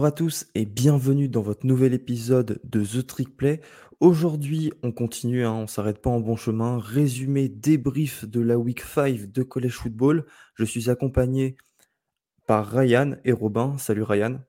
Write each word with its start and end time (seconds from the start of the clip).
Bonjour 0.00 0.08
à 0.08 0.12
tous 0.12 0.46
et 0.54 0.64
bienvenue 0.64 1.28
dans 1.28 1.42
votre 1.42 1.66
nouvel 1.66 1.92
épisode 1.92 2.58
de 2.64 2.82
The 2.82 3.06
Trick 3.06 3.36
Play. 3.36 3.60
Aujourd'hui, 4.00 4.72
on 4.82 4.92
continue, 4.92 5.44
hein, 5.44 5.52
on 5.52 5.66
s'arrête 5.66 6.00
pas 6.00 6.08
en 6.08 6.20
bon 6.20 6.36
chemin. 6.36 6.78
Résumé, 6.78 7.50
débrief 7.50 8.24
de 8.24 8.40
la 8.40 8.56
week 8.56 8.80
5 8.80 9.30
de 9.30 9.42
College 9.42 9.74
Football. 9.74 10.24
Je 10.54 10.64
suis 10.64 10.88
accompagné 10.88 11.58
par 12.46 12.66
Ryan 12.66 13.16
et 13.26 13.32
Robin. 13.32 13.76
Salut 13.76 14.02
Ryan. 14.02 14.40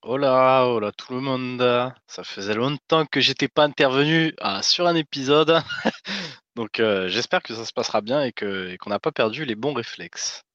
Hola, 0.00 0.68
hola 0.68 0.90
tout 0.92 1.12
le 1.12 1.20
monde. 1.20 1.60
Ça 2.06 2.24
faisait 2.24 2.54
longtemps 2.54 3.04
que 3.04 3.20
j'étais 3.20 3.48
pas 3.48 3.64
intervenu 3.64 4.32
ah, 4.40 4.62
sur 4.62 4.86
un 4.86 4.94
épisode. 4.94 5.60
Donc 6.56 6.80
euh, 6.80 7.08
j'espère 7.08 7.42
que 7.42 7.54
ça 7.54 7.66
se 7.66 7.74
passera 7.74 8.00
bien 8.00 8.22
et 8.22 8.32
qu'on 8.32 8.88
n'a 8.88 9.00
pas 9.00 9.12
perdu 9.12 9.44
les 9.44 9.54
bons 9.54 9.74
réflexes. 9.74 10.46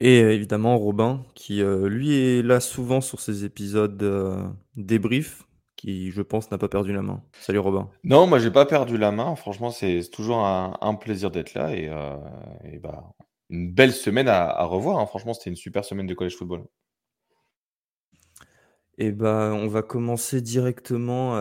Et 0.00 0.22
euh, 0.22 0.32
évidemment 0.32 0.76
Robin, 0.78 1.24
qui 1.34 1.62
euh, 1.62 1.88
lui 1.88 2.14
est 2.14 2.42
là 2.42 2.60
souvent 2.60 3.00
sur 3.00 3.20
ces 3.20 3.44
épisodes 3.44 4.02
euh, 4.02 4.46
débrief, 4.76 5.44
qui 5.76 6.10
je 6.10 6.22
pense 6.22 6.50
n'a 6.50 6.58
pas 6.58 6.68
perdu 6.68 6.92
la 6.92 7.02
main. 7.02 7.22
Salut 7.40 7.58
Robin. 7.60 7.88
Non, 8.04 8.26
moi 8.26 8.38
j'ai 8.38 8.50
pas 8.50 8.66
perdu 8.66 8.98
la 8.98 9.10
main. 9.10 9.36
Franchement, 9.36 9.70
c'est 9.70 10.02
c'est 10.02 10.10
toujours 10.10 10.38
un, 10.44 10.76
un 10.80 10.94
plaisir 10.94 11.30
d'être 11.30 11.54
là 11.54 11.74
et, 11.74 11.90
et 12.64 12.78
bah, 12.78 13.14
une 13.48 13.72
belle 13.72 13.92
semaine 13.92 14.28
à, 14.28 14.44
à 14.48 14.64
revoir. 14.64 14.98
hein. 14.98 15.06
Franchement, 15.06 15.34
c'était 15.34 15.50
une 15.50 15.56
super 15.56 15.84
semaine 15.84 16.06
de 16.06 16.14
college 16.14 16.36
football. 16.36 16.64
Et 18.98 19.12
bah, 19.12 19.52
on 19.54 19.68
va 19.68 19.82
commencer 19.82 20.40
directement 20.40 21.34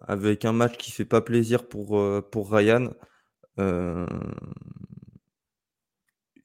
avec 0.00 0.44
un 0.44 0.52
match 0.52 0.76
qui 0.78 0.90
fait 0.90 1.04
pas 1.04 1.20
plaisir 1.20 1.68
pour, 1.68 2.02
pour 2.30 2.50
Ryan. 2.52 2.90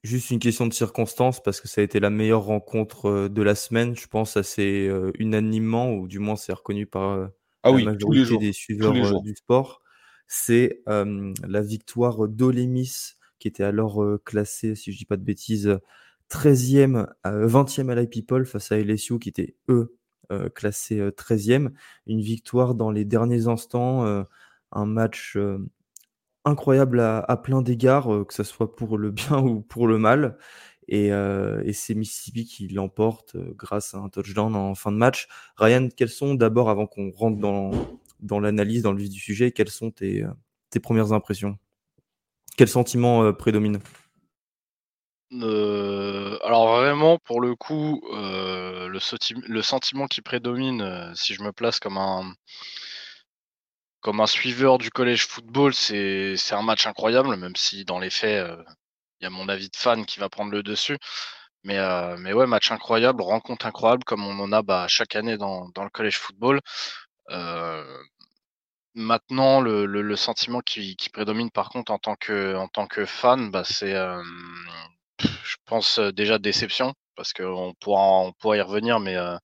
Juste 0.02 0.30
une 0.30 0.38
question 0.38 0.66
de 0.66 0.72
circonstance 0.74 1.42
parce 1.42 1.60
que 1.60 1.68
ça 1.68 1.80
a 1.80 1.84
été 1.84 2.00
la 2.00 2.10
meilleure 2.10 2.44
rencontre 2.44 3.06
euh, 3.08 3.28
de 3.28 3.42
la 3.42 3.54
semaine, 3.54 3.96
je 3.96 4.06
pense 4.06 4.36
assez 4.36 4.86
euh, 4.88 5.12
unanimement, 5.18 5.92
ou 5.94 6.08
du 6.08 6.18
moins 6.18 6.36
c'est 6.36 6.52
reconnu 6.52 6.86
par 6.86 7.10
euh, 7.12 7.26
Ah 7.62 7.70
la 7.70 7.72
oui, 7.72 7.96
tous 7.98 8.12
les 8.12 8.22
majorité 8.22 8.24
jours. 8.24 8.40
des 8.40 8.52
Tous 8.78 8.90
suiveurs 8.92 8.92
les 8.92 9.04
jours. 9.04 9.22
du 9.22 9.34
sport. 9.34 9.82
C'est 10.26 10.82
euh, 10.88 11.32
la 11.46 11.62
victoire 11.62 12.28
d'Olemis, 12.28 13.14
qui 13.38 13.48
était 13.48 13.64
alors 13.64 14.02
euh, 14.02 14.20
classé, 14.24 14.74
si 14.74 14.92
je 14.92 14.98
dis 14.98 15.04
pas 15.06 15.16
de 15.16 15.22
bêtises, 15.24 15.78
13e, 16.30 17.06
à, 17.24 17.32
20e 17.32 17.88
à 17.90 17.94
la 17.94 18.06
People 18.06 18.44
face 18.46 18.70
à 18.72 18.78
LSU, 18.78 19.18
qui 19.18 19.30
était 19.30 19.56
eux 19.70 19.96
euh, 20.32 20.48
classés 20.50 21.00
euh, 21.00 21.10
13e. 21.10 21.70
Une 22.06 22.20
victoire 22.20 22.74
dans 22.74 22.90
les 22.90 23.04
derniers 23.06 23.46
instants, 23.48 24.04
euh, 24.06 24.22
un 24.72 24.84
match 24.86 25.34
euh, 25.36 25.58
incroyable 26.44 27.00
à, 27.00 27.36
plein 27.36 27.62
d'égards, 27.62 28.12
euh, 28.12 28.24
que 28.24 28.34
ce 28.34 28.42
soit 28.44 28.74
pour 28.74 28.98
le 28.98 29.10
bien 29.10 29.38
ou 29.42 29.60
pour 29.60 29.86
le 29.86 29.98
mal. 29.98 30.38
Et, 30.88 31.12
euh, 31.12 31.62
c'est 31.72 31.94
Mississippi 31.94 32.46
qui 32.46 32.68
l'emporte 32.68 33.34
euh, 33.34 33.52
grâce 33.56 33.94
à 33.94 33.98
un 33.98 34.08
touchdown 34.08 34.54
en 34.56 34.74
fin 34.74 34.90
de 34.92 34.96
match. 34.96 35.28
Ryan, 35.56 35.88
quels 35.94 36.08
sont 36.08 36.34
d'abord, 36.34 36.70
avant 36.70 36.86
qu'on 36.86 37.10
rentre 37.10 37.38
dans, 37.38 37.70
dans 38.20 38.40
l'analyse, 38.40 38.82
dans 38.82 38.92
le 38.92 38.98
vif 38.98 39.10
du 39.10 39.20
sujet, 39.20 39.52
quelles 39.52 39.70
sont 39.70 39.90
tes, 39.90 40.24
tes 40.70 40.80
premières 40.80 41.12
impressions? 41.12 41.58
Euh, 42.60 43.32
prédominent 43.32 43.78
Euh, 45.30 46.38
alors 46.42 46.78
vraiment, 46.78 47.18
pour 47.18 47.40
le 47.40 47.54
coup, 47.54 48.02
le, 48.10 48.98
senti- 48.98 49.34
le 49.46 49.62
sentiment 49.62 50.06
qui 50.06 50.22
prédomine, 50.22 51.12
si 51.14 51.34
je 51.34 51.42
me 51.42 51.52
place 51.52 51.78
comme 51.78 51.98
un, 51.98 52.32
comme 54.00 54.20
un 54.20 54.26
suiveur 54.26 54.78
du 54.78 54.90
collège 54.90 55.26
football, 55.26 55.74
c'est 55.74 56.36
un 56.52 56.62
match 56.62 56.86
incroyable, 56.86 57.36
même 57.36 57.56
si 57.56 57.84
dans 57.84 57.98
les 57.98 58.10
faits, 58.10 58.46
euh, 58.48 58.62
il 59.20 59.24
y 59.24 59.26
a 59.26 59.30
mon 59.30 59.48
avis 59.48 59.68
de 59.70 59.76
fan 59.76 60.06
qui 60.06 60.20
va 60.20 60.28
prendre 60.28 60.52
le 60.52 60.62
dessus. 60.62 60.98
Mais, 61.64 61.78
euh, 61.78 62.16
mais 62.18 62.32
ouais, 62.32 62.46
match 62.46 62.70
incroyable, 62.72 63.22
rencontre 63.22 63.66
incroyable, 63.66 64.04
comme 64.04 64.24
on 64.26 64.38
en 64.40 64.52
a 64.52 64.62
bah, 64.62 64.86
chaque 64.88 65.16
année 65.16 65.36
dans, 65.38 65.68
dans 65.70 65.84
le 65.84 65.90
collège 65.90 66.18
football. 66.18 66.60
Euh, 67.30 67.84
maintenant, 68.94 69.60
le, 69.60 69.86
le, 69.86 70.02
le 70.02 70.16
sentiment 70.16 70.60
qui, 70.60 70.96
qui 70.96 71.10
prédomine 71.10 71.50
par 71.50 71.68
contre 71.70 71.92
en 71.92 71.98
tant 71.98 72.16
que, 72.16 72.56
en 72.56 72.68
tant 72.68 72.86
que 72.86 73.04
fan, 73.06 73.50
bah, 73.50 73.64
c'est, 73.64 73.94
euh, 73.94 74.22
je 75.20 75.56
pense 75.66 75.98
euh, 75.98 76.12
déjà 76.12 76.38
déception, 76.38 76.94
parce 77.16 77.32
qu'on 77.32 77.74
pourra, 77.80 78.00
on 78.20 78.32
pourra 78.32 78.56
y 78.56 78.60
revenir, 78.60 79.00
mais, 79.00 79.16
euh, 79.16 79.36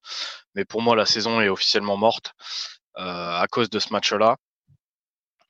mais 0.54 0.64
pour 0.64 0.82
moi, 0.82 0.96
la 0.96 1.06
saison 1.06 1.40
est 1.40 1.48
officiellement 1.48 1.96
morte 1.96 2.32
euh, 2.98 3.40
à 3.40 3.46
cause 3.50 3.70
de 3.70 3.78
ce 3.80 3.92
match-là. 3.92 4.36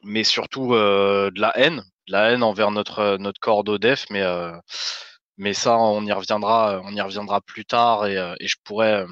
Mais 0.04 0.24
surtout 0.24 0.74
euh, 0.74 1.30
de 1.30 1.40
la 1.40 1.56
haine, 1.58 1.82
de 2.08 2.12
la 2.12 2.30
haine 2.30 2.42
envers 2.42 2.70
notre, 2.70 3.16
notre 3.18 3.40
corps 3.40 3.64
d'ODEF, 3.64 4.06
mais, 4.10 4.22
euh, 4.22 4.52
mais 5.38 5.54
ça, 5.54 5.78
on 5.78 6.04
y 6.04 6.12
reviendra, 6.12 6.80
on 6.84 6.94
y 6.94 7.00
reviendra 7.00 7.40
plus 7.40 7.64
tard 7.64 8.06
et, 8.06 8.16
euh, 8.16 8.34
et 8.40 8.46
je 8.46 8.56
pourrais, 8.64 9.02
euh, 9.02 9.06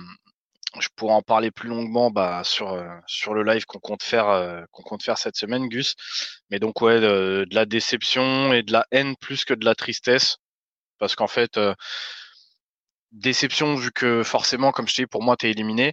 je 0.81 0.89
pourrais 0.97 1.15
en 1.15 1.23
parler 1.23 1.51
plus 1.51 1.69
longuement 1.69 2.11
bah, 2.11 2.43
sur, 2.45 2.73
euh, 2.73 2.85
sur 3.07 3.35
le 3.35 3.43
live 3.43 3.65
qu'on 3.67 3.79
compte 3.79 4.03
faire, 4.03 4.29
euh, 4.29 4.63
qu'on 4.71 4.83
compte 4.83 5.03
faire 5.03 5.19
cette 5.19 5.37
semaine, 5.37 5.69
Gus. 5.69 5.95
Mais 6.51 6.59
donc 6.59 6.81
ouais, 6.81 7.01
de, 7.01 7.47
de 7.49 7.55
la 7.55 7.67
déception 7.67 8.53
et 8.53 8.63
de 8.63 8.73
la 8.73 8.87
haine 8.91 9.15
plus 9.17 9.45
que 9.45 9.55
de 9.55 9.65
la 9.65 9.75
tristesse, 9.75 10.37
parce 10.99 11.15
qu'en 11.17 11.27
fait, 11.27 11.57
euh, 11.57 11.75
déception 13.13 13.75
vu 13.75 13.93
que 13.93 14.23
forcément, 14.23 14.73
comme 14.73 14.89
je 14.89 14.95
t'ai 14.95 15.03
dit, 15.03 15.07
pour 15.07 15.23
moi, 15.23 15.37
t'es 15.37 15.51
éliminé. 15.51 15.93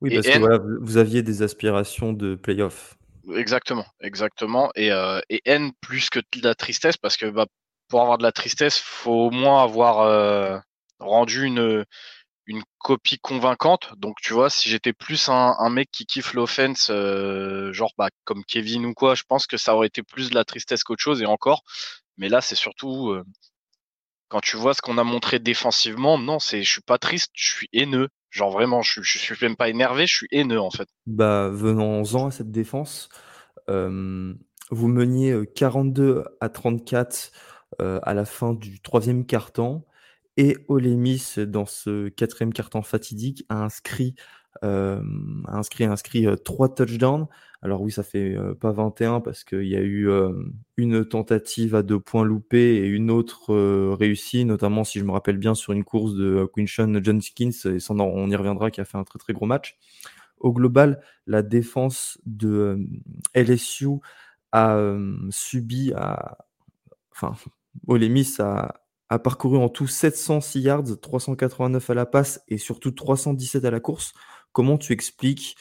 Oui, 0.00 0.10
Et 0.12 0.14
parce 0.16 0.26
que 0.26 0.32
haine, 0.32 0.40
voilà, 0.40 0.58
vous 0.58 0.78
vous 0.80 0.96
aviez 0.96 1.22
des 1.22 1.42
aspirations 1.42 2.12
de 2.12 2.34
playoff. 2.34 2.96
Exactement, 3.32 3.86
exactement. 4.00 4.70
Et, 4.74 4.90
euh, 4.90 5.20
et 5.28 5.42
haine 5.44 5.72
plus 5.80 6.10
que 6.10 6.20
de 6.20 6.42
la 6.42 6.54
tristesse, 6.54 6.96
parce 6.96 7.16
que 7.16 7.26
bah, 7.26 7.46
pour 7.88 8.02
avoir 8.02 8.18
de 8.18 8.22
la 8.22 8.32
tristesse, 8.32 8.78
faut 8.78 9.26
au 9.26 9.30
moins 9.30 9.62
avoir 9.62 10.00
euh, 10.00 10.58
rendu 10.98 11.44
une, 11.44 11.84
une 12.46 12.62
copie 12.78 13.18
convaincante. 13.18 13.92
Donc, 13.96 14.16
tu 14.22 14.32
vois, 14.32 14.50
si 14.50 14.68
j'étais 14.68 14.92
plus 14.92 15.28
un, 15.28 15.70
mec 15.70 15.90
qui 15.90 16.06
kiffe 16.06 16.34
l'offense, 16.34 16.88
euh, 16.90 17.72
genre 17.72 17.92
bah, 17.98 18.10
comme 18.24 18.44
Kevin 18.44 18.86
ou 18.86 18.94
quoi, 18.94 19.14
je 19.14 19.22
pense 19.26 19.46
que 19.46 19.56
ça 19.56 19.74
aurait 19.74 19.88
été 19.88 20.02
plus 20.02 20.30
de 20.30 20.34
la 20.34 20.44
tristesse 20.44 20.84
qu'autre 20.84 21.02
chose, 21.02 21.22
et 21.22 21.26
encore. 21.26 21.62
Mais 22.18 22.28
là, 22.28 22.40
c'est 22.40 22.54
surtout 22.54 23.10
euh, 23.10 23.24
quand 24.28 24.40
tu 24.40 24.56
vois 24.56 24.74
ce 24.74 24.82
qu'on 24.82 24.98
a 24.98 25.04
montré 25.04 25.38
défensivement, 25.38 26.18
non, 26.18 26.38
c'est, 26.38 26.62
je 26.62 26.70
suis 26.70 26.82
pas 26.82 26.98
triste, 26.98 27.30
je 27.34 27.54
suis 27.54 27.68
haineux. 27.72 28.08
Genre 28.34 28.50
vraiment, 28.50 28.82
je, 28.82 29.00
je 29.00 29.16
suis 29.16 29.36
même 29.42 29.54
pas 29.54 29.68
énervé, 29.68 30.08
je 30.08 30.16
suis 30.16 30.28
haineux 30.32 30.60
en 30.60 30.72
fait. 30.72 30.88
Bah, 31.06 31.50
venons-en 31.52 32.26
à 32.26 32.30
cette 32.32 32.50
défense. 32.50 33.08
Euh, 33.70 34.34
vous 34.72 34.88
meniez 34.88 35.30
euh, 35.30 35.44
42 35.44 36.24
à 36.40 36.48
34 36.48 37.30
euh, 37.80 38.00
à 38.02 38.12
la 38.12 38.24
fin 38.24 38.52
du 38.52 38.80
troisième 38.80 39.24
quart-temps. 39.24 39.86
Et 40.36 40.56
Olemis, 40.66 41.34
dans 41.46 41.64
ce 41.64 42.08
quatrième 42.08 42.52
quart-temps 42.52 42.82
fatidique, 42.82 43.44
a 43.50 43.62
inscrit, 43.62 44.16
euh, 44.62 45.00
a 45.46 45.58
inscrit, 45.58 45.84
a 45.84 45.92
inscrit 45.92 46.26
euh, 46.26 46.36
trois 46.36 46.74
touchdowns. 46.74 47.26
Alors 47.62 47.80
oui, 47.80 47.90
ça 47.90 48.02
fait 48.02 48.36
euh, 48.36 48.54
pas 48.54 48.72
21 48.72 49.20
parce 49.20 49.42
qu'il 49.42 49.66
y 49.66 49.74
a 49.74 49.80
eu 49.80 50.08
euh, 50.10 50.32
une 50.76 51.04
tentative 51.06 51.74
à 51.74 51.82
deux 51.82 51.98
points 51.98 52.24
loupés 52.24 52.76
et 52.76 52.86
une 52.86 53.10
autre 53.10 53.54
euh, 53.54 53.96
réussie, 53.98 54.44
notamment 54.44 54.84
si 54.84 54.98
je 54.98 55.04
me 55.04 55.12
rappelle 55.12 55.38
bien 55.38 55.54
sur 55.54 55.72
une 55.72 55.82
course 55.82 56.14
de 56.14 56.24
euh, 56.24 56.46
Quinshon 56.46 57.00
Jenkins, 57.02 57.50
et 57.64 57.78
on 57.90 58.30
y 58.30 58.36
reviendra, 58.36 58.70
qui 58.70 58.82
a 58.82 58.84
fait 58.84 58.98
un 58.98 59.04
très 59.04 59.18
très 59.18 59.32
gros 59.32 59.46
match. 59.46 59.78
Au 60.38 60.52
global, 60.52 61.00
la 61.26 61.42
défense 61.42 62.18
de 62.26 62.48
euh, 62.48 62.76
LSU 63.34 63.88
a 64.52 64.76
euh, 64.76 65.16
subi, 65.30 65.92
a, 65.94 66.36
enfin, 67.12 67.34
Ole 67.86 68.08
Miss 68.10 68.40
a, 68.40 68.74
a 69.08 69.18
parcouru 69.18 69.56
en 69.56 69.70
tout 69.70 69.86
706 69.86 70.60
yards, 70.60 71.00
389 71.00 71.88
à 71.90 71.94
la 71.94 72.06
passe 72.06 72.42
et 72.48 72.58
surtout 72.58 72.90
317 72.90 73.64
à 73.64 73.70
la 73.70 73.80
course. 73.80 74.12
Comment 74.54 74.78
tu 74.78 74.94
expliques 74.94 75.56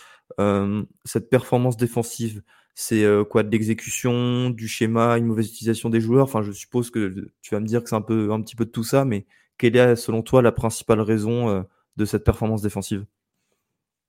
cette 1.04 1.30
performance 1.30 1.76
défensive? 1.76 2.42
C'est 2.76 3.06
quoi 3.30 3.44
de 3.44 3.50
l'exécution, 3.50 4.50
du 4.50 4.68
schéma, 4.70 5.18
une 5.18 5.26
mauvaise 5.26 5.50
utilisation 5.50 5.90
des 5.90 6.00
joueurs? 6.00 6.24
Enfin, 6.24 6.42
je 6.42 6.54
suppose 6.54 6.90
que 6.90 7.30
tu 7.42 7.54
vas 7.54 7.60
me 7.60 7.68
dire 7.68 7.84
que 7.84 7.90
c'est 7.90 7.96
un 7.96 8.02
peu, 8.02 8.32
un 8.32 8.42
petit 8.42 8.56
peu 8.56 8.66
de 8.66 8.72
tout 8.72 8.86
ça, 8.86 9.04
mais 9.04 9.26
quelle 9.58 9.76
est 9.76 9.96
selon 9.98 10.24
toi 10.24 10.42
la 10.42 10.52
principale 10.52 11.02
raison 11.02 11.66
de 11.98 12.06
cette 12.06 12.24
performance 12.24 12.62
défensive? 12.62 13.06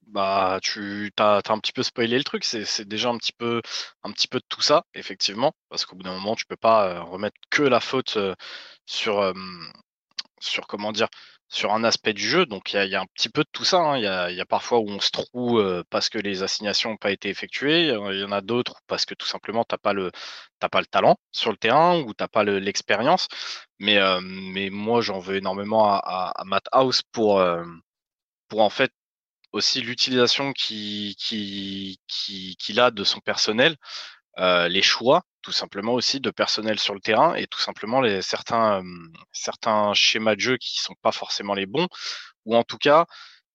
Bah, 0.06 0.60
tu 0.62 1.12
t'as 1.16 1.42
un 1.48 1.58
petit 1.58 1.72
peu 1.72 1.82
spoilé 1.82 2.16
le 2.16 2.24
truc. 2.24 2.44
C'est, 2.44 2.88
déjà 2.88 3.10
un 3.10 3.18
petit 3.18 3.32
peu, 3.32 3.60
un 4.04 4.12
petit 4.12 4.28
peu 4.28 4.38
de 4.38 4.46
tout 4.48 4.62
ça, 4.62 4.86
effectivement, 4.94 5.52
parce 5.68 5.84
qu'au 5.84 5.96
bout 5.96 6.04
d'un 6.04 6.14
moment, 6.14 6.36
tu 6.36 6.46
peux 6.46 6.56
pas 6.56 7.00
remettre 7.00 7.36
que 7.50 7.62
la 7.62 7.80
faute 7.80 8.16
sur, 8.86 9.34
sur 10.40 10.66
comment 10.66 10.92
dire, 10.92 11.08
sur 11.54 11.72
un 11.72 11.84
aspect 11.84 12.12
du 12.12 12.28
jeu. 12.28 12.46
Donc 12.46 12.72
il 12.72 12.84
y 12.88 12.94
a, 12.94 13.00
un 13.00 13.06
petit 13.14 13.28
peu 13.28 13.42
de 13.44 13.48
tout 13.52 13.64
ça. 13.64 13.78
hein. 13.78 13.98
Il 13.98 14.04
y, 14.36 14.40
a, 14.40 14.46
parfois 14.46 14.80
où 14.80 14.88
on 14.88 15.00
se 15.00 15.10
trouve 15.10 15.60
euh, 15.60 15.82
parce 15.90 16.08
que 16.08 16.18
les 16.18 16.42
assignations 16.42 16.90
n'ont 16.90 16.96
pas 16.96 17.12
été 17.12 17.28
effectuées. 17.30 17.88
Il 17.88 18.20
y 18.20 18.24
en 18.24 18.32
a 18.32 18.40
d'autres 18.40 18.80
parce 18.86 19.06
que 19.06 19.14
tout 19.14 19.26
simplement 19.26 19.64
t'as 19.64 19.78
pas 19.78 19.92
le, 19.92 20.10
pas 20.68 20.80
le 20.80 20.86
talent 20.86 21.16
sur 21.32 21.50
le 21.50 21.56
terrain 21.56 22.00
ou 22.00 22.14
t'as 22.14 22.28
pas 22.28 22.44
le- 22.44 22.58
l'expérience. 22.58 23.28
Mais, 23.78 23.98
euh, 23.98 24.20
mais 24.22 24.70
moi, 24.70 25.00
j'en 25.00 25.18
veux 25.18 25.36
énormément 25.36 25.86
à, 25.86 26.32
Matt 26.44 26.66
House 26.72 27.02
pour, 27.12 27.40
euh, 27.40 27.64
pour 28.48 28.60
en 28.62 28.70
fait 28.70 28.92
aussi 29.52 29.80
l'utilisation 29.82 30.52
qu'il 30.52 31.14
qui, 31.16 31.98
a 32.78 32.90
de 32.90 33.04
son 33.04 33.20
personnel, 33.20 33.76
euh, 34.38 34.68
les 34.68 34.82
choix 34.82 35.22
tout 35.42 35.52
simplement 35.52 35.92
aussi 35.94 36.20
de 36.20 36.30
personnel 36.30 36.78
sur 36.78 36.94
le 36.94 37.00
terrain 37.00 37.34
et 37.34 37.46
tout 37.46 37.60
simplement 37.60 38.00
les 38.00 38.22
certains 38.22 38.80
euh, 38.82 39.08
certains 39.32 39.94
schémas 39.94 40.34
de 40.34 40.40
jeu 40.40 40.56
qui 40.56 40.80
sont 40.80 40.94
pas 41.02 41.12
forcément 41.12 41.54
les 41.54 41.66
bons 41.66 41.88
ou 42.46 42.56
en 42.56 42.64
tout 42.64 42.78
cas 42.78 43.06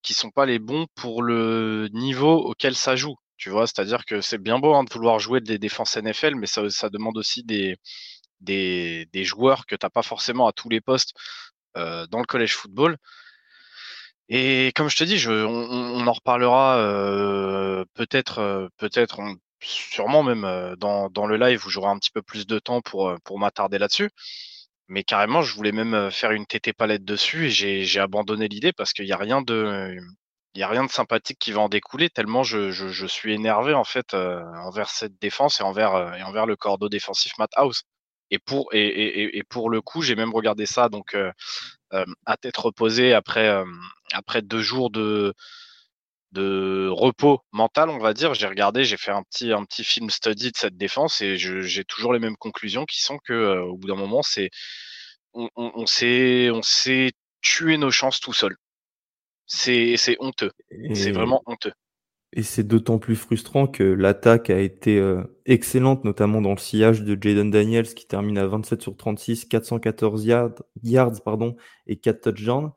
qui 0.01 0.13
sont 0.13 0.31
pas 0.31 0.45
les 0.45 0.59
bons 0.59 0.87
pour 0.95 1.23
le 1.23 1.89
niveau 1.93 2.35
auquel 2.37 2.75
ça 2.75 2.95
joue. 2.95 3.15
Tu 3.37 3.49
vois, 3.49 3.67
c'est-à-dire 3.67 4.05
que 4.05 4.21
c'est 4.21 4.37
bien 4.37 4.59
beau 4.59 4.75
hein, 4.75 4.83
de 4.83 4.93
vouloir 4.93 5.19
jouer 5.19 5.41
des 5.41 5.57
défenses 5.59 5.95
NFL, 5.97 6.35
mais 6.35 6.47
ça, 6.47 6.69
ça 6.69 6.89
demande 6.89 7.17
aussi 7.17 7.43
des, 7.43 7.77
des, 8.41 9.07
des 9.13 9.23
joueurs 9.23 9.65
que 9.65 9.75
tu 9.75 9.85
n'as 9.85 9.89
pas 9.89 10.03
forcément 10.03 10.47
à 10.47 10.53
tous 10.53 10.69
les 10.69 10.81
postes 10.81 11.13
euh, 11.77 12.05
dans 12.07 12.19
le 12.19 12.25
collège 12.25 12.55
football. 12.55 12.97
Et 14.29 14.71
comme 14.75 14.89
je 14.89 14.97
te 14.97 15.03
dis, 15.03 15.17
je, 15.17 15.31
on, 15.31 15.69
on 16.01 16.07
en 16.07 16.13
reparlera 16.13 16.77
euh, 16.77 17.85
peut-être, 17.95 18.39
euh, 18.39 18.67
peut-être, 18.77 19.21
sûrement 19.61 20.23
même 20.23 20.45
euh, 20.45 20.75
dans, 20.77 21.09
dans 21.09 21.25
le 21.27 21.37
live 21.37 21.65
où 21.65 21.69
j'aurai 21.69 21.89
un 21.89 21.97
petit 21.99 22.11
peu 22.11 22.21
plus 22.21 22.47
de 22.47 22.59
temps 22.59 22.81
pour, 22.81 23.13
pour 23.23 23.39
m'attarder 23.39 23.77
là-dessus. 23.77 24.09
Mais 24.87 25.03
carrément, 25.03 25.41
je 25.43 25.55
voulais 25.55 25.71
même 25.71 26.11
faire 26.11 26.31
une 26.31 26.45
TT 26.47 26.73
palette 26.73 27.05
dessus 27.05 27.47
et 27.47 27.85
j'ai 27.85 27.99
abandonné 27.99 28.47
l'idée 28.47 28.73
parce 28.73 28.93
qu'il 28.93 29.05
n'y 29.05 29.11
a 29.11 29.17
rien 29.17 29.41
de, 29.41 29.97
il 30.55 30.59
y 30.61 30.63
a 30.63 30.67
rien 30.67 30.83
de 30.83 30.89
sympathique 30.89 31.39
qui 31.39 31.51
va 31.51 31.61
en 31.61 31.69
découler 31.69 32.09
tellement 32.09 32.43
je, 32.43 32.71
je, 32.71 32.87
je 32.89 33.05
suis 33.05 33.33
énervé 33.33 33.73
en 33.73 33.83
fait 33.83 34.13
euh, 34.13 34.41
envers 34.65 34.89
cette 34.89 35.19
défense 35.19 35.59
et 35.59 35.63
envers 35.63 35.93
euh, 35.95 36.13
et 36.13 36.23
envers 36.23 36.45
le 36.45 36.55
cordeau 36.55 36.89
défensif 36.89 37.33
Matt 37.37 37.51
House. 37.55 37.83
Et 38.31 38.39
pour 38.39 38.69
et, 38.73 38.79
et, 38.87 39.37
et 39.37 39.43
pour 39.43 39.69
le 39.69 39.81
coup, 39.81 40.01
j'ai 40.01 40.15
même 40.15 40.33
regardé 40.33 40.65
ça 40.65 40.89
donc 40.89 41.15
euh, 41.15 41.31
à 42.25 42.37
tête 42.37 42.57
reposée 42.57 43.13
après 43.13 43.63
après 44.13 44.41
deux 44.41 44.61
jours 44.61 44.91
de 44.91 45.33
de 46.31 46.87
repos 46.91 47.39
mental, 47.51 47.89
on 47.89 47.99
va 47.99 48.13
dire. 48.13 48.33
J'ai 48.33 48.47
regardé, 48.47 48.83
j'ai 48.83 48.97
fait 48.97 49.11
un 49.11 49.23
petit 49.23 49.51
un 49.51 49.65
petit 49.65 49.83
film 49.83 50.09
study 50.09 50.51
de 50.51 50.57
cette 50.57 50.77
défense 50.77 51.21
et 51.21 51.37
j'ai 51.37 51.83
toujours 51.85 52.13
les 52.13 52.19
mêmes 52.19 52.37
conclusions 52.37 52.85
qui 52.85 53.01
sont 53.01 53.17
que 53.19 53.59
au 53.61 53.77
bout 53.77 53.87
d'un 53.87 53.95
moment, 53.95 54.21
c'est 54.21 54.49
on, 55.33 55.49
on, 55.55 55.71
on 55.75 55.85
s'est 55.85 57.11
tué 57.41 57.77
nos 57.77 57.91
chances 57.91 58.19
tout 58.19 58.33
seul. 58.33 58.55
C'est 59.45 59.97
honteux. 60.19 60.51
C'est 60.93 61.11
vraiment 61.11 61.41
honteux. 61.45 61.73
Et 62.31 62.43
c'est 62.43 62.63
d'autant 62.63 62.99
plus 62.99 63.15
frustrant 63.15 63.65
que 63.65 63.83
l'attaque 63.83 64.51
a 64.51 64.59
été 64.59 64.99
euh, 64.99 65.23
excellente, 65.47 66.03
notamment 66.03 66.41
dans 66.41 66.51
le 66.51 66.57
sillage 66.57 67.01
de 67.01 67.17
Jaden 67.19 67.49
Daniels 67.49 67.91
qui 67.95 68.05
termine 68.05 68.37
à 68.37 68.45
27 68.45 68.83
sur 68.83 68.95
36, 68.95 69.45
414 69.45 70.25
yards, 70.25 70.51
yards 70.83 71.23
pardon, 71.25 71.55
et 71.87 71.97
4 71.97 72.21
touchdowns, 72.21 72.65
euh, 72.67 72.69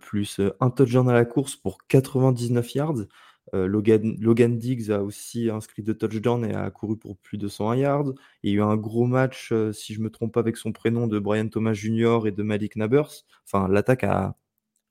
plus 0.00 0.40
euh, 0.40 0.50
un 0.60 0.70
touchdown 0.70 1.08
à 1.08 1.12
la 1.12 1.24
course 1.24 1.56
pour 1.56 1.78
99 1.88 2.74
yards. 2.74 3.06
Logan, 3.52 4.16
Logan, 4.18 4.58
Diggs 4.58 4.90
a 4.90 5.00
aussi 5.00 5.48
inscrit 5.48 5.84
deux 5.84 5.94
touchdowns 5.94 6.44
et 6.44 6.54
a 6.54 6.68
couru 6.72 6.96
pour 6.96 7.16
plus 7.16 7.38
de 7.38 7.46
101 7.46 7.76
yards. 7.76 8.12
Il 8.42 8.50
y 8.50 8.54
a 8.54 8.56
eu 8.56 8.62
un 8.62 8.76
gros 8.76 9.06
match, 9.06 9.52
si 9.72 9.94
je 9.94 10.00
me 10.00 10.10
trompe 10.10 10.34
pas 10.34 10.40
avec 10.40 10.56
son 10.56 10.72
prénom, 10.72 11.06
de 11.06 11.20
Brian 11.20 11.46
Thomas 11.46 11.72
Jr. 11.72 12.22
et 12.26 12.32
de 12.32 12.42
Malik 12.42 12.74
Nabers. 12.74 13.12
Enfin, 13.44 13.68
l'attaque 13.68 14.02
a, 14.02 14.34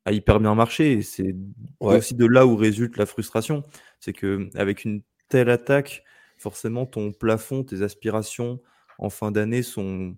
a 0.06 0.12
hyper 0.12 0.40
bien 0.40 0.56
marché. 0.56 0.94
Et 0.94 1.02
c'est 1.02 1.36
aussi 1.80 2.16
de 2.16 2.26
là 2.26 2.46
où 2.46 2.56
résulte 2.56 2.98
la 2.98 3.06
frustration. 3.06 3.64
C'est 4.00 4.14
que 4.14 4.50
avec 4.56 4.86
une 4.86 5.02
telle 5.30 5.50
attaque, 5.50 6.04
forcément, 6.38 6.86
ton 6.86 7.12
plafond, 7.12 7.64
tes 7.64 7.82
aspirations 7.82 8.62
en 9.00 9.10
fin 9.10 9.32
d'année 9.32 9.64
sont, 9.64 10.16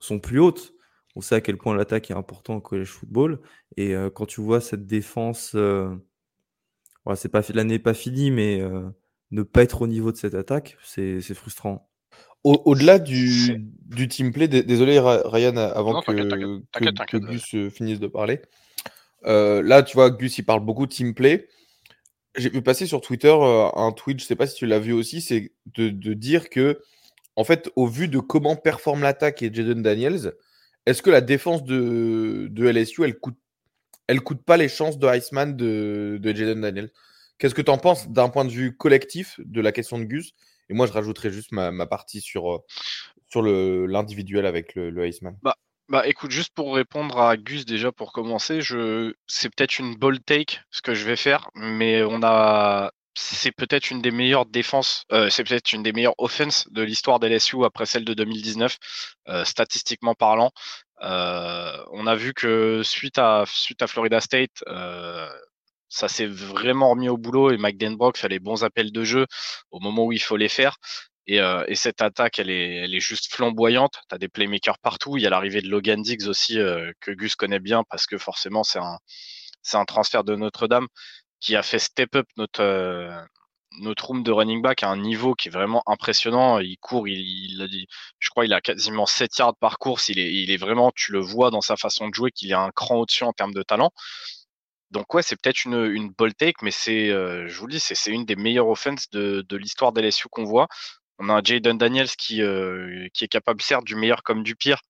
sont 0.00 0.18
plus 0.18 0.40
hautes. 0.40 0.74
On 1.18 1.20
sait 1.20 1.34
à 1.34 1.40
quel 1.40 1.58
point 1.58 1.74
l'attaque 1.74 2.12
est 2.12 2.14
important 2.14 2.54
au 2.54 2.60
collège 2.60 2.88
football. 2.88 3.40
Et 3.76 3.92
euh, 3.92 4.08
quand 4.08 4.24
tu 4.24 4.40
vois 4.40 4.60
cette 4.60 4.86
défense, 4.86 5.52
euh, 5.56 5.92
c'est 7.16 7.28
pas 7.28 7.42
l'année 7.52 7.74
n'est 7.74 7.78
pas 7.80 7.92
finie, 7.92 8.30
mais 8.30 8.60
euh, 8.60 8.88
ne 9.32 9.42
pas 9.42 9.64
être 9.64 9.82
au 9.82 9.88
niveau 9.88 10.12
de 10.12 10.16
cette 10.16 10.36
attaque, 10.36 10.76
c'est 10.80 11.20
frustrant. 11.34 11.90
Au-delà 12.44 13.00
du, 13.00 13.66
du 13.86 14.06
team 14.06 14.32
play, 14.32 14.46
désolé 14.46 15.00
Ryan, 15.00 15.56
avant 15.56 16.00
que, 16.02 16.12
que, 16.72 17.16
Gus 17.16 17.70
finisse 17.74 17.98
de 17.98 18.06
parler, 18.06 18.40
euh, 19.26 19.60
là, 19.60 19.82
tu 19.82 19.94
vois, 19.96 20.10
Gus, 20.10 20.38
il 20.38 20.44
parle 20.44 20.64
beaucoup 20.64 20.86
de 20.86 20.92
team 20.92 21.14
play. 21.14 21.48
J'ai 22.36 22.50
vu 22.50 22.62
passer 22.62 22.86
sur 22.86 23.00
Twitter 23.00 23.34
euh, 23.34 23.68
un 23.74 23.90
tweet, 23.90 24.20
je 24.20 24.24
sais 24.24 24.36
pas 24.36 24.46
si 24.46 24.54
tu 24.54 24.66
l'as 24.66 24.78
vu 24.78 24.92
aussi, 24.92 25.20
c'est 25.20 25.52
de, 25.74 26.14
dire 26.14 26.48
que, 26.48 26.80
en 27.34 27.44
fait, 27.44 27.70
au 27.74 27.86
vu 27.86 28.08
de 28.08 28.20
comment 28.20 28.54
performe 28.54 29.02
l'attaque 29.02 29.42
et 29.42 29.52
Jaden 29.52 29.82
Daniels, 29.82 30.34
est-ce 30.88 31.02
que 31.02 31.10
la 31.10 31.20
défense 31.20 31.64
de, 31.64 32.50
LSU, 32.56 33.04
elle 33.04 33.18
coûte, 33.18 33.36
coûte 34.24 34.42
pas 34.42 34.56
les 34.56 34.70
chances 34.70 34.98
de 34.98 35.06
Iceman 35.06 35.54
de, 35.54 36.18
de 36.18 36.34
Jaden 36.34 36.62
Daniels? 36.62 36.90
Qu'est-ce 37.38 37.54
que 37.54 37.60
tu 37.60 37.70
en 37.70 37.76
penses 37.76 38.08
d'un 38.08 38.30
point 38.30 38.46
de 38.46 38.50
vue 38.50 38.74
collectif 38.74 39.38
de 39.44 39.60
la 39.60 39.70
question 39.70 39.98
de 39.98 40.04
Gus? 40.04 40.32
Et 40.70 40.74
moi, 40.74 40.86
je 40.86 40.92
rajouterais 40.92 41.30
juste 41.30 41.52
ma, 41.52 41.86
partie 41.86 42.22
sur, 42.22 42.64
euh, 43.36 43.86
l'individuel 43.86 44.46
avec 44.46 44.74
le, 44.76 44.88
le 44.88 45.06
Iceman. 45.06 45.36
Bah, 45.42 45.56
bah 45.90 46.06
écoute, 46.06 46.30
juste 46.30 46.54
pour 46.54 46.74
répondre 46.74 47.20
à 47.20 47.36
Gus 47.36 47.66
déjà 47.66 47.92
pour 47.92 48.12
commencer, 48.12 48.60
c'est 49.26 49.54
peut-être 49.54 49.78
une 49.78 49.94
bold 49.94 50.24
take 50.24 50.58
ce 50.70 50.80
que 50.80 50.94
je 50.94 51.04
vais 51.04 51.16
faire, 51.16 51.50
mais 51.54 52.02
on 52.02 52.20
a 52.22 52.92
c'est 53.20 53.52
peut-être 53.52 53.90
une 53.90 54.00
des 54.00 54.12
meilleures 54.12 54.46
défenses, 54.46 55.04
euh, 55.12 55.28
c'est 55.28 55.42
peut-être 55.42 55.72
une 55.72 55.82
des 55.82 55.92
meilleures 55.92 56.14
offenses 56.18 56.68
de 56.70 56.82
l'histoire 56.82 57.18
des 57.18 57.28
LSU 57.28 57.64
après 57.64 57.84
celle 57.84 58.04
de 58.04 58.14
2019, 58.14 58.78
euh, 59.28 59.44
statistiquement 59.44 60.14
parlant. 60.14 60.52
Euh, 61.02 61.84
on 61.92 62.06
a 62.06 62.14
vu 62.14 62.32
que 62.32 62.82
suite 62.84 63.18
à 63.18 63.44
Florida 63.86 64.20
State, 64.20 64.62
ça 65.90 66.06
s'est 66.08 66.26
vraiment 66.26 66.90
remis 66.90 67.08
au 67.08 67.16
boulot 67.16 67.50
et 67.50 67.56
Mike 67.56 67.78
Denbrock 67.78 68.18
fait 68.18 68.28
les 68.28 68.38
bons 68.38 68.62
appels 68.62 68.92
de 68.92 69.04
jeu 69.04 69.26
au 69.70 69.80
moment 69.80 70.04
où 70.04 70.12
il 70.12 70.22
faut 70.22 70.36
les 70.36 70.48
faire. 70.48 70.76
Et, 71.26 71.38
et, 71.38 71.74
cette 71.74 72.00
attaque, 72.02 72.38
elle 72.38 72.50
est, 72.50 73.00
juste 73.00 73.34
flamboyante. 73.34 74.00
Tu 74.08 74.14
as 74.14 74.18
des 74.18 74.28
playmakers 74.28 74.78
partout. 74.78 75.16
Il 75.16 75.22
y 75.22 75.26
a 75.26 75.30
l'arrivée 75.30 75.60
de 75.60 75.68
Logan 75.68 76.02
Diggs 76.02 76.26
aussi, 76.28 76.54
que 77.00 77.10
Gus 77.12 77.36
connaît 77.36 77.60
bien 77.60 77.84
parce 77.90 78.06
que 78.06 78.18
forcément, 78.18 78.64
c'est 78.64 78.78
un 78.78 79.84
transfert 79.84 80.24
de 80.24 80.36
Notre-Dame 80.36 80.88
qui 81.40 81.56
a 81.56 81.62
fait 81.62 81.78
step 81.78 82.16
up 82.16 82.26
notre, 82.36 82.62
euh, 82.62 83.20
notre 83.80 84.06
room 84.06 84.22
de 84.22 84.32
running 84.32 84.62
back 84.62 84.82
à 84.82 84.88
un 84.88 84.96
niveau 84.96 85.34
qui 85.34 85.48
est 85.48 85.50
vraiment 85.50 85.82
impressionnant. 85.86 86.58
Il 86.58 86.76
court, 86.78 87.08
il, 87.08 87.20
il, 87.20 87.86
je 88.18 88.30
crois, 88.30 88.44
il 88.44 88.52
a 88.52 88.60
quasiment 88.60 89.06
7 89.06 89.38
yards 89.38 89.56
par 89.56 89.78
course. 89.78 90.08
Il 90.08 90.18
est, 90.18 90.32
il 90.34 90.50
est 90.50 90.56
vraiment, 90.56 90.92
tu 90.94 91.12
le 91.12 91.20
vois 91.20 91.50
dans 91.50 91.60
sa 91.60 91.76
façon 91.76 92.08
de 92.08 92.14
jouer, 92.14 92.30
qu'il 92.32 92.50
est 92.50 92.54
un 92.54 92.70
cran 92.70 92.96
au-dessus 92.96 93.24
en 93.24 93.32
termes 93.32 93.54
de 93.54 93.62
talent. 93.62 93.90
Donc 94.90 95.12
ouais, 95.14 95.22
c'est 95.22 95.36
peut-être 95.40 95.64
une, 95.64 95.84
une 95.84 96.10
ball 96.10 96.34
take, 96.34 96.56
mais 96.62 96.70
c'est, 96.70 97.08
je 97.08 97.58
vous 97.58 97.66
le 97.66 97.72
dis, 97.72 97.80
c'est 97.80 98.10
une 98.10 98.24
des 98.24 98.36
meilleures 98.36 98.68
offenses 98.68 99.10
de, 99.10 99.44
de 99.46 99.56
l'histoire 99.56 99.92
des 99.92 100.00
LSU 100.02 100.28
qu'on 100.30 100.44
voit. 100.44 100.66
On 101.18 101.28
a 101.28 101.34
un 101.34 101.42
Jaden 101.42 101.76
Daniels 101.76 102.10
qui, 102.10 102.42
euh, 102.42 103.08
qui 103.12 103.24
est 103.24 103.28
capable, 103.28 103.60
certes, 103.60 103.84
du 103.84 103.96
meilleur 103.96 104.22
comme 104.22 104.42
du 104.44 104.54
pire, 104.54 104.80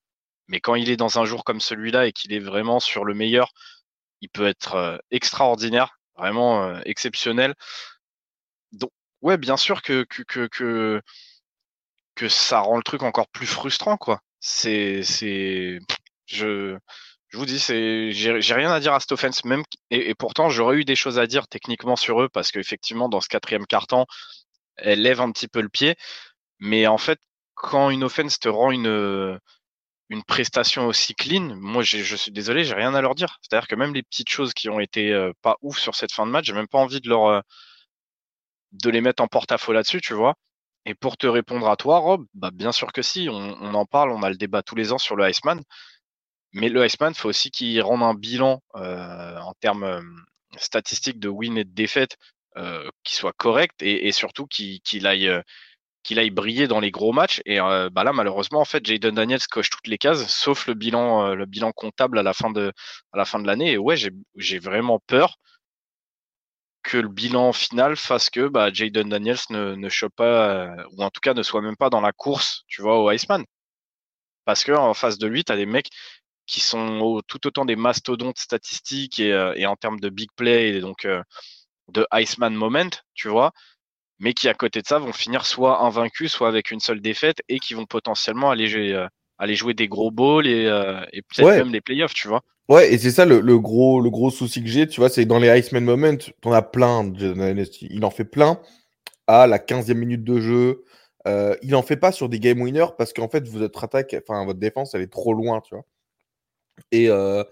mais 0.48 0.60
quand 0.60 0.74
il 0.74 0.90
est 0.90 0.96
dans 0.96 1.18
un 1.18 1.24
jour 1.24 1.44
comme 1.44 1.60
celui-là 1.60 2.06
et 2.06 2.12
qu'il 2.12 2.32
est 2.32 2.40
vraiment 2.40 2.80
sur 2.80 3.04
le 3.04 3.14
meilleur, 3.14 3.52
il 4.20 4.28
peut 4.28 4.46
être 4.46 4.74
euh, 4.76 4.98
extraordinaire, 5.10 5.97
vraiment 6.18 6.64
euh, 6.64 6.80
exceptionnel. 6.84 7.54
Donc, 8.72 8.90
ouais, 9.22 9.38
bien 9.38 9.56
sûr 9.56 9.82
que, 9.82 10.06
ça 12.28 12.60
rend 12.60 12.76
le 12.76 12.82
truc 12.82 13.02
encore 13.02 13.28
plus 13.28 13.46
frustrant, 13.46 13.96
quoi. 13.96 14.20
C'est, 14.40 15.02
je, 16.26 16.76
vous 17.32 17.46
dis, 17.46 17.58
j'ai 17.58 18.54
rien 18.54 18.70
à 18.72 18.80
dire 18.80 18.94
à 18.94 19.00
cette 19.00 19.12
offense, 19.12 19.44
même, 19.44 19.62
et, 19.90 20.10
et 20.10 20.14
pourtant, 20.14 20.50
j'aurais 20.50 20.76
eu 20.76 20.84
des 20.84 20.96
choses 20.96 21.18
à 21.18 21.26
dire 21.26 21.48
techniquement 21.48 21.96
sur 21.96 22.20
eux, 22.22 22.28
parce 22.28 22.52
qu'effectivement, 22.52 23.08
dans 23.08 23.20
ce 23.20 23.28
quatrième 23.28 23.66
quart-temps, 23.66 24.06
elle 24.76 25.02
lève 25.02 25.20
un 25.20 25.32
petit 25.32 25.48
peu 25.48 25.60
le 25.60 25.68
pied. 25.68 25.96
Mais 26.60 26.86
en 26.86 26.98
fait, 26.98 27.20
quand 27.54 27.90
une 27.90 28.04
offense 28.04 28.38
te 28.38 28.48
rend 28.48 28.70
une, 28.70 29.38
une 30.10 30.24
prestation 30.24 30.86
aussi 30.86 31.14
clean, 31.14 31.54
moi 31.56 31.82
je 31.82 32.16
suis 32.16 32.30
désolé, 32.30 32.64
j'ai 32.64 32.74
rien 32.74 32.94
à 32.94 33.00
leur 33.02 33.14
dire. 33.14 33.38
C'est-à-dire 33.42 33.68
que 33.68 33.74
même 33.74 33.94
les 33.94 34.02
petites 34.02 34.30
choses 34.30 34.54
qui 34.54 34.68
ont 34.68 34.80
été 34.80 35.12
euh, 35.12 35.32
pas 35.42 35.56
ouf 35.62 35.78
sur 35.78 35.94
cette 35.94 36.12
fin 36.12 36.26
de 36.26 36.30
match, 36.30 36.46
j'ai 36.46 36.54
même 36.54 36.68
pas 36.68 36.78
envie 36.78 37.00
de 37.00 37.08
leur 37.08 37.26
euh, 37.26 37.40
de 38.72 38.90
les 38.90 39.00
mettre 39.00 39.22
en 39.22 39.28
porte-à-faux 39.28 39.72
là-dessus, 39.72 40.00
tu 40.00 40.14
vois. 40.14 40.34
Et 40.86 40.94
pour 40.94 41.16
te 41.18 41.26
répondre 41.26 41.68
à 41.68 41.76
toi, 41.76 41.98
Rob, 41.98 42.26
bah 42.34 42.50
bien 42.52 42.72
sûr 42.72 42.92
que 42.92 43.02
si, 43.02 43.28
on, 43.30 43.74
en 43.74 43.86
parle, 43.86 44.10
on 44.10 44.22
a 44.22 44.30
le 44.30 44.36
débat 44.36 44.62
tous 44.62 44.76
les 44.76 44.92
ans 44.92 44.98
sur 44.98 45.16
le 45.16 45.28
Iceman. 45.28 45.60
Mais 46.52 46.68
le 46.70 46.84
Iceman, 46.86 47.14
faut 47.14 47.28
aussi 47.28 47.50
qu'il 47.50 47.80
rende 47.82 48.02
un 48.02 48.14
bilan 48.14 48.62
euh, 48.76 49.38
en 49.38 49.54
termes 49.60 50.02
statistiques 50.56 51.18
de 51.20 51.28
win 51.28 51.58
et 51.58 51.64
de 51.64 51.74
défaite 51.74 52.16
qui 53.04 53.14
soit 53.14 53.34
correct 53.34 53.82
et, 53.82 54.10
surtout 54.10 54.46
qu'il 54.46 55.06
aille 55.06 55.30
qu'il 56.02 56.18
aille 56.18 56.30
briller 56.30 56.68
dans 56.68 56.80
les 56.80 56.90
gros 56.90 57.12
matchs. 57.12 57.40
Et 57.46 57.60
euh, 57.60 57.90
bah 57.90 58.04
là, 58.04 58.12
malheureusement, 58.12 58.60
en 58.60 58.64
fait, 58.64 58.84
Jaden 58.86 59.14
Daniels 59.14 59.46
coche 59.50 59.70
toutes 59.70 59.86
les 59.86 59.98
cases, 59.98 60.26
sauf 60.28 60.66
le 60.66 60.74
bilan, 60.74 61.34
le 61.34 61.46
bilan 61.46 61.72
comptable 61.72 62.18
à 62.18 62.22
la 62.22 62.32
fin 62.32 62.50
de, 62.50 62.72
l'année. 63.44 63.72
Et 63.72 63.78
ouais, 63.78 63.96
j'ai 64.36 64.58
vraiment 64.58 65.00
peur 65.06 65.36
que 66.82 66.96
le 66.96 67.08
bilan 67.08 67.52
final 67.52 67.96
fasse 67.96 68.30
que 68.30 68.48
bah, 68.48 68.72
Jaden 68.72 69.08
Daniels 69.08 69.38
ne, 69.50 69.74
ne 69.74 69.88
chope 69.88 70.14
pas, 70.16 70.74
ou 70.92 71.02
en 71.02 71.10
tout 71.10 71.20
cas 71.20 71.34
ne 71.34 71.42
soit 71.42 71.60
même 71.62 71.76
pas 71.76 71.90
dans 71.90 72.00
la 72.00 72.12
course, 72.12 72.64
tu 72.68 72.82
vois, 72.82 72.98
au 73.02 73.10
Iceman. 73.10 73.44
Parce 74.44 74.64
que 74.64 74.72
en 74.72 74.94
face 74.94 75.18
de 75.18 75.26
lui, 75.26 75.44
tu 75.44 75.52
as 75.52 75.56
des 75.56 75.66
mecs 75.66 75.90
qui 76.46 76.60
sont 76.60 77.20
tout 77.28 77.46
autant 77.46 77.66
des 77.66 77.76
mastodontes 77.76 78.38
statistiques 78.38 79.20
et, 79.20 79.52
et 79.56 79.66
en 79.66 79.76
termes 79.76 80.00
de 80.00 80.08
big 80.08 80.30
play, 80.36 80.70
et 80.70 80.80
donc 80.80 81.06
de 81.88 82.06
Iceman 82.12 82.54
Moment, 82.54 82.90
tu 83.14 83.28
vois, 83.28 83.52
mais 84.18 84.32
qui 84.34 84.48
à 84.48 84.54
côté 84.54 84.82
de 84.82 84.86
ça 84.86 84.98
vont 84.98 85.12
finir 85.12 85.46
soit 85.46 85.82
invaincus, 85.82 86.32
soit 86.32 86.48
avec 86.48 86.70
une 86.70 86.80
seule 86.80 87.00
défaite 87.00 87.38
et 87.48 87.58
qui 87.58 87.74
vont 87.74 87.86
potentiellement 87.86 88.50
aller 88.50 88.66
jouer, 88.66 88.92
euh, 88.92 89.06
aller 89.38 89.54
jouer 89.54 89.74
des 89.74 89.88
gros 89.88 90.10
balls 90.10 90.46
et, 90.46 90.66
euh, 90.66 91.00
et 91.12 91.22
peut-être 91.22 91.58
même 91.58 91.72
des 91.72 91.80
playoffs, 91.80 92.14
tu 92.14 92.28
vois. 92.28 92.42
Ouais, 92.68 92.92
et 92.92 92.98
c'est 92.98 93.10
ça 93.10 93.24
le, 93.24 93.58
gros, 93.58 94.00
le 94.00 94.10
gros 94.10 94.30
souci 94.30 94.62
que 94.62 94.68
j'ai, 94.68 94.86
tu 94.86 95.00
vois, 95.00 95.08
c'est 95.08 95.24
dans 95.24 95.38
les 95.38 95.48
Iceman 95.58 95.84
Moments, 95.84 96.18
t'en 96.42 96.52
as 96.52 96.62
plein, 96.62 97.10
il 97.14 98.04
en 98.04 98.10
fait 98.10 98.26
plein 98.26 98.60
à 99.26 99.46
la 99.46 99.58
15e 99.58 99.94
minute 99.94 100.24
de 100.24 100.40
jeu. 100.40 100.84
Euh, 101.26 101.56
il 101.62 101.74
en 101.74 101.82
fait 101.82 101.96
pas 101.96 102.12
sur 102.12 102.28
des 102.28 102.40
game 102.40 102.60
winners 102.60 102.92
parce 102.96 103.12
qu'en 103.12 103.28
fait, 103.28 103.46
votre 103.48 103.84
attaque, 103.84 104.16
enfin, 104.22 104.44
votre 104.44 104.58
défense, 104.58 104.94
elle 104.94 105.02
est 105.02 105.12
trop 105.12 105.32
loin, 105.32 105.60
tu 105.60 105.74
vois. 105.74 105.84
Et, 106.92 107.08
euh, 107.08 107.42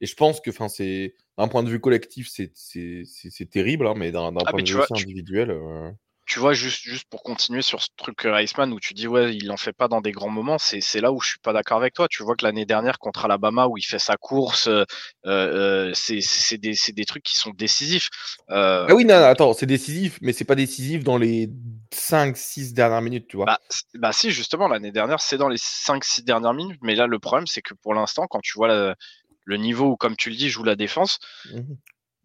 et 0.00 0.06
je 0.06 0.14
pense 0.14 0.40
que, 0.40 0.50
enfin, 0.50 0.68
c'est 0.68 1.14
d'un 1.38 1.48
point 1.48 1.62
de 1.62 1.70
vue 1.70 1.80
collectif, 1.80 2.28
c'est 2.30 3.50
terrible, 3.50 3.86
hein, 3.86 3.94
mais 3.96 4.12
d'un 4.12 4.32
ah, 4.36 4.50
point 4.50 4.62
de 4.62 4.68
vue 4.68 4.80
individuel. 4.90 5.50
Euh, 5.50 5.90
tu 6.26 6.40
vois, 6.40 6.54
juste, 6.54 6.82
juste 6.82 7.04
pour 7.08 7.22
continuer 7.22 7.62
sur 7.62 7.80
ce 7.80 7.88
truc 7.96 8.24
Iceman 8.24 8.72
où 8.72 8.80
tu 8.80 8.94
dis, 8.94 9.06
ouais, 9.06 9.34
il 9.34 9.50
en 9.52 9.56
fait 9.56 9.72
pas 9.72 9.86
dans 9.86 10.00
des 10.00 10.10
grands 10.10 10.28
moments, 10.28 10.58
c'est 10.58 11.00
là 11.00 11.12
où 11.12 11.20
je 11.20 11.28
suis 11.28 11.38
pas 11.38 11.52
d'accord 11.52 11.78
avec 11.78 11.94
toi. 11.94 12.08
Tu 12.08 12.24
vois 12.24 12.34
que 12.34 12.44
l'année 12.44 12.66
dernière, 12.66 12.98
contre 12.98 13.24
Alabama, 13.24 13.68
où 13.68 13.78
il 13.78 13.84
fait 13.84 14.00
sa 14.00 14.16
course, 14.16 14.66
euh, 14.66 14.84
euh, 15.26 15.92
c'est 15.94 16.58
des, 16.58 16.74
des, 16.88 17.04
trucs 17.04 17.22
qui 17.22 17.36
sont 17.36 17.50
décisifs. 17.50 18.10
Euh, 18.50 18.86
ah 18.88 18.94
oui, 18.94 19.04
non, 19.04 19.14
attends, 19.14 19.52
c'est 19.52 19.66
décisif, 19.66 20.18
mais 20.20 20.32
c'est 20.32 20.44
pas 20.44 20.56
décisif 20.56 21.04
dans 21.04 21.16
les 21.16 21.48
5-6 21.94 22.74
dernières 22.74 23.02
minutes, 23.02 23.28
tu 23.28 23.36
vois. 23.36 23.46
Bah, 23.46 23.60
bah 23.94 24.12
si, 24.12 24.32
justement, 24.32 24.66
l'année 24.66 24.92
dernière, 24.92 25.20
c'est 25.20 25.38
dans 25.38 25.48
les 25.48 25.58
5-6 25.58 26.24
dernières 26.24 26.54
minutes, 26.54 26.80
mais 26.82 26.96
là, 26.96 27.06
le 27.06 27.20
problème, 27.20 27.46
c'est 27.46 27.62
que 27.62 27.74
pour 27.74 27.94
l'instant, 27.94 28.26
quand 28.28 28.40
tu 28.40 28.54
vois 28.54 28.96
le 29.44 29.56
niveau 29.56 29.92
où, 29.92 29.96
comme 29.96 30.16
tu 30.16 30.30
le 30.30 30.36
dis, 30.36 30.48
joue 30.48 30.64
la 30.64 30.74
défense, 30.74 31.20
mmh 31.52 31.60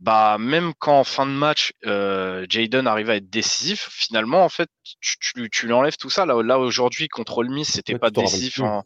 bah 0.01 0.37
même 0.39 0.73
quand 0.79 0.99
en 0.99 1.03
fin 1.03 1.27
de 1.27 1.31
match 1.31 1.73
euh, 1.85 2.45
Jaden 2.49 2.87
arrive 2.87 3.11
à 3.11 3.17
être 3.17 3.29
décisif, 3.29 3.87
finalement 3.91 4.43
en 4.43 4.49
fait 4.49 4.67
tu, 4.99 5.17
tu, 5.19 5.49
tu 5.49 5.67
lui 5.67 5.73
enlèves 5.73 5.97
tout 5.97 6.09
ça. 6.09 6.25
Là, 6.25 6.41
là 6.41 6.59
aujourd'hui 6.59 7.07
contre 7.07 7.43
Miss, 7.43 7.73
c'était 7.73 7.97
pas 7.99 8.09
décisif. 8.09 8.59
En... 8.61 8.83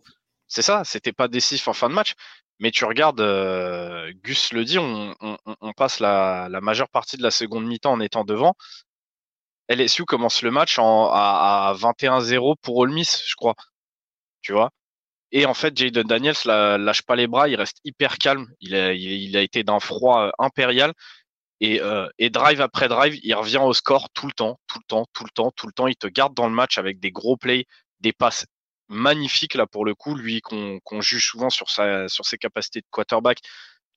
C'est 0.47 0.61
ça, 0.61 0.83
c'était 0.83 1.13
pas 1.13 1.27
décisif 1.29 1.67
en 1.69 1.73
fin 1.73 1.89
de 1.89 1.95
match. 1.95 2.13
Mais 2.59 2.71
tu 2.71 2.85
regardes, 2.85 3.19
euh, 3.21 4.13
Gus 4.23 4.53
le 4.53 4.63
dit, 4.63 4.79
on, 4.79 5.13
on, 5.19 5.37
on 5.45 5.73
passe 5.73 5.99
la, 5.99 6.47
la, 6.49 6.61
majeure 6.61 6.89
partie 6.89 7.17
de 7.17 7.23
la 7.23 7.31
seconde 7.31 7.65
mi-temps 7.65 7.91
en 7.91 7.99
étant 7.99 8.23
devant. 8.23 8.55
LSU 9.67 10.05
commence 10.05 10.41
le 10.41 10.51
match 10.51 10.79
en, 10.79 11.09
à, 11.11 11.69
à 11.69 11.73
21-0 11.73 12.55
pour 12.61 12.77
Ole 12.77 12.91
Miss, 12.91 13.23
je 13.27 13.35
crois. 13.35 13.55
Tu 14.41 14.53
vois? 14.53 14.71
Et 15.35 15.45
en 15.45 15.53
fait, 15.53 15.77
Jaden 15.77 16.07
Daniels 16.07 16.37
lâche 16.45 17.01
pas 17.01 17.17
les 17.17 17.27
bras, 17.27 17.49
il 17.49 17.57
reste 17.57 17.81
hyper 17.83 18.17
calme. 18.19 18.47
Il 18.61 18.73
a, 18.73 19.41
été 19.41 19.63
d'un 19.65 19.81
froid 19.81 20.27
euh, 20.27 20.31
impérial. 20.39 20.93
Et, 21.59 21.81
euh, 21.81 22.07
et, 22.17 22.29
drive 22.29 22.61
après 22.61 22.87
drive, 22.87 23.19
il 23.21 23.33
revient 23.33 23.57
au 23.57 23.73
score 23.73 24.09
tout 24.11 24.27
le 24.27 24.31
temps, 24.31 24.61
tout 24.65 24.79
le 24.79 24.85
temps, 24.87 25.05
tout 25.11 25.25
le 25.25 25.29
temps, 25.31 25.51
tout 25.51 25.67
le 25.67 25.73
temps. 25.73 25.87
Il 25.87 25.97
te 25.97 26.07
garde 26.07 26.33
dans 26.33 26.47
le 26.47 26.55
match 26.55 26.77
avec 26.77 27.01
des 27.01 27.11
gros 27.11 27.35
plays, 27.35 27.65
des 27.99 28.13
passes 28.13 28.45
magnifiques 28.87 29.55
là 29.55 29.67
pour 29.67 29.83
le 29.83 29.93
coup. 29.93 30.15
Lui 30.15 30.39
qu'on 30.39 31.01
juge 31.01 31.27
souvent 31.27 31.49
sur, 31.49 31.69
ses 31.69 32.37
capacités 32.37 32.79
de 32.79 32.87
quarterback. 32.89 33.39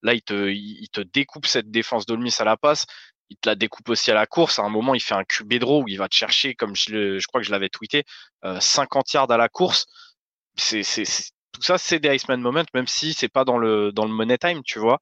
Là, 0.02 0.14
il 0.14 0.22
te, 0.22 1.00
découpe 1.02 1.46
cette 1.46 1.70
défense 1.70 2.04
d'Olmis 2.04 2.34
à 2.40 2.44
la 2.44 2.56
passe. 2.56 2.84
Il 3.30 3.36
te 3.36 3.48
la 3.48 3.54
découpe 3.54 3.88
aussi 3.90 4.10
à 4.10 4.14
la 4.14 4.26
course. 4.26 4.58
À 4.58 4.62
un 4.62 4.70
moment, 4.70 4.92
il 4.96 5.00
fait 5.00 5.14
un 5.14 5.24
QB 5.24 5.54
draw 5.60 5.84
où 5.84 5.88
il 5.88 5.98
va 5.98 6.08
te 6.08 6.16
chercher, 6.16 6.56
comme 6.56 6.74
je, 6.74 7.24
crois 7.28 7.40
que 7.40 7.46
je 7.46 7.52
l'avais 7.52 7.68
tweeté, 7.68 8.02
euh, 8.44 8.58
50 8.58 9.12
yards 9.12 9.30
à 9.30 9.36
la 9.36 9.48
course 9.48 9.86
c'est, 10.60 10.82
tout 11.52 11.62
ça, 11.62 11.78
c'est 11.78 12.00
des 12.00 12.14
Iceman 12.14 12.40
Moments, 12.40 12.64
même 12.74 12.86
si 12.86 13.12
c'est 13.14 13.28
pas 13.28 13.44
dans 13.44 13.58
le, 13.58 13.92
dans 13.92 14.04
le 14.04 14.12
Money 14.12 14.38
Time, 14.38 14.62
tu 14.64 14.78
vois. 14.78 15.00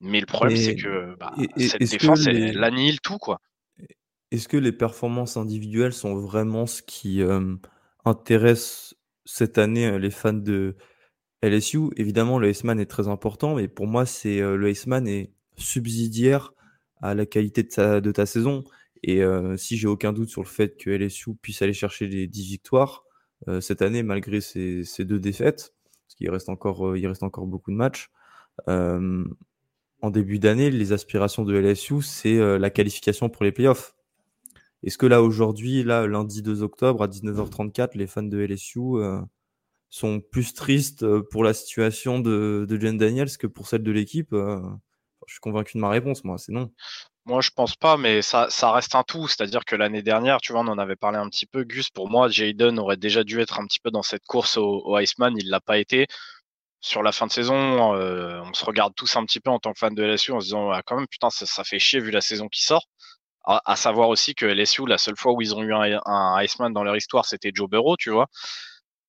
Mais 0.00 0.20
le 0.20 0.26
problème, 0.26 0.56
c'est 0.56 0.76
que 0.76 1.16
bah, 1.16 1.34
cette 1.56 1.80
défense, 1.80 2.26
elle, 2.26 2.62
annihile 2.62 3.00
tout, 3.00 3.18
quoi. 3.18 3.40
Est-ce 4.30 4.46
que 4.46 4.56
les 4.56 4.72
performances 4.72 5.36
individuelles 5.36 5.94
sont 5.94 6.14
vraiment 6.14 6.66
ce 6.66 6.82
qui 6.82 7.22
euh, 7.22 7.56
intéresse 8.04 8.94
cette 9.24 9.56
année 9.58 9.86
euh, 9.86 9.98
les 9.98 10.10
fans 10.10 10.34
de 10.34 10.76
LSU 11.42 11.88
Évidemment, 11.96 12.38
le 12.38 12.50
Iceman 12.50 12.78
est 12.78 12.86
très 12.86 13.08
important, 13.08 13.56
mais 13.56 13.68
pour 13.68 13.86
moi, 13.86 14.04
c'est 14.04 14.40
euh, 14.40 14.56
le 14.56 14.70
Iceman 14.70 15.08
est 15.08 15.32
subsidiaire 15.56 16.52
à 17.00 17.14
la 17.14 17.26
qualité 17.26 17.62
de 17.62 17.68
ta, 17.68 18.00
de 18.00 18.12
ta 18.12 18.26
saison. 18.26 18.64
Et 19.04 19.22
si 19.56 19.76
j'ai 19.76 19.86
aucun 19.86 20.12
doute 20.12 20.28
sur 20.28 20.42
le 20.42 20.48
fait 20.48 20.76
que 20.76 20.90
LSU 20.90 21.36
puisse 21.40 21.62
aller 21.62 21.72
chercher 21.72 22.08
des 22.08 22.26
10 22.26 22.48
victoires, 22.48 23.04
cette 23.60 23.82
année, 23.82 24.02
malgré 24.02 24.40
ces, 24.40 24.84
deux 25.00 25.18
défaites, 25.18 25.74
parce 26.06 26.14
qu'il 26.16 26.30
reste 26.30 26.48
encore, 26.48 26.88
euh, 26.88 26.98
il 26.98 27.06
reste 27.06 27.22
encore 27.22 27.46
beaucoup 27.46 27.70
de 27.70 27.76
matchs. 27.76 28.10
Euh, 28.68 29.24
en 30.00 30.10
début 30.10 30.38
d'année, 30.38 30.70
les 30.70 30.92
aspirations 30.92 31.44
de 31.44 31.54
LSU, 31.54 32.02
c'est 32.02 32.38
la 32.58 32.70
qualification 32.70 33.28
pour 33.28 33.44
les 33.44 33.50
playoffs. 33.50 33.96
Est-ce 34.84 34.96
que 34.96 35.06
là, 35.06 35.22
aujourd'hui, 35.22 35.82
là, 35.82 36.06
lundi 36.06 36.40
2 36.40 36.62
octobre 36.62 37.02
à 37.02 37.08
19h34, 37.08 37.90
les 37.96 38.06
fans 38.06 38.22
de 38.22 38.38
LSU 38.38 38.80
sont 39.90 40.20
plus 40.20 40.54
tristes 40.54 41.04
pour 41.30 41.42
la 41.42 41.52
situation 41.52 42.20
de, 42.20 42.64
de 42.68 42.80
Jen 42.80 42.96
Daniels 42.96 43.36
que 43.38 43.48
pour 43.48 43.66
celle 43.66 43.82
de 43.82 43.90
l'équipe 43.90 44.32
Je 44.32 45.32
suis 45.32 45.40
convaincu 45.40 45.78
de 45.78 45.80
ma 45.80 45.88
réponse, 45.88 46.22
moi, 46.22 46.38
c'est 46.38 46.52
non. 46.52 46.70
Moi, 47.28 47.42
je 47.42 47.50
pense 47.50 47.76
pas, 47.76 47.98
mais 47.98 48.22
ça, 48.22 48.48
reste 48.72 48.94
un 48.94 49.02
tout. 49.02 49.28
C'est-à-dire 49.28 49.66
que 49.66 49.76
l'année 49.76 50.00
dernière, 50.02 50.40
tu 50.40 50.52
vois, 50.52 50.62
on 50.62 50.68
en 50.68 50.78
avait 50.78 50.96
parlé 50.96 51.18
un 51.18 51.28
petit 51.28 51.44
peu. 51.44 51.62
Gus, 51.64 51.90
pour 51.90 52.08
moi, 52.08 52.28
Jaden 52.30 52.78
aurait 52.78 52.96
déjà 52.96 53.22
dû 53.22 53.40
être 53.42 53.60
un 53.60 53.66
petit 53.66 53.80
peu 53.80 53.90
dans 53.90 54.02
cette 54.02 54.24
course 54.24 54.56
au, 54.56 54.96
Iceman. 54.98 55.36
Il 55.36 55.50
l'a 55.50 55.60
pas 55.60 55.76
été. 55.76 56.06
Sur 56.80 57.02
la 57.02 57.12
fin 57.12 57.26
de 57.26 57.32
saison, 57.32 57.94
euh, 57.94 58.40
on 58.44 58.54
se 58.54 58.64
regarde 58.64 58.94
tous 58.96 59.16
un 59.16 59.24
petit 59.26 59.40
peu 59.40 59.50
en 59.50 59.58
tant 59.58 59.72
que 59.74 59.78
fan 59.78 59.94
de 59.94 60.02
LSU 60.04 60.32
en 60.32 60.40
se 60.40 60.46
disant, 60.46 60.70
ah, 60.70 60.82
quand 60.82 60.96
même, 60.96 61.08
putain, 61.08 61.28
ça, 61.30 61.64
fait 61.64 61.78
chier 61.78 62.00
vu 62.00 62.10
la 62.10 62.22
saison 62.22 62.48
qui 62.48 62.62
sort. 62.62 62.86
À, 63.44 63.76
savoir 63.76 64.08
aussi 64.10 64.34
que 64.34 64.46
LSU, 64.46 64.86
la 64.86 64.98
seule 64.98 65.16
fois 65.16 65.32
où 65.32 65.42
ils 65.42 65.54
ont 65.54 65.62
eu 65.62 65.74
un, 65.74 66.00
un 66.06 66.42
Iceman 66.42 66.72
dans 66.72 66.84
leur 66.84 66.96
histoire, 66.96 67.26
c'était 67.26 67.50
Joe 67.54 67.68
Burrow, 67.68 67.96
tu 67.98 68.10
vois. 68.10 68.28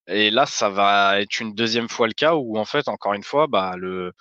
Et 0.07 0.31
là, 0.31 0.45
ça 0.45 0.69
va 0.69 1.21
être 1.21 1.39
une 1.39 1.53
deuxième 1.53 1.89
fois 1.89 2.07
le 2.07 2.13
cas 2.13 2.35
où, 2.35 2.57
en 2.57 2.65
fait, 2.65 2.87
encore 2.89 3.13
une 3.13 3.23
fois, 3.23 3.47
bah, 3.47 3.75
le, 3.77 4.13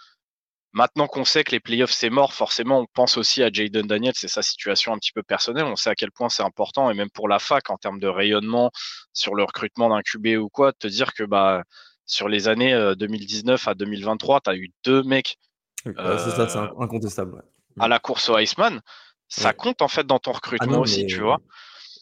Maintenant 0.72 1.06
qu'on 1.06 1.24
sait 1.24 1.44
que 1.44 1.52
les 1.52 1.60
playoffs 1.60 1.92
c'est 1.92 2.10
mort, 2.10 2.34
forcément 2.34 2.80
on 2.80 2.86
pense 2.92 3.16
aussi 3.16 3.42
à 3.42 3.50
Jaden 3.50 3.86
Daniels 3.86 4.14
et 4.22 4.28
sa 4.28 4.42
situation 4.42 4.92
un 4.92 4.98
petit 4.98 5.12
peu 5.12 5.22
personnelle. 5.22 5.64
On 5.64 5.76
sait 5.76 5.90
à 5.90 5.94
quel 5.94 6.12
point 6.12 6.28
c'est 6.28 6.42
important 6.42 6.90
et 6.90 6.94
même 6.94 7.10
pour 7.10 7.28
la 7.28 7.38
fac 7.38 7.70
en 7.70 7.76
termes 7.78 7.98
de 7.98 8.06
rayonnement 8.06 8.70
sur 9.12 9.34
le 9.34 9.44
recrutement 9.44 9.88
d'un 9.88 10.02
QB 10.02 10.38
ou 10.38 10.48
quoi, 10.48 10.72
te 10.72 10.86
dire 10.86 11.14
que 11.14 11.24
bah 11.24 11.62
sur 12.08 12.28
les 12.28 12.48
années 12.48 12.94
2019 12.98 13.66
euh, 13.66 13.70
à 13.70 13.74
2023, 13.74 14.40
tu 14.40 14.50
as 14.50 14.56
eu 14.56 14.70
deux 14.84 15.02
mecs. 15.02 15.38
c'est 15.84 15.94
ça, 15.94 16.48
c'est 16.48 16.58
euh, 16.58 16.80
incontestable. 16.80 17.42
À 17.78 17.86
la 17.86 17.98
course 17.98 18.28
au 18.30 18.38
Iceman, 18.38 18.80
ça 19.28 19.52
compte 19.52 19.82
en 19.82 19.88
fait 19.88 20.06
dans 20.06 20.18
ton 20.18 20.32
ah 20.32 20.36
recrutement 20.36 20.80
aussi, 20.80 21.06
tu 21.06 21.20
vois. 21.20 21.38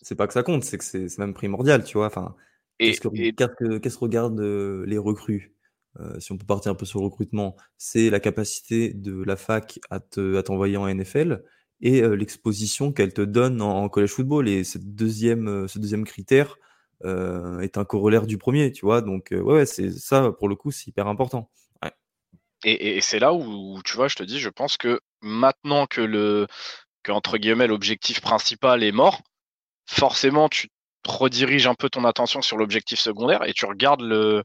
C'est 0.02 0.14
pas 0.14 0.26
que 0.26 0.32
ça 0.32 0.42
compte, 0.42 0.62
c'est 0.62 0.78
que 0.78 0.84
c'est 0.84 1.18
même 1.18 1.34
primordial, 1.34 1.84
tu 1.84 1.98
vois. 1.98 2.06
Enfin, 2.06 2.34
qu'est-ce 2.78 3.00
que, 3.00 3.78
qu'est-ce 3.78 3.96
que 3.96 4.04
regardent 4.04 4.40
euh, 4.40 4.84
les 4.86 4.98
recrues? 4.98 5.55
Euh, 6.00 6.18
si 6.20 6.32
on 6.32 6.38
peut 6.38 6.46
partir 6.46 6.72
un 6.72 6.74
peu 6.74 6.86
sur 6.86 7.00
le 7.00 7.06
recrutement, 7.06 7.56
c'est 7.78 8.10
la 8.10 8.20
capacité 8.20 8.92
de 8.92 9.22
la 9.22 9.36
fac 9.36 9.78
à 9.90 10.00
t'envoyer 10.00 10.76
en 10.76 10.92
NFL 10.92 11.42
et 11.80 12.02
euh, 12.02 12.14
l'exposition 12.14 12.92
qu'elle 12.92 13.12
te 13.12 13.22
donne 13.22 13.62
en, 13.62 13.88
college 13.88 14.10
football. 14.10 14.48
Et 14.48 14.64
cette 14.64 14.94
deuxième, 14.94 15.48
euh, 15.48 15.68
ce 15.68 15.78
deuxième 15.78 16.04
critère 16.04 16.56
est 17.04 17.76
un 17.76 17.84
corollaire 17.84 18.26
du 18.26 18.38
premier, 18.38 18.72
tu 18.72 18.86
vois? 18.86 19.02
Donc, 19.02 19.28
ouais, 19.30 19.66
c'est 19.66 19.90
ça, 19.90 20.32
pour 20.32 20.48
le 20.48 20.56
coup, 20.56 20.70
c'est 20.70 20.88
hyper 20.88 21.08
important. 21.08 21.50
Et, 22.64 23.02
c'est 23.02 23.18
là 23.18 23.34
où, 23.34 23.80
tu 23.84 23.96
vois, 23.96 24.08
je 24.08 24.16
te 24.16 24.22
dis, 24.22 24.40
je 24.40 24.48
pense 24.48 24.78
que 24.78 25.00
maintenant 25.20 25.86
que 25.86 26.00
le, 26.00 26.46
que, 27.02 27.12
entre 27.12 27.36
guillemets, 27.36 27.66
l'objectif 27.66 28.22
principal 28.22 28.82
est 28.82 28.92
mort, 28.92 29.20
forcément, 29.84 30.48
tu 30.48 30.70
rediriges 31.06 31.66
un 31.66 31.74
peu 31.74 31.90
ton 31.90 32.04
attention 32.04 32.40
sur 32.40 32.56
l'objectif 32.56 32.98
secondaire 32.98 33.44
et 33.44 33.52
tu 33.52 33.66
regardes 33.66 34.00
le, 34.00 34.42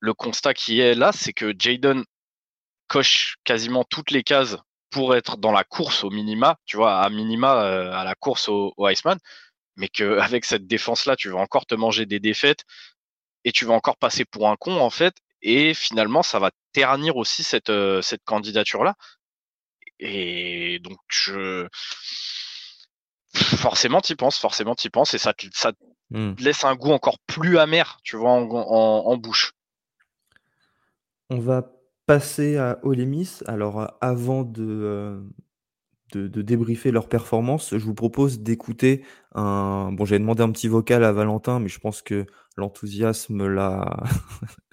le 0.00 0.14
constat 0.14 0.54
qui 0.54 0.80
est 0.80 0.94
là, 0.94 1.12
c'est 1.12 1.32
que 1.32 1.54
Jaden 1.56 2.04
coche 2.88 3.36
quasiment 3.44 3.84
toutes 3.84 4.10
les 4.10 4.24
cases 4.24 4.56
pour 4.90 5.14
être 5.14 5.36
dans 5.36 5.52
la 5.52 5.62
course 5.62 6.02
au 6.02 6.10
minima, 6.10 6.56
tu 6.64 6.76
vois, 6.76 7.00
à 7.00 7.08
minima 7.10 7.62
euh, 7.62 7.92
à 7.92 8.02
la 8.02 8.14
course 8.16 8.48
au, 8.48 8.74
Iceman, 8.80 9.18
mais 9.76 9.88
qu'avec 9.88 10.44
cette 10.44 10.66
défense-là, 10.66 11.14
tu 11.16 11.28
vas 11.28 11.38
encore 11.38 11.66
te 11.66 11.74
manger 11.74 12.06
des 12.06 12.18
défaites 12.18 12.64
et 13.44 13.52
tu 13.52 13.64
vas 13.64 13.74
encore 13.74 13.96
passer 13.96 14.24
pour 14.24 14.48
un 14.48 14.56
con, 14.56 14.80
en 14.80 14.90
fait, 14.90 15.14
et 15.42 15.74
finalement, 15.74 16.22
ça 16.22 16.38
va 16.38 16.50
ternir 16.72 17.16
aussi 17.16 17.44
cette, 17.44 17.70
euh, 17.70 18.02
cette 18.02 18.24
candidature-là. 18.24 18.94
Et 20.00 20.78
donc, 20.80 20.98
je... 21.08 21.68
forcément, 23.32 24.00
tu 24.00 24.16
penses, 24.16 24.38
forcément, 24.38 24.74
tu 24.74 24.90
penses, 24.90 25.14
et 25.14 25.18
ça, 25.18 25.34
ça 25.52 25.72
mmh. 26.10 26.32
laisse 26.38 26.64
un 26.64 26.74
goût 26.74 26.92
encore 26.92 27.18
plus 27.26 27.58
amer, 27.58 28.00
tu 28.02 28.16
vois, 28.16 28.32
en 28.32 29.16
bouche. 29.16 29.52
On 31.30 31.38
va 31.38 31.72
passer 32.06 32.56
à 32.56 32.80
Olemis. 32.82 33.38
Alors, 33.46 33.96
avant 34.00 34.42
de, 34.42 35.22
de, 36.12 36.42
débriefer 36.42 36.90
leur 36.90 37.08
performance, 37.08 37.78
je 37.78 37.84
vous 37.84 37.94
propose 37.94 38.40
d'écouter 38.40 39.04
un. 39.36 39.92
Bon, 39.92 40.04
j'ai 40.04 40.18
demandé 40.18 40.42
un 40.42 40.50
petit 40.50 40.66
vocal 40.66 41.04
à 41.04 41.12
Valentin, 41.12 41.60
mais 41.60 41.68
je 41.68 41.78
pense 41.78 42.02
que 42.02 42.26
l'enthousiasme 42.56 43.46
l'a. 43.46 44.02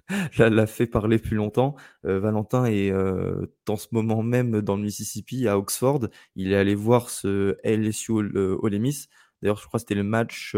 fait 0.67 0.87
parler 0.87 1.19
plus 1.19 1.35
longtemps. 1.35 1.75
Valentin 2.03 2.65
est 2.65 2.91
en 2.91 3.75
ce 3.75 3.87
moment 3.91 4.23
même 4.23 4.61
dans 4.61 4.75
le 4.75 4.81
Mississippi, 4.81 5.47
à 5.47 5.59
Oxford. 5.59 6.07
Il 6.35 6.53
est 6.53 6.57
allé 6.57 6.73
voir 6.73 7.11
ce 7.11 7.57
LSU 7.63 8.13
Ole 8.13 8.79
Miss. 8.79 9.09
D'ailleurs, 9.43 9.57
je 9.57 9.67
crois 9.67 9.77
que 9.77 9.81
c'était 9.81 9.95
le 9.95 10.03
match 10.03 10.55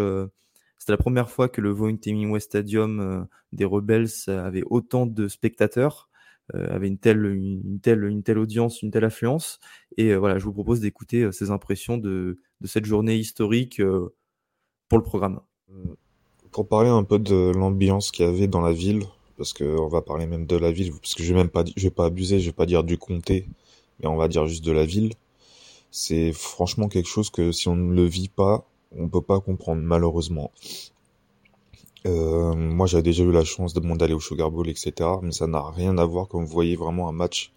c'était 0.79 0.93
la 0.93 0.98
première 0.98 1.29
fois 1.29 1.50
que 1.50 1.62
le 1.62 1.69
Voting 1.71 2.31
West 2.31 2.48
Stadium 2.48 3.00
euh, 3.00 3.21
des 3.51 3.65
Rebels 3.65 4.09
avait 4.27 4.63
autant 4.65 5.05
de 5.05 5.27
spectateurs. 5.27 6.09
avait 6.53 6.88
une 6.88 6.98
telle, 6.98 7.25
une, 7.25 7.79
telle, 7.79 8.05
une 8.05 8.24
telle 8.24 8.39
audience, 8.39 8.81
une 8.81 8.89
telle 8.89 9.05
affluence. 9.05 9.59
Et 9.98 10.15
voilà, 10.15 10.39
je 10.39 10.45
vous 10.45 10.53
propose 10.53 10.79
d'écouter 10.79 11.31
ses 11.31 11.51
impressions 11.51 11.98
de, 11.98 12.39
de, 12.62 12.67
cette 12.67 12.86
journée 12.86 13.17
historique 13.17 13.81
pour 14.88 14.98
le 14.98 15.03
programme. 15.03 15.41
Pour 16.51 16.67
parler 16.67 16.89
un 16.89 17.03
peu 17.03 17.19
de 17.19 17.51
l'ambiance 17.55 18.09
qu'il 18.09 18.25
y 18.25 18.29
avait 18.29 18.48
dans 18.48 18.62
la 18.62 18.74
ville, 18.74 19.03
parce 19.39 19.53
qu'on 19.53 19.88
va 19.88 20.01
parler 20.01 20.27
même 20.27 20.45
de 20.45 20.57
la 20.57 20.71
ville, 20.71 20.91
parce 20.91 21.15
que 21.15 21.24
je 21.24 21.33
vais 21.33 21.39
même 21.39 21.50
pas, 21.50 21.63
je 21.77 21.83
vais 21.83 21.91
pas 21.91 22.05
abuser, 22.05 22.39
je 22.39 22.48
vais 22.48 22.53
pas 22.53 22.65
dire 22.65 22.83
du 22.83 22.98
comté, 22.98 23.48
mais 24.00 24.07
on 24.07 24.17
va 24.17 24.27
dire 24.27 24.48
juste 24.48 24.65
de 24.65 24.74
la 24.74 24.86
ville. 24.86 25.13
C'est 25.91 26.33
franchement 26.33 26.89
quelque 26.89 27.07
chose 27.07 27.29
que 27.29 27.51
si 27.53 27.69
on 27.69 27.75
ne 27.75 27.93
le 27.93 28.03
vit 28.03 28.27
pas, 28.29 28.68
on 28.96 29.08
peut 29.08 29.22
pas 29.22 29.39
comprendre 29.39 29.81
malheureusement. 29.81 30.51
Euh, 32.05 32.55
moi, 32.55 32.88
j'avais 32.88 33.03
déjà 33.03 33.24
eu 33.24 33.31
la 33.31 33.43
chance 33.43 33.74
de 33.74 33.98
d'aller 33.98 34.13
au 34.13 34.19
Sugar 34.19 34.51
Bowl, 34.51 34.69
etc. 34.69 34.93
Mais 35.22 35.31
ça 35.31 35.48
n'a 35.48 35.69
rien 35.69 35.98
à 35.98 36.05
voir 36.05 36.27
quand 36.27 36.39
vous 36.39 36.48
voyez 36.48 36.75
vraiment 36.75 37.10
un 37.10 37.12
match 37.12 37.51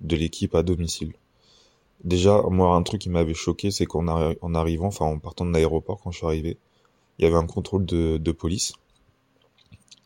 de 0.00 0.16
l'équipe 0.16 0.54
à 0.54 0.62
domicile. 0.62 1.12
Déjà, 2.04 2.42
moi, 2.50 2.74
un 2.76 2.82
truc 2.82 3.02
qui 3.02 3.10
m'avait 3.10 3.34
choqué, 3.34 3.70
c'est 3.70 3.86
qu'en 3.86 4.06
en 4.08 4.54
arrivant, 4.54 4.86
enfin 4.86 5.06
en 5.06 5.18
partant 5.18 5.44
de 5.46 5.52
l'aéroport, 5.52 6.00
quand 6.02 6.10
je 6.10 6.18
suis 6.18 6.26
arrivé, 6.26 6.58
il 7.18 7.24
y 7.24 7.28
avait 7.28 7.36
un 7.36 7.46
contrôle 7.46 7.86
de, 7.86 8.32
police. 8.32 8.74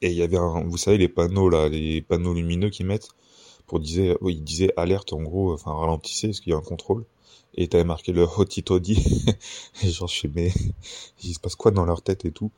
Et 0.03 0.11
il 0.11 0.17
y 0.17 0.23
avait 0.23 0.39
un, 0.39 0.63
vous 0.65 0.79
savez, 0.79 0.99
les 0.99 1.09
panneaux 1.09 1.51
là, 1.51 1.69
les 1.69 2.01
panneaux 2.01 2.33
lumineux 2.35 2.71
qu'ils 2.71 2.87
mettent 2.87 3.11
pour 3.67 3.81
dire, 3.81 4.17
oui, 4.21 4.35
ils 4.35 4.45
disaient 4.45 4.73
alerte 4.77 5.13
en 5.13 5.23
gros, 5.23 5.53
enfin 5.53 5.73
ralentissez, 5.73 6.29
parce 6.29 6.41
qu'il 6.41 6.53
y 6.53 6.55
a 6.55 6.59
un 6.59 6.63
contrôle. 6.63 7.05
Et 7.55 7.69
t'avais 7.69 7.85
marqué 7.85 8.13
le 8.13 8.23
hoti 8.23 8.63
toddy. 8.63 9.25
et 9.83 9.91
genre, 9.91 10.09
je 10.09 10.21
sais, 10.21 10.31
mais 10.35 10.53
il 11.25 11.35
se 11.35 11.41
passe 11.41 11.57
quoi 11.57 11.71
dans 11.71 11.85
leur 11.85 12.03
tête 12.03 12.25
et 12.25 12.33
tout? 12.33 12.51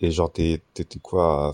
Et 0.00 0.10
genre, 0.10 0.32
t'étais 0.32 0.98
quoi 1.02 1.48
à 1.48 1.52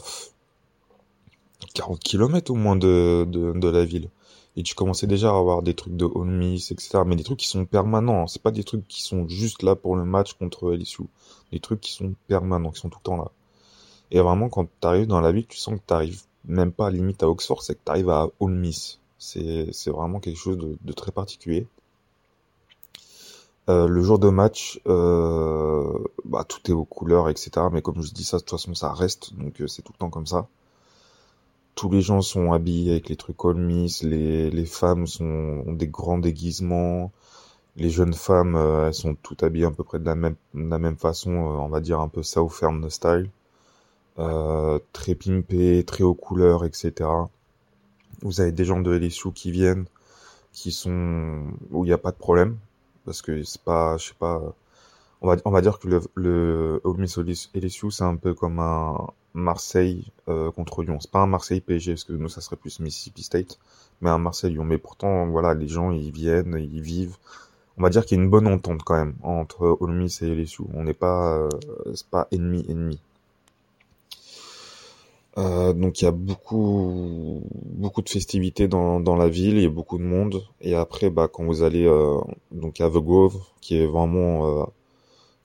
40 1.74 1.98
km 2.00 2.50
au 2.50 2.54
moins 2.54 2.76
de, 2.76 3.26
de, 3.28 3.52
de, 3.52 3.68
la 3.68 3.84
ville. 3.84 4.10
Et 4.56 4.62
tu 4.62 4.74
commençais 4.74 5.06
déjà 5.06 5.30
à 5.30 5.38
avoir 5.38 5.62
des 5.62 5.74
trucs 5.74 5.96
de 5.96 6.04
home 6.04 6.36
miss, 6.36 6.70
etc. 6.70 7.00
Mais 7.06 7.16
des 7.16 7.24
trucs 7.24 7.38
qui 7.38 7.48
sont 7.48 7.64
permanents. 7.64 8.22
Hein. 8.22 8.26
C'est 8.26 8.42
pas 8.42 8.50
des 8.50 8.64
trucs 8.64 8.86
qui 8.86 9.02
sont 9.02 9.28
juste 9.28 9.62
là 9.62 9.74
pour 9.74 9.96
le 9.96 10.04
match 10.04 10.34
contre 10.34 10.72
LSU. 10.72 11.04
Des 11.52 11.60
trucs 11.60 11.80
qui 11.80 11.92
sont 11.92 12.14
permanents, 12.28 12.70
qui 12.70 12.80
sont 12.80 12.90
tout 12.90 12.98
le 13.00 13.04
temps 13.04 13.16
là. 13.16 13.30
Et 14.10 14.20
vraiment, 14.20 14.48
quand 14.48 14.68
t'arrives 14.80 15.06
dans 15.06 15.20
la 15.20 15.32
ville, 15.32 15.46
tu 15.46 15.56
sens 15.56 15.74
que 15.74 15.84
t'arrives 15.84 16.22
même 16.44 16.72
pas 16.72 16.88
à 16.88 16.90
limite 16.90 17.22
à 17.22 17.28
Oxford, 17.28 17.62
c'est 17.62 17.74
que 17.74 17.80
t'arrives 17.84 18.10
à 18.10 18.28
Ole 18.38 18.52
Miss. 18.52 19.00
C'est, 19.18 19.68
c'est 19.72 19.90
vraiment 19.90 20.20
quelque 20.20 20.38
chose 20.38 20.58
de, 20.58 20.76
de 20.80 20.92
très 20.92 21.10
particulier. 21.10 21.66
Euh, 23.70 23.88
le 23.88 24.02
jour 24.02 24.18
de 24.18 24.28
match, 24.28 24.80
euh, 24.86 25.98
bah, 26.24 26.44
tout 26.44 26.60
est 26.70 26.74
aux 26.74 26.84
couleurs, 26.84 27.30
etc. 27.30 27.50
Mais 27.72 27.80
comme 27.80 28.02
je 28.02 28.12
dis 28.12 28.24
ça, 28.24 28.36
de 28.36 28.42
toute 28.42 28.50
façon, 28.50 28.74
ça 28.74 28.92
reste, 28.92 29.34
donc 29.36 29.60
euh, 29.60 29.66
c'est 29.66 29.82
tout 29.82 29.92
le 29.92 29.98
temps 29.98 30.10
comme 30.10 30.26
ça. 30.26 30.48
Tous 31.74 31.90
les 31.90 32.02
gens 32.02 32.20
sont 32.20 32.52
habillés 32.52 32.92
avec 32.92 33.08
les 33.08 33.16
trucs 33.16 33.42
All 33.44 33.56
Miss, 33.56 34.02
les, 34.02 34.50
les 34.50 34.66
femmes 34.66 35.06
ont 35.20 35.72
des 35.72 35.88
grands 35.88 36.18
déguisements, 36.18 37.10
les 37.76 37.90
jeunes 37.90 38.14
femmes, 38.14 38.56
elles 38.56 38.94
sont 38.94 39.16
toutes 39.16 39.42
habillées 39.42 39.66
à 39.66 39.70
peu 39.72 39.82
près 39.84 39.98
de 39.98 40.04
la 40.04 40.14
même, 40.14 40.96
façon, 40.96 41.30
on 41.32 41.68
va 41.68 41.80
dire 41.80 42.00
un 42.00 42.08
peu 42.08 42.22
Southern 42.22 42.88
style. 42.90 43.30
très 44.92 45.14
pimpé, 45.16 45.84
très 45.84 46.04
aux 46.04 46.14
couleurs, 46.14 46.64
etc. 46.64 46.92
Vous 48.22 48.40
avez 48.40 48.52
des 48.52 48.64
gens 48.64 48.80
de 48.80 48.92
LSU 48.92 49.32
qui 49.32 49.50
viennent, 49.50 49.86
qui 50.52 50.70
sont 50.72 51.42
où 51.72 51.84
il 51.84 51.88
n'y 51.88 51.92
a 51.92 51.98
pas 51.98 52.12
de 52.12 52.16
problème, 52.16 52.56
parce 53.04 53.22
que 53.22 53.42
c'est 53.44 53.62
pas, 53.62 53.96
je 53.98 54.08
sais 54.08 54.14
pas, 54.18 54.40
on 55.22 55.28
va, 55.28 55.36
on 55.44 55.50
va 55.50 55.60
dire 55.62 55.78
que 55.78 55.88
le, 55.88 56.00
le 56.14 56.82
LSU 57.54 57.90
c'est 57.90 58.04
un 58.04 58.16
peu 58.16 58.34
comme 58.34 58.58
un 58.60 59.08
Marseille 59.34 60.12
euh, 60.28 60.50
contre 60.52 60.82
Lyon. 60.82 60.98
C'est 61.00 61.10
pas 61.10 61.20
un 61.20 61.26
Marseille 61.26 61.60
PSG 61.60 61.92
parce 61.92 62.04
que 62.04 62.12
nous 62.12 62.28
ça 62.28 62.40
serait 62.40 62.56
plus 62.56 62.80
Mississippi 62.80 63.22
State, 63.22 63.58
mais 64.00 64.10
un 64.10 64.18
Marseille 64.18 64.52
Lyon. 64.52 64.64
Mais 64.64 64.78
pourtant 64.78 65.26
voilà, 65.26 65.54
les 65.54 65.68
gens 65.68 65.90
ils 65.90 66.12
viennent, 66.12 66.56
ils 66.58 66.82
vivent. 66.82 67.16
On 67.76 67.82
va 67.82 67.90
dire 67.90 68.06
qu'il 68.06 68.16
y 68.16 68.20
a 68.20 68.24
une 68.24 68.30
bonne 68.30 68.46
entente 68.46 68.82
quand 68.84 68.94
même 68.96 69.14
entre 69.22 69.76
Ole 69.80 69.92
Miss 69.92 70.22
et 70.22 70.32
LSU. 70.34 70.62
On 70.74 70.84
n'est 70.84 70.94
pas, 70.94 71.36
euh, 71.38 71.48
c'est 71.94 72.08
pas 72.08 72.28
ennemi 72.30 72.64
ennemi. 72.68 73.00
Euh, 75.36 75.72
donc 75.72 76.00
il 76.00 76.04
y 76.04 76.08
a 76.08 76.12
beaucoup 76.12 77.42
beaucoup 77.64 78.02
de 78.02 78.08
festivités 78.08 78.68
dans, 78.68 79.00
dans 79.00 79.16
la 79.16 79.28
ville, 79.28 79.56
il 79.56 79.62
y 79.62 79.66
a 79.66 79.68
beaucoup 79.68 79.98
de 79.98 80.04
monde. 80.04 80.44
Et 80.60 80.74
après, 80.74 81.10
bah, 81.10 81.28
quand 81.32 81.44
vous 81.44 81.62
allez 81.62 81.86
euh, 81.86 82.20
donc 82.52 82.80
à 82.80 82.88
The 82.88 82.98
Grove, 82.98 83.40
qui 83.60 83.76
est 83.76 83.86
vraiment 83.86 84.60
euh, 84.62 84.64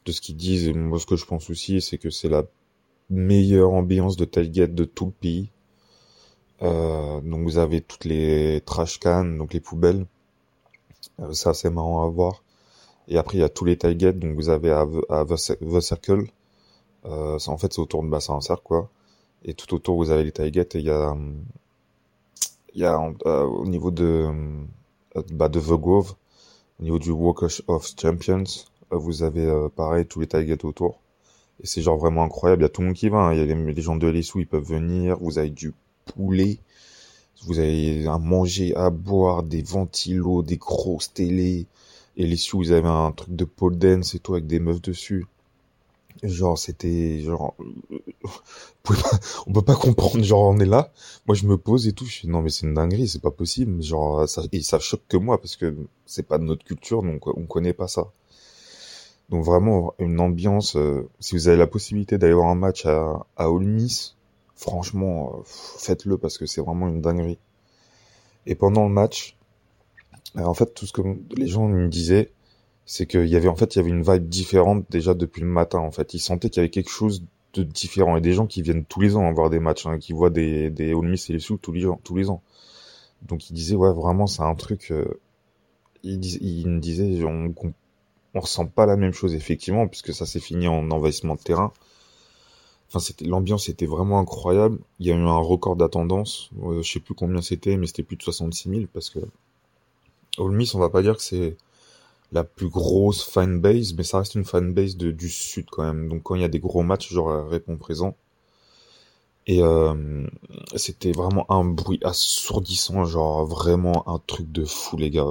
de 0.06 0.12
ce 0.12 0.22
qu'ils 0.22 0.38
disent, 0.38 0.68
et 0.68 0.74
moi 0.74 1.00
ce 1.00 1.06
que 1.06 1.16
je 1.16 1.26
pense 1.26 1.50
aussi, 1.50 1.82
c'est 1.82 1.98
que 1.98 2.10
c'est 2.10 2.30
la 2.30 2.44
meilleure 3.10 3.72
ambiance 3.72 4.18
de 4.18 4.26
tailgate 4.26 4.76
de 4.76 4.86
tout 4.86 5.06
le 5.08 5.12
pays. 5.12 5.50
donc 6.62 7.44
vous 7.44 7.58
avez 7.58 7.82
toutes 7.82 8.06
les 8.06 8.62
trash 8.66 9.00
cans, 9.00 9.26
donc 9.26 9.54
les 9.54 9.60
poubelles. 9.60 10.06
ça 11.32 11.54
c'est 11.54 11.70
marrant 11.72 12.06
à 12.06 12.10
voir. 12.10 12.44
Et 13.08 13.18
après 13.18 13.38
il 13.38 13.42
y 13.42 13.44
a 13.44 13.50
tous 13.50 13.66
les 13.66 13.78
tailgates, 13.78 14.20
donc 14.20 14.36
vous 14.36 14.50
avez 14.50 14.72
à, 14.72 14.86
The, 15.26 15.38
Circle. 15.82 16.26
en 17.04 17.58
fait 17.58 17.74
c'est 17.74 17.80
autour 17.80 18.04
de 18.04 18.10
bassin 18.10 18.34
en 18.36 18.42
cercle 18.42 18.64
quoi 18.64 18.90
et 19.46 19.54
tout 19.54 19.74
autour 19.74 19.96
vous 19.98 20.12
avez 20.12 20.24
les 20.24 20.32
tailgates 20.32 20.76
et 20.76 20.80
il 20.80 20.86
y 20.86 20.90
a 20.90 21.16
il 22.74 22.82
y 22.82 22.86
a 22.86 23.00
euh, 23.26 23.44
au 23.44 23.66
niveau 23.66 23.92
de 23.92 24.30
euh, 25.16 25.22
bah, 25.32 25.50
de 25.50 25.60
The 25.60 25.74
Grove 25.74 26.16
au 26.80 26.84
niveau 26.84 27.00
du 27.00 27.12
Walk 27.12 27.44
of 27.68 27.90
Champions 28.00 28.44
euh, 28.94 28.98
vous 28.98 29.24
avez 29.24 29.52
pareil 29.76 30.06
tous 30.06 30.20
les 30.20 30.28
tailgates 30.28 30.66
autour. 30.66 31.00
Et 31.62 31.68
c'est 31.68 31.82
genre 31.82 31.98
vraiment 31.98 32.24
incroyable. 32.24 32.62
Il 32.62 32.66
y 32.66 32.68
a 32.68 32.70
tout 32.70 32.82
le 32.82 32.88
monde 32.88 32.96
qui 32.96 33.10
va 33.10 33.18
hein. 33.20 33.34
il 33.34 33.40
y 33.40 33.52
a 33.52 33.56
les, 33.56 33.82
gens 33.82 33.96
de 33.96 34.08
l'Essou 34.08 34.40
ils 34.40 34.48
peuvent 34.48 34.64
venir. 34.64 35.18
Vous 35.20 35.38
avez 35.40 35.50
du 35.50 35.74
poulet. 36.06 36.60
Vous 37.46 37.60
avez 37.60 38.06
à 38.08 38.18
manger 38.18 38.76
à 38.76 38.90
boire 38.90 39.44
des 39.44 39.62
ventilos 39.62 40.44
des 40.44 40.58
grosses 40.58 41.14
télés. 41.14 41.68
Et 42.18 42.26
les 42.26 42.38
vous 42.54 42.72
avez 42.72 42.88
un 42.88 43.12
truc 43.12 43.36
de 43.36 43.46
pole 43.46 43.78
dance 43.78 44.16
et 44.16 44.20
tout 44.20 44.34
avec 44.34 44.48
des 44.48 44.60
meufs 44.60 44.82
dessus 44.82 45.26
Genre, 46.24 46.58
c'était 46.58 47.22
genre, 47.22 47.56
on 49.48 49.54
peut 49.54 49.62
pas 49.62 49.76
comprendre. 49.76 50.24
Genre, 50.24 50.42
on 50.42 50.60
est 50.60 50.66
là. 50.66 50.92
Moi, 51.28 51.36
je 51.36 51.46
me 51.46 51.58
pose 51.58 51.88
et 51.88 51.94
tout. 51.94 52.06
Je 52.06 52.14
suis 52.14 52.28
non, 52.28 52.42
mais 52.42 52.50
c'est 52.50 52.66
une 52.66 52.74
dinguerie, 52.74 53.08
c'est 53.08 53.22
pas 53.22 53.32
possible. 53.32 53.82
Genre, 53.82 54.28
ça, 54.28 54.44
et 54.52 54.62
ça 54.62 54.80
choque 54.80 55.04
que 55.08 55.18
moi 55.18 55.40
parce 55.40 55.56
que 55.56 55.76
c'est 56.06 56.28
pas 56.28 56.38
de 56.38 56.44
notre 56.44 56.66
culture, 56.66 57.04
donc 57.04 57.28
on 57.28 57.46
connaît 57.46 57.74
pas 57.74 57.88
ça. 57.88 58.12
Donc 59.30 59.46
vraiment 59.46 59.94
une 60.00 60.20
ambiance. 60.20 60.76
Euh, 60.76 61.08
si 61.20 61.36
vous 61.36 61.48
avez 61.48 61.58
la 61.58 61.68
possibilité 61.68 62.18
d'aller 62.18 62.34
voir 62.34 62.50
un 62.50 62.56
match 62.56 62.86
à, 62.86 63.26
à 63.38 63.52
Ole 63.52 63.88
franchement, 64.56 65.36
euh, 65.38 65.42
faites-le 65.46 66.18
parce 66.18 66.38
que 66.38 66.46
c'est 66.46 66.62
vraiment 66.62 66.90
une 66.90 67.02
dinguerie. 67.02 67.40
Et 68.46 68.56
pendant 68.56 68.88
le 68.88 68.94
match, 68.94 69.38
en 70.36 70.54
fait, 70.54 70.74
tout 70.74 70.86
ce 70.86 70.94
que 70.94 71.02
les 71.36 71.48
gens 71.48 71.68
me 71.68 71.88
disaient, 71.88 72.32
c'est 72.92 73.06
qu'il 73.06 73.28
y 73.28 73.36
avait 73.36 73.48
en 73.48 73.56
fait 73.56 73.76
il 73.76 73.78
y 73.78 73.82
avait 73.82 73.92
une 73.92 74.02
vibe 74.02 74.28
différente 74.28 74.84
déjà 74.90 75.14
depuis 75.14 75.42
le 75.42 75.48
matin 75.48 75.78
en 75.78 75.92
fait. 75.92 76.16
Ils 76.16 76.20
sentaient 76.20 76.50
qu'il 76.50 76.60
y 76.60 76.62
avait 76.62 76.72
quelque 76.72 76.90
chose 76.90 77.24
de 77.54 77.62
différent. 77.62 78.18
Et 78.18 78.22
des 78.22 78.34
gens 78.34 78.48
qui 78.48 78.64
viennent 78.64 78.84
tous 78.84 79.00
les 79.00 79.16
ans 79.16 79.32
voir 79.32 79.52
des 79.52 79.60
matchs 79.60 79.86
hein, 79.86 80.00
qui 80.00 80.12
voient 80.12 80.32
des 80.32 80.72
des 80.72 80.96
Ole 80.96 81.08
Miss 81.08 81.30
et 81.30 81.34
les 81.34 81.40
sous 81.40 81.58
tous 81.58 81.72
les 81.72 81.86
ans 81.86 82.02
tous 82.04 82.16
les 82.16 82.32
ans. 82.32 82.42
Donc 83.22 83.52
ils 83.52 83.54
disaient 83.54 83.76
ouais 83.76 83.94
vraiment 83.94 84.26
c'est 84.26 84.42
un 84.42 84.56
truc 84.56 84.92
euh, 84.92 85.06
ils, 86.02 86.42
ils 86.42 86.68
me 86.68 86.80
disaient 86.80 87.24
on, 87.24 87.54
on, 88.34 88.40
ressent 88.40 88.66
pas 88.66 88.88
la 88.88 88.98
même 88.98 89.14
chose 89.14 89.36
effectivement 89.36 89.88
puisque 89.88 90.12
ça 90.12 90.26
s'est 90.26 90.40
fini 90.40 90.68
en 90.68 90.90
envahissement 90.90 91.36
de 91.36 91.42
terrain. 91.42 91.72
Enfin 92.88 92.98
c'était 92.98 93.26
l'ambiance 93.26 93.70
était 93.70 93.86
vraiment 93.86 94.18
incroyable. 94.18 94.80
Il 95.00 95.06
y 95.06 95.12
a 95.12 95.16
eu 95.16 95.20
un 95.20 95.38
record 95.38 95.76
d'attendance. 95.76 96.50
Euh, 96.64 96.82
je 96.82 96.92
sais 96.92 97.00
plus 97.00 97.14
combien 97.14 97.44
c'était 97.44 97.78
mais 97.78 97.86
c'était 97.86 98.02
plus 98.02 98.18
de 98.18 98.24
66 98.24 98.68
000 98.68 98.82
parce 98.92 99.12
que 99.12 99.20
Ole 100.40 100.54
Miss 100.54 100.74
on 100.74 100.80
va 100.80 100.90
pas 100.90 101.04
dire 101.04 101.16
que 101.18 101.22
c'est 101.24 101.56
la 102.32 102.44
plus 102.44 102.70
grosse 102.70 103.24
fanbase, 103.24 103.94
mais 103.96 104.04
ça 104.04 104.20
reste 104.20 104.36
une 104.36 104.46
fanbase 104.46 104.98
de, 104.98 105.12
du 105.12 105.30
sud 105.30 105.66
quand 105.72 105.84
même. 105.84 106.10
Donc 106.10 106.24
quand 106.24 106.36
il 106.36 106.42
y 106.42 106.46
a 106.46 106.50
des 106.50 106.60
gros 106.60 106.84
matchs, 106.84 107.12
genre 107.12 107.48
répond 107.50 107.78
présent. 107.78 108.16
Et 109.48 109.64
euh, 109.64 110.28
c'était 110.76 111.12
vraiment 111.12 111.52
un 111.52 111.64
bruit 111.66 112.00
assourdissant, 112.04 113.06
genre 113.06 113.46
vraiment 113.46 114.08
un 114.08 114.20
truc 114.28 114.52
de 114.52 114.64
fou 114.64 114.98
les 114.98 115.10
gars. 115.10 115.26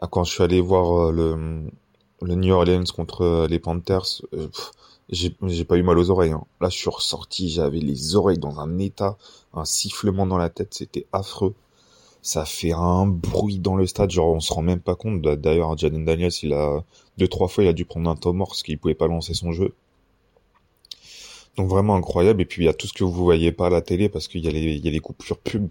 Ah, 0.00 0.08
quand 0.10 0.24
je 0.24 0.32
suis 0.32 0.42
allé 0.42 0.60
voir 0.60 1.10
euh, 1.10 1.12
le, 1.12 1.70
le 2.22 2.34
New 2.34 2.52
Orleans 2.52 2.84
contre 2.94 3.22
euh, 3.22 3.46
les 3.46 3.60
Panthers, 3.60 4.22
j'ai 5.08 5.64
pas 5.64 5.76
eu 5.76 5.82
mal 5.82 5.98
aux 5.98 6.10
oreilles. 6.10 6.32
Hein. 6.32 6.44
Là 6.60 6.68
je 6.68 6.76
suis 6.78 6.90
ressorti, 6.90 7.48
j'avais 7.50 7.78
les 7.78 8.16
oreilles 8.16 8.38
dans 8.38 8.58
un 8.58 8.78
état, 8.78 9.16
un 9.54 9.64
sifflement 9.64 10.26
dans 10.26 10.38
la 10.38 10.48
tête, 10.48 10.74
c'était 10.74 11.06
affreux 11.12 11.54
ça 12.22 12.44
fait 12.44 12.72
un 12.72 13.06
bruit 13.06 13.58
dans 13.58 13.76
le 13.76 13.86
stade, 13.86 14.10
genre 14.10 14.34
on 14.34 14.40
se 14.40 14.52
rend 14.52 14.62
même 14.62 14.80
pas 14.80 14.94
compte. 14.94 15.22
D'ailleurs, 15.22 15.76
Jaden 15.76 16.04
Daniels, 16.04 16.32
il 16.42 16.52
a 16.52 16.84
deux 17.18 17.28
trois 17.28 17.48
fois, 17.48 17.64
il 17.64 17.68
a 17.68 17.72
dû 17.72 17.84
prendre 17.84 18.10
un 18.10 18.16
temps 18.16 18.36
parce 18.36 18.62
qu'il 18.62 18.78
pouvait 18.78 18.94
pas 18.94 19.06
lancer 19.08 19.34
son 19.34 19.52
jeu. 19.52 19.74
Donc 21.56 21.68
vraiment 21.68 21.96
incroyable. 21.96 22.42
Et 22.42 22.44
puis 22.44 22.62
il 22.62 22.66
y 22.66 22.68
a 22.68 22.74
tout 22.74 22.86
ce 22.86 22.92
que 22.92 23.04
vous 23.04 23.12
voyez 23.12 23.52
pas 23.52 23.66
à 23.66 23.70
la 23.70 23.82
télé 23.82 24.08
parce 24.08 24.28
qu'il 24.28 24.44
y 24.44 24.48
a 24.48 24.50
les 24.90 25.00
coupures 25.00 25.38
pub. 25.38 25.70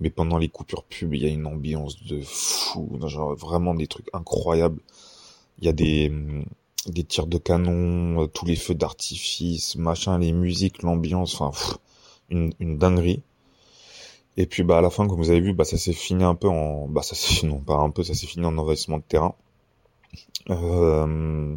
Mais 0.00 0.10
pendant 0.10 0.38
les 0.38 0.48
coupures 0.48 0.84
pub, 0.84 1.14
il 1.14 1.22
y 1.22 1.26
a 1.26 1.28
une 1.28 1.46
ambiance 1.46 2.02
de 2.04 2.20
fou, 2.22 2.88
genre 3.06 3.34
vraiment 3.34 3.74
des 3.74 3.88
trucs 3.88 4.08
incroyables. 4.12 4.80
Il 5.60 5.64
y 5.66 5.68
a 5.68 5.72
des 5.72 6.12
des 6.86 7.04
tirs 7.04 7.26
de 7.26 7.38
canon, 7.38 8.22
euh, 8.22 8.26
tous 8.28 8.46
les 8.46 8.56
feux 8.56 8.74
d'artifice, 8.74 9.76
machin, 9.76 10.18
les 10.18 10.32
musiques, 10.32 10.82
l'ambiance, 10.82 11.40
enfin 11.40 11.76
une, 12.30 12.52
une 12.60 12.78
dinguerie. 12.78 13.22
Et 14.38 14.46
puis 14.46 14.62
bah 14.62 14.78
à 14.78 14.80
la 14.80 14.88
fin, 14.88 15.08
comme 15.08 15.18
vous 15.18 15.30
avez 15.30 15.40
vu, 15.40 15.52
bah 15.52 15.64
ça 15.64 15.76
s'est 15.76 15.92
fini 15.92 16.22
un 16.22 16.36
peu 16.36 16.48
en, 16.48 16.86
bah 16.88 17.02
ça 17.02 17.16
s'est 17.16 17.44
non 17.46 17.58
pas 17.58 17.74
un 17.74 17.90
peu, 17.90 18.04
ça 18.04 18.14
s'est 18.14 18.26
fini 18.26 18.46
en 18.46 18.56
envahissement 18.56 18.98
de 18.98 19.02
terrain. 19.02 19.34
Euh... 20.50 21.56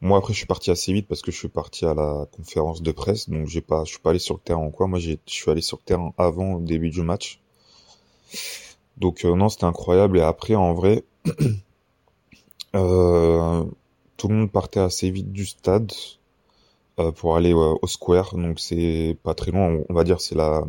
Moi 0.00 0.18
après 0.18 0.32
je 0.34 0.38
suis 0.38 0.46
parti 0.46 0.70
assez 0.70 0.92
vite 0.92 1.08
parce 1.08 1.22
que 1.22 1.32
je 1.32 1.38
suis 1.38 1.48
parti 1.48 1.86
à 1.86 1.94
la 1.94 2.26
conférence 2.36 2.82
de 2.82 2.92
presse, 2.92 3.30
donc 3.30 3.48
j'ai 3.48 3.62
pas, 3.62 3.84
je 3.84 3.90
suis 3.92 3.98
pas 3.98 4.10
allé 4.10 4.18
sur 4.18 4.34
le 4.34 4.40
terrain 4.40 4.64
ou 4.66 4.70
quoi. 4.70 4.86
Moi 4.86 4.98
je 4.98 5.16
suis 5.26 5.50
allé 5.50 5.62
sur 5.62 5.78
le 5.78 5.84
terrain 5.84 6.12
avant 6.18 6.56
le 6.56 6.64
début 6.64 6.90
du 6.90 7.02
match. 7.02 7.40
Donc 8.98 9.24
euh, 9.24 9.34
non 9.34 9.48
c'était 9.48 9.64
incroyable 9.64 10.18
et 10.18 10.22
après 10.22 10.54
en 10.54 10.74
vrai, 10.74 11.04
euh, 12.76 13.64
tout 14.18 14.28
le 14.28 14.34
monde 14.34 14.52
partait 14.52 14.80
assez 14.80 15.10
vite 15.10 15.32
du 15.32 15.46
stade 15.46 15.92
pour 17.16 17.36
aller 17.36 17.54
au 17.54 17.86
square, 17.86 18.34
donc 18.36 18.60
c'est 18.60 19.16
pas 19.22 19.34
très 19.34 19.52
loin. 19.52 19.78
On 19.88 19.94
va 19.94 20.04
dire 20.04 20.20
c'est 20.20 20.34
la, 20.34 20.64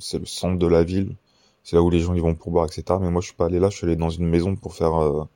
c'est 0.00 0.18
le 0.18 0.26
centre 0.26 0.58
de 0.58 0.66
la 0.66 0.84
ville, 0.84 1.16
c'est 1.62 1.76
là 1.76 1.82
où 1.82 1.90
les 1.90 2.00
gens 2.00 2.14
ils 2.14 2.22
vont 2.22 2.34
pour 2.34 2.52
boire 2.52 2.66
etc. 2.66 2.84
Mais 3.00 3.10
moi 3.10 3.20
je 3.20 3.28
suis 3.28 3.36
pas 3.36 3.46
allé 3.46 3.58
là, 3.58 3.70
je 3.70 3.76
suis 3.76 3.86
allé 3.86 3.96
dans 3.96 4.10
une 4.10 4.26
maison 4.26 4.56
pour 4.56 4.74
faire 4.74 5.26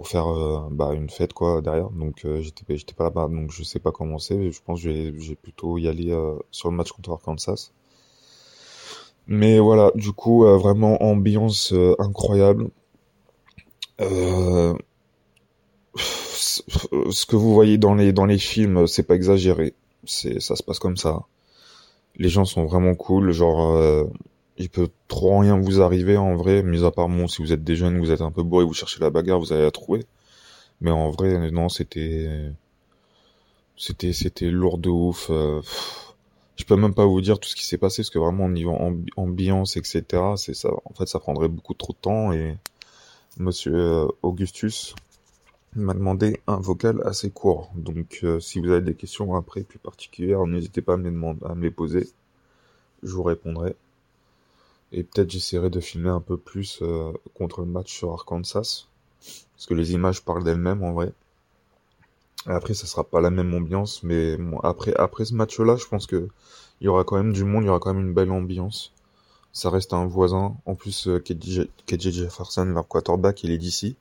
pour 0.00 0.08
faire 0.08 0.28
euh, 0.28 0.66
bah, 0.70 0.94
une 0.94 1.10
fête 1.10 1.34
quoi 1.34 1.60
derrière. 1.60 1.90
Donc 1.90 2.24
euh, 2.24 2.40
j'étais 2.40 2.64
j'étais 2.74 2.94
pas 2.94 3.04
là-bas, 3.04 3.28
donc 3.28 3.50
je 3.50 3.62
sais 3.62 3.80
pas 3.80 3.92
comment 3.92 4.18
c'est. 4.18 4.50
Je 4.50 4.58
pense 4.64 4.82
que 4.82 5.12
j'ai 5.18 5.34
plutôt 5.34 5.76
y 5.76 5.88
aller 5.88 6.10
euh, 6.10 6.38
sur 6.50 6.70
le 6.70 6.76
match 6.76 6.90
contre 6.90 7.12
Arkansas. 7.12 7.70
Mais 9.26 9.58
voilà, 9.58 9.90
du 9.94 10.12
coup 10.12 10.44
vraiment 10.44 11.02
ambiance 11.02 11.74
incroyable. 11.98 12.70
ce 13.98 14.74
que 17.26 17.36
vous 17.36 17.52
voyez 17.52 17.76
dans 17.76 17.94
les 17.94 18.14
dans 18.14 18.24
les 18.24 18.38
films, 18.38 18.86
c'est 18.86 19.02
pas 19.02 19.16
exagéré. 19.16 19.74
C'est 20.04 20.40
ça 20.40 20.56
se 20.56 20.62
passe 20.62 20.78
comme 20.78 20.96
ça. 20.96 21.24
Les 22.16 22.28
gens 22.28 22.44
sont 22.44 22.64
vraiment 22.64 22.94
cool, 22.94 23.32
genre 23.32 24.08
il 24.58 24.68
peut 24.68 24.88
trop 25.08 25.38
rien 25.38 25.58
vous 25.58 25.80
arriver 25.80 26.18
en 26.18 26.36
vrai, 26.36 26.62
mis 26.62 26.84
à 26.84 26.90
part 26.90 27.08
bon, 27.08 27.28
si 27.28 27.40
vous 27.40 27.52
êtes 27.52 27.64
des 27.64 27.76
jeunes, 27.76 27.98
vous 27.98 28.10
êtes 28.10 28.20
un 28.20 28.30
peu 28.30 28.42
bourré, 28.42 28.64
vous 28.64 28.74
cherchez 28.74 29.00
la 29.00 29.10
bagarre, 29.10 29.38
vous 29.38 29.52
allez 29.52 29.62
la 29.62 29.70
trouver. 29.70 30.04
Mais 30.82 30.90
en 30.90 31.10
vrai, 31.10 31.50
non, 31.50 31.68
c'était, 31.70 32.28
c'était, 33.76 34.12
c'était 34.12 34.50
lourd 34.50 34.78
de 34.78 34.90
ouf. 34.90 35.28
Euh, 35.30 35.62
je 36.56 36.64
peux 36.64 36.76
même 36.76 36.94
pas 36.94 37.06
vous 37.06 37.22
dire 37.22 37.38
tout 37.38 37.48
ce 37.48 37.56
qui 37.56 37.64
s'est 37.66 37.78
passé, 37.78 38.02
parce 38.02 38.10
que 38.10 38.18
vraiment, 38.18 38.46
au 38.46 38.50
niveau 38.50 38.76
ambiance, 39.16 39.76
etc., 39.78 40.04
c'est 40.36 40.54
ça. 40.54 40.70
En 40.84 40.92
fait, 40.94 41.06
ça 41.06 41.18
prendrait 41.20 41.48
beaucoup 41.48 41.74
trop 41.74 41.94
de 41.94 41.98
temps 41.98 42.32
et 42.32 42.56
Monsieur 43.38 43.74
euh, 43.74 44.08
Augustus 45.72 45.84
m'a 45.86 45.94
demandé 45.94 46.40
un 46.46 46.56
vocal 46.56 47.02
assez 47.04 47.30
court. 47.30 47.70
Donc, 47.74 48.20
euh, 48.22 48.40
si 48.40 48.60
vous 48.60 48.70
avez 48.70 48.80
des 48.82 48.94
questions 48.94 49.34
après 49.34 49.62
plus 49.62 49.78
particulières, 49.78 50.46
n'hésitez 50.46 50.82
pas 50.82 50.94
à 50.94 50.96
me 50.96 51.04
les 51.04 51.10
demander, 51.10 51.40
à 51.44 51.54
me 51.54 51.62
les 51.62 51.70
poser. 51.70 52.08
Je 53.02 53.12
vous 53.12 53.22
répondrai. 53.22 53.76
Et 54.92 55.04
peut-être 55.04 55.30
j'essaierai 55.30 55.70
de 55.70 55.80
filmer 55.80 56.10
un 56.10 56.20
peu 56.20 56.36
plus 56.36 56.80
euh, 56.82 57.12
contre 57.34 57.60
le 57.60 57.66
match 57.66 57.92
sur 57.96 58.12
Arkansas. 58.12 58.86
Parce 59.54 59.66
que 59.66 59.74
les 59.74 59.92
images 59.92 60.24
parlent 60.24 60.44
d'elles-mêmes 60.44 60.82
en 60.82 60.92
vrai. 60.92 61.12
après, 62.46 62.74
ça 62.74 62.86
sera 62.86 63.04
pas 63.04 63.20
la 63.20 63.30
même 63.30 63.52
ambiance, 63.54 64.02
mais 64.02 64.38
après, 64.62 65.24
ce 65.24 65.34
match-là, 65.34 65.76
je 65.76 65.86
pense 65.86 66.06
que 66.06 66.28
il 66.80 66.86
y 66.86 66.88
aura 66.88 67.04
quand 67.04 67.16
même 67.16 67.32
du 67.32 67.44
monde, 67.44 67.64
il 67.64 67.66
y 67.66 67.70
aura 67.70 67.78
quand 67.78 67.92
même 67.92 68.06
une 68.06 68.14
belle 68.14 68.30
ambiance. 68.30 68.92
Ça 69.52 69.68
reste 69.70 69.92
un 69.92 70.06
voisin. 70.06 70.56
En 70.64 70.74
plus, 70.74 71.08
euh, 71.08 71.18
KJ, 71.20 71.68
Jefferson, 71.86 72.64
leur 72.64 72.88
quarterback, 72.88 73.44
il 73.44 73.50
est 73.50 73.58
d'ici. 73.58 73.96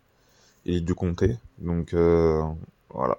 Est 0.70 0.82
du 0.82 0.96
comté. 0.96 1.38
Donc, 1.58 1.94
euh, 1.94 2.44
voilà. 2.90 3.18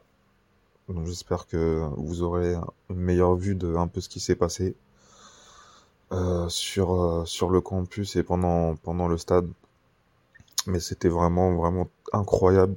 Donc, 0.89 1.07
j'espère 1.07 1.47
que 1.47 1.89
vous 1.97 2.23
aurez 2.23 2.55
une 2.91 2.97
meilleure 2.97 3.35
vue 3.37 3.55
de 3.55 3.75
un 3.77 3.89
peu 3.89 4.01
ce 4.01 4.09
qui 4.09 4.21
s'est 4.21 4.37
passé. 4.37 4.75
Euh, 6.13 6.49
sur 6.49 6.93
euh, 6.93 7.25
sur 7.25 7.51
le 7.51 7.61
campus 7.61 8.17
et 8.17 8.23
pendant 8.25 8.75
pendant 8.77 9.07
le 9.09 9.17
stade. 9.19 9.49
Mais 10.67 10.81
c'était 10.81 11.09
vraiment 11.09 11.55
vraiment 11.55 11.89
incroyable. 12.13 12.77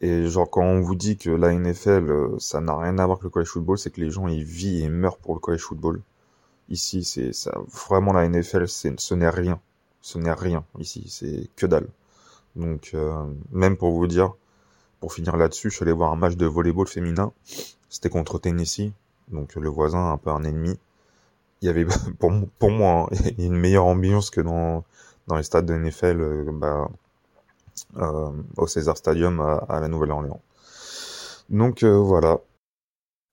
Et 0.00 0.26
genre 0.28 0.50
quand 0.50 0.64
on 0.64 0.80
vous 0.80 0.94
dit 0.96 1.16
que 1.16 1.30
la 1.30 1.52
NFL 1.54 2.38
ça 2.40 2.60
n'a 2.60 2.76
rien 2.76 2.98
à 2.98 3.06
voir 3.06 3.18
avec 3.18 3.24
le 3.24 3.30
college 3.30 3.48
football, 3.48 3.78
c'est 3.78 3.90
que 3.90 4.00
les 4.00 4.10
gens 4.10 4.28
ils 4.28 4.44
vivent 4.44 4.84
et 4.84 4.88
meurent 4.88 5.18
pour 5.18 5.34
le 5.34 5.40
college 5.40 5.62
football. 5.62 6.02
Ici 6.70 7.04
c'est 7.04 7.32
ça 7.32 7.52
vraiment 7.72 8.12
la 8.12 8.28
NFL 8.28 8.68
c'est 8.68 8.98
ce 9.00 9.14
n'est 9.14 9.30
rien. 9.30 9.60
Ce 10.02 10.18
n'est 10.18 10.32
rien 10.32 10.64
ici, 10.78 11.04
c'est 11.08 11.48
que 11.56 11.66
dalle. 11.66 11.88
Donc 12.56 12.94
même 13.52 13.76
pour 13.76 13.92
vous 13.92 14.06
dire 14.06 14.32
pour 15.00 15.12
finir 15.12 15.36
là-dessus, 15.36 15.70
je 15.70 15.76
suis 15.76 15.82
allé 15.84 15.92
voir 15.92 16.12
un 16.12 16.16
match 16.16 16.36
de 16.36 16.46
volleyball 16.46 16.86
féminin. 16.86 17.32
C'était 17.88 18.08
contre 18.08 18.38
Tennessee, 18.38 18.92
donc 19.28 19.54
le 19.54 19.68
voisin 19.68 20.12
un 20.12 20.16
peu 20.16 20.30
un 20.30 20.42
ennemi 20.42 20.78
il 21.62 21.66
y 21.66 21.68
avait 21.68 21.86
pour, 22.58 22.70
moi 22.70 23.08
hein, 23.10 23.16
une 23.38 23.56
meilleure 23.56 23.86
ambiance 23.86 24.30
que 24.30 24.40
dans 24.40 24.84
dans 25.26 25.36
les 25.36 25.42
stades 25.42 25.66
de 25.66 25.74
NFL 25.74 26.20
euh, 26.20 26.44
bah, 26.52 26.88
euh, 27.96 28.30
au 28.56 28.66
César 28.66 28.96
Stadium 28.96 29.40
à, 29.40 29.80
la 29.80 29.88
Nouvelle-Orléans. 29.88 30.40
Donc 31.50 31.82
euh, 31.82 31.96
voilà. 31.96 32.38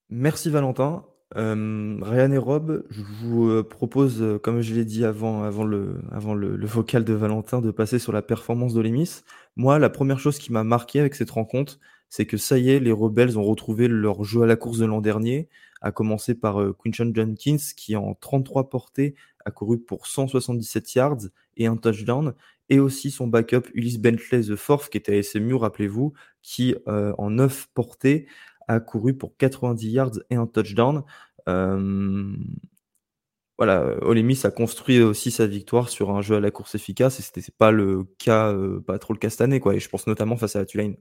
Merci 0.09 0.49
Valentin. 0.49 1.03
Ryan 1.36 2.32
et 2.32 2.38
Rob, 2.38 2.84
je 2.89 3.02
vous 3.22 3.63
propose, 3.63 4.24
comme 4.43 4.62
je 4.62 4.74
l'ai 4.76 4.86
dit 4.86 5.04
avant, 5.04 5.43
avant, 5.43 5.63
le, 5.63 5.96
avant 6.12 6.34
le, 6.34 6.56
le, 6.56 6.67
vocal 6.67 7.04
de 7.04 7.13
Valentin, 7.13 7.62
de 7.62 7.72
passer 7.72 8.00
sur 8.00 8.12
la 8.12 8.22
performance 8.22 8.74
d'Olemis. 8.74 9.22
Moi, 9.56 9.80
la 9.80 9.89
première 9.89 10.19
chose 10.19 10.38
qui 10.38 10.52
m'a 10.52 10.63
marqué 10.63 11.00
avec 11.00 11.15
cette 11.15 11.32
rencontre, 11.32 11.80
c'est 12.15 12.28
que 12.28 12.38
ça 12.38 12.60
y 12.60 12.69
est, 12.69 12.80
les 12.80 12.91
Rebels 12.91 13.39
ont 13.39 13.43
retrouvé 13.43 13.88
leur 13.88 14.24
jeu 14.24 14.43
à 14.43 14.46
la 14.46 14.56
course 14.56 14.78
de 14.78 14.86
l'an 14.86 15.02
dernier, 15.02 15.50
à 15.82 15.91
commencer 15.91 16.36
par 16.36 16.62
euh, 16.62 16.78
Jenkins, 16.86 17.58
qui 17.76 17.96
en 17.96 18.13
33 18.13 18.69
portées 18.69 19.15
a 19.46 19.50
couru 19.50 19.80
pour 19.80 20.06
177 20.06 20.93
yards 20.93 21.17
et 21.58 21.65
un 21.65 21.76
touchdown, 21.76 22.36
et 22.69 22.80
aussi 22.80 23.10
son 23.10 23.26
backup 23.26 23.67
Ulysse 23.74 23.98
Bentley 23.98 24.41
The 24.41 24.56
Fourth, 24.56 24.89
qui 24.89 24.98
était 25.00 25.17
à 25.17 25.24
SMU, 25.24 25.56
rappelez-vous, 25.56 26.13
qui 26.43 26.76
euh, 26.88 27.13
en 27.17 27.32
9 27.32 27.69
portées 27.74 28.28
a 28.67 28.80
couru 28.80 29.17
pour 29.17 29.36
90 29.38 29.89
yards 29.89 30.19
et 30.30 30.36
un 30.36 30.47
touchdown. 30.47 31.04
Euh, 31.47 32.36
voilà, 33.58 33.86
Olemis 34.02 34.39
a 34.43 34.52
construit 34.52 35.02
aussi 35.02 35.30
sa 35.32 35.45
victoire 35.45 35.89
sur 35.89 36.10
un 36.12 36.21
jeu 36.21 36.36
à 36.36 36.39
la 36.39 36.52
course 36.52 36.76
efficace, 36.76 37.19
et 37.19 37.23
c'était 37.23 37.43
pas 37.58 37.71
le 37.71 38.06
cas, 38.17 38.52
euh, 38.52 38.82
pas 38.82 38.97
trop 38.97 39.13
le 39.13 39.19
cas 39.19 39.30
cette 39.30 39.41
année, 39.41 39.60
quoi. 39.60 39.76
Et 39.76 39.80
je 39.80 39.89
pense 39.89 40.08
notamment 40.08 40.38
face 40.38 40.56
à 40.56 40.60
la 40.60 40.65
Tulane. 40.65 40.95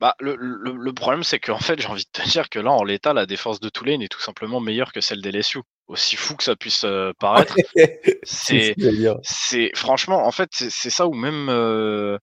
Bah, 0.00 0.14
le, 0.20 0.36
le, 0.36 0.92
problème, 0.92 1.24
c'est 1.24 1.38
qu'en 1.38 1.58
fait, 1.58 1.80
j'ai 1.80 1.88
envie 1.88 2.04
de 2.04 2.10
te 2.22 2.28
dire 2.30 2.48
que 2.50 2.58
là, 2.58 2.72
en 2.72 2.84
l'état, 2.84 3.14
la 3.14 3.26
défense 3.26 3.60
de 3.60 3.68
Tulane 3.68 4.02
est 4.02 4.08
tout 4.08 4.20
simplement 4.20 4.60
meilleure 4.60 4.92
que 4.92 5.00
celle 5.00 5.22
des 5.22 5.32
LSU. 5.32 5.60
Aussi 5.88 6.16
fou 6.16 6.34
que 6.36 6.42
ça 6.42 6.56
puisse 6.56 6.84
euh, 6.84 7.12
paraître. 7.18 7.56
c'est, 8.22 8.74
c'est, 9.22 9.70
franchement, 9.74 10.26
en 10.26 10.32
fait, 10.32 10.50
c'est 10.52 10.90
ça 10.90 11.06
où 11.06 11.14
même, 11.14 11.48
euh, 11.48 12.18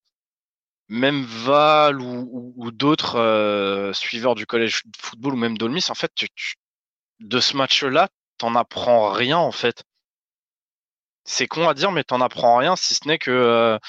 même 0.89 1.23
Val 1.23 2.01
ou, 2.01 2.71
d'autres 2.71 3.17
euh, 3.17 3.93
suiveurs 3.93 4.35
du 4.35 4.45
collège 4.45 4.83
de 4.85 4.97
football 4.97 5.33
ou 5.33 5.37
même 5.37 5.57
Dolmis, 5.57 5.85
en 5.89 5.95
fait, 5.95 6.11
de 7.19 7.39
ce 7.39 7.57
match-là, 7.57 8.09
t'en 8.37 8.55
apprends 8.55 9.11
rien, 9.11 9.37
en 9.37 9.51
fait. 9.51 9.83
C'est 11.25 11.47
con 11.47 11.67
à 11.69 11.73
dire, 11.73 11.91
mais 11.91 12.03
t'en 12.03 12.21
apprends 12.21 12.57
rien, 12.57 12.75
si 12.75 12.95
ce 12.95 13.07
n'est 13.07 13.17
que 13.17 13.79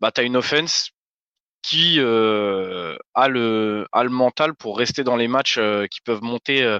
bah, 0.00 0.10
t'as 0.12 0.24
une 0.24 0.36
offense 0.36 0.90
qui 1.62 1.96
euh, 1.98 2.96
a, 3.14 3.28
le, 3.28 3.86
a 3.92 4.04
le 4.04 4.10
mental 4.10 4.54
pour 4.54 4.78
rester 4.78 5.04
dans 5.04 5.16
les 5.16 5.28
matchs 5.28 5.58
euh, 5.58 5.86
qui 5.86 6.00
peuvent 6.00 6.22
monter 6.22 6.62
euh, 6.62 6.78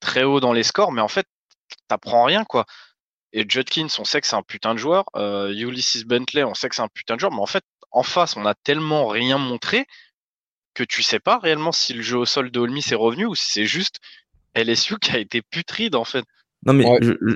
très 0.00 0.24
haut 0.24 0.40
dans 0.40 0.52
les 0.52 0.62
scores, 0.62 0.92
mais 0.92 1.00
en 1.00 1.08
fait, 1.08 1.26
t'apprends 1.88 2.24
rien, 2.24 2.44
quoi. 2.44 2.66
Et 3.32 3.44
Judkins, 3.48 3.88
on 3.98 4.04
sait 4.04 4.20
que 4.20 4.26
c'est 4.26 4.36
un 4.36 4.42
putain 4.42 4.74
de 4.74 4.78
joueur. 4.78 5.04
Ulysses 5.16 6.04
Bentley, 6.04 6.44
on 6.44 6.54
sait 6.54 6.68
que 6.68 6.74
c'est 6.74 6.82
un 6.82 6.88
putain 6.88 7.14
de 7.16 7.20
joueur, 7.20 7.32
mais 7.32 7.40
en 7.40 7.46
fait, 7.46 7.64
en 7.90 8.02
face, 8.02 8.36
on 8.36 8.46
a 8.46 8.54
tellement 8.54 9.06
rien 9.06 9.38
montré 9.38 9.86
que 10.74 10.84
tu 10.84 11.02
sais 11.02 11.18
pas 11.20 11.38
réellement 11.38 11.72
si 11.72 11.92
le 11.94 12.02
jeu 12.02 12.18
au 12.18 12.24
sol 12.24 12.50
de 12.50 12.60
Olmi 12.60 12.84
est 12.90 12.94
revenu 12.94 13.26
ou 13.26 13.34
si 13.34 13.50
c'est 13.50 13.64
juste 13.64 13.98
LSU 14.54 14.98
qui 14.98 15.12
a 15.12 15.18
été 15.18 15.42
putride, 15.42 15.94
en 15.94 16.04
fait. 16.04 16.24
Non, 16.66 16.72
mais 16.72 16.84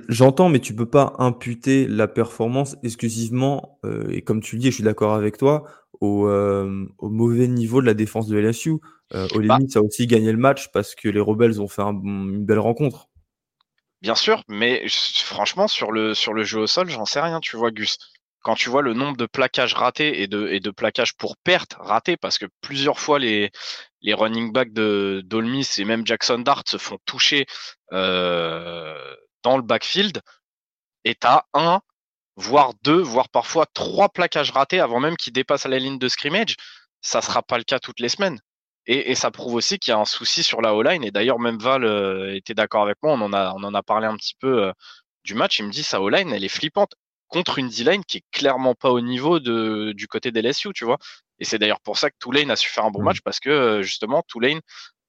j'entends, 0.09 0.49
mais 0.49 0.59
tu 0.59 0.75
peux 0.75 0.89
pas 0.89 1.15
imputer 1.19 1.87
la 1.87 2.09
performance 2.09 2.77
exclusivement, 2.83 3.79
et 4.11 4.23
comme 4.23 4.41
tu 4.41 4.57
le 4.57 4.61
dis, 4.61 4.71
je 4.71 4.75
suis 4.75 4.83
d'accord 4.83 5.15
avec 5.15 5.39
toi, 5.39 5.65
au, 6.01 6.29
au, 6.29 7.09
mauvais 7.09 7.47
niveau 7.47 7.81
de 7.81 7.87
la 7.87 7.95
défense 7.95 8.27
de 8.27 8.37
LSU. 8.37 8.81
Euh, 9.15 9.29
au 9.35 9.41
bah 9.41 9.57
limite, 9.59 9.73
ça 9.73 9.81
a 9.81 9.83
aussi 9.83 10.07
gagné 10.07 10.33
le 10.33 10.39
match 10.39 10.69
parce 10.73 10.95
que 10.95 11.09
les 11.09 11.21
Rebels 11.21 11.61
ont 11.61 11.69
fait 11.69 11.83
une 11.83 12.45
belle 12.45 12.59
rencontre. 12.59 13.09
Bien 14.01 14.15
sûr, 14.15 14.43
mais 14.49 14.85
franchement, 14.89 15.69
sur 15.69 15.93
le, 15.93 16.15
sur 16.15 16.33
le 16.33 16.45
jeu 16.45 16.61
au 16.61 16.67
sol, 16.67 16.89
j'en 16.89 17.05
sais 17.05 17.21
rien, 17.21 17.41
tu 17.41 17.57
vois, 17.57 17.71
Gus. 17.71 17.99
Quand 18.43 18.55
tu 18.55 18.71
vois 18.71 18.83
le 18.83 18.95
nombre 18.95 19.17
de 19.17 19.27
plaquages 19.27 19.75
ratés 19.75 20.23
et 20.23 20.27
de, 20.27 20.49
et 20.49 20.61
plaquages 20.61 21.15
pour 21.15 21.37
perte 21.37 21.77
ratés, 21.79 22.17
parce 22.17 22.39
que 22.39 22.47
plusieurs 22.61 22.99
fois 22.99 23.19
les, 23.19 23.51
running 24.05 24.53
backs 24.53 24.73
de 24.73 25.23
Dolmis 25.25 25.69
et 25.79 25.85
même 25.85 26.07
Jackson 26.07 26.39
Dart 26.41 26.65
se 26.67 26.77
font 26.77 26.99
toucher 27.05 27.47
euh, 27.93 29.15
dans 29.43 29.57
le 29.57 29.63
backfield, 29.63 30.21
et 31.05 31.15
t'as 31.15 31.43
un 31.55 31.81
voire 32.37 32.73
deux, 32.83 33.01
voire 33.01 33.29
parfois 33.29 33.67
trois 33.67 34.09
plaquages 34.09 34.51
ratés 34.53 34.81
avant 34.81 35.01
même 35.01 35.17
qu'ils 35.17 35.33
dépassent 35.33 35.67
la 35.67 35.79
ligne 35.79 35.99
de 35.99 36.09
scrimmage. 36.09 36.57
Ça 37.01 37.21
sera 37.23 37.43
pas 37.43 37.59
le 37.59 37.65
cas 37.65 37.79
toutes 37.79 38.01
les 38.01 38.09
semaines. 38.09 38.41
Et, 38.87 39.15
ça 39.15 39.31
prouve 39.31 39.55
aussi 39.55 39.79
qu'il 39.79 39.93
y 39.93 39.95
a 39.95 39.99
un 39.99 40.05
souci 40.05 40.43
sur 40.43 40.61
la 40.61 40.75
O-line. 40.75 41.05
Et 41.05 41.13
d'ailleurs, 41.13 41.39
même 41.39 41.59
Val 41.59 41.85
euh, 41.85 42.35
était 42.35 42.55
d'accord 42.55 42.83
avec 42.83 42.97
moi. 43.03 43.13
On 43.13 43.21
en 43.21 43.33
a, 43.33 43.53
on 43.57 43.63
en 43.63 43.75
a 43.75 43.83
parlé 43.83 44.07
un 44.07 44.17
petit 44.17 44.35
peu 44.41 44.65
euh, 44.65 44.73
du 45.25 45.35
match. 45.35 45.61
Il 45.61 45.67
me 45.67 45.71
dit 45.71 45.85
sa 45.85 46.01
O-line, 46.01 46.33
elle 46.33 46.45
est 46.45 46.49
flippante. 46.49 46.95
Contre 47.33 47.59
une 47.59 47.69
D-line 47.69 48.05
qui 48.05 48.19
est 48.19 48.25
clairement 48.31 48.75
pas 48.75 48.91
au 48.91 49.01
niveau 49.01 49.41
de, 49.41 49.93
du 49.97 50.07
côté 50.07 50.31
des 50.31 50.43
LSU, 50.43 50.73
tu 50.75 50.85
vois. 50.85 50.99
Et 51.39 51.45
c'est 51.45 51.59
d'ailleurs 51.59 51.81
pour 51.81 51.97
ça 51.97 52.11
que 52.11 52.17
Tulane 52.21 52.51
a 52.51 52.57
su 52.57 52.69
faire 52.69 52.85
un 52.85 52.91
bon 52.91 53.01
mmh. 53.01 53.05
match 53.05 53.21
parce 53.23 53.41
que 53.41 53.81
justement 53.83 54.23
Tulane 54.29 54.61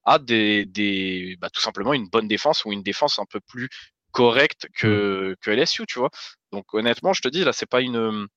a 0.05 0.19
des, 0.19 0.65
des 0.65 1.37
bah, 1.39 1.49
tout 1.49 1.61
simplement 1.61 1.93
une 1.93 2.07
bonne 2.07 2.29
défense 2.29 2.63
ou 2.63 2.71
une 2.71 2.81
défense 2.81 3.19
un 3.19 3.25
peu 3.25 3.41
plus 3.41 3.69
correcte 4.11 4.67
que, 4.73 5.31
mmh. 5.31 5.35
que 5.41 5.51
LSU, 5.51 5.85
tu 5.85 5.99
vois. 5.99 6.11
Donc 6.53 6.73
honnêtement, 6.73 7.11
je 7.11 7.21
te 7.21 7.27
dis 7.27 7.43
là, 7.43 7.51
c'est 7.51 7.69
pas 7.69 7.81
une 7.81 8.27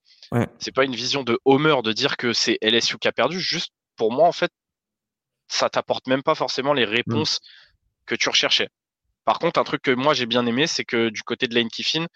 c'est 0.58 0.74
pas 0.74 0.84
une 0.84 0.96
vision 0.96 1.22
de 1.22 1.38
Homer 1.44 1.76
de 1.84 1.92
dire 1.92 2.16
que 2.16 2.32
c'est 2.32 2.58
LSU 2.60 2.98
qui 2.98 3.06
a 3.06 3.12
perdu. 3.12 3.38
Juste 3.38 3.70
pour 3.96 4.10
moi, 4.10 4.26
en 4.26 4.32
fait, 4.32 4.50
ça 5.46 5.70
t'apporte 5.70 6.08
même 6.08 6.24
pas 6.24 6.34
forcément 6.34 6.72
les 6.72 6.86
mmh. 6.86 6.90
réponses 6.90 7.40
que 8.04 8.16
tu 8.16 8.28
recherchais. 8.28 8.68
Par 9.24 9.38
contre, 9.38 9.60
un 9.60 9.64
truc 9.64 9.82
que 9.82 9.92
moi 9.92 10.12
j'ai 10.12 10.26
bien 10.26 10.44
aimé, 10.44 10.66
c'est 10.66 10.84
que 10.84 11.08
du 11.08 11.22
côté 11.22 11.46
de 11.46 11.54
Lane 11.54 11.68
Kiffin, 11.68 12.06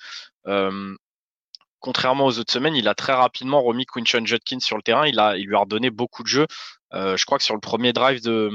contrairement 1.80 2.26
aux 2.26 2.38
autres 2.38 2.52
semaines, 2.52 2.76
il 2.76 2.88
a 2.88 2.94
très 2.94 3.12
rapidement 3.12 3.62
remis 3.62 3.86
Quinton 3.86 4.24
Judkins 4.24 4.60
sur 4.60 4.76
le 4.76 4.82
terrain. 4.82 5.06
Il, 5.06 5.18
a, 5.18 5.36
il 5.36 5.46
lui 5.46 5.56
a 5.56 5.60
redonné 5.60 5.90
beaucoup 5.90 6.22
de 6.22 6.28
jeux. 6.28 6.46
je 6.92 7.24
crois 7.24 7.38
que 7.38 7.44
sur 7.44 7.54
le 7.54 7.60
premier 7.60 7.92
drive 7.92 8.22
de 8.22 8.50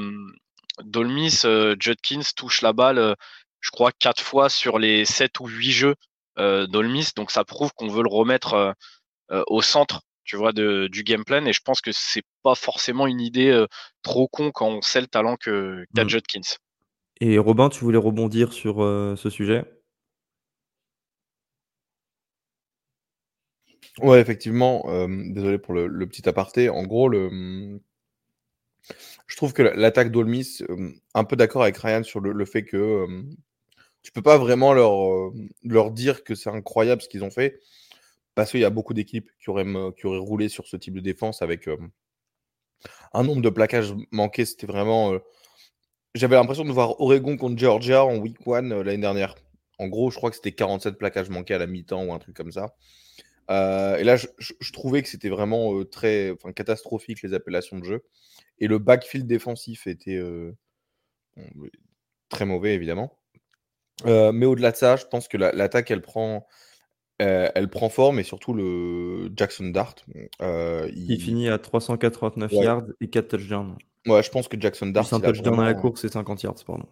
d'Olmis, 0.84 1.44
Judkins 1.80 2.24
touche 2.36 2.62
la 2.62 2.74
balle, 2.74 3.16
je 3.62 3.72
crois, 3.72 3.92
quatre 3.92 4.22
fois 4.22 4.50
sur 4.50 4.78
les 4.78 5.06
sept 5.06 5.40
ou 5.40 5.48
huit 5.48 5.72
jeux 5.72 5.96
d'Olmis. 6.38 7.10
Donc 7.16 7.32
ça 7.32 7.44
prouve 7.44 7.72
qu'on 7.76 7.88
veut 7.88 8.04
le 8.04 8.10
remettre 8.10 8.76
au 9.30 9.62
centre 9.62 10.02
tu 10.24 10.38
vois, 10.38 10.52
de, 10.52 10.88
du 10.88 11.04
game 11.04 11.24
plan. 11.24 11.46
Et 11.46 11.54
je 11.54 11.62
pense 11.64 11.82
que 11.82 11.92
c'est 11.94 12.24
pas 12.44 12.56
forcément 12.56 13.08
une 13.08 13.22
idée 13.22 13.66
trop 14.02 14.28
con 14.28 14.52
quand 14.52 14.68
on 14.68 14.82
sait 14.82 15.02
le 15.02 15.08
talent 15.08 15.38
que 15.38 15.86
qu'a 15.96 16.04
mmh. 16.04 16.10
Judkins. 16.10 16.56
Et 17.22 17.38
Robin, 17.38 17.70
tu 17.70 17.80
voulais 17.80 17.98
rebondir 17.98 18.52
sur 18.52 18.78
ce 19.18 19.30
sujet? 19.30 19.64
Ouais, 24.02 24.20
effectivement. 24.20 24.84
désolé 25.08 25.58
pour 25.58 25.74
le, 25.74 26.08
petit 26.08 26.28
aparté. 26.28 26.70
En 26.70 26.84
gros, 26.84 27.10
mmh, 27.10 27.80
je 29.28 29.36
trouve 29.36 29.54
que 29.54 29.62
l'attaque 29.62 30.12
d'Olmis, 30.12 30.60
un 31.14 31.24
peu 31.24 31.36
d'accord 31.36 31.64
avec 31.64 31.78
Ryan 31.78 32.04
sur 32.04 32.20
le, 32.20 32.46
fait 32.46 32.64
que 32.64 33.06
tu 34.04 34.12
peux 34.12 34.22
pas 34.22 34.38
vraiment 34.38 34.74
leur, 34.74 35.32
leur 35.64 35.92
dire 35.92 36.24
que 36.24 36.36
c'est 36.36 36.50
incroyable 36.50 37.02
ce 37.02 37.10
qu'ils 37.10 37.24
ont 37.24 37.32
fait, 37.32 37.60
parce 38.36 38.52
qu'il 38.52 38.60
y 38.60 38.66
a 38.66 38.70
beaucoup 38.70 38.94
d'équipes 38.94 39.32
qui 39.40 39.50
auraient, 39.50 39.66
qui 39.98 40.08
auraient 40.08 40.18
roulé 40.20 40.50
sur 40.50 40.68
ce 40.68 40.78
type 40.78 40.94
de 40.94 41.00
défense 41.00 41.42
avec 41.42 41.70
un 43.14 43.24
nombre 43.24 43.42
de 43.42 43.50
plaquages 43.50 43.94
manqués. 44.12 44.46
C'était 44.46 44.68
vraiment. 44.68 45.14
J'avais 46.14 46.36
l'impression 46.36 46.66
de 46.66 46.72
voir 46.72 47.00
Oregon 47.02 47.38
contre 47.38 47.58
Georgia 47.58 48.06
en 48.06 48.18
week 48.18 48.46
one 48.46 48.82
l'année 48.82 49.02
dernière. 49.02 49.36
En 49.80 49.88
gros, 49.88 50.12
je 50.12 50.18
crois 50.18 50.30
que 50.30 50.38
c'était 50.38 50.54
47 50.54 50.98
plaquages 50.98 51.30
manqués 51.30 51.54
à 51.54 51.58
la 51.58 51.68
mi-temps 51.68 52.06
ou 52.06 52.14
un 52.14 52.20
truc 52.20 52.36
comme 52.36 52.52
ça. 52.52 52.76
Et 53.50 54.04
là, 54.04 54.16
je, 54.16 54.72
trouvais 54.72 55.02
que 55.02 55.10
c'était 55.10 55.30
vraiment 55.30 55.84
très 55.86 56.36
catastrophique 56.56 57.22
les 57.22 57.34
appellations 57.34 57.80
de 57.80 57.86
jeu. 57.86 58.04
Et 58.60 58.68
le 58.68 58.80
backfield 58.80 59.28
défensif 59.28 59.88
était 59.88 60.22
très 62.30 62.46
mauvais, 62.46 62.74
évidemment. 62.74 63.20
mais 64.06 64.46
au-delà 64.46 64.72
de 64.72 64.78
ça, 64.78 64.96
je 64.96 65.06
pense 65.06 65.28
que 65.28 65.38
l'attaque, 65.38 65.92
elle 65.92 66.02
prend 66.02 66.48
euh, 67.22 67.50
elle 67.56 67.70
prend 67.70 67.88
forme 67.88 68.20
et 68.20 68.24
surtout 68.24 68.54
le 68.54 69.32
Jackson 69.36 69.70
Dart. 69.70 69.96
Euh, 70.42 70.90
il... 70.94 71.20
finit 71.22 71.48
à 71.48 71.58
389 71.58 72.52
yards 72.52 72.84
et 73.00 73.10
4 73.10 73.28
touchdowns. 73.30 73.78
Ouais, 74.06 74.22
je 74.22 74.30
pense 74.30 74.50
que 74.50 74.60
Jackson 74.60 74.88
Dart. 74.88 75.12
un 75.14 75.22
touchdown 75.22 75.60
à 75.62 75.66
la 75.66 75.74
course 75.74 76.04
et 76.04 76.10
50 76.10 76.44
yards, 76.44 76.64
pardon. 76.68 76.88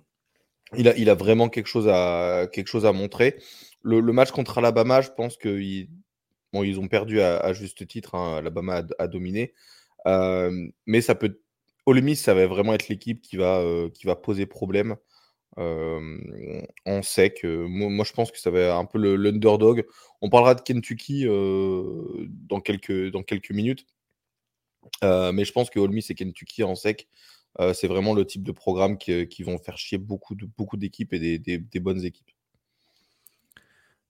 Il 0.75 0.87
a, 0.87 0.95
il 0.95 1.09
a 1.09 1.13
vraiment 1.13 1.49
quelque 1.49 1.67
chose 1.67 1.87
à, 1.89 2.47
quelque 2.51 2.67
chose 2.67 2.85
à 2.85 2.93
montrer. 2.93 3.35
Le, 3.81 4.01
match 4.01 4.31
contre 4.31 4.59
Alabama, 4.59 5.01
je 5.01 5.09
pense 5.09 5.35
qu'ils 5.37 5.89
bon, 6.53 6.63
ils 6.63 6.79
ont 6.79 6.87
perdu 6.87 7.21
à, 7.21 7.51
juste 7.53 7.87
titre. 7.87 8.15
Hein. 8.15 8.37
Alabama 8.37 8.83
a, 8.99 9.07
dominé. 9.07 9.53
Euh, 10.07 10.67
mais 10.85 11.01
ça 11.01 11.15
peut. 11.15 11.39
Ole 11.85 12.01
Miss, 12.01 12.21
ça 12.21 12.33
va 12.33 12.47
vraiment 12.47 12.73
être 12.73 12.87
l'équipe 12.87 13.21
qui, 13.21 13.35
va 13.37 13.61
qui 13.93 14.05
va 14.07 14.15
poser 14.15 14.45
problème 14.45 14.95
sait 17.03 17.31
que 17.31 17.65
moi, 17.65 18.05
je 18.05 18.13
pense 18.13 18.31
que 18.31 18.39
ça 18.39 18.51
va 18.51 18.59
être 18.59 18.75
un 18.75 18.85
peu 18.85 18.97
l'underdog. 19.15 19.85
On 20.21 20.29
parlera 20.29 20.55
de 20.55 20.61
Kentucky 20.61 21.25
dans, 21.25 22.59
quelques, 22.61 23.11
dans 23.11 23.23
quelques 23.23 23.51
minutes. 23.51 23.85
mais 25.01 25.45
je 25.45 25.51
pense 25.51 25.69
que 25.69 25.79
Ole 25.79 25.91
Miss 25.91 26.09
et 26.09 26.15
Kentucky 26.15 26.63
en 26.63 26.75
sec, 26.75 27.07
c'est 27.73 27.87
vraiment 27.87 28.13
le 28.13 28.25
type 28.25 28.43
de 28.43 28.51
programme 28.51 28.97
qui, 28.97 29.43
vont 29.43 29.57
faire 29.57 29.77
chier 29.77 29.97
beaucoup, 29.97 30.35
de, 30.35 30.47
beaucoup 30.57 30.77
d'équipes 30.77 31.13
et 31.13 31.39
des, 31.39 31.79
bonnes 31.79 32.03
équipes. 32.03 32.31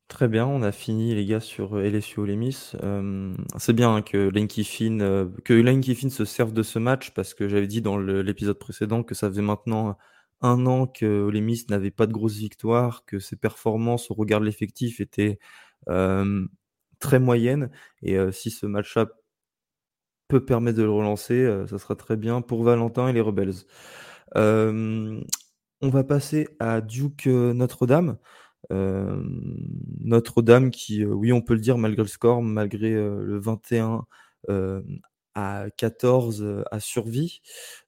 Très 0.08 0.28
bien, 0.28 0.46
on 0.46 0.62
a 0.62 0.72
fini 0.72 1.16
les 1.16 1.26
gars 1.26 1.40
sur 1.40 1.80
LSU 1.80 2.20
Ole 2.20 2.36
Miss. 2.36 2.76
c'est 3.58 3.74
bien 3.74 4.02
Kiffin, 4.02 5.32
que 5.44 5.54
Lane 5.54 5.82
Kiffin 5.82 6.10
se 6.10 6.24
serve 6.24 6.54
de 6.54 6.62
ce 6.62 6.78
match 6.78 7.12
parce 7.16 7.34
que 7.34 7.48
j'avais 7.48 7.66
dit 7.68 7.82
dans 7.82 7.98
l'épisode 7.98 8.60
précédent 8.60 9.02
que 9.02 9.16
ça 9.16 9.28
faisait 9.30 9.42
maintenant 9.42 9.98
un 10.42 10.66
an 10.68 10.86
que 10.86 11.24
Ole 11.24 11.42
Miss 11.42 11.68
n'avait 11.70 11.90
pas 11.90 12.06
de 12.06 12.12
grosses 12.12 12.36
victoires, 12.36 13.06
que 13.06 13.18
ses 13.18 13.38
performances 13.38 14.12
au 14.12 14.14
regard 14.14 14.40
de 14.40 14.46
l'effectif 14.46 15.02
étaient 15.02 15.40
très 15.88 17.20
moyennes. 17.20 17.72
Et 18.04 18.18
si 18.32 18.52
ce 18.52 18.68
match-up 18.68 19.12
peut 20.28 20.46
permettre 20.46 20.78
de 20.78 20.84
le 20.84 20.92
relancer, 20.92 21.66
ça 21.68 21.80
sera 21.80 21.96
très 21.96 22.18
bien 22.18 22.42
pour 22.42 22.64
Valentin 22.64 23.08
et 23.08 23.14
les 23.14 23.22
Rebels. 23.22 23.66
on 24.36 25.24
va 25.82 26.04
passer 26.04 26.50
à 26.60 26.82
Duke 26.82 27.26
Notre-Dame. 27.26 28.18
Notre-Dame 28.70 30.72
qui, 30.72 31.06
oui, 31.06 31.32
on 31.32 31.42
peut 31.42 31.54
le 31.54 31.60
dire, 31.60 31.78
malgré 31.78 32.04
le 32.04 32.08
score, 32.08 32.42
malgré 32.42 32.92
le 32.92 33.40
21 33.40 34.06
à 35.36 35.66
14 35.78 36.64
à 36.72 36.80
survie, 36.80 37.42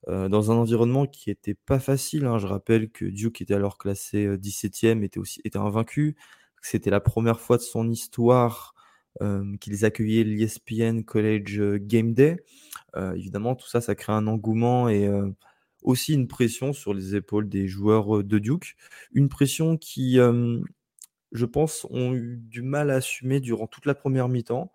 dans 0.08 0.50
un 0.50 0.56
environnement 0.56 1.06
qui 1.06 1.30
était 1.30 1.54
pas 1.54 1.78
facile. 1.78 2.26
Hein. 2.26 2.38
Je 2.38 2.46
rappelle 2.46 2.90
que 2.90 3.04
Duke 3.04 3.42
était 3.42 3.54
alors 3.54 3.78
classé 3.78 4.36
17e, 4.36 5.04
était 5.04 5.18
aussi 5.18 5.40
était 5.44 5.58
invaincu. 5.58 6.16
C'était 6.62 6.90
la 6.90 7.00
première 7.00 7.40
fois 7.40 7.56
de 7.56 7.62
son 7.62 7.88
histoire 7.88 8.74
qu'ils 9.60 9.84
accueillaient 9.84 10.24
l'ESPN 10.24 11.02
College 11.02 11.76
Game 11.76 12.12
Day. 12.12 12.44
évidemment, 13.14 13.54
tout 13.54 13.68
ça, 13.68 13.80
ça 13.80 13.94
crée 13.94 14.12
un 14.12 14.26
engouement 14.26 14.88
et 14.88 15.08
aussi 15.86 16.12
une 16.12 16.28
pression 16.28 16.74
sur 16.74 16.92
les 16.92 17.14
épaules 17.14 17.48
des 17.48 17.66
joueurs 17.66 18.22
de 18.22 18.38
Duke. 18.38 18.76
Une 19.12 19.30
pression 19.30 19.78
qui, 19.78 20.18
je 21.32 21.44
pense, 21.46 21.86
ont 21.88 22.12
eu 22.12 22.36
du 22.36 22.60
mal 22.60 22.90
à 22.90 22.96
assumer 22.96 23.40
durant 23.40 23.66
toute 23.66 23.86
la 23.86 23.94
première 23.94 24.28
mi-temps. 24.28 24.70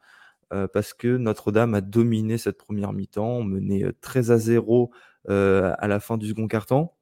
Parce 0.73 0.93
que 0.93 1.15
Notre-Dame 1.17 1.75
a 1.75 1.81
dominé 1.81 2.37
cette 2.37 2.57
première 2.57 2.93
mi-temps. 2.93 3.43
Menait 3.43 3.85
13 4.01 4.31
à 4.31 4.37
0 4.37 4.91
à 5.27 5.87
la 5.87 5.99
fin 5.99 6.17
du 6.17 6.27
second 6.27 6.47
quart-temps. 6.47 6.97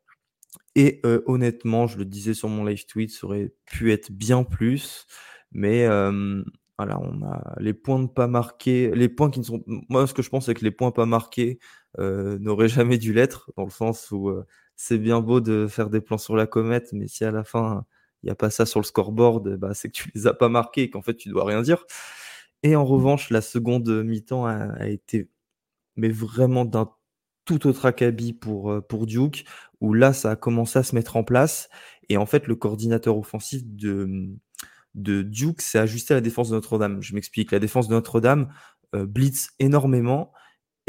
Et 0.76 1.02
honnêtement, 1.26 1.88
je 1.88 1.98
le 1.98 2.06
disais 2.06 2.34
sur 2.34 2.50
mon 2.50 2.66
live 2.66 2.86
tweet, 2.86 3.12
ça 3.12 3.26
aurait 3.28 3.54
pu 3.66 3.92
être 3.92 4.12
bien 4.12 4.44
plus. 4.44 5.08
Mais 5.52 5.88
voilà, 6.78 7.00
on 7.02 7.24
a 7.24 7.56
les 7.60 7.74
points 7.74 8.02
de 8.02 8.08
pas 8.08 8.28
marqués, 8.28 8.92
les 8.96 9.10
points 9.10 9.30
qui 9.30 9.40
ne 9.40 9.46
sont. 9.46 9.64
Moi, 9.68 10.08
ce 10.08 10.14
que 10.14 10.22
je 10.22 10.30
pense, 10.30 10.46
c'est 10.46 10.54
que 10.54 10.64
les 10.64 10.72
points 10.72 10.92
pas 10.92 11.06
marqués 11.06 11.60
n'auraient 11.98 12.68
jamais 12.70 12.98
dû 12.98 13.14
l'être, 13.14 13.52
dans 13.58 13.64
le 13.66 13.70
sens 13.70 14.12
où 14.12 14.32
c'est 14.76 14.98
bien 14.98 15.22
beau 15.22 15.42
de 15.42 15.68
faire 15.68 15.90
des 15.90 16.02
plans 16.02 16.18
sur 16.18 16.36
la 16.36 16.48
comète, 16.48 16.94
mais 16.94 17.08
si 17.08 17.26
à 17.26 17.32
la 17.32 17.44
fin 17.44 17.86
il 18.24 18.28
n'y 18.28 18.32
a 18.32 18.36
pas 18.36 18.50
ça 18.50 18.66
sur 18.66 18.80
le 18.80 18.86
scoreboard, 18.86 19.56
bah, 19.58 19.74
c'est 19.74 19.90
que 19.90 19.94
tu 19.94 20.12
les 20.14 20.28
as 20.28 20.34
pas 20.34 20.50
marqués 20.50 20.84
et 20.84 20.90
qu'en 20.90 21.02
fait 21.02 21.16
tu 21.16 21.30
dois 21.30 21.46
rien 21.46 21.62
dire. 21.62 21.86
Et 22.64 22.76
en 22.76 22.86
revanche, 22.86 23.30
la 23.30 23.42
seconde 23.42 23.90
mi-temps 24.04 24.46
a, 24.46 24.88
été 24.88 25.30
mais 25.96 26.10
vraiment 26.10 26.66
d'un 26.66 26.90
tout 27.46 27.68
autre 27.68 27.86
acabit 27.86 28.34
pour, 28.34 28.72
euh, 28.72 28.82
pour 28.82 29.06
Duke, 29.08 29.46
où 29.82 29.94
là, 29.94 30.14
ça 30.14 30.32
a 30.32 30.36
commencé 30.36 30.80
à 30.80 30.84
se 30.84 30.96
mettre 30.96 31.16
en 31.18 31.24
place. 31.24 31.70
Et 32.10 32.18
en 32.18 32.26
fait, 32.26 32.48
le 32.48 32.56
coordinateur 32.56 33.18
offensif 33.18 33.64
de, 33.66 34.30
de 34.96 35.24
Duke 35.24 35.62
s'est 35.62 35.80
ajusté 35.80 36.14
à 36.14 36.18
la 36.18 36.22
défense 36.22 36.50
de 36.50 36.56
Notre-Dame. 36.56 37.02
Je 37.02 37.16
m'explique. 37.16 37.52
La 37.52 37.60
défense 37.60 37.88
de 37.88 37.94
Notre-Dame 37.94 38.54
euh, 38.96 39.06
blitz 39.06 39.50
énormément. 39.60 40.32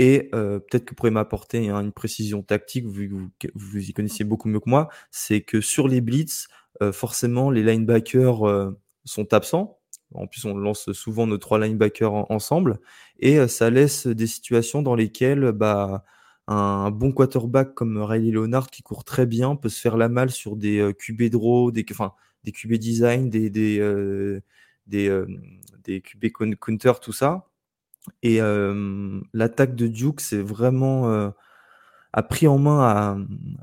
Et 0.01 0.31
euh, 0.35 0.59
peut-être 0.59 0.85
que 0.87 0.91
vous 0.91 0.97
pourrez 0.97 1.11
m'apporter 1.11 1.69
une 1.69 1.93
précision 1.93 2.43
tactique, 2.43 2.87
vu 2.87 3.09
que 3.09 3.15
vous, 3.15 3.31
vous, 3.55 3.79
y 3.79 3.93
connaissiez 3.93 4.25
beaucoup 4.25 4.49
mieux 4.49 4.61
que 4.61 4.71
moi, 4.71 4.89
c'est 5.11 5.43
que 5.43 5.61
sur 5.61 5.89
les 5.89 6.01
blitz, 6.01 6.49
forcément, 6.93 7.51
les 7.51 7.63
linebackers 7.63 8.73
sont 9.05 9.35
absents. 9.35 9.81
En 10.15 10.27
plus, 10.27 10.45
on 10.45 10.57
lance 10.57 10.93
souvent 10.93 11.27
nos 11.27 11.39
trois 11.39 11.59
linebackers 11.59 12.31
ensemble. 12.31 12.81
Et 13.21 13.39
euh, 13.39 13.49
ça 13.49 13.71
laisse 13.71 14.07
des 14.07 14.27
situations 14.27 14.83
dans 14.83 14.95
lesquelles 14.95 15.53
bah, 15.53 16.05
un 16.49 16.91
bon 16.91 17.13
quarterback 17.13 17.75
comme 17.75 17.99
Riley 17.99 18.33
Leonard 18.33 18.71
qui 18.71 18.83
court 18.83 19.05
très 19.05 19.27
bien 19.27 19.57
peut 19.57 19.69
se 19.69 19.81
faire 19.81 19.97
la 19.97 20.09
malle 20.09 20.31
sur 20.31 20.57
des 20.57 20.79
euh, 20.81 20.93
QB 20.93 21.25
draw, 21.31 21.71
des, 21.71 21.85
enfin, 21.91 22.13
des 22.45 22.53
QB 22.53 22.75
design, 22.75 23.31
des, 23.31 23.51
des, 23.51 23.79
euh, 23.79 24.41
des, 24.87 26.01
QB 26.03 26.33
counter, 26.59 26.93
tout 27.01 27.13
ça. 27.13 27.50
Et 28.23 28.41
l'attaque 29.35 29.75
de 29.75 29.87
Duke, 29.87 30.21
c'est 30.21 30.43
vraiment 30.43 31.33
a 32.13 32.23
pris 32.23 32.49
en 32.49 32.59
main 32.59 32.81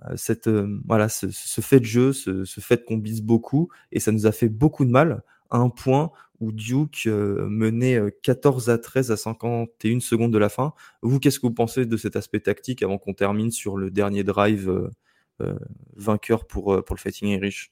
à, 0.02 0.16
cette, 0.16 0.50
voilà, 0.86 1.10
ce, 1.10 1.28
fait 1.62 1.80
de 1.80 1.86
jeu, 1.86 2.14
ce, 2.14 2.46
ce 2.46 2.62
fait 2.62 2.86
qu'on 2.86 2.98
bise 2.98 3.22
beaucoup, 3.22 3.70
et 3.92 4.00
ça 4.00 4.12
nous 4.12 4.26
a 4.26 4.32
fait 4.32 4.50
beaucoup 4.50 4.86
de 4.86 4.92
mal. 4.92 5.24
un 5.52 5.70
point 5.70 6.12
où 6.40 6.52
Duke 6.52 7.08
menait 7.08 8.00
14 8.24 8.70
à 8.70 8.78
13 8.78 9.12
à 9.12 9.18
51 9.18 10.00
secondes 10.00 10.32
de 10.32 10.38
la 10.38 10.50
fin. 10.50 10.74
Vous, 11.02 11.20
qu'est-ce 11.20 11.40
que 11.40 11.48
vous 11.48 11.54
pensez 11.54 11.86
de 11.86 11.98
cet 11.98 12.16
aspect 12.16 12.40
tactique 12.40 12.84
avant 12.84 12.98
qu'on 12.98 13.14
termine 13.14 13.52
sur 13.52 13.78
le 13.78 13.92
dernier 13.92 14.24
drive 14.24 14.92
vainqueur 15.96 16.46
pour, 16.46 16.84
pour 16.86 16.96
le 16.96 17.00
Fighting 17.00 17.30
Irish? 17.30 17.72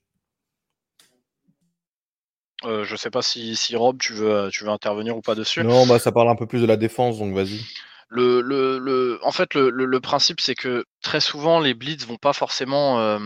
Euh, 2.65 2.83
je 2.83 2.95
sais 2.95 3.09
pas 3.09 3.21
si, 3.21 3.55
si 3.55 3.75
Rob, 3.75 3.97
tu 3.99 4.13
veux, 4.13 4.49
tu 4.51 4.63
veux 4.63 4.69
intervenir 4.69 5.15
ou 5.17 5.21
pas 5.21 5.35
dessus. 5.35 5.63
Non, 5.63 5.85
bah 5.85 5.99
ça 5.99 6.11
parle 6.11 6.29
un 6.29 6.35
peu 6.35 6.45
plus 6.45 6.61
de 6.61 6.65
la 6.65 6.77
défense, 6.77 7.19
donc 7.19 7.33
vas-y. 7.33 7.61
Le, 8.07 8.41
le, 8.41 8.77
le, 8.77 9.19
en 9.23 9.31
fait, 9.31 9.53
le, 9.55 9.69
le, 9.69 9.99
principe, 9.99 10.39
c'est 10.39 10.55
que 10.55 10.85
très 11.01 11.19
souvent, 11.19 11.59
les 11.59 11.73
blitz 11.73 12.05
vont 12.05 12.17
pas 12.17 12.33
forcément 12.33 12.99
euh, 12.99 13.19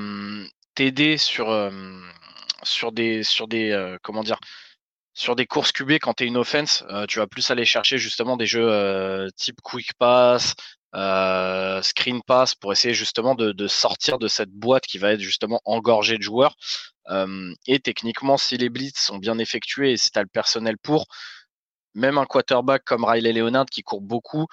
t'aider 0.73 1.17
sur, 1.17 1.49
euh, 1.49 1.69
sur 2.63 2.91
des, 2.91 3.23
sur 3.23 3.47
des, 3.47 3.71
euh, 3.71 3.97
comment 4.01 4.23
dire, 4.23 4.39
sur 5.13 5.35
des 5.35 5.45
courses 5.45 5.73
QB 5.73 5.93
quand 6.01 6.13
tu 6.13 6.23
es 6.23 6.27
une 6.27 6.37
offense. 6.37 6.85
tu 7.09 7.19
vas 7.19 7.27
plus 7.27 7.51
aller 7.51 7.65
chercher 7.65 7.97
justement 7.97 8.37
des 8.37 8.45
jeux 8.45 9.27
type 9.35 9.59
quick 9.61 9.93
pass, 9.95 10.55
screen 10.93 12.21
pass 12.25 12.55
pour 12.55 12.71
essayer 12.71 12.93
justement 12.93 13.35
de, 13.35 13.51
de, 13.51 13.67
sortir 13.67 14.17
de 14.19 14.27
cette 14.27 14.51
boîte 14.51 14.85
qui 14.85 14.97
va 14.97 15.13
être 15.13 15.19
justement 15.19 15.61
engorgée 15.65 16.17
de 16.17 16.23
joueurs. 16.23 16.55
et 17.67 17.79
techniquement, 17.79 18.37
si 18.37 18.57
les 18.57 18.69
blitz 18.69 18.99
sont 18.99 19.17
bien 19.17 19.37
effectués 19.39 19.93
et 19.93 19.97
si 19.97 20.11
tu 20.11 20.19
as 20.19 20.23
le 20.23 20.29
personnel 20.29 20.77
pour, 20.77 21.05
même 21.93 22.17
un 22.17 22.25
quarterback 22.25 22.83
comme 22.85 23.03
Riley 23.03 23.33
Leonard 23.33 23.65
qui 23.65 23.83
court 23.83 24.01
beaucoup 24.01 24.47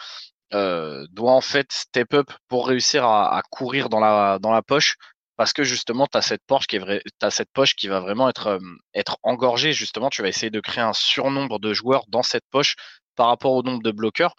euh, 0.55 1.07
doit 1.11 1.33
en 1.33 1.41
fait 1.41 1.73
step 1.73 2.15
up 2.15 2.31
pour 2.49 2.69
réussir 2.69 3.05
à, 3.05 3.43
courir 3.51 3.89
dans 3.89 4.01
la, 4.01 4.39
dans 4.39 4.53
la 4.53 4.63
poche 4.63 4.97
parce 5.37 5.53
que 5.53 5.65
justement 5.65 6.07
tu 6.07 6.17
as 6.17 6.23
cette 6.23 6.43
poche 6.47 6.67
qui 6.67 6.77
est 6.77 7.31
cette 7.31 7.51
poche 7.53 7.75
qui 7.75 7.89
va 7.89 8.01
vraiment 8.01 8.29
être 8.29 8.61
être 8.95 9.19
engorgée 9.23 9.73
justement 9.73 10.09
tu 10.09 10.23
vas 10.23 10.29
essayer 10.29 10.51
de 10.51 10.61
créer 10.61 10.85
un 10.85 10.93
surnombre 10.93 11.59
de 11.59 11.73
joueurs 11.73 12.05
dans 12.09 12.23
cette 12.23 12.45
poche 12.51 12.77
par 13.17 13.27
rapport 13.27 13.53
au 13.53 13.63
nombre 13.63 13.83
de 13.83 13.91
bloqueurs 13.91 14.35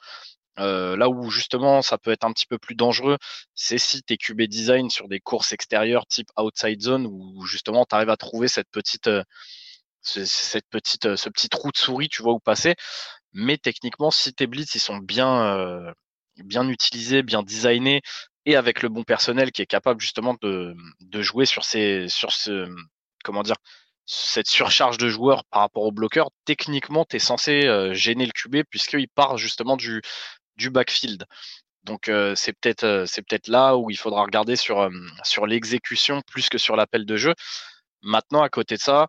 euh, 0.60 0.98
là 0.98 1.10
où 1.10 1.30
justement 1.30 1.82
ça 1.82 1.98
peut 1.98 2.12
être 2.12 2.26
un 2.26 2.34
petit 2.34 2.48
peu 2.48 2.58
plus 2.58 2.76
dangereux, 2.76 3.18
c'est 3.56 3.78
si 3.78 4.04
tu 4.04 4.14
es 4.14 4.18
QB 4.18 4.44
design 4.44 4.90
sur 4.90 5.08
des 5.08 5.20
courses 5.20 5.52
extérieures 5.52 6.06
type 6.08 6.30
outside 6.38 6.82
zone 6.82 7.08
où 7.08 7.46
justement 7.46 7.86
tu 7.86 7.96
arrives 7.96 8.10
à 8.10 8.18
trouver 8.18 8.48
cette 8.48 8.70
petite 8.72 9.10
cette 10.02 10.68
petite, 10.70 11.06
euh, 11.06 11.16
ce 11.16 11.30
petit 11.30 11.50
trou 11.50 11.72
de 11.72 11.78
souris, 11.78 12.10
tu 12.10 12.22
vois 12.22 12.34
où 12.34 12.40
passer. 12.40 12.76
Mais 13.34 13.58
techniquement, 13.58 14.12
si 14.12 14.34
tes 14.34 14.48
blitz 14.48 14.76
ils 14.76 14.80
sont 14.80 14.98
bien, 14.98 15.44
euh, 15.58 15.92
bien 16.38 16.68
utilisés, 16.70 17.24
bien 17.24 17.44
designés 17.44 18.02
et 18.46 18.56
avec 18.56 18.82
le 18.82 18.90
bon 18.90 19.04
personnel 19.04 19.52
qui 19.52 19.62
est 19.62 19.68
capable 19.68 20.02
justement 20.02 20.36
de, 20.42 20.76
de 21.02 21.22
jouer 21.22 21.46
sur 21.46 21.66
ces, 21.66 22.08
sur 22.10 22.32
ce, 22.32 22.68
comment 23.24 23.44
dire, 23.44 23.58
cette 24.06 24.48
surcharge 24.48 24.98
de 24.98 25.10
joueurs 25.10 25.44
par 25.52 25.62
rapport 25.62 25.84
au 25.84 25.92
bloqueur, 25.92 26.30
techniquement, 26.46 27.06
tu 27.06 27.18
es 27.18 27.20
censé 27.20 27.66
euh, 27.66 27.94
gêner 27.94 28.26
le 28.26 28.32
QB 28.32 28.64
puisqu'il 28.70 29.10
part 29.10 29.38
justement 29.38 29.76
du, 29.76 30.02
du 30.58 30.70
backfield. 30.70 31.26
Donc 31.84 32.12
c'est 32.36 32.54
peut-être 32.54 33.06
c'est 33.08 33.22
peut-être 33.22 33.48
là 33.48 33.78
où 33.78 33.90
il 33.90 33.98
faudra 33.98 34.24
regarder 34.24 34.56
sur 34.58 34.90
sur 35.24 35.48
l'exécution 35.48 36.22
plus 36.28 36.50
que 36.50 36.58
sur 36.58 36.76
l'appel 36.76 37.06
de 37.06 37.18
jeu. 37.18 37.34
Maintenant 38.02 38.42
à 38.44 38.50
côté 38.50 38.76
de 38.76 38.82
ça, 38.82 39.08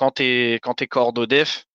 quand 0.00 0.12
tu 0.12 0.22
es, 0.24 0.58
quand 0.60 0.80
es 0.80 0.88
def 1.26 1.66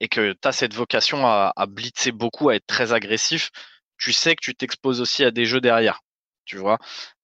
et 0.00 0.08
que 0.08 0.32
tu 0.32 0.48
as 0.48 0.52
cette 0.52 0.74
vocation 0.74 1.26
à, 1.26 1.52
blitzer 1.68 2.10
beaucoup, 2.10 2.48
à 2.48 2.56
être 2.56 2.66
très 2.66 2.92
agressif, 2.92 3.50
tu 3.98 4.12
sais 4.12 4.34
que 4.34 4.40
tu 4.42 4.54
t'exposes 4.56 5.00
aussi 5.00 5.24
à 5.24 5.30
des 5.30 5.46
jeux 5.46 5.60
derrière. 5.60 6.00
Tu 6.44 6.56
vois 6.58 6.78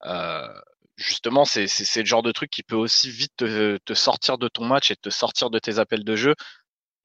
euh, 0.05 0.47
Justement, 0.95 1.43
c'est 1.43 1.65
le 1.97 2.05
genre 2.05 2.23
de 2.23 2.31
truc 2.31 2.49
qui 2.51 2.63
peut 2.63 2.75
aussi 2.75 3.09
vite 3.09 3.35
te, 3.35 3.93
sortir 3.93 4.37
de 4.37 4.47
ton 4.47 4.63
match 4.65 4.91
et 4.91 4.95
te 4.95 5.09
sortir 5.09 5.49
de 5.49 5.59
tes 5.59 5.77
appels 5.79 6.05
de 6.05 6.15
jeu 6.15 6.35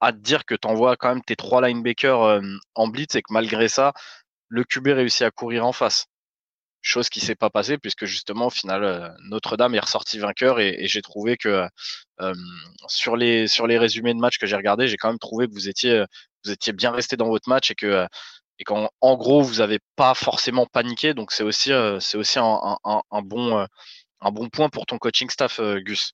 à 0.01 0.11
te 0.11 0.17
dire 0.17 0.45
que 0.45 0.55
tu 0.55 0.67
envoies 0.67 0.95
quand 0.97 1.09
même 1.09 1.23
tes 1.23 1.35
trois 1.35 1.65
linebackers 1.67 2.21
euh, 2.21 2.41
en 2.75 2.87
blitz 2.87 3.15
et 3.15 3.21
que 3.21 3.33
malgré 3.33 3.67
ça, 3.67 3.93
le 4.47 4.63
QB 4.63 4.87
réussit 4.87 5.23
à 5.23 5.31
courir 5.31 5.65
en 5.65 5.73
face. 5.73 6.07
Chose 6.81 7.09
qui 7.09 7.19
s'est 7.19 7.35
pas 7.35 7.49
passée 7.49 7.77
puisque 7.77 8.05
justement 8.05 8.47
au 8.47 8.49
final 8.49 8.83
euh, 8.83 9.09
Notre-Dame 9.29 9.75
est 9.75 9.79
ressorti 9.79 10.17
vainqueur 10.19 10.59
et, 10.61 10.87
j'ai 10.87 11.01
trouvé 11.01 11.37
que 11.37 11.67
euh, 12.21 12.33
sur 12.87 13.17
les 13.17 13.47
sur 13.47 13.67
les 13.67 13.77
résumés 13.77 14.13
de 14.13 14.19
match 14.19 14.37
que 14.37 14.47
j'ai 14.47 14.55
regardé 14.55 14.87
j'ai 14.87 14.97
quand 14.97 15.09
même 15.09 15.19
trouvé 15.19 15.47
que 15.47 15.53
vous 15.53 15.67
étiez 15.69 16.05
vous 16.45 16.51
étiez 16.51 16.73
bien 16.73 16.91
resté 16.91 17.17
dans 17.17 17.27
votre 17.27 17.49
match 17.49 17.71
et 17.71 17.75
que 17.75 18.07
et 18.59 18.63
qu'en 18.63 18.89
en 19.01 19.17
gros 19.17 19.41
vous 19.41 19.61
avez 19.61 19.79
pas 19.97 20.13
forcément 20.15 20.65
paniqué. 20.67 21.13
Donc 21.13 21.31
c'est 21.33 21.43
aussi 21.43 21.73
euh, 21.73 21.99
c'est 21.99 22.17
aussi 22.17 22.39
un, 22.39 22.77
un, 22.85 23.01
un, 23.11 23.21
bon 23.21 23.65
un 24.21 24.31
bon 24.31 24.49
point 24.49 24.69
pour 24.69 24.85
ton 24.85 24.97
coaching 24.97 25.29
staff 25.29 25.59
Gus 25.85 26.13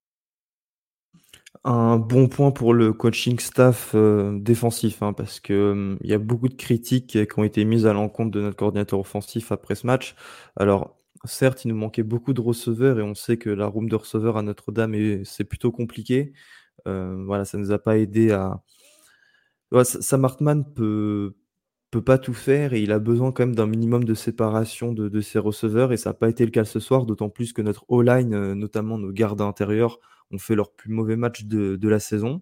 un 1.63 1.97
bon 1.97 2.27
point 2.27 2.51
pour 2.51 2.73
le 2.73 2.93
coaching 2.93 3.39
staff 3.39 3.91
euh, 3.95 4.37
défensif, 4.39 5.01
hein, 5.01 5.13
parce 5.13 5.39
que 5.39 5.71
hum, 5.71 5.97
il 6.01 6.09
y 6.09 6.13
a 6.13 6.17
beaucoup 6.19 6.49
de 6.49 6.55
critiques 6.55 7.25
qui 7.27 7.39
ont 7.39 7.43
été 7.43 7.65
mises 7.65 7.85
à 7.85 7.93
l'encontre 7.93 8.31
de 8.31 8.41
notre 8.41 8.57
coordinateur 8.57 8.99
offensif 8.99 9.51
après 9.51 9.75
ce 9.75 9.87
match. 9.87 10.15
Alors, 10.55 10.97
certes, 11.25 11.65
il 11.65 11.69
nous 11.69 11.75
manquait 11.75 12.03
beaucoup 12.03 12.33
de 12.33 12.41
receveurs 12.41 12.99
et 12.99 13.03
on 13.03 13.15
sait 13.15 13.37
que 13.37 13.49
la 13.49 13.67
room 13.67 13.89
de 13.89 13.95
receveurs 13.95 14.37
à 14.37 14.41
Notre-Dame 14.43 15.23
c'est 15.25 15.43
plutôt 15.45 15.71
compliqué. 15.71 16.33
Euh, 16.87 17.23
voilà, 17.25 17.45
ça 17.45 17.57
nous 17.57 17.71
a 17.71 17.79
pas 17.79 17.97
aidé 17.97 18.31
à. 18.31 18.61
Sam 19.83 20.25
Hartman 20.25 20.63
peut 20.73 21.35
peut 21.95 22.03
pas 22.03 22.17
tout 22.17 22.33
faire 22.33 22.73
et 22.73 22.81
il 22.81 22.91
a 22.91 22.99
besoin 22.99 23.31
quand 23.31 23.45
même 23.45 23.55
d'un 23.55 23.67
minimum 23.67 24.03
de 24.03 24.13
séparation 24.15 24.91
de, 24.91 25.21
ses 25.21 25.39
receveurs 25.39 25.93
et 25.93 25.97
ça 25.97 26.09
n'a 26.09 26.13
pas 26.13 26.27
été 26.29 26.43
le 26.43 26.51
cas 26.51 26.65
ce 26.65 26.81
soir, 26.81 27.05
d'autant 27.05 27.29
plus 27.29 27.53
que 27.53 27.61
notre 27.61 27.85
O-line, 27.87 28.33
euh, 28.33 28.53
notamment 28.53 28.97
nos 28.97 29.11
gardes 29.13 29.39
intérieurs, 29.39 29.99
ont 30.31 30.38
fait 30.38 30.55
leur 30.55 30.71
plus 30.71 30.91
mauvais 30.91 31.15
match 31.15 31.45
de, 31.45 31.88
la 31.88 31.99
saison. 31.99 32.41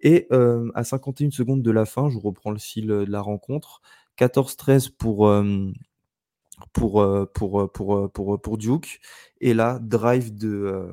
Et 0.00 0.26
euh, 0.32 0.70
à 0.74 0.84
51 0.84 1.30
secondes 1.30 1.62
de 1.62 1.70
la 1.70 1.84
fin, 1.84 2.08
je 2.08 2.18
reprends 2.18 2.50
le 2.50 2.58
fil 2.58 2.86
de 2.86 3.04
la 3.08 3.20
rencontre, 3.20 3.82
14-13 4.18 4.90
pour, 4.96 5.28
euh, 5.28 5.70
pour, 6.72 7.02
euh, 7.02 7.26
pour, 7.26 7.70
pour, 7.72 8.10
pour, 8.10 8.40
pour, 8.40 8.58
Duke. 8.58 9.00
Et 9.40 9.54
là, 9.54 9.78
drive 9.80 10.34
de... 10.34 10.90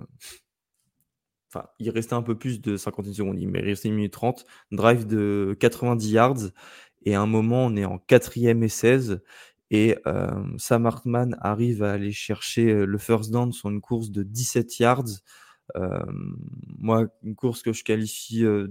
Enfin, 1.49 1.67
il 1.79 1.89
restait 1.89 2.15
un 2.15 2.21
peu 2.21 2.37
plus 2.37 2.59
de 2.59 2.75
51 2.75 3.13
secondes, 3.13 3.39
il 3.39 3.49
restait 3.57 3.89
1 3.89 3.93
minute 3.93 4.13
30. 4.13 4.45
Drive 4.71 5.07
de 5.07 5.55
90 5.59 6.11
yards. 6.11 6.37
Et 7.03 7.15
à 7.15 7.21
un 7.21 7.25
moment, 7.25 7.65
on 7.65 7.75
est 7.77 7.85
en 7.85 7.97
4ème 7.97 8.63
et 8.63 8.69
16. 8.69 9.21
Et 9.69 9.95
Sam 10.57 10.85
Hartman 10.85 11.37
arrive 11.39 11.83
à 11.83 11.93
aller 11.93 12.11
chercher 12.11 12.85
le 12.85 12.97
first 12.97 13.31
down 13.31 13.53
sur 13.53 13.69
une 13.69 13.79
course 13.79 14.11
de 14.11 14.23
17 14.23 14.79
yards 14.79 15.21
moi, 15.75 17.07
une 17.23 17.35
course 17.35 17.61
que 17.61 17.73
je 17.73 17.83
qualifie 17.83 18.45
euh, 18.45 18.67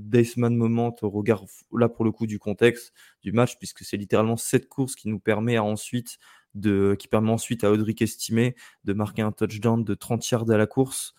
moment 0.48 0.94
au 1.02 1.11
regard, 1.11 1.44
là 1.72 1.88
pour 1.88 2.04
le 2.04 2.12
coup, 2.12 2.26
du 2.26 2.38
contexte 2.38 2.92
du 3.22 3.32
match, 3.32 3.59
puisque 3.59 3.85
c'est 3.85 3.96
littéralement 3.96 4.37
cette 4.37 4.68
course 4.68 4.96
qui 4.96 5.09
nous 5.09 5.20
permet 5.20 5.59
ensuite 5.59 6.18
de, 6.54 6.96
qui 6.98 7.09
permet 7.09 7.30
ensuite 7.30 7.64
à 7.64 7.70
Audric 7.70 8.00
Estimé 8.00 8.56
de 8.85 8.92
marquer 8.92 9.22
un 9.22 9.32
touchdown 9.32 9.85
de 9.85 9.94
30 9.94 10.28
yards 10.30 10.50
à 10.50 10.56
la 10.56 10.66
course. 10.66 11.14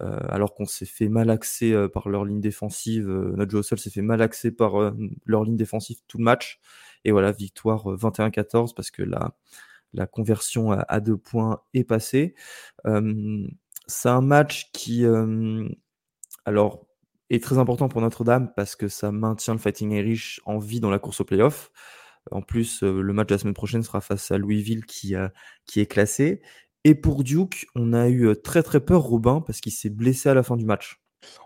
alors 0.00 0.54
qu'on 0.54 0.66
s'est 0.66 0.86
fait 0.86 1.08
mal 1.08 1.30
axer 1.30 1.74
par 1.92 2.08
leur 2.08 2.24
ligne 2.24 2.40
défensive, 2.40 3.08
notre 3.08 3.50
jeu 3.52 3.58
au 3.58 3.62
sol 3.62 3.78
s'est 3.78 3.90
fait 3.90 4.02
mal 4.02 4.22
axer 4.22 4.50
par 4.50 4.92
leur 5.26 5.44
ligne 5.44 5.56
défensive 5.56 5.98
tout 6.08 6.18
le 6.18 6.24
match. 6.24 6.60
Et 7.04 7.12
voilà, 7.12 7.32
victoire 7.32 7.86
21-14 7.96 8.74
parce 8.74 8.90
que 8.90 9.02
la, 9.02 9.34
la 9.92 10.06
conversion 10.06 10.72
à, 10.72 10.80
à, 10.88 11.00
deux 11.00 11.16
points 11.16 11.62
est 11.74 11.84
passée. 11.84 12.34
C'est 13.90 14.08
un 14.08 14.20
match 14.20 14.70
qui, 14.72 15.04
alors, 16.44 16.86
est 17.28 17.42
très 17.42 17.58
important 17.58 17.88
pour 17.88 18.00
Notre-Dame 18.00 18.52
parce 18.56 18.76
que 18.76 18.88
ça 18.88 19.10
maintient 19.10 19.54
le 19.54 19.60
Fighting 19.60 19.90
Irish 19.92 20.40
en 20.46 20.58
vie 20.58 20.80
dans 20.80 20.90
la 20.90 20.98
course 20.98 21.20
au 21.20 21.24
playoff. 21.24 21.70
En 22.30 22.42
plus, 22.42 22.82
le 22.82 23.12
match 23.12 23.28
de 23.28 23.34
la 23.34 23.38
semaine 23.38 23.54
prochaine 23.54 23.82
sera 23.82 24.00
face 24.00 24.30
à 24.30 24.38
Louisville 24.38 24.84
qui, 24.86 25.14
qui 25.66 25.80
est 25.80 25.86
classé. 25.86 26.40
Et 26.84 26.94
pour 26.94 27.24
Duke, 27.24 27.66
on 27.74 27.92
a 27.92 28.08
eu 28.08 28.34
très 28.40 28.62
très 28.62 28.80
peur, 28.80 29.02
Robin, 29.02 29.42
parce 29.46 29.60
qu'il 29.60 29.72
s'est 29.72 29.90
blessé 29.90 30.28
à 30.28 30.34
la 30.34 30.42
fin 30.42 30.56
du 30.56 30.64
match. 30.64 31.00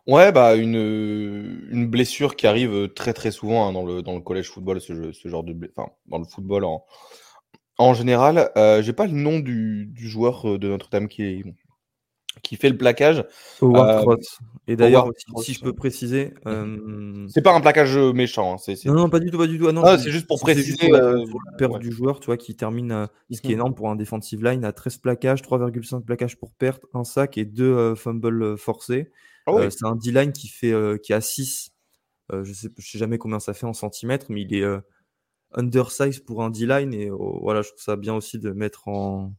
Ouais, 0.07 0.31
bah 0.31 0.55
une, 0.55 1.67
une 1.71 1.89
blessure 1.89 2.37
qui 2.37 2.47
arrive 2.47 2.93
très 2.95 3.13
très 3.13 3.31
souvent 3.33 3.67
hein, 3.67 3.73
dans, 3.73 3.85
le, 3.85 4.03
dans 4.03 4.15
le 4.15 4.21
collège 4.21 4.49
football, 4.51 4.81
ce, 4.81 5.11
ce 5.13 5.29
genre 5.29 5.43
de 5.43 5.57
enfin 5.77 5.91
dans 6.07 6.19
le 6.19 6.25
football 6.25 6.65
en, 6.65 6.85
en 7.79 7.95
général. 7.95 8.51
Euh, 8.57 8.83
J'ai 8.83 8.93
pas 8.93 9.07
le 9.07 9.13
nom 9.15 9.41
du, 9.41 9.87
du 9.87 10.09
joueur 10.09 10.59
de 10.59 10.69
Notre-Dame 10.69 11.09
qui 11.09 11.23
est, 11.25 11.45
qui 12.43 12.57
fait 12.57 12.69
le 12.69 12.77
plaquage. 12.77 13.25
Euh, 13.63 14.17
et 14.67 14.77
d'ailleurs, 14.77 15.11
si, 15.43 15.55
je 15.55 15.61
peux 15.61 15.73
préciser. 15.73 16.35
Euh... 16.47 17.27
C'est 17.29 17.43
pas 17.43 17.55
un 17.55 17.61
plaquage 17.61 17.97
méchant. 17.97 18.57
Hein, 18.57 18.75
Non, 18.87 18.95
non, 18.95 19.11
pas 19.11 19.21
du 19.21 19.31
tout, 19.31 19.39
pas 19.39 19.47
du 19.47 19.59
tout. 19.59 19.69
Ah, 19.69 19.73
non, 19.73 19.83
ah, 19.85 19.99
c'est 19.99 20.11
juste 20.11 20.27
pour 20.27 20.41
préciser. 20.41 20.93
Euh, 20.93 21.25
la 21.51 21.57
perte 21.57 21.79
du 21.79 21.93
joueur, 21.93 22.21
tu 22.21 22.27
vois, 22.27 22.37
qui 22.37 22.55
termine, 22.57 22.93
euh, 22.93 23.07
ce 23.31 23.41
qui 23.41 23.49
est 23.49 23.51
mmh. 23.51 23.55
énorme 23.55 23.75
pour 23.75 23.91
un 23.91 23.97
defensive 23.97 24.43
line, 24.45 24.65
à 24.65 24.73
13 24.73 24.99
plaquages, 24.99 25.43
3,5 25.43 26.05
plaquages 26.05 26.37
pour 26.37 26.53
perte, 26.53 26.85
un 26.95 27.05
sac 27.05 27.39
et 27.39 27.45
deux 27.45 27.95
fumbles 27.95 28.57
forcés. 28.59 29.11
Ah 29.47 29.53
c'est 29.69 29.85
un 29.85 29.95
D-line 29.95 30.33
qui, 30.33 30.49
fait, 30.49 30.73
qui 31.03 31.13
a 31.13 31.21
6. 31.21 31.73
je 32.33 32.53
sais, 32.53 32.69
je 32.79 32.91
sais 32.91 32.99
jamais 32.99 33.19
combien 33.19 33.41
ça 33.41 33.53
fait 33.53 33.67
en 33.67 33.75
centimètres, 33.75 34.27
mais 34.31 34.43
il 34.43 34.55
est 34.55 34.65
undersize 35.53 36.21
pour 36.21 36.43
un 36.43 36.51
D-line. 36.51 36.95
Et 36.95 37.11
oh, 37.11 37.39
voilà, 37.43 37.63
je 37.63 37.69
trouve 37.69 37.83
ça 37.83 37.97
bien 37.97 38.15
aussi 38.15 38.39
de 38.39 38.51
mettre 38.51 38.89
en 38.89 39.35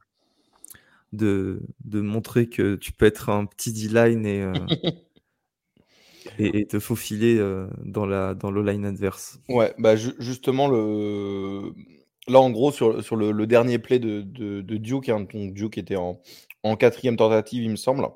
de, 1.16 1.62
montrer 1.86 2.48
que 2.48 2.76
tu 2.76 2.92
peux 2.92 3.06
être 3.06 3.30
un 3.30 3.46
petit 3.46 3.74
D-line 3.74 4.26
et. 4.26 4.42
Euh, 4.42 4.54
et, 6.40 6.66
te 6.66 6.80
faufiler 6.80 7.40
dans 7.84 8.06
la 8.06 8.34
dans 8.34 8.52
le 8.52 8.64
line 8.64 8.86
adverse. 8.86 9.40
Ouais, 9.48 9.74
bah 9.78 9.96
justement 9.96 10.68
le 10.68 11.74
là 12.28 12.40
en 12.40 12.50
gros 12.50 12.72
sur, 12.72 13.04
sur 13.04 13.16
le, 13.16 13.46
dernier 13.46 13.78
play 13.78 14.00
de, 14.00 14.22
de, 14.22 14.78
Duke, 14.78 15.10
hein, 15.10 15.28
Duke 15.32 15.78
était 15.78 15.96
en, 15.96 16.20
en 16.64 16.76
quatrième 16.76 17.16
tentative 17.16 17.64
il 17.64 17.70
me 17.70 17.76
semble. 17.76 18.08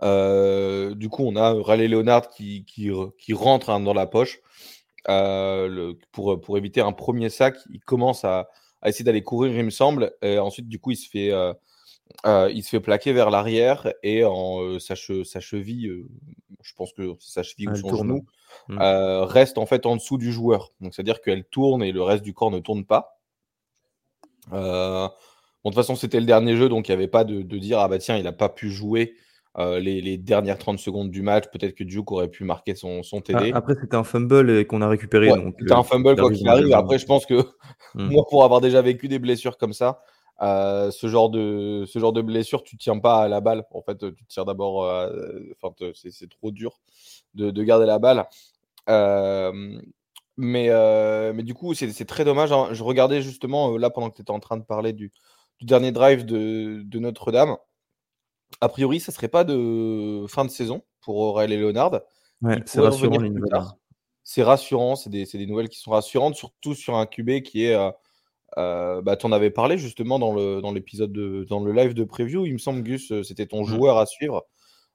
du 0.00 1.08
coup, 1.08 1.22
on 1.24 1.36
a 1.36 1.54
Raleigh 1.62 1.88
Leonard 1.88 2.28
qui, 2.28 2.64
qui, 2.64 2.90
qui 3.18 3.32
rentre 3.32 3.70
hein, 3.70 3.80
dans 3.80 3.94
la 3.94 4.06
poche 4.06 4.40
le, 5.08 5.92
pour, 6.12 6.40
pour 6.40 6.58
éviter 6.58 6.80
un 6.80 6.92
premier 6.92 7.30
sac. 7.30 7.56
Il 7.72 7.80
commence 7.80 8.24
à, 8.24 8.48
à 8.82 8.88
essayer 8.88 9.04
d'aller 9.04 9.22
courir, 9.22 9.56
il 9.56 9.64
me 9.64 9.70
semble. 9.70 10.12
Et 10.22 10.38
ensuite, 10.38 10.68
du 10.68 10.78
coup, 10.78 10.92
il 10.92 10.96
se 10.96 11.08
fait, 11.08 11.32
euh, 12.26 12.50
il 12.52 12.62
se 12.62 12.70
fait 12.70 12.80
plaquer 12.80 13.12
vers 13.12 13.30
l'arrière 13.30 13.92
et 14.02 14.24
en, 14.24 14.60
euh, 14.60 14.78
sa, 14.78 14.94
cheville, 14.94 15.88
euh, 15.88 16.08
je 16.62 16.74
pense 16.74 16.92
que 16.92 17.14
sa 17.18 17.42
cheville 17.42 17.70
ou 17.70 17.76
son 17.76 17.96
genou, 17.96 18.26
mmh. 18.68 18.78
reste 18.78 19.58
en 19.58 19.66
fait 19.66 19.86
en 19.86 19.96
dessous 19.96 20.18
du 20.18 20.32
joueur. 20.32 20.72
Donc 20.80 20.94
c'est-à-dire 20.94 21.22
qu'elle 21.22 21.44
tourne 21.44 21.82
et 21.82 21.92
le 21.92 22.02
reste 22.02 22.22
du 22.22 22.34
corps 22.34 22.50
ne 22.50 22.58
tourne 22.58 22.84
pas. 22.84 23.20
de 24.50 25.08
toute 25.64 25.74
façon, 25.74 25.94
c'était 25.94 26.20
le 26.20 26.26
dernier 26.26 26.56
jeu, 26.56 26.68
donc 26.68 26.88
il 26.88 26.90
n'y 26.90 26.96
avait 26.96 27.08
pas 27.08 27.24
de, 27.24 27.42
dire 27.42 27.78
ah 27.78 27.88
bah 27.88 27.98
tiens, 27.98 28.16
il 28.16 28.24
n'a 28.24 28.32
pas 28.32 28.48
pu 28.48 28.70
jouer 28.70 29.14
les, 29.58 30.18
dernières 30.18 30.58
30 30.58 30.78
secondes 30.78 31.10
du 31.10 31.22
match. 31.22 31.44
Peut-être 31.52 31.74
que 31.74 31.84
Duke 31.84 32.12
aurait 32.12 32.28
pu 32.28 32.44
marquer 32.44 32.74
son, 32.74 33.02
son 33.02 33.20
TD. 33.20 33.52
Après, 33.52 33.74
c'était 33.80 33.96
un 33.96 34.04
fumble 34.04 34.50
et 34.50 34.66
qu'on 34.66 34.82
a 34.82 34.88
récupéré. 34.88 35.30
c'était 35.58 35.72
un 35.72 35.82
fumble 35.82 36.16
quoi 36.16 36.32
qu'il 36.32 36.48
arrive. 36.48 36.72
Après, 36.72 36.98
je 36.98 37.06
pense 37.06 37.26
que 37.26 37.34
mmh. 37.94 38.10
moi, 38.10 38.24
pour 38.30 38.44
avoir 38.44 38.60
déjà 38.60 38.82
vécu 38.82 39.08
des 39.08 39.18
blessures 39.18 39.58
comme 39.58 39.72
ça, 39.72 40.00
euh, 40.42 40.90
ce 40.90 41.06
genre 41.06 41.28
de 41.28 41.84
ce 41.86 41.98
genre 41.98 42.14
de 42.14 42.22
blessure, 42.22 42.62
tu 42.62 42.78
tiens 42.78 42.98
pas 42.98 43.22
à 43.24 43.28
la 43.28 43.40
balle. 43.40 43.64
En 43.72 43.82
fait, 43.82 43.98
tu 43.98 44.24
tires 44.26 44.46
d'abord. 44.46 44.84
Euh, 44.84 45.10
enfin, 45.60 45.74
c'est 45.94 46.30
trop 46.30 46.50
dur 46.50 46.80
de, 47.34 47.50
de, 47.50 47.62
garder 47.62 47.86
la 47.86 47.98
balle. 47.98 48.26
Euh, 48.88 49.78
mais 50.36 50.70
mais 51.34 51.42
du 51.42 51.54
coup, 51.54 51.74
c'est 51.74 52.06
très 52.06 52.24
dommage. 52.24 52.52
Hein. 52.52 52.68
Je 52.72 52.82
regardais 52.82 53.20
justement 53.20 53.76
là 53.76 53.90
pendant 53.90 54.10
que 54.10 54.16
tu 54.16 54.22
étais 54.22 54.30
en 54.30 54.40
train 54.40 54.56
de 54.56 54.64
parler 54.64 54.92
du, 54.94 55.12
du 55.58 55.66
dernier 55.66 55.92
drive 55.92 56.24
de, 56.24 56.82
de 56.84 56.98
Notre-Dame. 56.98 57.56
A 58.60 58.68
priori, 58.68 59.00
ça 59.00 59.12
serait 59.12 59.28
pas 59.28 59.44
de 59.44 60.24
fin 60.28 60.44
de 60.44 60.50
saison 60.50 60.82
pour 61.00 61.16
Aurel 61.16 61.52
et 61.52 61.56
Leonard. 61.56 62.00
c'est 62.66 62.80
rassurant 62.80 63.18
C'est 64.22 64.42
rassurant, 64.42 64.96
c'est 64.96 65.10
des, 65.10 65.24
des, 65.24 65.46
nouvelles 65.46 65.68
qui 65.68 65.78
sont 65.78 65.92
rassurantes, 65.92 66.34
surtout 66.34 66.74
sur 66.74 66.96
un 66.96 67.06
QB 67.06 67.42
qui 67.42 67.64
est 67.64 67.76
euh, 68.58 69.00
bah, 69.02 69.16
tu 69.16 69.26
en 69.26 69.32
avais 69.32 69.50
parlé 69.50 69.78
justement 69.78 70.18
dans, 70.18 70.34
le, 70.34 70.60
dans 70.60 70.72
l'épisode 70.72 71.12
de, 71.12 71.46
dans 71.48 71.62
le 71.62 71.72
live 71.72 71.94
de 71.94 72.04
preview. 72.04 72.46
Il 72.46 72.54
me 72.54 72.58
semble, 72.58 72.82
Gus, 72.82 73.12
euh, 73.12 73.22
c'était 73.22 73.46
ton 73.46 73.64
joueur 73.64 73.98
à 73.98 74.06
suivre. 74.06 74.44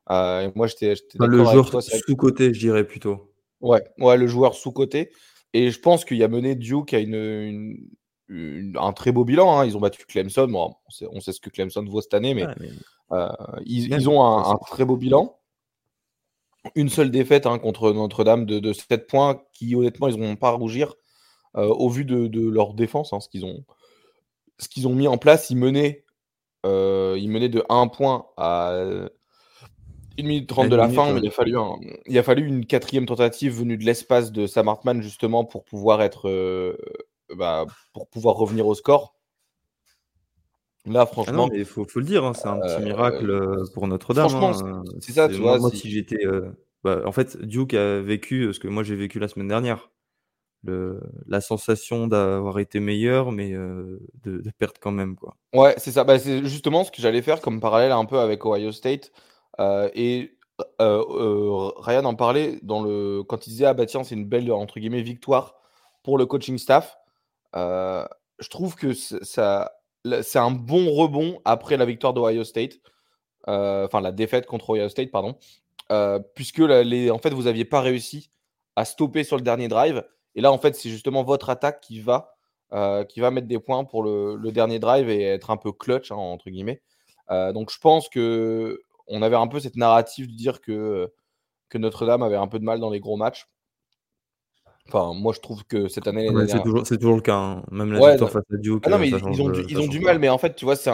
Euh, 0.10 0.52
moi, 0.56 0.68
j'étais, 0.68 0.94
le 1.20 1.44
joueur 1.44 1.82
sous-côté, 1.82 2.54
je 2.54 2.60
dirais 2.60 2.86
plutôt. 2.86 3.32
Ouais, 3.62 3.84
ouais, 4.00 4.18
le 4.18 4.28
joueur 4.28 4.56
sous-côté. 4.56 5.12
Et 5.54 5.72
je 5.72 5.80
pense 5.80 6.04
qu'il 6.04 6.18
y 6.18 6.24
a 6.24 6.28
mené 6.28 6.56
Duke 6.56 6.94
à 6.94 7.00
une, 7.00 7.78
un 8.30 8.94
très 8.94 9.12
beau 9.12 9.26
bilan. 9.26 9.60
Hein. 9.60 9.66
Ils 9.66 9.78
ont 9.78 9.80
battu 9.80 10.06
Clemson. 10.06 10.52
on, 10.54 11.20
sait, 11.20 11.32
ce 11.32 11.40
que 11.40 11.50
Clemson 11.50 11.86
vaut 11.86 12.02
cette 12.02 12.14
année, 12.14 12.34
mais, 12.34 12.46
ils, 13.66 14.10
ont 14.10 14.24
un, 14.24 14.58
très 14.68 14.86
beau 14.86 14.98
bilan. 14.98 15.38
Une 16.74 16.90
seule 16.90 17.12
défaite 17.12 17.46
hein, 17.46 17.60
contre 17.60 17.92
Notre-Dame 17.92 18.46
de, 18.46 18.60
de 18.60 18.74
7 18.74 19.08
points 19.08 19.42
qui, 19.54 19.76
honnêtement, 19.76 20.08
ils 20.08 20.18
n'ont 20.18 20.36
pas 20.36 20.50
à 20.50 20.54
rougir. 20.54 20.96
Euh, 21.58 21.68
au 21.68 21.90
vu 21.90 22.04
de, 22.04 22.50
leur 22.50 22.74
défense, 22.74 23.14
hein, 23.14 23.22
ce 23.22 23.30
qu'ils 23.30 23.46
ont, 23.46 23.64
ce 24.60 24.68
qu'ils 24.68 24.90
ont 24.90 24.94
mis 24.94 25.08
en 25.08 25.18
place, 25.18 25.50
ils 25.50 25.56
menaient, 25.56 26.04
euh, 26.66 27.18
ils 27.18 27.30
menaient 27.30 27.50
de 27.50 27.64
1 27.70 27.88
point 27.88 28.26
à 28.36 28.74
1 30.20 30.24
minute 30.24 30.50
30 30.50 30.68
de 30.68 30.76
la 30.76 30.90
fin, 30.90 31.14
mais 31.14 31.22
il 31.22 31.28
a, 31.28 31.32
fallu 31.32 31.58
il 32.08 32.18
a 32.18 32.24
fallu 32.24 32.46
une 32.46 32.66
quatrième 32.66 33.06
tentative 33.06 33.54
venue 33.54 33.78
de 33.78 33.86
l'espace 33.86 34.34
de 34.34 34.48
Sam 34.48 34.68
Hartman 34.68 35.02
justement 35.02 35.46
pour 35.46 35.64
pouvoir 35.64 36.02
être, 36.02 36.28
euh, 36.28 36.78
bah, 37.34 37.66
pour 37.94 38.08
pouvoir 38.10 38.36
revenir 38.36 38.68
au 38.68 38.76
score. 38.76 39.16
Là, 40.86 41.02
ah 41.02 41.06
franchement, 41.08 41.50
il 41.52 41.66
faut, 41.66 41.84
faut, 41.86 42.00
le 42.00 42.06
dire, 42.06 42.24
hein, 42.24 42.34
c'est 42.36 42.48
un 42.48 42.60
petit 42.60 42.84
miracle 42.84 43.66
pour 43.74 43.88
Notre-Dame. 43.88 44.30
Franchement, 44.30 44.68
hein. 44.68 44.84
c'est 45.00 45.14
ça, 45.14 45.28
tu 45.28 45.36
vois. 45.36 45.58
Moi, 45.58 45.72
si 45.72 45.90
j'étais, 45.90 46.24
bah, 46.84 47.02
en 47.06 47.12
fait, 47.12 47.42
Duke 47.42 47.74
a 47.74 48.02
vécu 48.02 48.54
ce 48.54 48.60
que 48.60 48.68
moi 48.68 48.84
j'ai 48.84 48.96
vécu 48.96 49.18
la 49.18 49.28
semaine 49.28 49.48
dernière 49.48 49.90
la 51.28 51.42
sensation 51.42 52.08
d'avoir 52.08 52.60
été 52.60 52.80
meilleur, 52.80 53.32
mais 53.32 53.52
de, 53.52 54.42
perdre 54.58 54.76
quand 54.80 54.92
même. 54.92 55.16
Quoi. 55.16 55.36
Ouais, 55.54 55.76
c'est 55.78 55.92
ça. 55.92 56.04
Bah, 56.04 56.20
c'est 56.20 56.44
justement 56.46 56.84
ce 56.84 56.92
que 56.92 57.02
j'allais 57.02 57.22
faire 57.22 57.42
comme 57.42 57.60
parallèle 57.60 57.92
un 57.92 58.06
peu 58.06 58.20
avec 58.20 58.46
Ohio 58.46 58.72
State. 58.72 59.12
et 59.60 60.38
Ryan 60.80 62.06
en 62.06 62.16
parlait 62.16 62.60
dans 62.64 62.82
le... 62.82 63.24
quand 63.24 63.46
il 63.48 63.50
disait 63.52 63.66
Ah 63.66 63.74
bah 63.74 63.86
tiens, 63.86 64.04
c'est 64.04 64.16
une 64.16 64.26
belle 64.26 64.52
entre 64.52 64.80
guillemets 64.80 65.02
victoire 65.02 65.56
pour 66.04 66.18
le 66.18 66.26
coaching 66.26 66.58
staff. 66.58 66.98
Je 67.54 68.50
trouve 68.50 68.76
que 68.76 68.94
c'est 68.94 69.40
un 69.40 70.52
bon 70.52 70.92
rebond 70.92 71.42
après 71.46 71.78
la 71.78 71.86
victoire 71.86 72.14
d'Ohio 72.14 72.44
State. 72.44 72.80
Enfin, 73.48 74.02
la 74.02 74.12
défaite 74.12 74.46
contre 74.46 74.72
Ohio 74.72 74.90
State, 74.90 75.12
pardon. 75.12 75.38
puisque 76.36 76.60
les... 76.60 77.12
en 77.12 77.20
fait, 77.20 77.32
vous 77.32 77.44
n'aviez 77.44 77.66
pas 77.66 77.82
réussi 77.82 78.30
à 78.76 78.86
stopper 78.86 79.24
sur 79.24 79.38
le 79.38 79.42
dernier 79.42 79.68
drive. 79.68 80.04
Et 80.36 80.42
là, 80.42 80.52
en 80.52 80.58
fait, 80.58 80.76
c'est 80.76 80.90
justement 80.90 81.24
votre 81.24 81.50
attaque 81.50 81.82
qui 81.82 82.00
va, 82.00 82.36
euh, 82.74 83.04
qui 83.06 83.20
va 83.22 83.32
mettre 83.32 83.48
des 83.48 83.60
points 83.60 83.86
pour 83.86 84.04
le, 84.04 84.38
dernier 84.52 84.80
drive 84.80 85.10
et 85.10 85.24
être 85.24 85.50
un 85.50 85.58
peu 85.58 85.72
clutch, 85.72 86.12
hein, 86.12 86.16
entre 86.16 86.50
guillemets. 86.50 86.82
Euh, 87.32 87.54
donc, 87.54 87.72
je 87.72 87.80
pense 87.80 88.10
que 88.10 88.82
on 89.08 89.22
avait 89.22 89.36
un 89.36 89.48
peu 89.48 89.60
cette 89.60 89.76
narrative 89.76 90.28
de 90.28 90.36
dire 90.36 90.62
que, 90.62 91.12
que 91.70 91.78
Notre-Dame 91.78 92.24
avait 92.24 92.36
un 92.36 92.48
peu 92.48 92.60
de 92.60 92.66
mal 92.66 92.80
dans 92.80 92.90
les 92.90 93.00
gros 93.00 93.18
matchs. 93.18 93.48
Enfin, 94.88 95.14
moi, 95.14 95.34
je 95.34 95.40
trouve 95.40 95.64
que 95.66 95.88
cette 95.88 96.08
année. 96.08 96.30
c'est, 96.48 96.98
toujours, 96.98 97.16
le 97.16 97.22
cas. 97.22 97.36
Hein. 97.36 97.64
Même 97.72 97.92
la 97.92 98.12
victoire 98.12 98.32
face 98.32 98.44
à 98.54 98.58
Duke. 98.58 98.84
Ah 98.86 98.92
non, 98.92 99.00
mais 99.00 99.10
ils, 99.10 99.42
ont, 99.42 99.50
du, 99.50 99.66
ils 99.68 99.80
ont 99.80 99.88
du 99.88 100.00
mal. 100.00 100.20
Mais 100.20 100.30
en 100.30 100.38
fait, 100.38 100.56
tu 100.56 100.66
vois, 100.66 100.76
c'est, 100.76 100.92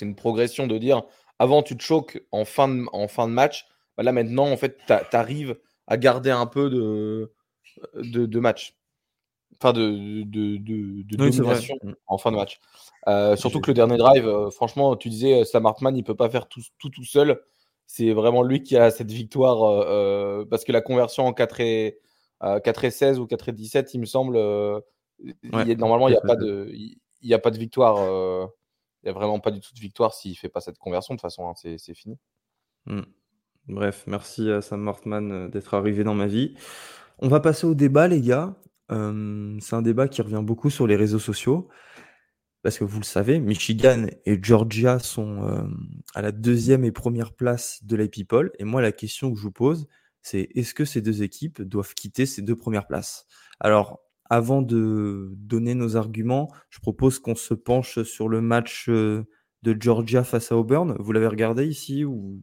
une 0.00 0.14
progression 0.14 0.66
de 0.66 0.78
dire 0.78 1.02
avant, 1.38 1.62
tu 1.62 1.76
te 1.76 1.82
choques 1.82 2.22
en 2.32 2.44
fin 2.44 2.68
de, 2.68 2.84
en 2.92 3.06
fin 3.06 3.28
de 3.28 3.32
match. 3.32 3.66
Bah 3.96 4.02
là, 4.02 4.12
maintenant, 4.12 4.50
en 4.50 4.56
fait, 4.56 4.78
tu 4.86 5.16
arrives 5.16 5.56
à 5.86 5.96
garder 5.96 6.30
un 6.30 6.46
peu 6.46 6.70
de, 6.70 7.32
de, 7.94 8.40
match. 8.40 8.76
Enfin, 9.60 9.72
de, 9.72 10.22
de, 10.22 11.02
domination 11.16 11.76
mmh. 11.82 11.92
en 12.06 12.18
fin 12.18 12.30
de 12.30 12.36
match. 12.36 12.60
Euh, 13.08 13.36
surtout 13.36 13.60
que 13.60 13.70
le 13.70 13.74
dernier 13.74 13.98
drive, 13.98 14.26
euh, 14.26 14.50
franchement, 14.50 14.96
tu 14.96 15.10
disais, 15.10 15.40
euh, 15.40 15.44
Sam 15.44 15.66
Hartman, 15.66 15.96
il 15.96 16.04
peut 16.04 16.14
pas 16.14 16.30
faire 16.30 16.48
tout 16.48 16.60
tout, 16.78 16.88
tout 16.88 17.04
seul. 17.04 17.40
C'est 17.86 18.12
vraiment 18.12 18.42
lui 18.42 18.62
qui 18.62 18.76
a 18.76 18.90
cette 18.90 19.10
victoire 19.10 20.46
parce 20.50 20.64
que 20.64 20.72
la 20.72 20.82
conversion 20.82 21.26
en 21.26 21.32
4 21.32 21.60
et, 21.60 21.98
4 22.40 22.84
et 22.84 22.90
16 22.90 23.18
ou 23.18 23.26
4 23.26 23.48
et 23.48 23.52
17, 23.52 23.94
il 23.94 24.00
me 24.00 24.06
semble, 24.06 24.36
normalement, 25.52 26.08
il 26.08 26.12
n'y 26.12 26.16
a, 26.16 26.20
pas 26.20 26.36
de, 26.36 26.70
il, 26.72 27.34
a 27.34 27.38
pas 27.38 27.50
de 27.50 27.58
victoire. 27.58 27.96
il 29.02 29.06
n'y 29.06 29.10
a 29.10 29.12
vraiment 29.12 29.40
pas 29.40 29.50
du 29.50 29.60
tout 29.60 29.74
de 29.74 29.80
victoire 29.80 30.14
s'il 30.14 30.36
fait 30.36 30.48
pas 30.48 30.60
cette 30.60 30.78
conversion. 30.78 31.14
De 31.14 31.18
toute 31.18 31.22
façon, 31.22 31.48
hein, 31.48 31.54
c'est 31.54 31.94
fini. 31.94 32.16
Mmh. 32.86 33.02
Bref, 33.68 34.04
merci 34.06 34.50
à 34.50 34.62
Sam 34.62 34.86
Hartman 34.88 35.50
d'être 35.50 35.74
arrivé 35.74 36.04
dans 36.04 36.14
ma 36.14 36.26
vie. 36.26 36.54
On 37.18 37.28
va 37.28 37.40
passer 37.40 37.66
au 37.66 37.74
débat, 37.74 38.08
les 38.08 38.20
gars. 38.20 38.54
c'est 38.88 38.94
un 39.76 39.82
débat 39.82 40.08
qui 40.08 40.22
revient 40.22 40.42
beaucoup 40.42 40.70
sur 40.70 40.86
les 40.86 40.96
réseaux 40.96 41.18
sociaux. 41.18 41.68
Parce 42.62 42.76
que 42.78 42.84
vous 42.84 42.98
le 42.98 43.04
savez, 43.04 43.38
Michigan 43.38 44.06
et 44.26 44.38
Georgia 44.42 44.98
sont 44.98 45.68
à 46.14 46.22
la 46.22 46.32
deuxième 46.32 46.84
et 46.84 46.92
première 46.92 47.32
place 47.32 47.84
de 47.84 47.96
la 47.96 48.08
People. 48.08 48.50
Et 48.58 48.64
moi, 48.64 48.82
la 48.82 48.92
question 48.92 49.30
que 49.30 49.36
je 49.36 49.42
vous 49.42 49.52
pose, 49.52 49.86
c'est 50.22 50.48
est-ce 50.54 50.74
que 50.74 50.84
ces 50.84 51.00
deux 51.00 51.22
équipes 51.22 51.62
doivent 51.62 51.94
quitter 51.94 52.26
ces 52.26 52.42
deux 52.42 52.56
premières 52.56 52.86
places? 52.86 53.26
Alors, 53.60 54.00
avant 54.30 54.62
de 54.62 55.30
donner 55.36 55.74
nos 55.74 55.96
arguments, 55.96 56.52
je 56.70 56.80
propose 56.80 57.18
qu'on 57.18 57.34
se 57.34 57.54
penche 57.54 58.02
sur 58.02 58.28
le 58.28 58.40
match 58.40 58.88
de 58.88 59.26
Georgia 59.62 60.24
face 60.24 60.52
à 60.52 60.56
Auburn. 60.56 60.96
Vous 60.98 61.12
l'avez 61.12 61.28
regardé 61.28 61.66
ici 61.66 62.04
ou 62.04 62.42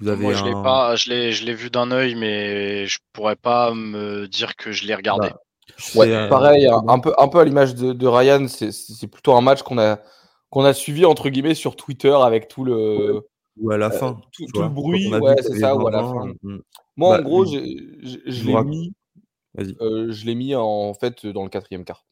moi, 0.00 0.32
je 0.32 0.44
l'ai 0.44 0.52
pas, 0.52 0.96
je 0.96 1.10
l'ai, 1.10 1.32
je 1.32 1.44
l'ai 1.44 1.54
vu 1.54 1.70
d'un 1.70 1.90
œil, 1.90 2.14
mais 2.14 2.86
je 2.86 2.98
pourrais 3.12 3.36
pas 3.36 3.74
me 3.74 4.26
dire 4.26 4.56
que 4.56 4.72
je 4.72 4.86
l'ai 4.86 4.94
regardé. 4.94 5.28
Bah, 5.28 5.36
ouais, 5.94 6.12
euh, 6.12 6.28
pareil, 6.28 6.66
un, 6.66 6.98
peu, 6.98 7.12
un 7.18 7.28
peu 7.28 7.38
à 7.38 7.44
l'image 7.44 7.74
de, 7.74 8.06
Ryan, 8.06 8.46
c'est, 8.48 9.06
plutôt 9.08 9.34
un 9.34 9.40
match 9.40 9.62
qu'on 9.62 9.78
a, 9.78 10.00
qu'on 10.48 10.64
a 10.64 10.72
suivi 10.72 11.04
entre 11.04 11.28
guillemets 11.28 11.54
sur 11.54 11.76
Twitter 11.76 12.12
avec 12.12 12.48
tout 12.48 12.64
le. 12.64 13.26
Ou 13.56 13.70
à 13.70 13.78
la 13.78 13.86
euh, 13.86 13.90
fin. 13.90 14.20
tout, 14.32 14.46
le 14.60 14.68
bruit, 14.68 15.12
ouais, 15.12 15.36
c'est 15.42 15.58
ça, 15.58 15.76
ou 15.76 15.86
à 15.86 15.90
la 15.90 16.02
fin. 16.02 16.32
Mm. 16.42 16.58
Moi, 16.96 17.18
en 17.18 17.22
gros, 17.22 17.44
je, 17.44 17.56
l'ai 17.56 18.64
mis. 18.64 18.92
Euh, 19.58 20.10
je 20.10 20.26
l'ai 20.26 20.34
mis 20.34 20.54
en 20.54 20.94
fait 20.94 21.26
dans 21.26 21.42
le 21.42 21.50
quatrième 21.50 21.84
quart. 21.84 22.04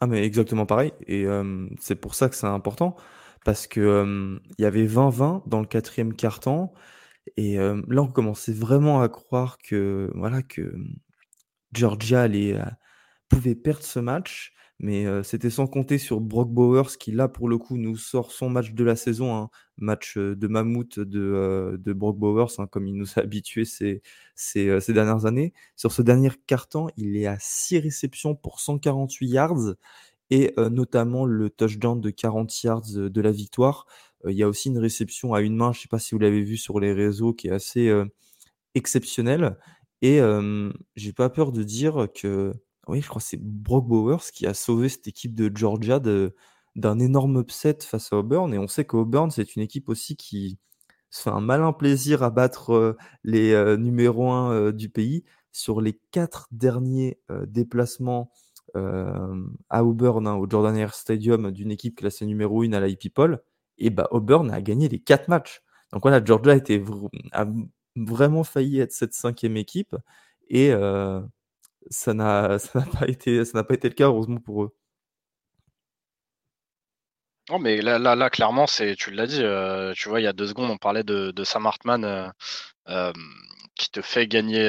Ah, 0.00 0.06
mais 0.06 0.24
exactement 0.24 0.64
pareil. 0.64 0.92
Et 1.06 1.26
c'est 1.78 1.96
pour 1.96 2.14
ça 2.14 2.28
que 2.28 2.34
c'est 2.34 2.46
important 2.46 2.96
parce 3.44 3.66
que 3.66 4.38
il 4.58 4.62
y 4.62 4.64
avait 4.64 4.86
20-20 4.86 5.42
dans 5.46 5.60
le 5.60 5.66
quatrième 5.66 6.14
quart-temps 6.14 6.72
et 7.36 7.56
là 7.56 8.02
on 8.02 8.08
commençait 8.08 8.52
vraiment 8.52 9.02
à 9.02 9.10
croire 9.10 9.58
que 9.58 10.10
voilà 10.14 10.42
que 10.42 10.74
Georgia 11.72 12.22
allait, 12.22 12.58
pouvait 13.28 13.54
perdre 13.54 13.82
ce 13.82 13.98
match, 13.98 14.54
Mais 14.82 15.04
c'était 15.22 15.50
sans 15.50 15.66
compter 15.66 15.98
sur 15.98 16.20
Brock 16.20 16.50
Bowers 16.50 16.96
qui, 16.98 17.12
là, 17.12 17.28
pour 17.28 17.50
le 17.50 17.58
coup, 17.58 17.76
nous 17.76 17.98
sort 17.98 18.32
son 18.32 18.48
match 18.48 18.72
de 18.72 18.82
la 18.82 18.96
saison, 18.96 19.36
un 19.36 19.42
hein. 19.42 19.50
match 19.76 20.16
de 20.16 20.46
mammouth 20.46 20.98
de, 20.98 21.78
de 21.78 21.92
Brock 21.92 22.18
Bowers, 22.18 22.54
hein, 22.56 22.66
comme 22.66 22.86
il 22.86 22.94
nous 22.94 23.06
a 23.16 23.20
habitués 23.20 23.66
ces, 23.66 24.02
ces, 24.34 24.80
dernières 24.94 25.26
années. 25.26 25.52
Sur 25.76 25.92
ce 25.92 26.00
dernier 26.00 26.30
carton, 26.46 26.88
il 26.96 27.14
est 27.18 27.26
à 27.26 27.36
6 27.38 27.80
réceptions 27.80 28.34
pour 28.34 28.60
148 28.60 29.28
yards 29.28 29.74
et 30.30 30.54
notamment 30.56 31.26
le 31.26 31.50
touchdown 31.50 32.00
de 32.00 32.08
40 32.10 32.62
yards 32.62 32.92
de 32.94 33.20
la 33.20 33.32
victoire. 33.32 33.86
il 34.26 34.36
y 34.36 34.42
a 34.42 34.48
aussi 34.48 34.68
une 34.68 34.78
réception 34.78 35.34
à 35.34 35.42
une 35.42 35.56
main, 35.56 35.72
je 35.72 35.78
ne 35.78 35.82
sais 35.82 35.88
pas 35.88 35.98
si 35.98 36.14
vous 36.14 36.20
l'avez 36.20 36.42
vu 36.42 36.56
sur 36.56 36.80
les 36.80 36.92
réseaux, 36.94 37.34
qui 37.34 37.48
est 37.48 37.52
assez 37.52 37.92
exceptionnelle. 38.74 39.58
Et 40.02 40.20
j'ai 40.96 41.12
pas 41.12 41.28
peur 41.28 41.52
de 41.52 41.62
dire 41.62 42.08
que 42.14 42.54
oui, 42.88 43.00
je 43.00 43.08
crois 43.08 43.20
que 43.20 43.26
c'est 43.26 43.40
Brock 43.40 43.86
Bowers 43.86 44.30
qui 44.32 44.46
a 44.46 44.54
sauvé 44.54 44.88
cette 44.88 45.06
équipe 45.06 45.34
de 45.34 45.50
Georgia 45.54 46.00
d'un 46.00 46.98
énorme 46.98 47.40
upset 47.40 47.78
face 47.82 48.12
à 48.12 48.16
Auburn. 48.16 48.52
Et 48.54 48.58
on 48.58 48.68
sait 48.68 48.84
qu'Auburn, 48.84 49.30
c'est 49.30 49.56
une 49.56 49.62
équipe 49.62 49.88
aussi 49.88 50.16
qui 50.16 50.58
se 51.10 51.22
fait 51.22 51.30
un 51.30 51.40
malin 51.40 51.72
plaisir 51.72 52.22
à 52.22 52.30
battre 52.30 52.70
euh, 52.72 52.96
les 53.24 53.52
euh, 53.52 53.76
numéros 53.76 54.30
1 54.30 54.52
euh, 54.52 54.72
du 54.72 54.88
pays. 54.88 55.24
Sur 55.52 55.80
les 55.80 55.98
quatre 56.12 56.46
derniers 56.52 57.18
déplacements 57.48 58.30
à 58.72 59.84
Auburn, 59.84 60.28
hein, 60.28 60.36
au 60.36 60.48
Jordan 60.48 60.76
Air 60.76 60.94
Stadium, 60.94 61.50
d'une 61.50 61.72
équipe 61.72 61.96
classée 61.96 62.24
numéro 62.24 62.62
1 62.62 62.72
à 62.72 62.78
la 62.78 62.86
People, 62.94 63.42
et 63.76 63.90
bah, 63.90 64.06
Auburn 64.12 64.48
a 64.52 64.60
gagné 64.60 64.88
les 64.88 65.00
quatre 65.00 65.26
matchs. 65.26 65.60
Donc 65.92 66.02
voilà, 66.02 66.24
Georgia 66.24 66.54
était 66.54 66.80
a 67.32 67.48
vraiment 67.96 68.44
failli 68.44 68.78
être 68.78 68.92
cette 68.92 69.12
cinquième 69.12 69.56
équipe. 69.56 69.96
Et 70.48 70.72
ça 71.90 72.14
n'a 72.14 72.58
pas 72.58 73.06
été 73.08 73.88
le 73.88 73.94
cas 73.94 74.06
heureusement 74.06 74.40
pour 74.40 74.64
eux. 74.64 74.76
Non 77.50 77.58
mais 77.58 77.80
là 77.82 77.98
là, 77.98 78.30
clairement 78.30 78.66
c'est 78.68 78.94
tu 78.94 79.10
l'as 79.10 79.26
dit 79.26 79.42
euh, 79.42 79.92
tu 79.96 80.08
vois 80.08 80.20
il 80.20 80.24
y 80.24 80.26
a 80.28 80.32
deux 80.32 80.46
secondes 80.46 80.70
on 80.70 80.76
parlait 80.76 81.02
de, 81.02 81.32
Sam 81.44 81.66
Hartman 81.66 82.04
euh, 82.04 82.28
euh, 82.88 83.12
qui 83.74 83.90
te 83.90 84.00
fait 84.02 84.28
gagner 84.28 84.68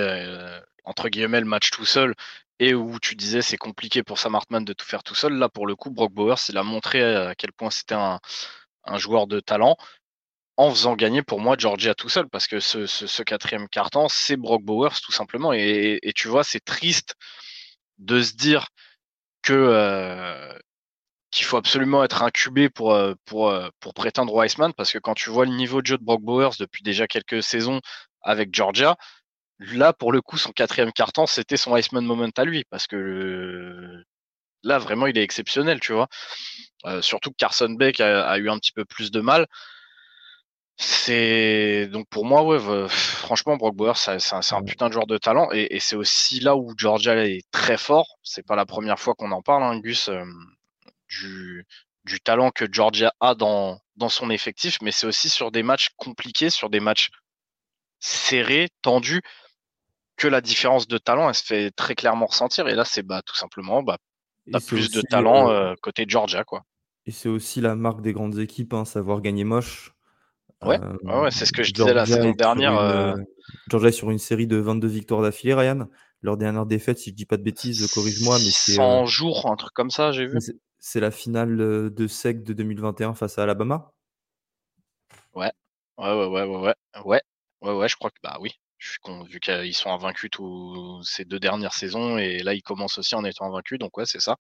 entre 0.84 1.10
guillemets 1.10 1.42
le 1.42 1.46
match 1.46 1.70
tout 1.70 1.86
seul 1.86 2.16
et 2.60 2.74
où 2.74 3.00
tu 3.00 3.16
disais 3.16 3.44
c'est 3.44 3.58
compliqué 3.58 4.02
pour 4.04 4.18
Sam 4.18 4.34
Hartman 4.36 4.66
de 4.66 4.74
tout 4.74 4.86
faire 4.86 5.04
tout 5.04 5.14
seul 5.16 5.34
là 5.34 5.48
pour 5.48 5.68
le 5.68 5.76
coup 5.76 5.92
Brock 5.92 6.12
Bowers 6.12 6.50
il 6.50 6.58
a 6.58 6.64
montré 6.64 7.04
à 7.04 7.36
quel 7.36 7.52
point 7.54 7.70
c'était 7.70 7.96
un 7.96 8.20
joueur 8.98 9.28
de 9.28 9.40
talent 9.40 9.78
en 10.62 10.70
faisant 10.70 10.96
gagner 10.96 11.24
pour 11.24 11.40
moi 11.40 11.56
Georgia 11.58 11.96
tout 11.96 12.08
seul 12.08 12.30
parce 12.30 12.48
que 12.48 12.60
ce, 12.60 13.24
quatrième 13.24 13.68
carton 13.68 14.08
c'est 14.10 14.38
Brock 14.38 14.62
Bowers 14.64 15.02
tout 15.04 15.12
simplement. 15.12 15.54
Et, 15.54 16.00
tu 16.16 16.28
vois 16.28 16.44
c'est 16.44 16.64
triste 16.64 17.16
de 17.98 18.22
se 18.22 18.34
dire 18.34 18.68
euh, 19.50 20.54
qu'il 21.32 21.46
faut 21.46 21.58
absolument 21.58 22.04
être 22.04 22.22
incubé 22.22 22.70
pour 22.70 22.94
euh, 22.94 23.16
euh, 23.34 23.70
pour 23.80 23.94
prétendre 23.96 24.36
au 24.36 24.44
Iceman 24.44 24.72
parce 24.74 24.92
que 24.92 25.00
quand 25.00 25.16
tu 25.16 25.32
vois 25.32 25.46
le 25.46 25.52
niveau 25.52 25.82
de 25.82 25.88
jeu 25.88 25.98
de 25.98 26.04
Brock 26.04 26.22
Bowers 26.22 26.54
depuis 26.60 26.84
déjà 26.84 27.08
quelques 27.08 27.42
saisons 27.42 27.82
avec 28.22 28.54
Georgia 28.54 28.98
là 29.60 29.94
pour 29.94 30.12
le 30.12 30.22
coup 30.22 30.38
son 30.38 30.52
quatrième 30.52 30.92
carton 30.94 31.26
c'était 31.26 31.58
son 31.58 31.76
Iceman 31.76 32.06
moment 32.06 32.30
à 32.38 32.46
lui 32.46 32.66
parce 32.70 32.86
que 32.86 34.04
là 34.62 34.78
vraiment 34.78 35.08
il 35.08 35.18
est 35.18 35.24
exceptionnel 35.24 35.80
tu 35.80 35.94
vois. 35.94 36.08
Surtout 37.02 37.32
que 37.32 37.36
Carson 37.38 37.70
Beck 37.72 38.00
a 38.00 38.38
eu 38.38 38.50
un 38.50 38.60
petit 38.60 38.74
peu 38.74 38.86
plus 38.86 39.10
de 39.12 39.22
mal 39.22 39.48
c'est 40.84 41.88
donc 41.88 42.08
pour 42.10 42.26
moi, 42.26 42.44
ouais, 42.44 42.60
franchement, 42.90 43.56
Brock 43.56 43.76
Bowers, 43.76 43.96
c'est 43.96 44.34
un, 44.34 44.64
putain 44.64 44.88
de 44.88 44.94
joueur 44.94 45.06
de 45.06 45.20
talent 45.20 45.50
et, 45.52 45.80
c'est 45.80 45.96
aussi 45.96 46.40
là 46.40 46.56
où 46.56 46.74
Georgia 46.76 47.24
est 47.24 47.44
très 47.52 47.78
fort. 47.78 48.18
C'est 48.24 48.46
pas 48.46 48.56
la 48.56 48.66
première 48.66 49.00
fois 49.00 49.14
qu'on 49.14 49.32
en 49.32 49.44
parle, 49.44 49.62
hein, 49.62 49.80
Gus, 49.80 50.10
du, 51.08 51.68
du 52.06 52.20
talent 52.20 52.50
que 52.50 52.66
Georgia 52.72 53.14
a 53.20 53.36
dans, 53.36 53.80
dans 53.96 54.10
son 54.10 54.32
effectif, 54.32 54.80
mais 54.82 54.92
c'est 54.92 55.06
aussi 55.06 55.30
sur 55.30 55.52
des 55.52 55.62
matchs 55.62 55.90
compliqués, 55.98 56.50
sur 56.50 56.72
des 56.72 56.80
matchs 56.80 57.12
serrés, 58.00 58.70
tendus, 58.82 59.22
que 60.18 60.28
la 60.28 60.42
différence 60.42 60.88
de 60.88 60.98
talent, 60.98 61.30
elle 61.30 61.36
se 61.36 61.44
fait 61.44 61.70
très 61.70 61.94
clairement 61.94 62.26
ressentir. 62.26 62.68
Et 62.68 62.74
là, 62.74 62.86
c'est 62.86 63.04
bah, 63.04 63.22
tout 63.24 63.36
simplement, 63.36 63.84
bah, 63.84 63.98
plus 64.66 64.90
de 64.90 65.02
talent 65.02 65.76
côté 65.84 66.06
Georgia, 66.08 66.44
quoi. 66.44 66.64
Et 67.06 67.12
c'est 67.12 67.30
aussi 67.30 67.62
la 67.62 67.76
marque 67.76 68.02
des 68.02 68.14
grandes 68.14 68.40
équipes, 68.40 68.74
hein, 68.74 68.86
savoir 68.86 69.22
gagner 69.22 69.44
moche. 69.44 69.92
Ouais, 70.64 70.80
ouais, 71.04 71.32
c'est 71.32 71.46
ce 71.46 71.54
que 71.54 71.64
je 71.64 71.74
disais 71.74 71.94
la 71.94 72.06
saison 72.06 72.32
dernière. 72.32 72.78
Euh... 72.78 73.16
Georgia 73.70 73.90
est 73.90 73.94
sur 73.94 74.12
une 74.12 74.20
série 74.20 74.48
de 74.48 74.58
22 74.58 74.88
victoires 74.88 75.22
d'affilée, 75.22 75.54
Ryan. 75.54 75.88
Leur 76.22 76.38
dernière 76.38 76.68
défaite, 76.68 77.00
si 77.00 77.10
je 77.10 77.16
dis 77.16 77.26
pas 77.26 77.38
de 77.38 77.44
bêtises, 77.44 77.92
corrige-moi, 77.94 78.38
mais 78.38 78.52
c'est. 78.52 78.74
100 78.74 79.06
jours, 79.08 79.52
un 79.52 79.56
truc 79.56 79.74
comme 79.74 79.90
ça, 79.90 80.12
j'ai 80.12 80.28
vu. 80.28 80.38
C'est 80.80 81.00
la 81.00 81.12
finale 81.12 81.58
de 81.58 82.08
SEC 82.08 82.44
de 82.44 82.54
2021 82.54 83.14
face 83.14 83.40
à 83.40 83.44
Alabama. 83.44 83.92
Ouais, 85.34 85.52
ouais, 85.98 86.14
ouais, 86.14 86.28
ouais, 86.28 86.46
ouais, 86.46 86.74
ouais, 87.06 87.22
ouais, 87.62 87.74
ouais, 87.74 87.88
je 87.88 87.96
crois 87.96 88.10
que 88.10 88.18
bah 88.24 88.38
oui. 88.40 88.52
Je 88.78 88.90
suis 88.90 89.00
con, 89.00 89.22
vu 89.22 89.40
qu'ils 89.40 89.76
sont 89.76 89.92
invaincus 89.92 90.32
tous 90.32 91.04
ces 91.04 91.24
deux 91.24 91.40
dernières 91.40 91.74
saisons 91.74 92.18
et 92.18 92.40
là 92.40 92.56
ils 92.56 92.64
commencent 92.64 92.98
aussi 92.98 93.14
en 93.14 93.24
étant 93.24 93.46
invaincus, 93.46 93.78
donc 93.78 93.96
ouais, 93.96 94.08
c'est 94.08 94.20
ça. 94.20 94.38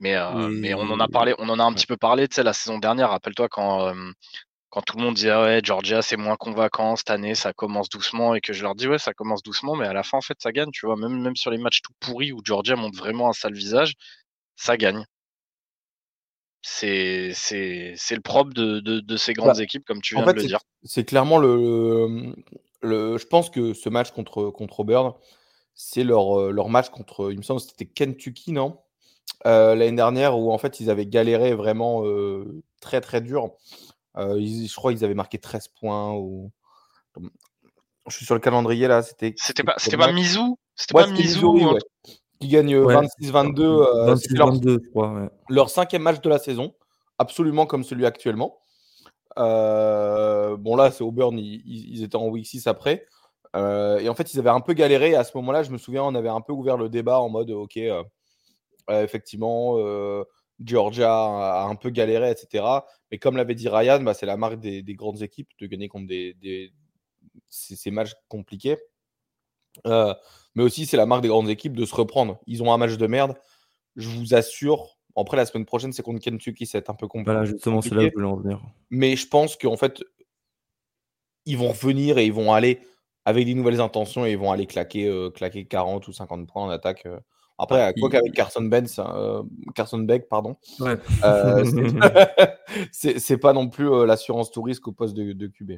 Mais, 0.00 0.16
euh, 0.16 0.48
mais 0.48 0.74
on 0.74 0.82
en 0.82 0.98
a 0.98 1.06
parlé, 1.08 1.34
on 1.38 1.48
en 1.48 1.58
a 1.58 1.64
un 1.64 1.72
petit 1.72 1.86
peu 1.86 1.96
parlé, 1.96 2.26
tu 2.28 2.36
sais, 2.36 2.42
la 2.42 2.52
saison 2.52 2.78
dernière. 2.78 3.10
Rappelle-toi 3.10 3.48
quand 3.48 3.94
quand 4.70 4.82
tout 4.82 4.96
le 4.98 5.02
monde 5.02 5.14
dit 5.14 5.30
ah 5.30 5.42
ouais 5.42 5.60
Georgia 5.62 6.02
c'est 6.02 6.16
moins 6.16 6.36
convaincant 6.36 6.94
cette 6.96 7.10
année 7.10 7.34
ça 7.34 7.52
commence 7.52 7.88
doucement 7.88 8.34
et 8.34 8.40
que 8.40 8.52
je 8.52 8.62
leur 8.62 8.74
dis 8.74 8.86
ouais 8.86 8.98
ça 8.98 9.14
commence 9.14 9.42
doucement 9.42 9.76
mais 9.76 9.86
à 9.86 9.92
la 9.92 10.02
fin 10.02 10.18
en 10.18 10.22
fait 10.22 10.36
ça 10.40 10.52
gagne 10.52 10.70
tu 10.72 10.86
vois. 10.86 10.96
Même 10.96 11.20
même 11.20 11.36
sur 11.36 11.50
les 11.50 11.58
matchs 11.58 11.80
tout 11.82 11.92
pourris 12.00 12.32
où 12.32 12.40
Georgia 12.44 12.76
montre 12.76 12.98
vraiment 12.98 13.28
un 13.28 13.32
sale 13.32 13.54
visage 13.54 13.94
ça 14.56 14.76
gagne. 14.76 15.04
C'est 16.62 17.30
le 17.30 18.20
propre 18.20 18.52
de, 18.52 18.80
de, 18.80 19.00
de 19.00 19.16
ces 19.16 19.32
grandes 19.32 19.56
bah, 19.56 19.62
équipes 19.62 19.84
comme 19.84 20.02
tu 20.02 20.16
viens 20.16 20.26
de 20.26 20.32
le 20.32 20.42
dire. 20.42 20.60
c'est 20.82 21.04
clairement 21.04 21.38
le, 21.38 22.34
le 22.82 23.16
je 23.16 23.26
pense 23.26 23.48
que 23.48 23.72
ce 23.72 23.88
match 23.88 24.10
contre 24.10 24.50
contre 24.50 24.80
Auburn 24.80 25.14
c'est 25.74 26.04
leur 26.04 26.52
leur 26.52 26.68
match 26.68 26.90
contre 26.90 27.30
il 27.32 27.38
me 27.38 27.42
semble 27.42 27.60
c'était 27.60 27.86
Kentucky 27.86 28.52
non? 28.52 28.78
Euh, 29.46 29.76
l'année 29.76 29.96
dernière 29.96 30.36
où 30.36 30.50
en 30.52 30.58
fait 30.58 30.80
ils 30.80 30.90
avaient 30.90 31.06
galéré 31.06 31.54
vraiment 31.54 32.04
euh, 32.04 32.62
très 32.80 33.00
très 33.00 33.20
dur 33.20 33.52
euh, 34.18 34.40
je 34.40 34.74
crois 34.74 34.92
qu'ils 34.92 35.04
avaient 35.04 35.14
marqué 35.14 35.38
13 35.38 35.68
points. 35.80 36.12
Ou... 36.12 36.50
Je 38.08 38.16
suis 38.16 38.26
sur 38.26 38.34
le 38.34 38.40
calendrier 38.40 38.88
là. 38.88 39.02
C'était 39.02 39.34
c'était 39.36 39.62
pas, 39.62 39.74
c'était 39.78 39.96
pas 39.96 40.12
Mizou 40.12 40.58
C'était 40.74 40.94
pas 40.94 41.06
Mizou 41.06 41.78
Qui 42.40 42.48
gagne 42.48 42.74
26-22. 42.74 43.62
Euh, 44.96 45.28
leur 45.48 45.70
cinquième 45.70 46.02
match 46.02 46.20
de 46.20 46.28
la 46.28 46.38
saison. 46.38 46.74
Absolument 47.18 47.66
comme 47.66 47.84
celui 47.84 48.06
actuellement. 48.06 48.58
Euh, 49.38 50.56
bon, 50.56 50.74
là, 50.74 50.90
c'est 50.90 51.04
Auburn, 51.04 51.38
ils, 51.38 51.62
ils, 51.64 52.02
étaient 52.02 52.16
en 52.16 52.28
week 52.28 52.46
6 52.46 52.66
après. 52.66 53.06
et 53.54 54.08
en 54.08 54.14
fait, 54.14 54.32
ils 54.32 54.38
avaient 54.38 54.50
un 54.50 54.60
peu 54.60 54.72
galéré. 54.72 55.14
À 55.14 55.22
ce 55.22 55.36
moment-là, 55.36 55.62
je 55.62 55.70
me 55.70 55.78
souviens, 55.78 56.02
on 56.02 56.14
avait 56.14 56.28
un 56.28 56.40
peu 56.40 56.52
ouvert 56.52 56.76
le 56.76 56.88
débat 56.88 57.20
en 57.20 57.28
mode 57.28 57.50
OK, 57.50 57.78
effectivement, 58.88 59.76
Georgia 60.64 61.12
a 61.12 61.64
un 61.64 61.76
peu 61.76 61.90
galéré, 61.90 62.30
etc. 62.30 62.64
Mais 63.10 63.18
comme 63.18 63.36
l'avait 63.36 63.54
dit 63.54 63.68
Ryan, 63.68 64.00
bah, 64.00 64.14
c'est 64.14 64.26
la 64.26 64.36
marque 64.36 64.58
des, 64.58 64.82
grandes 64.94 65.22
équipes 65.22 65.48
de 65.60 65.66
gagner 65.66 65.88
contre 65.88 66.06
des, 66.06 66.72
ces, 67.48 67.90
matchs 67.90 68.14
compliqués. 68.28 68.76
Euh, 69.86 70.14
mais 70.54 70.62
aussi, 70.62 70.86
c'est 70.86 70.96
la 70.96 71.06
marque 71.06 71.22
des 71.22 71.28
grandes 71.28 71.48
équipes 71.48 71.76
de 71.76 71.84
se 71.84 71.94
reprendre. 71.94 72.40
Ils 72.46 72.62
ont 72.62 72.72
un 72.72 72.78
match 72.78 72.96
de 72.96 73.06
merde. 73.06 73.34
Je 73.96 74.08
vous 74.08 74.34
assure. 74.34 74.98
Après, 75.16 75.36
la 75.36 75.46
semaine 75.46 75.64
prochaine, 75.64 75.92
c'est 75.92 76.02
contre 76.02 76.20
Kentucky, 76.20 76.68
être 76.74 76.90
un 76.90 76.94
peu 76.94 77.08
compliqué. 77.08 77.32
Voilà, 77.32 77.44
justement, 77.44 77.82
c'est 77.82 77.94
là 77.94 78.02
où 78.02 78.08
je 78.08 78.14
voulais 78.14 78.26
en 78.26 78.36
venir. 78.36 78.60
Mais 78.90 79.16
je 79.16 79.26
pense 79.26 79.56
qu'en 79.56 79.76
fait, 79.76 80.02
ils 81.44 81.56
vont 81.56 81.68
revenir 81.68 82.18
et 82.18 82.26
ils 82.26 82.32
vont 82.32 82.52
aller 82.52 82.80
avec 83.24 83.46
des 83.46 83.54
nouvelles 83.54 83.80
intentions 83.80 84.24
et 84.26 84.32
ils 84.32 84.38
vont 84.38 84.52
aller 84.52 84.66
claquer, 84.66 85.06
euh, 85.06 85.30
claquer 85.30 85.66
40 85.66 86.06
ou 86.08 86.12
50 86.12 86.46
points 86.46 86.62
en 86.62 86.70
attaque. 86.70 87.06
Euh, 87.06 87.18
après, 87.58 87.92
quoi 87.98 88.08
qu'avec 88.08 88.32
Carson 88.32 88.62
Benz, 88.62 89.00
euh, 89.00 89.42
Carson 89.74 89.98
Beck, 89.98 90.28
pardon, 90.28 90.56
euh, 91.24 91.64
c'est 92.92 93.38
pas 93.38 93.52
non 93.52 93.68
plus 93.68 93.90
euh, 93.90 94.06
l'assurance 94.06 94.52
tout 94.52 94.62
risque 94.62 94.86
au 94.86 94.92
poste 94.92 95.14
de, 95.14 95.32
de 95.32 95.46
QB. 95.48 95.72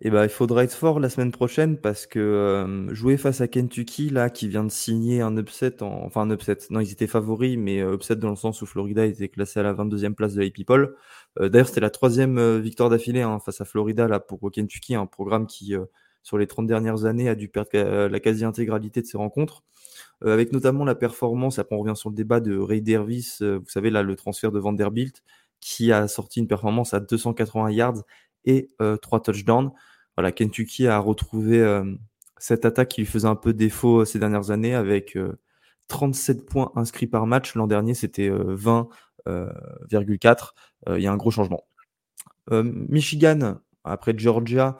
Et 0.00 0.06
eh 0.06 0.10
ben, 0.10 0.22
il 0.22 0.30
faudra 0.30 0.62
être 0.62 0.72
fort 0.72 1.00
la 1.00 1.10
semaine 1.10 1.32
prochaine 1.32 1.76
parce 1.76 2.06
que 2.06 2.86
jouer 2.92 3.16
face 3.16 3.40
à 3.40 3.48
Kentucky, 3.48 4.10
là, 4.10 4.30
qui 4.30 4.46
vient 4.46 4.62
de 4.62 4.70
signer 4.70 5.22
un 5.22 5.36
upset, 5.36 5.82
enfin 5.82 6.20
un 6.20 6.30
upset, 6.30 6.56
non, 6.70 6.78
ils 6.78 6.92
étaient 6.92 7.08
favoris, 7.08 7.58
mais 7.58 7.78
upset 7.80 8.14
dans 8.14 8.30
le 8.30 8.36
sens 8.36 8.62
où 8.62 8.66
Florida 8.66 9.04
était 9.04 9.28
classé 9.28 9.58
à 9.58 9.64
la 9.64 9.74
22e 9.74 10.14
place 10.14 10.34
de 10.34 10.42
la 10.42 10.50
People. 10.50 10.94
D'ailleurs, 11.40 11.66
c'était 11.66 11.80
la 11.80 11.90
troisième 11.90 12.60
victoire 12.60 12.90
d'affilée 12.90 13.22
hein, 13.22 13.40
face 13.44 13.60
à 13.60 13.64
Florida 13.64 14.06
là, 14.06 14.20
pour 14.20 14.38
Kentucky, 14.52 14.94
un 14.94 15.06
programme 15.06 15.48
qui, 15.48 15.74
sur 16.22 16.38
les 16.38 16.46
30 16.46 16.68
dernières 16.68 17.04
années, 17.04 17.28
a 17.28 17.34
dû 17.34 17.48
perdre 17.48 18.06
la 18.06 18.20
quasi-intégralité 18.20 19.00
de 19.00 19.06
ses 19.06 19.18
rencontres. 19.18 19.64
Euh, 20.24 20.32
avec 20.32 20.52
notamment 20.52 20.84
la 20.84 20.94
performance, 20.94 21.58
après 21.58 21.76
on 21.76 21.80
revient 21.80 21.96
sur 21.96 22.10
le 22.10 22.14
débat 22.14 22.40
de 22.40 22.58
Ray 22.58 22.82
Dervis, 22.82 23.38
euh, 23.40 23.58
vous 23.58 23.68
savez 23.68 23.90
là 23.90 24.02
le 24.02 24.16
transfert 24.16 24.50
de 24.50 24.58
Vanderbilt, 24.58 25.22
qui 25.60 25.92
a 25.92 26.08
sorti 26.08 26.40
une 26.40 26.48
performance 26.48 26.94
à 26.94 27.00
280 27.00 27.70
yards 27.70 28.02
et 28.44 28.68
3 28.78 28.86
euh, 28.86 29.20
touchdowns. 29.20 29.70
Voilà, 30.16 30.32
Kentucky 30.32 30.88
a 30.88 30.98
retrouvé 30.98 31.64
cette 32.38 32.64
attaque 32.64 32.88
qui 32.88 33.02
lui 33.02 33.06
faisait 33.06 33.28
un 33.28 33.36
peu 33.36 33.52
défaut 33.52 34.04
ces 34.04 34.18
dernières 34.18 34.50
années 34.50 34.74
avec 34.74 35.16
37 35.86 36.44
points 36.44 36.72
inscrits 36.74 37.06
par 37.06 37.26
match. 37.26 37.54
L'an 37.54 37.68
dernier, 37.68 37.94
c'était 37.94 38.28
20,4. 38.28 40.54
Il 40.88 41.00
y 41.00 41.06
a 41.06 41.12
un 41.12 41.16
gros 41.16 41.30
changement. 41.30 41.62
Michigan, 42.50 43.60
après 43.84 44.18
Georgia, 44.18 44.76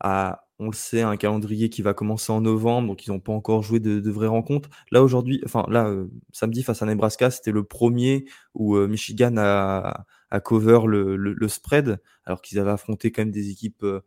a 0.00 0.49
on 0.60 0.66
le 0.66 0.74
sait, 0.74 1.00
un 1.00 1.16
calendrier 1.16 1.70
qui 1.70 1.80
va 1.80 1.94
commencer 1.94 2.30
en 2.32 2.42
novembre, 2.42 2.88
donc 2.88 3.06
ils 3.06 3.10
n'ont 3.10 3.18
pas 3.18 3.32
encore 3.32 3.62
joué 3.62 3.80
de, 3.80 4.10
vraies 4.10 4.26
rencontres. 4.26 4.68
Là 4.92 5.02
aujourd'hui, 5.02 5.40
enfin 5.46 5.64
là, 5.68 5.88
euh, 5.88 6.06
samedi 6.32 6.62
face 6.62 6.82
à 6.82 6.86
Nebraska, 6.86 7.30
c'était 7.30 7.50
le 7.50 7.64
premier 7.64 8.26
où 8.54 8.76
euh, 8.76 8.86
Michigan 8.86 9.34
a, 9.38 10.04
cover 10.44 10.80
le, 10.86 11.48
spread, 11.48 11.98
alors 12.24 12.42
qu'ils 12.42 12.58
avaient 12.58 12.70
affronté 12.70 13.10
quand 13.10 13.22
même 13.22 13.30
des 13.30 13.50
équipes 13.50 13.82
euh, 13.84 14.02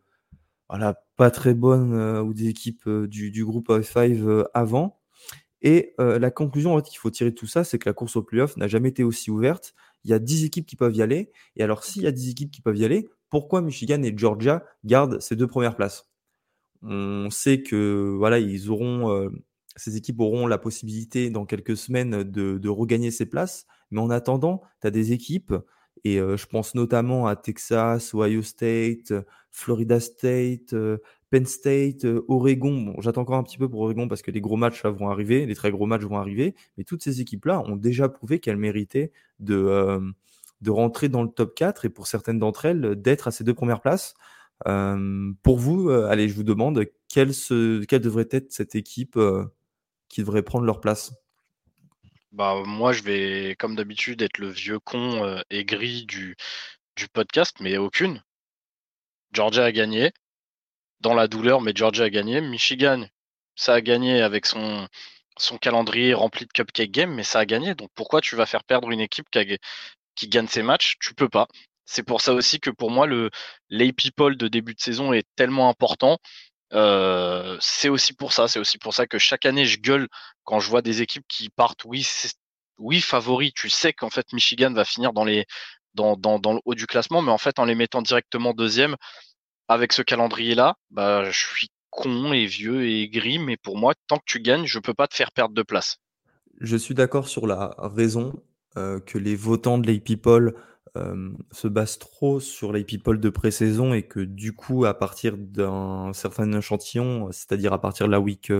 voilà, 0.68 1.02
pas 1.16 1.30
très 1.30 1.54
bonnes 1.54 1.94
ou 2.20 2.32
des 2.34 2.48
équipes 2.48 2.88
du, 2.88 3.44
groupe 3.44 3.68
of 3.68 3.84
5 3.86 4.16
avant. 4.54 5.00
Et 5.60 5.94
la 5.98 6.30
conclusion 6.30 6.80
qu'il 6.80 6.98
faut 6.98 7.10
tirer 7.10 7.30
de 7.30 7.36
tout 7.36 7.46
ça, 7.46 7.64
c'est 7.64 7.78
que 7.78 7.88
la 7.88 7.92
course 7.92 8.16
au 8.16 8.22
playoff 8.22 8.56
n'a 8.56 8.68
jamais 8.68 8.88
été 8.90 9.04
aussi 9.04 9.30
ouverte. 9.30 9.74
Il 10.04 10.10
y 10.10 10.14
a 10.14 10.18
10 10.18 10.44
équipes 10.44 10.66
qui 10.66 10.76
peuvent 10.76 10.96
y 10.96 11.02
aller. 11.02 11.30
Et 11.56 11.62
alors, 11.62 11.84
s'il 11.84 12.02
y 12.02 12.06
a 12.06 12.12
10 12.12 12.30
équipes 12.30 12.50
qui 12.50 12.62
peuvent 12.62 12.78
y 12.78 12.84
aller, 12.84 13.08
pourquoi 13.30 13.60
Michigan 13.60 14.02
et 14.02 14.14
Georgia 14.16 14.64
gardent 14.84 15.20
ces 15.20 15.36
deux 15.36 15.46
premières 15.46 15.76
places? 15.76 16.13
On 16.84 17.30
sait 17.30 17.62
que 17.62 18.14
voilà, 18.16 18.38
ils 18.38 18.70
auront, 18.70 19.10
euh, 19.10 19.30
ces 19.76 19.96
équipes 19.96 20.20
auront 20.20 20.46
la 20.46 20.58
possibilité 20.58 21.30
dans 21.30 21.46
quelques 21.46 21.76
semaines 21.76 22.22
de, 22.22 22.68
regagner 22.68 23.10
ces 23.10 23.26
places. 23.26 23.66
Mais 23.90 24.00
en 24.00 24.10
attendant, 24.10 24.62
tu 24.80 24.86
as 24.86 24.90
des 24.90 25.12
équipes, 25.12 25.54
et 26.04 26.20
euh, 26.20 26.36
je 26.36 26.46
pense 26.46 26.74
notamment 26.74 27.26
à 27.26 27.36
Texas, 27.36 28.14
Ohio 28.14 28.42
State, 28.42 29.12
Florida 29.50 30.00
State, 30.00 30.72
euh, 30.74 30.98
Penn 31.30 31.46
State, 31.46 32.06
Oregon. 32.28 32.82
Bon, 32.82 33.00
j'attends 33.00 33.22
encore 33.22 33.36
un 33.36 33.42
petit 33.42 33.58
peu 33.58 33.68
pour 33.68 33.80
Oregon 33.80 34.08
parce 34.08 34.22
que 34.22 34.30
les 34.30 34.40
gros 34.40 34.56
matchs 34.56 34.84
vont 34.84 35.08
arriver, 35.08 35.46
les 35.46 35.54
très 35.54 35.70
gros 35.70 35.86
matchs 35.86 36.02
vont 36.02 36.18
arriver. 36.18 36.54
Mais 36.76 36.84
toutes 36.84 37.02
ces 37.02 37.20
équipes-là 37.20 37.60
ont 37.60 37.76
déjà 37.76 38.08
prouvé 38.08 38.40
qu'elles 38.40 38.56
méritaient 38.56 39.12
de, 39.40 40.00
de 40.60 40.70
rentrer 40.70 41.08
dans 41.08 41.22
le 41.22 41.28
top 41.28 41.54
4 41.54 41.86
et 41.86 41.88
pour 41.88 42.06
certaines 42.06 42.38
d'entre 42.38 42.66
elles 42.66 42.96
d'être 43.00 43.28
à 43.28 43.30
ces 43.30 43.44
deux 43.44 43.54
premières 43.54 43.80
places 43.80 44.14
pour 44.62 45.58
vous, 45.58 45.90
allez, 45.90 46.28
je 46.28 46.34
vous 46.34 46.44
demande 46.44 46.84
quelle, 47.08 47.28
devrait 47.28 48.28
être 48.30 48.52
cette 48.52 48.74
équipe 48.74 49.18
qui 50.08 50.20
devrait 50.20 50.42
prendre 50.42 50.64
leur 50.64 50.80
place? 50.80 51.12
Bah, 52.32 52.62
moi, 52.64 52.92
je 52.92 53.02
vais, 53.02 53.56
comme 53.58 53.76
d'habitude, 53.76 54.22
être 54.22 54.38
le 54.38 54.48
vieux 54.48 54.80
con 54.80 55.40
aigri 55.50 56.04
du, 56.06 56.36
podcast, 57.12 57.56
mais 57.60 57.76
aucune. 57.76 58.22
Georgia 59.32 59.64
a 59.64 59.72
gagné. 59.72 60.12
Dans 61.00 61.14
la 61.14 61.28
douleur, 61.28 61.60
mais 61.60 61.72
Georgia 61.74 62.04
a 62.04 62.10
gagné. 62.10 62.40
Michigan, 62.40 63.06
ça 63.56 63.74
a 63.74 63.80
gagné 63.80 64.22
avec 64.22 64.46
son, 64.46 64.88
calendrier 65.60 66.14
rempli 66.14 66.46
de 66.46 66.52
cupcake 66.52 66.90
games, 66.90 67.14
mais 67.14 67.24
ça 67.24 67.40
a 67.40 67.46
gagné. 67.46 67.74
Donc 67.74 67.90
pourquoi 67.94 68.20
tu 68.20 68.36
vas 68.36 68.46
faire 68.46 68.64
perdre 68.64 68.90
une 68.90 69.00
équipe 69.00 69.28
qui, 69.30 69.58
qui 70.14 70.28
gagne 70.28 70.48
ses 70.48 70.62
matchs? 70.62 70.96
Tu 71.00 71.14
peux 71.14 71.28
pas. 71.28 71.48
C'est 71.86 72.02
pour 72.02 72.20
ça 72.20 72.32
aussi 72.34 72.60
que 72.60 72.70
pour 72.70 72.90
moi, 72.90 73.06
le 73.06 73.30
lay 73.68 73.92
people 73.92 74.36
de 74.36 74.48
début 74.48 74.74
de 74.74 74.80
saison 74.80 75.12
est 75.12 75.26
tellement 75.36 75.68
important. 75.68 76.18
Euh, 76.72 77.56
c'est 77.60 77.88
aussi 77.88 78.14
pour 78.14 78.32
ça. 78.32 78.48
C'est 78.48 78.58
aussi 78.58 78.78
pour 78.78 78.94
ça 78.94 79.06
que 79.06 79.18
chaque 79.18 79.46
année, 79.46 79.66
je 79.66 79.78
gueule 79.78 80.08
quand 80.44 80.60
je 80.60 80.68
vois 80.68 80.82
des 80.82 81.02
équipes 81.02 81.26
qui 81.28 81.50
partent. 81.50 81.84
Oui, 81.84 82.06
oui, 82.78 83.00
favoris. 83.00 83.52
Tu 83.54 83.68
sais 83.68 83.92
qu'en 83.92 84.10
fait, 84.10 84.32
Michigan 84.32 84.72
va 84.72 84.84
finir 84.84 85.12
dans 85.12 85.24
les 85.24 85.46
le 85.96 86.60
haut 86.64 86.74
du 86.74 86.86
classement, 86.86 87.22
mais 87.22 87.30
en 87.30 87.38
fait, 87.38 87.58
en 87.58 87.64
les 87.64 87.74
mettant 87.74 88.02
directement 88.02 88.52
deuxième, 88.52 88.96
avec 89.68 89.92
ce 89.92 90.02
calendrier-là, 90.02 90.74
bah, 90.90 91.30
je 91.30 91.38
suis 91.38 91.70
con 91.90 92.32
et 92.32 92.46
vieux 92.46 92.86
et 92.86 93.08
gris, 93.08 93.38
mais 93.38 93.56
pour 93.56 93.78
moi, 93.78 93.94
tant 94.08 94.18
que 94.18 94.24
tu 94.26 94.40
gagnes, 94.40 94.66
je 94.66 94.78
peux 94.78 94.94
pas 94.94 95.06
te 95.06 95.14
faire 95.14 95.30
perdre 95.30 95.54
de 95.54 95.62
place. 95.62 95.98
Je 96.60 96.76
suis 96.76 96.94
d'accord 96.94 97.28
sur 97.28 97.46
la 97.46 97.74
raison 97.78 98.42
euh, 98.76 99.00
que 99.00 99.18
les 99.18 99.36
votants 99.36 99.78
de 99.78 99.86
lay 99.86 100.00
people 100.00 100.54
se 101.50 101.68
base 101.68 101.98
trop 101.98 102.40
sur 102.40 102.72
les 102.72 102.84
people 102.84 103.18
de 103.18 103.28
pré-saison 103.28 103.94
et 103.94 104.02
que 104.02 104.20
du 104.20 104.52
coup, 104.52 104.84
à 104.84 104.94
partir 104.94 105.36
d'un 105.36 106.12
certain 106.12 106.52
échantillon, 106.52 107.30
c'est-à-dire 107.32 107.72
à 107.72 107.80
partir 107.80 108.06
de 108.06 108.12
la 108.12 108.20
week 108.20 108.52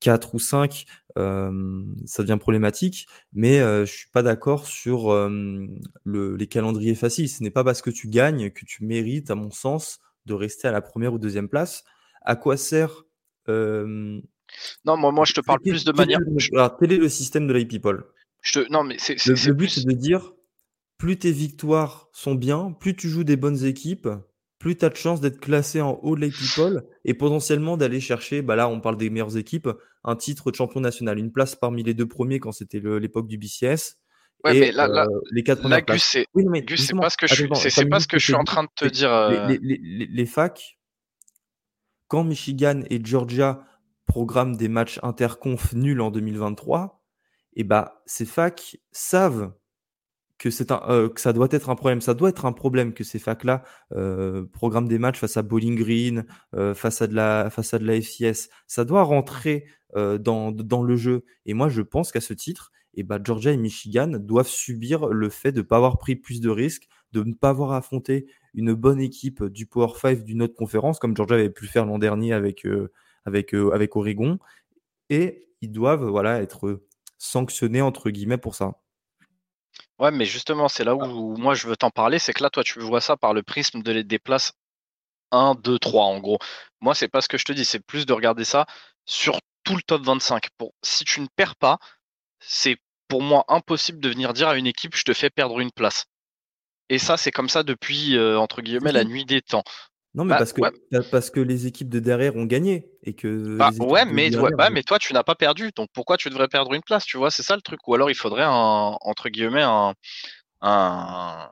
4 0.00 0.34
ou 0.34 0.38
5, 0.38 0.86
ça 1.16 2.22
devient 2.22 2.38
problématique. 2.38 3.08
Mais 3.32 3.58
je 3.58 3.90
suis 3.90 4.10
pas 4.10 4.22
d'accord 4.22 4.66
sur 4.66 5.12
les 6.06 6.46
calendriers 6.46 6.94
faciles. 6.94 7.28
Ce 7.28 7.42
n'est 7.42 7.50
pas 7.50 7.64
parce 7.64 7.82
que 7.82 7.90
tu 7.90 8.08
gagnes 8.08 8.50
que 8.50 8.64
tu 8.64 8.84
mérites, 8.84 9.30
à 9.30 9.34
mon 9.34 9.50
sens, 9.50 9.98
de 10.26 10.34
rester 10.34 10.68
à 10.68 10.72
la 10.72 10.80
première 10.80 11.14
ou 11.14 11.18
deuxième 11.18 11.48
place. 11.48 11.84
À 12.22 12.36
quoi 12.36 12.56
sert 12.56 13.04
Non, 13.48 14.22
moi, 14.84 15.10
moi 15.10 15.24
je 15.24 15.34
te 15.34 15.40
parle 15.40 15.60
plus 15.60 15.84
de 15.84 15.92
manière. 15.92 16.20
Alors, 16.52 16.76
quel 16.78 16.92
est 16.92 16.98
le 16.98 17.08
système 17.08 17.48
de 17.48 17.52
la 17.52 17.64
people? 17.64 18.04
Je 18.42 18.60
te... 18.60 18.72
Non, 18.72 18.84
mais 18.84 18.96
c'est 18.98 19.16
le, 19.26 19.52
but, 19.52 19.68
c'est 19.68 19.84
de 19.84 19.92
dire 19.92 20.32
plus 20.98 21.16
tes 21.18 21.32
victoires 21.32 22.08
sont 22.12 22.34
bien, 22.34 22.72
plus 22.72 22.94
tu 22.96 23.08
joues 23.08 23.24
des 23.24 23.36
bonnes 23.36 23.64
équipes, 23.64 24.08
plus 24.58 24.76
tu 24.76 24.84
as 24.84 24.88
de 24.88 24.96
chances 24.96 25.20
d'être 25.20 25.38
classé 25.38 25.80
en 25.80 25.92
haut 26.02 26.16
de 26.16 26.26
people 26.26 26.84
et 27.04 27.14
potentiellement 27.14 27.76
d'aller 27.76 28.00
chercher, 28.00 28.42
bah 28.42 28.56
là 28.56 28.68
on 28.68 28.80
parle 28.80 28.96
des 28.96 29.08
meilleures 29.08 29.36
équipes, 29.36 29.68
un 30.04 30.16
titre 30.16 30.50
de 30.50 30.56
champion 30.56 30.80
national, 30.80 31.18
une 31.18 31.32
place 31.32 31.54
parmi 31.54 31.84
les 31.84 31.94
deux 31.94 32.08
premiers 32.08 32.40
quand 32.40 32.52
c'était 32.52 32.80
l'époque 32.80 33.28
du 33.28 33.38
BCS. 33.38 33.96
Ouais, 34.44 34.56
et 34.56 34.60
mais 34.60 34.72
là, 34.72 34.86
là, 34.86 35.08
les 35.32 35.42
quatre 35.42 35.60
premières 35.60 35.84
Gus, 35.84 36.02
c'est 36.02 36.94
pas 36.94 37.10
ce 37.10 37.16
que 37.16 37.26
je 37.26 37.34
suis, 37.34 37.48
c'est 37.70 37.86
pas 37.86 38.00
ce 38.00 38.06
que 38.06 38.18
je 38.18 38.24
suis 38.24 38.34
en 38.34 38.44
train 38.44 38.64
de 38.64 38.68
te 38.74 38.84
dire. 38.84 39.12
Euh. 39.12 39.48
Les, 39.48 39.58
les, 39.60 40.06
les, 40.06 40.26
facs, 40.26 40.78
quand 42.06 42.22
Michigan 42.22 42.82
et 42.88 43.04
Georgia 43.04 43.64
programment 44.06 44.56
des 44.56 44.68
matchs 44.68 45.00
interconf 45.02 45.72
nuls 45.74 46.00
en 46.00 46.12
2023, 46.12 47.04
et 47.54 47.64
bah 47.64 48.02
ces 48.06 48.26
facs 48.26 48.76
savent 48.92 49.52
que, 50.38 50.50
c'est 50.50 50.70
un, 50.70 50.80
euh, 50.88 51.08
que 51.08 51.20
ça 51.20 51.32
doit 51.32 51.48
être 51.50 51.68
un 51.68 51.74
problème. 51.74 52.00
Ça 52.00 52.14
doit 52.14 52.28
être 52.28 52.46
un 52.46 52.52
problème 52.52 52.94
que 52.94 53.04
ces 53.04 53.18
facs-là 53.18 53.64
euh, 53.92 54.44
programment 54.46 54.88
des 54.88 54.98
matchs 54.98 55.18
face 55.18 55.36
à 55.36 55.42
Bowling 55.42 55.76
Green, 55.76 56.26
euh, 56.54 56.74
face, 56.74 57.02
à 57.02 57.06
de 57.06 57.14
la, 57.14 57.50
face 57.50 57.74
à 57.74 57.78
de 57.78 57.84
la 57.84 58.00
FCS. 58.00 58.48
Ça 58.66 58.84
doit 58.84 59.02
rentrer 59.02 59.66
dans, 59.94 60.52
dans 60.52 60.82
le 60.82 60.96
jeu. 60.96 61.24
Et 61.46 61.54
moi, 61.54 61.70
je 61.70 61.80
pense 61.80 62.12
qu'à 62.12 62.20
ce 62.20 62.34
titre, 62.34 62.72
eh 62.92 63.02
ben, 63.04 63.20
Georgia 63.24 63.52
et 63.52 63.56
Michigan 63.56 64.06
doivent 64.06 64.48
subir 64.48 65.06
le 65.08 65.30
fait 65.30 65.50
de 65.50 65.60
ne 65.60 65.62
pas 65.62 65.76
avoir 65.76 65.96
pris 65.96 66.14
plus 66.14 66.42
de 66.42 66.50
risques, 66.50 66.88
de 67.12 67.22
ne 67.22 67.32
pas 67.32 67.48
avoir 67.48 67.72
affronté 67.72 68.26
une 68.52 68.74
bonne 68.74 69.00
équipe 69.00 69.42
du 69.44 69.64
Power 69.64 69.94
5 69.98 70.24
d'une 70.24 70.42
autre 70.42 70.54
conférence, 70.54 70.98
comme 70.98 71.16
Georgia 71.16 71.36
avait 71.36 71.48
pu 71.48 71.64
le 71.64 71.70
faire 71.70 71.86
l'an 71.86 71.98
dernier 71.98 72.34
avec, 72.34 72.66
avec, 73.24 73.54
avec 73.54 73.96
Oregon. 73.96 74.38
Et 75.08 75.48
ils 75.62 75.72
doivent 75.72 76.04
voilà, 76.04 76.42
être 76.42 76.82
sanctionnés, 77.16 77.80
entre 77.80 78.10
guillemets, 78.10 78.36
pour 78.36 78.54
ça. 78.54 78.74
Ouais, 79.98 80.10
mais 80.12 80.26
justement, 80.26 80.68
c'est 80.68 80.84
là 80.84 80.94
où 80.94 81.36
moi 81.36 81.54
je 81.54 81.66
veux 81.66 81.76
t'en 81.76 81.90
parler, 81.90 82.18
c'est 82.18 82.32
que 82.32 82.42
là, 82.42 82.50
toi, 82.50 82.62
tu 82.62 82.78
vois 82.80 83.00
ça 83.00 83.16
par 83.16 83.34
le 83.34 83.42
prisme 83.42 83.82
de 83.82 83.90
les 83.92 84.04
des 84.04 84.18
places 84.20 84.52
1, 85.32 85.54
2, 85.56 85.78
3, 85.78 86.04
en 86.06 86.20
gros. 86.20 86.38
Moi, 86.80 86.94
c'est 86.94 87.08
pas 87.08 87.20
ce 87.20 87.28
que 87.28 87.38
je 87.38 87.44
te 87.44 87.52
dis, 87.52 87.64
c'est 87.64 87.80
plus 87.80 88.06
de 88.06 88.12
regarder 88.12 88.44
ça 88.44 88.66
sur 89.06 89.40
tout 89.64 89.76
le 89.76 89.82
top 89.82 90.02
25. 90.02 90.48
Pour, 90.58 90.74
si 90.82 91.04
tu 91.04 91.20
ne 91.20 91.26
perds 91.36 91.56
pas, 91.56 91.78
c'est 92.40 92.78
pour 93.08 93.22
moi 93.22 93.44
impossible 93.48 94.00
de 94.00 94.08
venir 94.10 94.32
dire 94.34 94.48
à 94.48 94.56
une 94.56 94.66
équipe, 94.66 94.96
je 94.96 95.04
te 95.04 95.14
fais 95.14 95.30
perdre 95.30 95.60
une 95.60 95.72
place. 95.72 96.06
Et 96.90 96.98
ça, 96.98 97.16
c'est 97.16 97.30
comme 97.32 97.48
ça 97.48 97.62
depuis, 97.62 98.16
euh, 98.16 98.38
entre 98.38 98.62
guillemets, 98.62 98.92
la 98.92 99.04
nuit 99.04 99.24
des 99.24 99.42
temps. 99.42 99.64
Non, 100.18 100.24
mais 100.24 100.30
bah, 100.30 100.38
parce, 100.38 100.52
que, 100.52 101.10
parce 101.12 101.30
que 101.30 101.38
les 101.38 101.68
équipes 101.68 101.88
de 101.88 102.00
derrière 102.00 102.34
ont 102.34 102.44
gagné. 102.44 102.90
Et 103.04 103.14
que 103.14 103.56
bah, 103.56 103.70
ouais, 103.78 104.04
mais, 104.04 104.36
ouais, 104.36 104.70
mais 104.72 104.82
toi, 104.82 104.98
tu 104.98 105.12
n'as 105.12 105.22
pas 105.22 105.36
perdu. 105.36 105.70
Donc 105.76 105.90
pourquoi 105.94 106.16
tu 106.16 106.28
devrais 106.28 106.48
perdre 106.48 106.74
une 106.74 106.82
place 106.82 107.04
Tu 107.04 107.16
vois, 107.16 107.30
c'est 107.30 107.44
ça 107.44 107.54
le 107.54 107.62
truc. 107.62 107.78
Ou 107.86 107.94
alors 107.94 108.10
il 108.10 108.16
faudrait, 108.16 108.42
un, 108.42 108.96
entre 109.00 109.28
guillemets, 109.28 109.62
un. 109.62 109.94
un... 110.60 111.48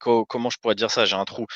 Comment 0.00 0.50
je 0.50 0.58
pourrais 0.58 0.74
dire 0.74 0.90
ça 0.90 1.04
J'ai 1.04 1.14
un 1.14 1.24
trou. 1.24 1.46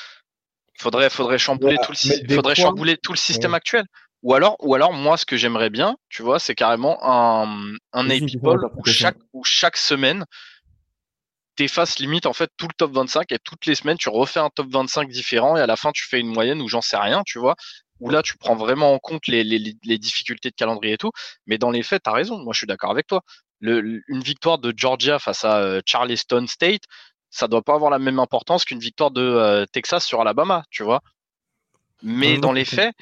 Il 0.78 0.82
faudrait, 0.82 1.10
faudrait 1.10 1.38
chambouler, 1.38 1.76
tout, 1.82 1.92
le, 1.92 2.34
faudrait 2.34 2.54
chambouler 2.54 2.96
tout 2.96 3.12
le 3.12 3.18
système 3.18 3.54
actuel. 3.54 3.84
Ou 4.22 4.34
alors, 4.34 4.54
ou 4.60 4.76
alors, 4.76 4.92
moi, 4.92 5.16
ce 5.16 5.26
que 5.26 5.36
j'aimerais 5.36 5.70
bien, 5.70 5.96
tu 6.10 6.22
vois, 6.22 6.38
c'est 6.38 6.54
carrément 6.54 6.96
un, 7.02 7.74
un 7.92 8.08
AP 8.08 8.22
où 8.42 8.84
chaque, 8.86 9.18
où 9.32 9.42
chaque 9.42 9.76
semaine, 9.76 10.24
t'effaces 11.56 11.98
limite 11.98 12.26
en 12.26 12.32
fait 12.32 12.50
tout 12.56 12.66
le 12.66 12.74
top 12.76 12.92
25 12.92 13.32
et 13.32 13.38
toutes 13.38 13.66
les 13.66 13.74
semaines 13.74 13.98
tu 13.98 14.08
refais 14.08 14.40
un 14.40 14.50
top 14.50 14.68
25 14.70 15.08
différent 15.08 15.56
et 15.56 15.60
à 15.60 15.66
la 15.66 15.76
fin 15.76 15.92
tu 15.92 16.04
fais 16.04 16.20
une 16.20 16.32
moyenne 16.32 16.60
où 16.62 16.68
j'en 16.68 16.80
sais 16.80 16.96
rien, 16.96 17.22
tu 17.26 17.38
vois, 17.38 17.54
où 18.00 18.10
là 18.10 18.22
tu 18.22 18.36
prends 18.38 18.56
vraiment 18.56 18.92
en 18.94 18.98
compte 18.98 19.26
les, 19.26 19.44
les, 19.44 19.98
difficultés 19.98 20.50
de 20.50 20.54
calendrier 20.54 20.94
et 20.94 20.98
tout. 20.98 21.12
Mais 21.46 21.58
dans 21.58 21.70
les 21.70 21.82
faits, 21.82 22.02
tu 22.04 22.10
as 22.10 22.12
raison, 22.12 22.38
moi 22.38 22.52
je 22.52 22.58
suis 22.58 22.66
d'accord 22.66 22.90
avec 22.90 23.06
toi. 23.06 23.22
Le, 23.60 24.02
une 24.08 24.22
victoire 24.22 24.58
de 24.58 24.72
Georgia 24.74 25.18
face 25.18 25.44
à 25.44 25.58
euh, 25.58 25.82
Charleston 25.84 26.46
State, 26.46 26.82
ça 27.28 27.46
doit 27.46 27.62
pas 27.62 27.74
avoir 27.74 27.90
la 27.90 27.98
même 27.98 28.18
importance 28.18 28.64
qu'une 28.64 28.80
victoire 28.80 29.10
de 29.10 29.22
euh, 29.22 29.66
Texas 29.66 30.04
sur 30.04 30.20
Alabama, 30.20 30.64
tu 30.70 30.82
vois. 30.82 31.00
Mais 32.02 32.38
dans 32.38 32.52
les 32.52 32.64
faits, 32.64 32.94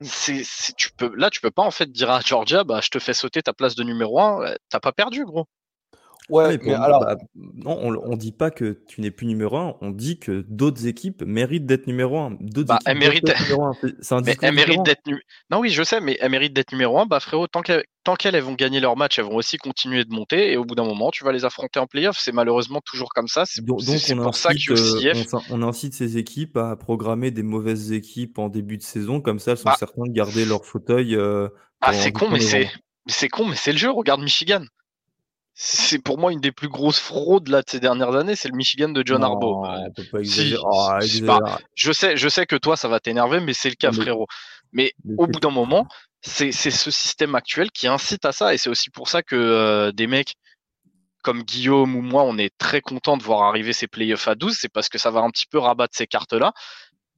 c'est, 0.00 0.42
tu 0.76 0.90
peux, 0.96 1.14
là, 1.14 1.28
tu 1.28 1.42
peux 1.42 1.50
pas 1.50 1.62
en 1.62 1.70
fait 1.70 1.92
dire 1.92 2.10
à 2.10 2.20
Georgia, 2.20 2.64
bah, 2.64 2.80
je 2.82 2.88
te 2.88 2.98
fais 2.98 3.12
sauter 3.12 3.42
ta 3.42 3.52
place 3.52 3.74
de 3.74 3.82
numéro 3.82 4.18
1, 4.18 4.54
t'as 4.70 4.80
pas 4.80 4.92
perdu, 4.92 5.26
gros. 5.26 5.46
Ouais, 6.28 6.58
mais, 6.62 6.74
alors. 6.74 7.00
Bah, 7.00 7.16
non, 7.34 7.78
on, 7.80 8.10
ne 8.10 8.16
dit 8.16 8.32
pas 8.32 8.50
que 8.50 8.80
tu 8.88 9.00
n'es 9.00 9.10
plus 9.10 9.26
numéro 9.26 9.56
1, 9.56 9.76
on 9.80 9.90
dit 9.90 10.18
que 10.18 10.44
d'autres 10.48 10.86
équipes 10.86 11.22
méritent 11.22 11.66
d'être 11.66 11.86
numéro 11.86 12.18
1. 12.18 12.38
D'autres 12.40 12.68
bah, 12.68 12.78
équipes 12.84 12.98
méritent 12.98 13.24
d'être 13.24 13.42
numéro 13.42 13.64
1. 13.64 13.72
C'est 14.00 14.14
un 14.14 14.20
mais 14.22 14.36
elles 14.42 14.54
méritent 14.54 14.82
d'être 14.84 15.02
Non, 15.50 15.60
oui, 15.60 15.70
je 15.70 15.82
sais, 15.82 16.00
mais 16.00 16.18
elles 16.20 16.30
méritent 16.30 16.52
d'être 16.52 16.72
numéro 16.72 16.98
1. 16.98 17.06
Bah, 17.06 17.20
frérot, 17.20 17.46
tant 17.46 17.62
qu'elles, 17.62 17.84
tant 18.02 18.16
qu'elles 18.16 18.38
vont 18.40 18.54
gagner 18.54 18.80
leur 18.80 18.96
match, 18.96 19.18
elles 19.18 19.24
vont 19.24 19.36
aussi 19.36 19.56
continuer 19.56 20.04
de 20.04 20.12
monter. 20.12 20.52
Et 20.52 20.56
au 20.56 20.64
bout 20.64 20.74
d'un 20.74 20.84
moment, 20.84 21.10
tu 21.10 21.24
vas 21.24 21.32
les 21.32 21.44
affronter 21.44 21.78
en 21.78 21.86
playoff. 21.86 22.16
C'est 22.18 22.32
malheureusement 22.32 22.80
toujours 22.84 23.10
comme 23.14 23.28
ça. 23.28 23.44
C'est, 23.46 23.64
donc, 23.64 23.82
c'est 23.82 24.14
pour 24.16 24.34
ça 24.34 24.52
que 24.52 24.72
euh, 24.72 25.40
on, 25.50 25.62
incite 25.62 25.94
ces 25.94 26.18
équipes 26.18 26.56
à 26.56 26.74
programmer 26.76 27.30
des 27.30 27.44
mauvaises 27.44 27.92
équipes 27.92 28.38
en 28.38 28.48
début 28.48 28.78
de 28.78 28.82
saison. 28.82 29.20
Comme 29.20 29.38
ça, 29.38 29.52
elles 29.52 29.58
sont 29.58 29.64
bah 29.68 29.76
certaines 29.78 30.08
de 30.08 30.12
garder 30.12 30.44
leur 30.44 30.64
fauteuil. 30.64 31.14
Euh, 31.14 31.48
ah, 31.80 31.92
c'est 31.92 32.10
con, 32.12 32.28
mais 32.30 32.40
c'est, 32.40 32.68
c'est 33.06 33.28
con, 33.28 33.46
mais 33.46 33.56
c'est 33.56 33.72
le 33.72 33.78
jeu. 33.78 33.90
Regarde 33.90 34.22
Michigan 34.22 34.64
c'est 35.58 35.98
pour 35.98 36.18
moi 36.18 36.32
une 36.32 36.40
des 36.40 36.52
plus 36.52 36.68
grosses 36.68 36.98
fraudes 36.98 37.48
là 37.48 37.62
de 37.62 37.70
ces 37.70 37.80
dernières 37.80 38.14
années, 38.14 38.36
c'est 38.36 38.48
le 38.48 38.56
Michigan 38.56 38.90
de 38.90 39.02
John 39.04 39.24
Harbaugh. 39.24 39.66
Oh, 40.62 40.90
je 41.74 41.92
sais, 41.92 42.16
je 42.18 42.28
sais 42.28 42.44
que 42.44 42.56
toi 42.56 42.76
ça 42.76 42.88
va 42.88 43.00
t'énerver, 43.00 43.40
mais 43.40 43.54
c'est 43.54 43.70
le 43.70 43.74
cas, 43.74 43.90
frérot. 43.90 44.26
Mais, 44.72 44.92
au 45.16 45.26
bout 45.26 45.40
d'un 45.40 45.50
moment, 45.50 45.86
c'est 46.20 46.52
ce 46.52 46.90
système 46.90 47.34
actuel 47.34 47.70
qui 47.70 47.86
incite 47.86 48.26
à 48.26 48.32
ça, 48.32 48.52
et 48.52 48.58
c'est 48.58 48.68
aussi 48.68 48.90
pour 48.90 49.08
ça 49.08 49.22
que 49.22 49.34
euh, 49.34 49.92
des 49.92 50.06
mecs 50.06 50.34
comme 51.22 51.42
Guillaume 51.42 51.96
ou 51.96 52.02
moi, 52.02 52.22
on 52.24 52.36
est 52.36 52.56
très 52.58 52.82
content 52.82 53.16
de 53.16 53.22
voir 53.22 53.42
arriver 53.44 53.72
ces 53.72 53.86
playoffs 53.86 54.28
à 54.28 54.34
12, 54.34 54.58
c'est 54.60 54.70
parce 54.70 54.90
que 54.90 54.98
ça 54.98 55.10
va 55.10 55.20
un 55.20 55.30
petit 55.30 55.46
peu 55.50 55.58
rabattre 55.58 55.96
ces 55.96 56.06
cartes-là. 56.06 56.52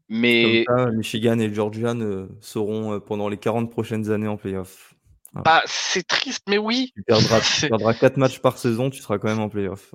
Mais 0.09 0.65
Michigan 0.93 1.39
et 1.41 1.53
Georgia 1.53 1.93
seront 2.41 2.95
euh, 2.95 3.01
pendant 3.01 3.29
les 3.29 3.37
40 3.37 3.71
prochaines 3.71 4.11
années 4.13 4.29
en 4.29 4.39
playoffs. 5.33 5.45
Bah, 5.45 5.63
c'est 5.67 6.07
triste, 6.07 6.45
mais 6.49 6.59
oui. 6.59 6.93
Tu 6.95 7.03
perdras, 7.03 7.41
tu 7.41 7.69
perdras 7.69 7.95
4 7.95 8.17
matchs 8.17 8.39
par 8.41 8.59
saison, 8.59 8.91
tu 8.91 9.01
seras 9.01 9.19
quand 9.19 9.29
même 9.29 9.41
en 9.41 9.49
playoff. 9.49 9.95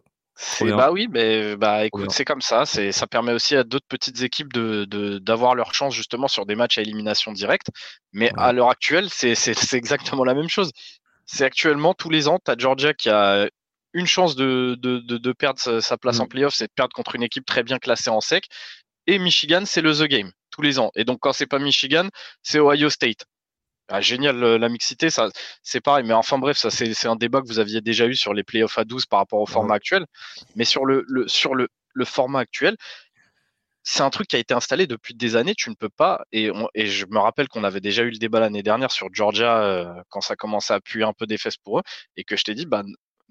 Bah 0.62 0.92
oui, 0.92 1.08
mais 1.12 1.56
bah 1.56 1.86
écoute, 1.86 2.12
c'est 2.12 2.26
comme 2.26 2.42
ça. 2.42 2.66
C'est 2.66 2.92
ça 2.92 3.06
permet 3.06 3.34
aussi 3.34 3.56
à 3.56 3.64
d'autres 3.64 3.86
petites 3.88 4.24
équipes 4.24 4.52
de 4.52 4.86
d'avoir 5.20 5.54
leur 5.54 5.74
chance 5.74 5.94
justement 5.94 6.28
sur 6.28 6.46
des 6.46 6.56
matchs 6.56 6.80
à 6.80 6.82
élimination 6.82 7.32
directe. 7.32 7.68
Mais 8.14 8.32
à 8.38 8.52
l'heure 8.52 8.70
actuelle, 8.70 9.10
c'est 9.10 9.74
exactement 9.74 10.24
la 10.24 10.34
même 10.34 10.50
chose. 10.50 10.72
C'est 11.26 11.46
actuellement 11.46 11.94
tous 11.94 12.10
les 12.10 12.28
ans, 12.28 12.40
tu 12.44 12.52
as 12.52 12.56
Georgia 12.58 12.94
qui 12.94 13.10
a 13.10 13.48
une 13.94 14.08
chance 14.08 14.36
de, 14.36 14.76
de, 14.80 15.00
de, 15.00 15.32
perdre 15.32 15.60
sa, 15.60 15.98
place 15.98 16.20
en 16.20 16.26
mm. 16.26 16.30
playoff, 16.30 16.54
c'est 16.56 16.66
de 16.66 16.74
perdre 16.76 16.94
contre 16.94 17.16
une 17.16 17.24
équipe 17.24 17.46
très 17.46 17.62
bien 17.62 17.78
classée 17.78 18.10
en 18.10 18.22
sec. 18.22 18.48
Et 19.06 19.20
Michigan, 19.20 19.64
c'est 19.66 19.82
le 19.82 19.94
The 19.94 20.08
Game 20.10 20.32
tous 20.50 20.62
les 20.62 20.80
ans. 20.80 20.92
Et 20.96 21.04
donc 21.06 21.20
quand 21.22 21.32
c'est 21.32 21.46
pas 21.46 21.60
Michigan, 21.60 22.10
c'est 22.42 22.60
Ohio 22.60 22.90
State. 22.90 23.26
Ah, 23.90 24.00
génial 24.02 24.38
la 24.40 24.70
mixité, 24.70 25.10
ça 25.10 25.30
c'est 25.62 25.82
pareil. 25.82 26.06
Mais 26.06 26.14
enfin 26.14 26.38
bref, 26.38 26.58
ça 26.58 26.70
c'est 26.72 27.08
un 27.08 27.16
débat 27.16 27.42
que 27.42 27.48
vous 27.48 27.60
aviez 27.60 27.82
déjà 27.82 28.08
eu 28.08 28.16
sur 28.16 28.34
les 28.34 28.44
playoffs 28.44 28.78
à 28.78 28.86
12 28.86 29.06
par 29.06 29.20
rapport 29.20 29.42
au 29.42 29.46
format 29.46 29.76
actuel. 29.76 30.06
Mais 30.56 30.64
sur 30.66 30.86
le, 30.86 31.06
sur 31.28 31.54
le, 31.56 31.68
format 32.06 32.40
actuel, 32.40 32.76
c'est 33.84 34.02
un 34.04 34.10
truc 34.10 34.28
qui 34.28 34.36
a 34.38 34.40
été 34.40 34.54
installé 34.54 34.88
depuis 34.88 35.14
des 35.16 35.36
années. 35.36 35.54
Tu 35.56 35.70
ne 35.70 35.76
peux 35.76 35.90
pas. 35.90 36.24
Et, 36.32 36.50
et 36.76 36.86
je 36.88 37.06
me 37.08 37.20
rappelle 37.20 37.48
qu'on 37.50 37.64
avait 37.64 37.82
déjà 37.82 38.04
eu 38.04 38.12
le 38.12 38.18
débat 38.18 38.40
l'année 38.40 38.64
dernière 38.64 38.92
sur 38.92 39.10
Georgia 39.14 39.64
euh, 39.64 39.94
quand 40.10 40.22
ça 40.22 40.36
commençait 40.36 40.74
à 40.74 40.78
appuyer 40.78 41.06
un 41.06 41.14
peu 41.14 41.26
des 41.28 41.38
fesses 41.38 41.58
pour 41.58 41.80
eux 41.80 41.84
et 42.16 42.24
que 42.24 42.38
je 42.38 42.44
t'ai 42.46 42.56
dit, 42.56 42.66
bah 42.66 42.84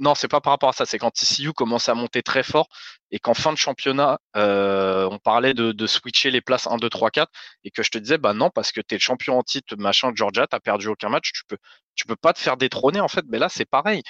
non, 0.02 0.16
c'est 0.16 0.26
pas 0.26 0.40
par 0.40 0.52
rapport 0.52 0.70
à 0.70 0.72
ça. 0.72 0.84
C'est 0.84 0.98
quand 0.98 1.12
TCU 1.12 1.52
commence 1.52 1.88
à 1.88 1.94
monter 1.94 2.24
très 2.24 2.42
fort 2.42 2.68
et 3.12 3.20
qu'en 3.20 3.34
fin 3.34 3.52
de 3.52 3.56
championnat, 3.56 4.18
euh, 4.36 5.08
on 5.08 5.18
parlait 5.18 5.54
de, 5.54 5.86
switcher 5.86 6.32
les 6.32 6.40
places 6.40 6.66
1, 6.66 6.76
2, 6.78 6.90
3, 6.90 7.10
4 7.12 7.30
et 7.62 7.70
que 7.70 7.84
je 7.84 7.90
te 7.90 7.98
disais, 7.98 8.18
bah 8.18 8.34
non, 8.34 8.50
parce 8.50 8.72
que 8.72 8.80
tu 8.80 8.96
es 8.96 8.98
le 8.98 9.00
champion 9.00 9.38
en 9.38 9.44
titre, 9.44 9.76
machin, 9.78 10.10
Georgia, 10.12 10.48
tu 10.48 10.58
perdu 10.60 10.88
aucun 10.88 11.08
match, 11.08 11.30
tu 11.32 11.42
peux, 11.46 11.56
tu 11.94 12.04
peux 12.06 12.16
pas 12.16 12.32
te 12.32 12.40
faire 12.40 12.56
détrôner 12.56 13.00
en 13.00 13.06
fait. 13.06 13.24
Mais 13.28 13.38
là, 13.38 13.48
c'est 13.48 13.64
pareil. 13.64 14.02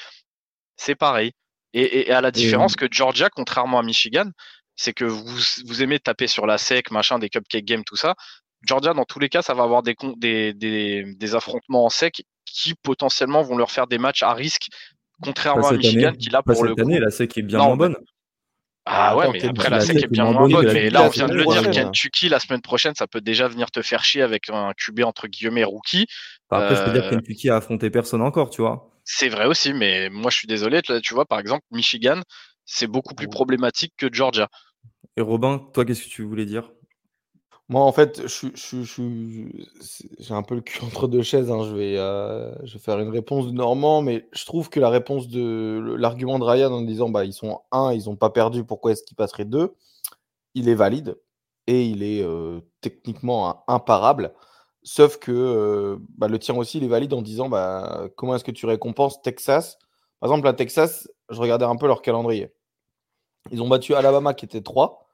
C'est 0.76 0.94
pareil. 0.94 1.32
Et, 1.74 2.10
à 2.10 2.22
la 2.22 2.30
différence 2.30 2.74
que 2.74 2.86
Georgia, 2.90 3.28
contrairement 3.28 3.78
à 3.78 3.82
Michigan, 3.82 4.30
c'est 4.76 4.94
que 4.94 5.04
vous, 5.04 5.38
vous 5.66 5.82
aimez 5.82 5.98
taper 5.98 6.26
sur 6.26 6.46
la 6.46 6.56
sec, 6.56 6.90
machin, 6.90 7.18
des 7.18 7.28
cupcake 7.28 7.64
games, 7.66 7.84
tout 7.84 7.96
ça. 7.96 8.14
Georgia, 8.62 8.94
dans 8.94 9.04
tous 9.04 9.18
les 9.18 9.28
cas, 9.28 9.42
ça 9.42 9.52
va 9.52 9.64
avoir 9.64 9.82
des, 9.82 9.94
des, 10.16 10.54
des, 10.54 11.04
des 11.16 11.34
affrontements 11.34 11.84
en 11.84 11.90
sec 11.90 12.24
qui 12.46 12.74
potentiellement 12.74 13.42
vont 13.42 13.56
leur 13.56 13.70
faire 13.70 13.86
des 13.86 13.98
matchs 13.98 14.22
à 14.22 14.32
risque 14.32 14.68
Contrairement 15.22 15.68
à 15.68 15.76
Michigan, 15.76 16.12
qui 16.12 16.30
là 16.30 16.42
pour 16.42 16.64
le 16.64 16.74
année, 16.80 16.98
la 16.98 17.10
SEC 17.10 17.38
est 17.38 17.42
bien 17.42 17.58
moins 17.58 17.76
bonne. 17.76 17.96
Ah 18.84 19.16
ouais, 19.16 19.30
mais 19.32 19.44
après 19.44 19.70
la 19.70 19.80
SEC 19.80 20.02
est 20.02 20.06
bien 20.08 20.30
moins 20.30 20.48
bonne. 20.48 20.72
Mais 20.72 20.90
là, 20.90 21.04
on 21.04 21.08
vient 21.08 21.28
de 21.28 21.34
le 21.34 21.44
dire, 21.44 21.70
Kentucky, 21.70 22.28
la 22.28 22.40
semaine 22.40 22.60
prochaine, 22.60 22.94
ça 22.94 23.06
peut 23.06 23.20
déjà 23.20 23.48
venir 23.48 23.70
te 23.70 23.82
faire 23.82 24.04
chier 24.04 24.22
avec 24.22 24.50
un 24.50 24.72
QB 24.76 25.00
entre 25.04 25.28
guillemets 25.28 25.64
rookie. 25.64 26.06
Après, 26.50 26.76
je 26.76 26.84
peux 26.84 26.92
dire 26.92 27.02
que 27.02 27.14
euh, 27.14 27.18
Kentucky 27.18 27.48
a 27.48 27.56
affronté 27.56 27.90
personne 27.90 28.22
encore, 28.22 28.50
tu 28.50 28.60
vois. 28.60 28.90
C'est 29.04 29.28
vrai 29.28 29.46
aussi, 29.46 29.72
mais 29.72 30.10
moi, 30.10 30.30
je 30.30 30.38
suis 30.38 30.48
désolé. 30.48 30.82
Tu 30.82 31.14
vois, 31.14 31.24
par 31.24 31.38
exemple, 31.38 31.64
Michigan, 31.70 32.20
c'est 32.64 32.86
beaucoup 32.86 33.14
plus 33.14 33.28
problématique 33.28 33.94
que 33.96 34.12
Georgia. 34.12 34.48
Et 35.16 35.20
Robin, 35.20 35.58
toi, 35.72 35.84
qu'est-ce 35.84 36.04
que 36.04 36.08
tu 36.08 36.22
voulais 36.22 36.46
dire? 36.46 36.70
Moi, 37.68 37.82
en 37.82 37.92
fait, 37.92 38.22
j'ai 40.18 40.34
un 40.34 40.42
peu 40.42 40.54
le 40.54 40.60
cul 40.60 40.82
entre 40.84 41.08
deux 41.08 41.22
chaises. 41.22 41.50
Hein. 41.50 41.64
Je, 41.64 41.74
vais, 41.74 41.96
euh, 41.96 42.54
je 42.66 42.74
vais 42.74 42.78
faire 42.78 42.98
une 42.98 43.08
réponse 43.10 43.46
de 43.46 43.52
Normand, 43.52 44.02
mais 44.02 44.28
je 44.32 44.44
trouve 44.44 44.68
que 44.68 44.80
la 44.80 44.90
réponse 44.90 45.28
de 45.28 45.94
l'argument 45.98 46.38
de 46.38 46.44
Ryan 46.44 46.72
en 46.72 46.82
disant 46.82 47.08
bah, 47.08 47.24
ils 47.24 47.32
sont 47.32 47.62
un, 47.72 47.92
ils 47.92 48.06
n'ont 48.06 48.16
pas 48.16 48.30
perdu, 48.30 48.64
pourquoi 48.64 48.92
est-ce 48.92 49.04
qu'ils 49.04 49.16
passeraient 49.16 49.44
deux? 49.44 49.74
Il 50.54 50.68
est 50.68 50.74
valide 50.74 51.16
et 51.66 51.86
il 51.86 52.02
est 52.02 52.22
euh, 52.22 52.60
techniquement 52.80 53.64
imparable. 53.68 54.34
Sauf 54.82 55.18
que 55.18 55.32
euh, 55.32 55.98
bah, 56.18 56.28
le 56.28 56.38
tien 56.38 56.56
aussi, 56.56 56.78
il 56.78 56.84
est 56.84 56.88
valide 56.88 57.14
en 57.14 57.22
disant 57.22 57.48
bah, 57.48 58.08
comment 58.16 58.34
est-ce 58.34 58.44
que 58.44 58.50
tu 58.50 58.66
récompenses 58.66 59.22
Texas? 59.22 59.78
Par 60.20 60.30
exemple, 60.30 60.48
à 60.48 60.52
Texas, 60.52 61.08
je 61.30 61.40
regardais 61.40 61.64
un 61.64 61.76
peu 61.76 61.86
leur 61.86 62.02
calendrier. 62.02 62.52
Ils 63.50 63.62
ont 63.62 63.68
battu 63.68 63.94
Alabama 63.94 64.34
qui 64.34 64.44
était 64.44 64.62
3. 64.62 65.08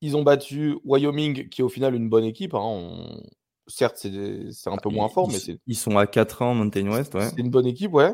Ils 0.00 0.16
ont 0.16 0.22
battu 0.22 0.78
Wyoming, 0.84 1.48
qui 1.48 1.60
est 1.60 1.64
au 1.64 1.68
final 1.68 1.94
une 1.94 2.08
bonne 2.08 2.24
équipe. 2.24 2.54
Hein. 2.54 3.20
Certes, 3.66 3.96
c'est 3.98 4.70
un 4.70 4.76
peu 4.78 4.88
moins 4.88 5.08
fort, 5.08 5.28
mais 5.28 5.38
c'est. 5.38 5.58
Ils 5.66 5.76
sont 5.76 5.96
à 5.96 6.06
4 6.06 6.42
ans, 6.42 6.54
Mountain 6.54 6.90
West, 6.90 7.14
ouais. 7.14 7.28
C'est 7.28 7.38
une 7.38 7.50
bonne 7.50 7.66
équipe, 7.66 7.92
ouais. 7.92 8.12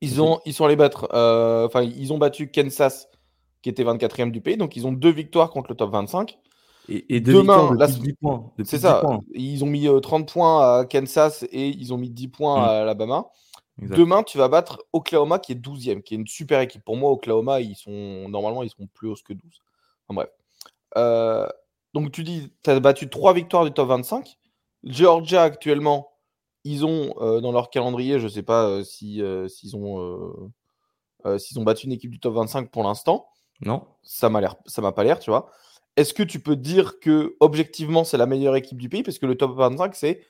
Ils, 0.00 0.20
ont, 0.20 0.40
ils 0.44 0.54
sont 0.54 0.64
allés 0.64 0.76
battre. 0.76 1.08
Euh, 1.12 1.66
enfin, 1.66 1.82
ils 1.82 2.12
ont 2.12 2.18
battu 2.18 2.50
Kansas, 2.50 3.08
qui 3.62 3.68
était 3.68 3.84
24e 3.84 4.30
du 4.30 4.40
pays. 4.40 4.56
Donc, 4.56 4.76
ils 4.76 4.86
ont 4.86 4.92
deux 4.92 5.12
victoires 5.12 5.50
contre 5.50 5.70
le 5.70 5.76
top 5.76 5.90
25. 5.92 6.38
Et, 6.88 7.20
deux 7.20 7.32
Demain, 7.34 7.74
10 7.76 8.12
points. 8.14 8.52
C'est 8.62 8.78
ça. 8.78 9.02
Ils 9.32 9.64
ont 9.64 9.66
mis 9.66 9.88
30 10.02 10.28
euh, 10.28 10.32
points 10.32 10.78
à 10.80 10.84
Kansas 10.84 11.44
et 11.50 11.68
ils 11.68 11.94
ont 11.94 11.96
mis 11.96 12.10
10 12.10 12.28
points 12.28 12.60
mm. 12.60 12.64
à 12.64 12.68
Alabama. 12.82 13.26
Demain, 13.78 14.22
tu 14.22 14.38
vas 14.38 14.48
battre 14.48 14.84
Oklahoma, 14.92 15.38
qui 15.38 15.52
est 15.52 15.56
12e, 15.56 16.02
qui 16.02 16.14
est 16.14 16.18
une 16.18 16.26
super 16.26 16.60
équipe. 16.60 16.84
Pour 16.84 16.96
moi, 16.96 17.10
Oklahoma, 17.10 17.60
ils 17.60 17.74
sont 17.74 18.28
normalement, 18.28 18.62
ils 18.62 18.70
seront 18.70 18.86
plus 18.86 19.08
hauts 19.08 19.16
que 19.24 19.32
12 19.32 19.63
bref. 20.12 20.28
Euh, 20.96 21.46
donc 21.94 22.12
tu 22.12 22.24
dis, 22.24 22.52
tu 22.62 22.70
as 22.70 22.80
battu 22.80 23.08
trois 23.08 23.32
victoires 23.32 23.64
du 23.64 23.72
top 23.72 23.88
25. 23.88 24.36
Georgia 24.84 25.42
actuellement, 25.42 26.12
ils 26.64 26.84
ont 26.84 27.14
euh, 27.20 27.40
dans 27.40 27.52
leur 27.52 27.70
calendrier, 27.70 28.18
je 28.18 28.24
ne 28.24 28.30
sais 28.30 28.42
pas 28.42 28.66
euh, 28.66 28.84
si, 28.84 29.22
s'ils 29.48 29.76
ont, 29.76 30.52
s'ils 31.38 31.58
ont 31.58 31.64
battu 31.64 31.86
une 31.86 31.92
équipe 31.92 32.10
du 32.10 32.20
top 32.20 32.34
25 32.34 32.70
pour 32.70 32.82
l'instant. 32.84 33.28
Non. 33.60 33.86
Ça 34.02 34.28
m'a 34.28 34.40
l'air, 34.40 34.56
ça 34.66 34.82
m'a 34.82 34.92
pas 34.92 35.04
l'air, 35.04 35.18
tu 35.18 35.30
vois. 35.30 35.50
Est-ce 35.96 36.12
que 36.12 36.24
tu 36.24 36.40
peux 36.40 36.56
dire 36.56 36.98
que 36.98 37.36
objectivement 37.40 38.02
c'est 38.02 38.16
la 38.16 38.26
meilleure 38.26 38.56
équipe 38.56 38.78
du 38.78 38.88
pays? 38.88 39.02
Parce 39.02 39.18
que 39.18 39.26
le 39.26 39.36
top 39.36 39.56
25 39.56 39.94
c'est 39.94 40.26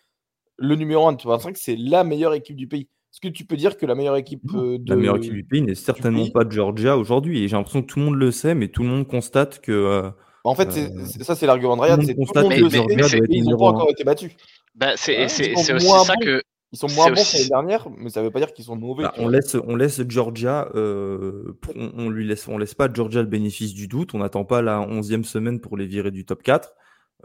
le 0.56 0.76
numéro 0.76 1.06
1 1.08 1.12
du 1.12 1.22
top 1.22 1.32
25 1.32 1.56
c'est 1.56 1.76
la 1.76 2.04
meilleure 2.04 2.34
équipe 2.34 2.56
du 2.56 2.68
pays. 2.68 2.88
Est-ce 3.14 3.20
que 3.20 3.32
tu 3.32 3.44
peux 3.44 3.54
dire 3.54 3.76
que 3.76 3.86
la 3.86 3.94
meilleure 3.94 4.16
équipe 4.16 4.44
de... 4.44 4.80
La 4.88 4.96
meilleure 4.96 5.18
équipe 5.18 5.34
du 5.34 5.44
pays 5.44 5.62
n'est 5.62 5.76
certainement 5.76 6.26
pas 6.30 6.42
Georgia 6.50 6.96
aujourd'hui. 6.98 7.44
Et 7.44 7.48
j'ai 7.48 7.54
l'impression 7.54 7.82
que 7.82 7.86
tout 7.86 8.00
le 8.00 8.06
monde 8.06 8.16
le 8.16 8.32
sait, 8.32 8.56
mais 8.56 8.66
tout 8.66 8.82
le 8.82 8.88
monde 8.88 9.06
constate 9.06 9.60
que. 9.60 9.70
Euh, 9.70 10.10
en 10.42 10.56
fait, 10.56 10.76
euh, 10.76 11.04
ça, 11.22 11.36
c'est 11.36 11.46
l'argument 11.46 11.76
de 11.76 11.82
Ryan. 11.82 11.96
Tout, 11.98 12.06
le 12.08 12.42
monde 12.42 12.52
le 12.54 12.70
sait, 12.70 13.20
mais 13.20 13.26
ils 13.28 13.44
n'ont 13.44 13.56
pas 13.56 13.66
encore 13.66 13.88
été 13.88 14.02
battus. 14.02 14.32
Bah, 14.74 14.94
c'est 14.96 15.22
aussi 15.26 15.54
ça 15.54 16.16
que. 16.16 16.42
Ils 16.72 16.76
sont 16.76 16.88
moins 16.88 17.06
bons 17.06 17.22
que 17.22 17.36
l'année 17.36 17.48
dernière, 17.48 17.86
mais 17.96 18.10
ça 18.10 18.18
ne 18.18 18.24
veut 18.24 18.32
pas 18.32 18.40
dire 18.40 18.52
qu'ils 18.52 18.64
sont 18.64 18.74
mauvais. 18.74 19.04
Bah, 19.04 19.14
on, 19.18 19.28
laisse, 19.28 19.56
on 19.64 19.76
laisse 19.76 20.02
Georgia, 20.08 20.68
euh, 20.74 21.56
on, 21.76 21.92
on, 21.96 22.10
lui 22.10 22.26
laisse, 22.26 22.48
on 22.48 22.58
laisse 22.58 22.74
pas 22.74 22.92
Georgia 22.92 23.22
le 23.22 23.28
bénéfice 23.28 23.74
du 23.74 23.86
doute. 23.86 24.12
On 24.14 24.18
n'attend 24.18 24.44
pas 24.44 24.60
la 24.60 24.80
11e 24.80 25.22
semaine 25.22 25.60
pour 25.60 25.76
les 25.76 25.86
virer 25.86 26.10
du 26.10 26.24
top 26.24 26.42
4. 26.42 26.74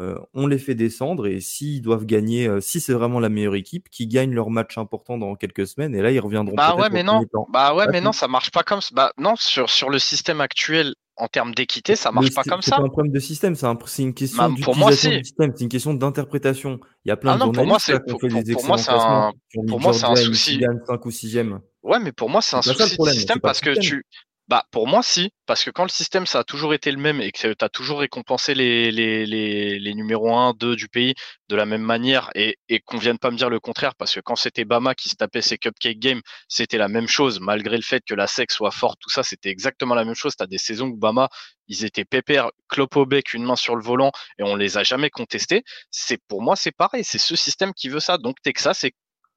Euh, 0.01 0.15
on 0.33 0.47
les 0.47 0.59
fait 0.59 0.75
descendre 0.75 1.27
et 1.27 1.41
s'ils 1.41 1.81
doivent 1.81 2.05
gagner, 2.05 2.47
euh, 2.47 2.61
si 2.61 2.79
c'est 2.79 2.93
vraiment 2.93 3.19
la 3.19 3.27
meilleure 3.27 3.55
équipe, 3.55 3.89
qui 3.89 4.07
gagnent 4.07 4.33
leur 4.33 4.49
match 4.49 4.77
important 4.77 5.17
dans 5.17 5.35
quelques 5.35 5.67
semaines 5.67 5.93
et 5.93 6.01
là 6.01 6.09
ils 6.11 6.21
reviendront. 6.21 6.55
Bah 6.55 6.73
ouais, 6.75 6.87
mais 6.89 7.03
non. 7.03 7.25
Bah 7.51 7.75
ouais, 7.75 7.85
mais 7.91 7.99
non, 7.99 8.13
ça 8.13 8.29
marche 8.29 8.49
pas 8.51 8.63
comme 8.63 8.79
ça. 8.79 8.91
Bah 8.93 9.11
non, 9.17 9.35
sur, 9.35 9.69
sur 9.69 9.89
le 9.89 9.99
système 9.99 10.39
actuel 10.39 10.95
en 11.17 11.27
termes 11.27 11.53
d'équité, 11.53 11.97
ça 11.97 12.13
marche 12.13 12.33
pas 12.33 12.43
comme 12.43 12.61
ça. 12.61 12.77
C'est 12.77 12.81
un 12.81 12.87
problème 12.87 13.11
de 13.11 13.19
système, 13.19 13.55
c'est 13.55 14.01
une 14.01 14.13
question 14.13 14.49
bah, 14.49 14.55
pour 14.63 14.77
moi, 14.77 14.93
système, 14.93 15.51
c'est 15.53 15.63
une 15.63 15.69
question 15.69 15.93
d'interprétation. 15.93 16.79
Il 17.03 17.09
y 17.09 17.11
a 17.11 17.17
plein 17.17 17.33
ah 17.33 17.45
de 17.45 17.51
pour 17.51 17.65
moi, 17.65 17.77
c'est 17.77 17.99
pour, 18.07 18.19
pour, 18.19 18.65
moi 18.65 18.77
c'est 18.77 18.91
un, 18.91 19.33
pour 19.67 19.81
moi 19.81 19.91
c'est 19.91 20.05
un 20.05 20.15
souci. 20.15 20.63
5 20.87 21.05
ou 21.05 21.11
6 21.11 21.39
Ouais, 21.83 21.99
mais 21.99 22.13
pour 22.13 22.29
moi 22.29 22.41
c'est 22.41 22.55
un 22.55 22.61
souci 22.61 22.97
de 22.97 23.09
système 23.09 23.41
parce 23.41 23.59
que 23.59 23.77
tu 23.77 24.05
Bah, 24.49 24.65
pour 24.71 24.87
moi, 24.87 25.03
si. 25.03 25.31
Parce 25.45 25.63
que 25.63 25.69
quand 25.69 25.83
le 25.83 25.89
système, 25.89 26.25
ça 26.25 26.39
a 26.39 26.43
toujours 26.43 26.73
été 26.73 26.91
le 26.91 26.97
même 26.97 27.21
et 27.21 27.31
que 27.31 27.53
tu 27.53 27.65
as 27.65 27.69
toujours 27.69 27.99
récompensé 27.99 28.55
les, 28.55 28.91
les, 28.91 29.27
les, 29.27 29.77
les 29.77 29.93
numéros 29.93 30.35
1, 30.35 30.53
2 30.55 30.75
du 30.75 30.87
pays 30.89 31.13
de 31.49 31.55
la 31.55 31.67
même 31.67 31.83
manière 31.83 32.31
et, 32.33 32.57
et 32.67 32.79
qu'on 32.79 32.97
vienne 32.97 33.19
pas 33.19 33.29
me 33.29 33.37
dire 33.37 33.51
le 33.51 33.59
contraire, 33.59 33.93
parce 33.93 34.15
que 34.15 34.21
quand 34.21 34.35
c'était 34.35 34.65
Bama 34.65 34.95
qui 34.95 35.07
se 35.09 35.15
tapait 35.15 35.43
ses 35.43 35.59
cupcake 35.59 35.99
games, 35.99 36.21
c'était 36.47 36.79
la 36.79 36.87
même 36.87 37.07
chose, 37.07 37.39
malgré 37.39 37.75
le 37.75 37.83
fait 37.83 38.03
que 38.03 38.15
la 38.15 38.25
SEC 38.25 38.51
soit 38.51 38.71
forte, 38.71 38.97
tout 38.99 39.11
ça, 39.11 39.21
c'était 39.21 39.49
exactement 39.49 39.93
la 39.93 40.03
même 40.03 40.15
chose. 40.15 40.35
Tu 40.35 40.43
as 40.43 40.47
des 40.47 40.57
saisons 40.57 40.87
où 40.87 40.97
Bama, 40.97 41.29
ils 41.67 41.85
étaient 41.85 42.05
pépères, 42.05 42.49
clope 42.69 42.95
au 42.95 43.05
bec, 43.05 43.35
une 43.35 43.43
main 43.43 43.55
sur 43.55 43.75
le 43.75 43.83
volant 43.83 44.11
et 44.39 44.43
on 44.43 44.55
les 44.55 44.77
a 44.79 44.83
jamais 44.83 45.11
contestés. 45.11 45.63
C'est 45.91 46.19
Pour 46.27 46.41
moi, 46.41 46.55
c'est 46.55 46.75
pareil. 46.75 47.03
C'est 47.03 47.19
ce 47.19 47.35
système 47.35 47.71
qui 47.71 47.87
veut 47.87 47.99
ça. 47.99 48.17
Donc 48.17 48.37
Texas 48.41 48.83
est 48.83 48.95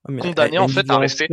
ah, 0.09 0.13
condamné 0.23 0.59
en 0.59 0.69
fait 0.69 0.89
à 0.91 0.97
rester. 0.97 1.29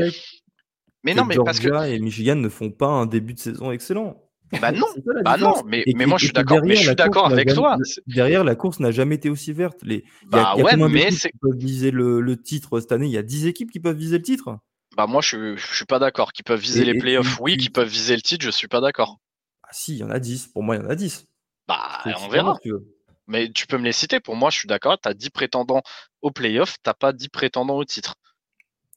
Mais 1.04 1.14
non, 1.14 1.26
mais 1.26 1.36
parce 1.44 1.60
que 1.60 1.86
et 1.88 2.00
Michigan 2.00 2.36
ne 2.36 2.50
font 2.50 2.72
pas 2.72 2.88
un 2.88 3.06
début 3.06 3.34
de 3.34 3.40
saison 3.40 3.72
excellent. 3.72 4.18
Bah 4.60 4.72
non, 4.72 4.88
bah 5.24 5.38
non, 5.38 5.54
mais, 5.66 5.84
mais 5.96 6.08
moi 6.08 6.18
je 6.18 6.26
suis 6.26 6.34
d'accord, 6.34 6.62
mais 6.64 6.76
je 6.76 6.88
suis 6.88 6.96
d'accord 6.96 7.28
avec 7.28 7.54
toi. 7.54 7.78
Derrière, 8.08 8.44
la 8.44 8.56
course 8.56 8.80
n'a 8.80 8.92
jamais 8.92 9.16
été 9.16 9.30
aussi 9.30 9.54
verte. 9.54 9.78
Les, 9.84 10.04
bah 10.26 10.56
y 10.58 10.62
a, 10.62 10.64
ouais, 10.64 10.76
mais 10.76 11.12
c'est. 11.12 11.32
peuvent 11.40 11.56
viser 11.56 11.92
le, 11.92 12.20
le, 12.20 12.42
titre 12.42 12.80
cette 12.80 12.92
année? 12.92 13.06
Il 13.06 13.12
y 13.12 13.18
a 13.18 13.24
10 13.24 13.46
équipes 13.46 13.70
qui 13.70 13.80
peuvent 13.80 13.96
viser 13.96 14.18
le 14.18 14.24
titre? 14.24 14.58
Bah 14.98 15.06
moi 15.06 15.22
je, 15.22 15.56
je 15.56 15.76
suis 15.76 15.86
pas 15.86 16.00
d'accord. 16.00 16.34
Qui 16.34 16.42
peuvent 16.42 16.60
viser 16.60 16.84
les 16.84 16.98
playoffs, 16.98 17.40
oui. 17.40 17.58
Qui 17.58 17.70
peuvent 17.70 17.88
viser 17.88 18.16
le 18.16 18.22
titre, 18.22 18.44
je 18.44 18.50
suis 18.50 18.68
pas 18.68 18.82
d'accord. 18.82 19.20
Ah 19.64 19.70
si, 19.72 19.94
il 19.94 20.00
y 20.00 20.04
en 20.04 20.10
a 20.10 20.20
10. 20.20 20.48
Pour 20.48 20.64
moi, 20.64 20.76
il 20.76 20.82
y 20.82 20.86
en 20.86 20.90
a 20.90 20.96
10. 20.96 21.28
Bah 21.68 22.02
on 22.20 22.28
verra. 22.30 22.58
Mais 23.28 23.52
tu 23.52 23.68
peux 23.68 23.78
me 23.78 23.84
les 23.84 23.92
citer. 23.92 24.20
Pour 24.20 24.36
moi, 24.36 24.50
je 24.50 24.58
suis 24.58 24.68
d'accord. 24.68 24.98
Tu 25.00 25.08
as 25.08 25.14
10 25.14 25.30
prétendants 25.30 25.84
au 26.24 26.32
playoff, 26.32 26.78
t'as 26.82 26.96
pas 26.96 27.14
10 27.14 27.30
prétendants 27.30 27.78
au 27.78 27.86
titre. 27.86 28.16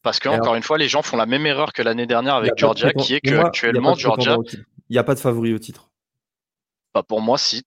Parce 0.03 0.19
que, 0.19 0.29
encore 0.29 0.57
une 0.57 0.63
fois, 0.63 0.79
les 0.79 0.89
gens 0.89 1.03
font 1.03 1.17
la 1.17 1.27
même 1.27 1.47
erreur 1.47 1.73
que 1.73 1.83
l'année 1.83 2.07
dernière 2.07 2.35
avec 2.35 2.53
Georgia, 2.57 2.93
qui 2.93 3.15
est 3.15 3.21
que 3.21 3.35
actuellement, 3.35 3.95
Georgia. 3.95 4.37
Il 4.89 4.95
n'y 4.95 4.99
a 4.99 5.05
pas 5.05 5.15
de 5.15 5.21
favori 5.21 5.55
au 5.55 5.59
titre. 5.59 5.91
Bah, 6.95 7.03
pour 7.03 7.21
moi, 7.21 7.39
si. 7.39 7.63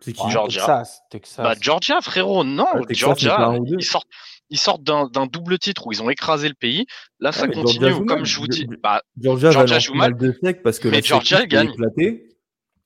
C'est 0.00 0.12
qui? 0.12 0.30
Georgia. 0.30 0.84
Texas, 1.10 1.36
Bah, 1.38 1.54
Georgia, 1.60 2.00
frérot, 2.00 2.44
non. 2.44 2.66
Georgia, 2.90 3.54
ils 3.78 3.84
sortent, 3.84 4.08
ils 4.50 4.58
sortent 4.58 4.82
d'un 4.82 5.26
double 5.26 5.58
titre 5.58 5.86
où 5.86 5.92
ils 5.92 6.02
ont 6.02 6.10
écrasé 6.10 6.48
le 6.48 6.54
pays. 6.54 6.86
Là, 7.20 7.32
ça 7.32 7.48
continue. 7.48 8.04
Comme 8.06 8.24
je 8.24 8.38
vous 8.38 8.46
dis, 8.46 8.66
bah, 8.82 9.02
Georgia, 9.20 9.50
Georgia 9.50 9.78
joue 9.78 9.94
mal. 9.94 10.16
De 10.16 10.32
sec 10.42 10.62
parce 10.62 10.78
que 10.78 10.88
mais 10.88 11.02
Georgia 11.02 11.44
gagne. 11.46 11.72
et, 11.98 12.22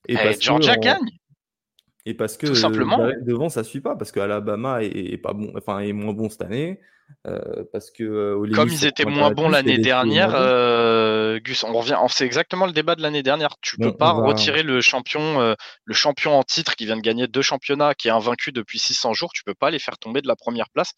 eh, 0.07 0.35
Georgia 0.39 0.75
gagne. 0.77 1.09
Et 2.05 2.13
parce 2.13 2.37
que 2.37 2.47
Tout 2.47 2.55
simplement. 2.55 2.97
devant, 3.21 3.49
ça 3.49 3.63
suit 3.63 3.81
pas. 3.81 3.95
Parce 3.95 4.11
que 4.11 4.19
Alabama 4.19 4.81
est, 4.81 5.17
pas 5.17 5.33
bon, 5.33 5.51
enfin, 5.55 5.79
est 5.79 5.93
moins 5.93 6.13
bon 6.13 6.29
cette 6.29 6.41
année. 6.41 6.79
Euh, 7.27 7.63
parce 7.73 7.91
que 7.91 8.03
euh, 8.03 8.51
comme 8.53 8.69
ils 8.69 8.85
étaient 8.85 9.05
moins 9.05 9.31
bons 9.31 9.49
l'année 9.49 9.77
dernière, 9.77 10.31
euh, 10.35 11.39
Gus, 11.39 11.63
on 11.63 11.73
revient, 11.73 11.97
c'est 12.07 12.25
exactement 12.25 12.65
le 12.65 12.71
débat 12.71 12.95
de 12.95 13.01
l'année 13.01 13.23
dernière. 13.23 13.55
Tu 13.61 13.77
peux 13.77 13.95
pas 13.95 14.11
retirer 14.11 14.63
le 14.63 14.79
champion, 14.81 15.55
le 15.83 15.93
champion 15.93 16.37
en 16.37 16.43
titre 16.43 16.75
qui 16.75 16.85
vient 16.85 16.97
de 16.97 17.01
gagner 17.01 17.27
deux 17.27 17.41
championnats, 17.41 17.93
qui 17.93 18.07
est 18.07 18.11
invaincu 18.11 18.51
depuis 18.51 18.79
600 18.79 19.13
jours. 19.13 19.31
Tu 19.33 19.43
peux 19.43 19.53
pas 19.53 19.69
les 19.69 19.79
faire 19.79 19.97
tomber 19.97 20.21
de 20.21 20.27
la 20.27 20.35
première 20.35 20.69
place. 20.69 20.93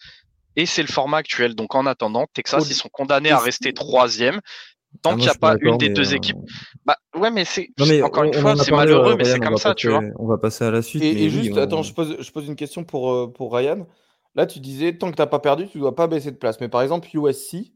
Et 0.58 0.66
c'est 0.66 0.82
le 0.82 0.90
format 0.90 1.18
actuel. 1.18 1.56
Donc 1.56 1.76
en 1.76 1.86
attendant, 1.86 2.28
Texas, 2.34 2.70
ils 2.70 2.76
sont 2.76 2.90
condamnés 2.90 3.32
à 3.32 3.40
rester 3.40 3.74
troisième. 3.74 4.42
Tant 5.02 5.12
ah, 5.12 5.14
qu'il 5.14 5.24
n'y 5.24 5.30
a 5.30 5.36
pas 5.36 5.56
une 5.62 5.78
des 5.78 5.88
deux 5.88 6.14
équipes. 6.14 6.38
Bah 6.86 6.98
ouais, 7.16 7.32
mais 7.32 7.46
c'est 7.46 7.72
encore 8.04 8.26
une 8.26 8.34
fois, 8.34 8.58
c'est 8.58 8.72
malheureux, 8.72 9.16
mais 9.16 9.24
c'est 9.24 9.40
comme 9.40 9.58
ça, 9.58 9.74
tu 9.74 9.90
vois. 9.90 10.02
On 10.20 10.28
va 10.28 10.38
passer 10.38 10.66
à 10.66 10.72
la 10.72 10.82
suite. 10.82 11.02
Et, 11.02 11.30
juste, 11.30 11.58
attends, 11.58 11.82
je 11.82 11.94
pose, 11.94 12.18
je 12.20 12.32
pose 12.32 12.48
une 12.48 12.58
question 12.58 12.84
pour, 12.84 13.32
pour 13.34 13.56
Ryan. 13.56 13.88
Là, 14.36 14.46
tu 14.46 14.60
disais, 14.60 14.98
tant 14.98 15.12
que 15.12 15.16
tu 15.16 15.22
n'as 15.22 15.28
pas 15.28 15.40
perdu, 15.40 15.68
tu 15.68 15.78
ne 15.78 15.82
dois 15.82 15.96
pas 15.96 16.08
baisser 16.08 16.32
de 16.32 16.38
place. 16.38 16.60
Mais 16.62 16.70
par 16.70 16.82
exemple, 16.82 17.10
USC, 17.14 17.74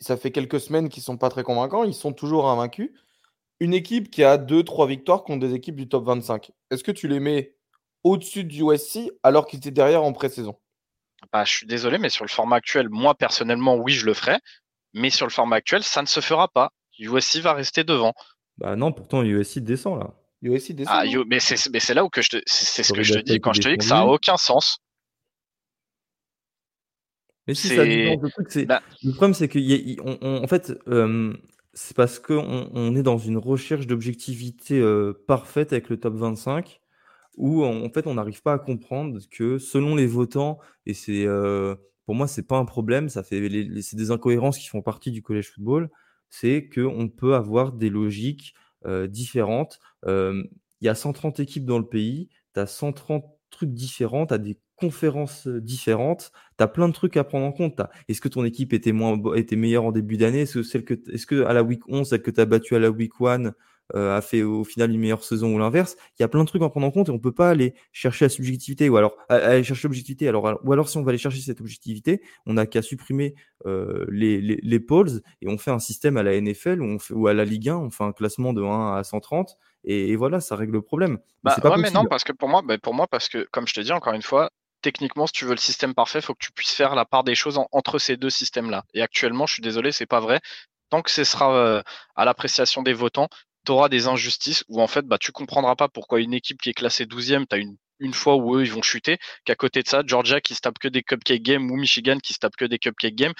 ça 0.00 0.16
fait 0.16 0.30
quelques 0.30 0.60
semaines 0.60 0.88
qu'ils 0.88 1.00
ne 1.00 1.04
sont 1.04 1.16
pas 1.16 1.30
très 1.30 1.42
convaincants. 1.42 1.84
Ils 1.84 1.94
sont 1.94 2.12
toujours 2.12 2.48
invaincus. 2.48 2.90
Une 3.60 3.72
équipe 3.72 4.10
qui 4.10 4.24
a 4.24 4.36
2-3 4.36 4.88
victoires 4.88 5.22
contre 5.22 5.46
des 5.46 5.54
équipes 5.54 5.76
du 5.76 5.88
top 5.88 6.04
25. 6.04 6.50
Est-ce 6.70 6.84
que 6.84 6.92
tu 6.92 7.08
les 7.08 7.20
mets 7.20 7.54
au-dessus 8.02 8.44
du 8.44 8.62
USC 8.62 9.10
alors 9.22 9.46
qu'ils 9.46 9.58
étaient 9.58 9.70
derrière 9.70 10.02
en 10.02 10.12
pré-saison? 10.12 10.56
Bah, 11.32 11.44
Je 11.44 11.52
suis 11.52 11.66
désolé, 11.66 11.98
mais 11.98 12.10
sur 12.10 12.24
le 12.24 12.30
format 12.30 12.56
actuel, 12.56 12.88
moi 12.90 13.14
personnellement, 13.14 13.76
oui, 13.76 13.92
je 13.92 14.04
le 14.04 14.12
ferai. 14.12 14.38
Mais 14.92 15.10
sur 15.10 15.26
le 15.26 15.32
format 15.32 15.56
actuel, 15.56 15.82
ça 15.82 16.02
ne 16.02 16.06
se 16.06 16.20
fera 16.20 16.48
pas. 16.48 16.70
USC 16.98 17.38
va 17.38 17.54
rester 17.54 17.84
devant. 17.84 18.12
Bah 18.58 18.76
non, 18.76 18.92
pourtant 18.92 19.22
USC 19.22 19.58
descend 19.60 19.98
là. 19.98 20.14
USC 20.42 20.72
descend. 20.72 20.94
Ah, 20.96 21.24
mais 21.26 21.40
c'est 21.40 21.94
là 21.94 22.04
où 22.04 22.08
que 22.08 22.22
je 22.22 22.38
c'est 22.46 22.82
ce 22.82 22.92
que 22.92 23.02
je 23.02 23.14
te 23.14 23.18
dis 23.20 23.40
quand 23.40 23.52
je 23.52 23.62
te 23.62 23.68
dis 23.68 23.78
que 23.78 23.84
ça 23.84 23.96
n'a 23.96 24.06
aucun 24.06 24.36
sens. 24.36 24.78
Mais 27.46 27.54
si 27.54 27.68
ça 27.68 27.84
le 27.84 28.30
truc, 28.30 28.46
c'est 28.50 28.66
bah 28.66 28.82
le 29.02 29.12
problème, 29.12 29.34
c'est 29.34 29.48
qu'en 29.48 30.42
en 30.42 30.46
fait, 30.46 30.72
c'est 31.74 31.96
parce 31.96 32.18
qu'on 32.18 32.70
on 32.72 32.96
est 32.96 33.02
dans 33.02 33.18
une 33.18 33.36
recherche 33.36 33.86
d'objectivité 33.86 34.82
parfaite 35.26 35.72
avec 35.72 35.88
le 35.88 35.98
top 35.98 36.14
25, 36.14 36.80
où 37.36 37.64
en 37.64 37.90
fait, 37.90 38.06
on 38.06 38.14
n'arrive 38.14 38.42
pas 38.42 38.54
à 38.54 38.58
comprendre 38.58 39.18
que 39.30 39.58
selon 39.58 39.94
les 39.94 40.06
votants, 40.06 40.58
et 40.86 40.94
c'est 40.94 41.26
pour 42.06 42.14
moi, 42.14 42.26
c'est 42.26 42.46
pas 42.46 42.58
un 42.58 42.64
problème, 42.64 43.08
ça 43.08 43.22
fait 43.22 43.40
c'est 43.82 43.96
des 43.96 44.10
incohérences 44.10 44.58
qui 44.58 44.68
font 44.68 44.82
partie 44.82 45.10
du 45.10 45.22
collège 45.22 45.50
football, 45.50 45.90
c'est 46.30 46.68
qu'on 46.68 47.08
peut 47.08 47.34
avoir 47.34 47.72
des 47.72 47.90
logiques 47.90 48.54
différentes. 49.08 49.80
Il 50.06 50.46
y 50.80 50.88
a 50.88 50.94
130 50.94 51.40
équipes 51.40 51.64
dans 51.64 51.78
le 51.78 51.86
pays, 51.86 52.28
tu 52.54 52.60
as 52.60 52.66
130 52.66 53.24
trucs 53.50 53.72
différents, 53.72 54.26
tu 54.26 54.34
as 54.34 54.38
des 54.38 54.58
conférences 54.76 55.46
différentes, 55.46 56.32
tu 56.58 56.64
as 56.64 56.68
plein 56.68 56.88
de 56.88 56.92
trucs 56.92 57.16
à 57.16 57.24
prendre 57.24 57.46
en 57.46 57.52
compte. 57.52 57.80
Est-ce 58.08 58.20
que 58.20 58.28
ton 58.28 58.44
équipe 58.44 58.72
était, 58.72 58.92
moins, 58.92 59.18
était 59.34 59.56
meilleure 59.56 59.84
en 59.84 59.92
début 59.92 60.16
d'année? 60.16 60.42
Est-ce 60.42 60.58
que, 60.58 60.62
celle 60.62 60.84
que, 60.84 60.94
est-ce 61.12 61.26
que 61.26 61.44
à 61.44 61.52
la 61.52 61.62
week 61.62 61.88
11, 61.88 62.08
celle 62.08 62.22
que 62.22 62.30
tu 62.30 62.40
as 62.40 62.46
battue 62.46 62.74
à 62.74 62.78
la 62.78 62.90
week 62.90 63.12
1 63.20 63.52
a 63.92 64.20
fait 64.22 64.42
au 64.42 64.64
final 64.64 64.90
une 64.90 65.00
meilleure 65.00 65.24
saison 65.24 65.54
ou 65.54 65.58
l'inverse? 65.58 65.96
Il 66.18 66.22
y 66.22 66.24
a 66.24 66.28
plein 66.28 66.42
de 66.42 66.48
trucs 66.48 66.62
à 66.62 66.68
prendre 66.68 66.86
en 66.86 66.90
compte 66.90 67.08
et 67.08 67.12
on 67.12 67.18
peut 67.18 67.32
pas 67.32 67.50
aller 67.50 67.74
chercher 67.92 68.24
la 68.24 68.28
subjectivité 68.28 68.88
ou 68.88 68.96
alors 68.96 69.16
aller 69.28 69.62
chercher 69.62 69.88
l'objectivité. 69.88 70.28
Alors, 70.28 70.58
ou 70.64 70.72
alors 70.72 70.88
si 70.88 70.96
on 70.96 71.02
va 71.02 71.10
aller 71.10 71.18
chercher 71.18 71.40
cette 71.40 71.60
objectivité, 71.60 72.22
on 72.46 72.54
n'a 72.54 72.66
qu'à 72.66 72.82
supprimer 72.82 73.34
les, 73.66 74.40
les, 74.40 74.58
les, 74.62 74.80
polls 74.80 75.20
et 75.42 75.48
on 75.48 75.58
fait 75.58 75.70
un 75.70 75.78
système 75.78 76.16
à 76.16 76.22
la 76.22 76.40
NFL 76.40 76.80
ou, 76.80 76.84
on 76.84 76.98
fait, 76.98 77.14
ou 77.14 77.26
à 77.26 77.34
la 77.34 77.44
Ligue 77.44 77.68
1, 77.68 77.76
on 77.76 77.90
fait 77.90 78.04
un 78.04 78.12
classement 78.12 78.52
de 78.52 78.62
1 78.62 78.96
à 78.96 79.04
130 79.04 79.56
et, 79.84 80.16
voilà, 80.16 80.40
ça 80.40 80.56
règle 80.56 80.72
le 80.72 80.82
problème. 80.82 81.18
Bah, 81.42 81.56
mais 81.62 81.70
mais 81.76 81.90
non, 81.90 82.06
parce 82.06 82.24
que 82.24 82.32
pour 82.32 82.48
moi, 82.48 82.62
bah, 82.62 82.78
pour 82.78 82.94
moi, 82.94 83.06
parce 83.06 83.28
que 83.28 83.46
comme 83.50 83.66
je 83.66 83.74
te 83.74 83.80
dis 83.80 83.92
encore 83.92 84.14
une 84.14 84.22
fois, 84.22 84.50
techniquement, 84.84 85.26
si 85.26 85.32
tu 85.32 85.46
veux 85.46 85.52
le 85.52 85.56
système 85.56 85.94
parfait, 85.94 86.18
il 86.18 86.22
faut 86.22 86.34
que 86.34 86.44
tu 86.44 86.52
puisses 86.52 86.74
faire 86.74 86.94
la 86.94 87.06
part 87.06 87.24
des 87.24 87.34
choses 87.34 87.58
entre 87.72 87.98
ces 87.98 88.18
deux 88.18 88.28
systèmes-là. 88.28 88.84
Et 88.92 89.00
actuellement, 89.00 89.46
je 89.46 89.54
suis 89.54 89.62
désolé, 89.62 89.92
c'est 89.92 90.04
pas 90.04 90.20
vrai. 90.20 90.40
Tant 90.90 91.00
que 91.00 91.10
ce 91.10 91.24
sera 91.24 91.56
euh, 91.56 91.82
à 92.16 92.26
l'appréciation 92.26 92.82
des 92.82 92.92
votants, 92.92 93.28
tu 93.64 93.72
auras 93.72 93.88
des 93.88 94.08
injustices 94.08 94.62
où 94.68 94.82
en 94.82 94.86
fait, 94.86 95.06
bah, 95.06 95.16
tu 95.18 95.32
comprendras 95.32 95.74
pas 95.74 95.88
pourquoi 95.88 96.20
une 96.20 96.34
équipe 96.34 96.60
qui 96.60 96.68
est 96.68 96.74
classée 96.74 97.06
12e, 97.06 97.46
tu 97.48 97.56
as 97.56 97.60
une, 97.98 98.12
fois 98.12 98.36
où 98.36 98.56
eux, 98.56 98.62
ils 98.62 98.72
vont 98.72 98.82
chuter, 98.82 99.16
qu'à 99.46 99.54
côté 99.54 99.82
de 99.82 99.88
ça, 99.88 100.02
Georgia 100.04 100.42
qui 100.42 100.54
se 100.54 100.60
tape 100.60 100.78
que 100.78 100.88
des 100.88 101.02
cupcake 101.02 101.42
games 101.42 101.70
ou 101.70 101.76
Michigan 101.76 102.18
qui 102.18 102.34
se 102.34 102.38
tape 102.38 102.56
que 102.56 102.66
des 102.66 102.78
cupcake 102.78 103.14
games, 103.14 103.32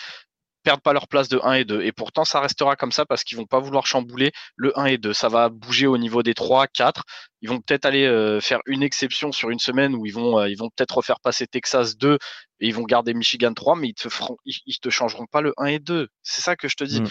perdent 0.64 0.80
pas 0.80 0.92
leur 0.92 1.06
place 1.06 1.28
de 1.28 1.38
1 1.42 1.52
et 1.52 1.64
2. 1.64 1.82
Et 1.82 1.92
pourtant, 1.92 2.24
ça 2.24 2.40
restera 2.40 2.74
comme 2.74 2.90
ça 2.90 3.04
parce 3.06 3.22
qu'ils 3.22 3.38
vont 3.38 3.46
pas 3.46 3.60
vouloir 3.60 3.86
chambouler 3.86 4.32
le 4.56 4.76
1 4.78 4.86
et 4.86 4.98
2. 4.98 5.12
Ça 5.12 5.28
va 5.28 5.50
bouger 5.50 5.86
au 5.86 5.98
niveau 5.98 6.22
des 6.22 6.34
3, 6.34 6.66
4. 6.66 7.04
Ils 7.42 7.48
vont 7.48 7.60
peut-être 7.60 7.84
aller 7.84 8.06
euh, 8.06 8.40
faire 8.40 8.60
une 8.66 8.82
exception 8.82 9.30
sur 9.30 9.50
une 9.50 9.58
semaine 9.58 9.94
où 9.94 10.06
ils 10.06 10.14
vont, 10.14 10.40
euh, 10.40 10.48
ils 10.48 10.56
vont 10.56 10.70
peut-être 10.70 10.96
refaire 10.96 11.20
passer 11.20 11.46
Texas 11.46 11.96
2 11.96 12.14
et 12.14 12.66
ils 12.66 12.74
vont 12.74 12.82
garder 12.82 13.14
Michigan 13.14 13.52
3, 13.52 13.76
mais 13.76 13.88
ils 13.88 13.94
te 13.94 14.08
feront, 14.08 14.38
ils, 14.44 14.78
te 14.80 14.88
changeront 14.88 15.26
pas 15.26 15.42
le 15.42 15.52
1 15.58 15.66
et 15.66 15.78
2. 15.78 16.08
C'est 16.22 16.40
ça 16.40 16.56
que 16.56 16.66
je 16.66 16.76
te 16.76 16.84
dis. 16.84 17.02
Mm. 17.02 17.08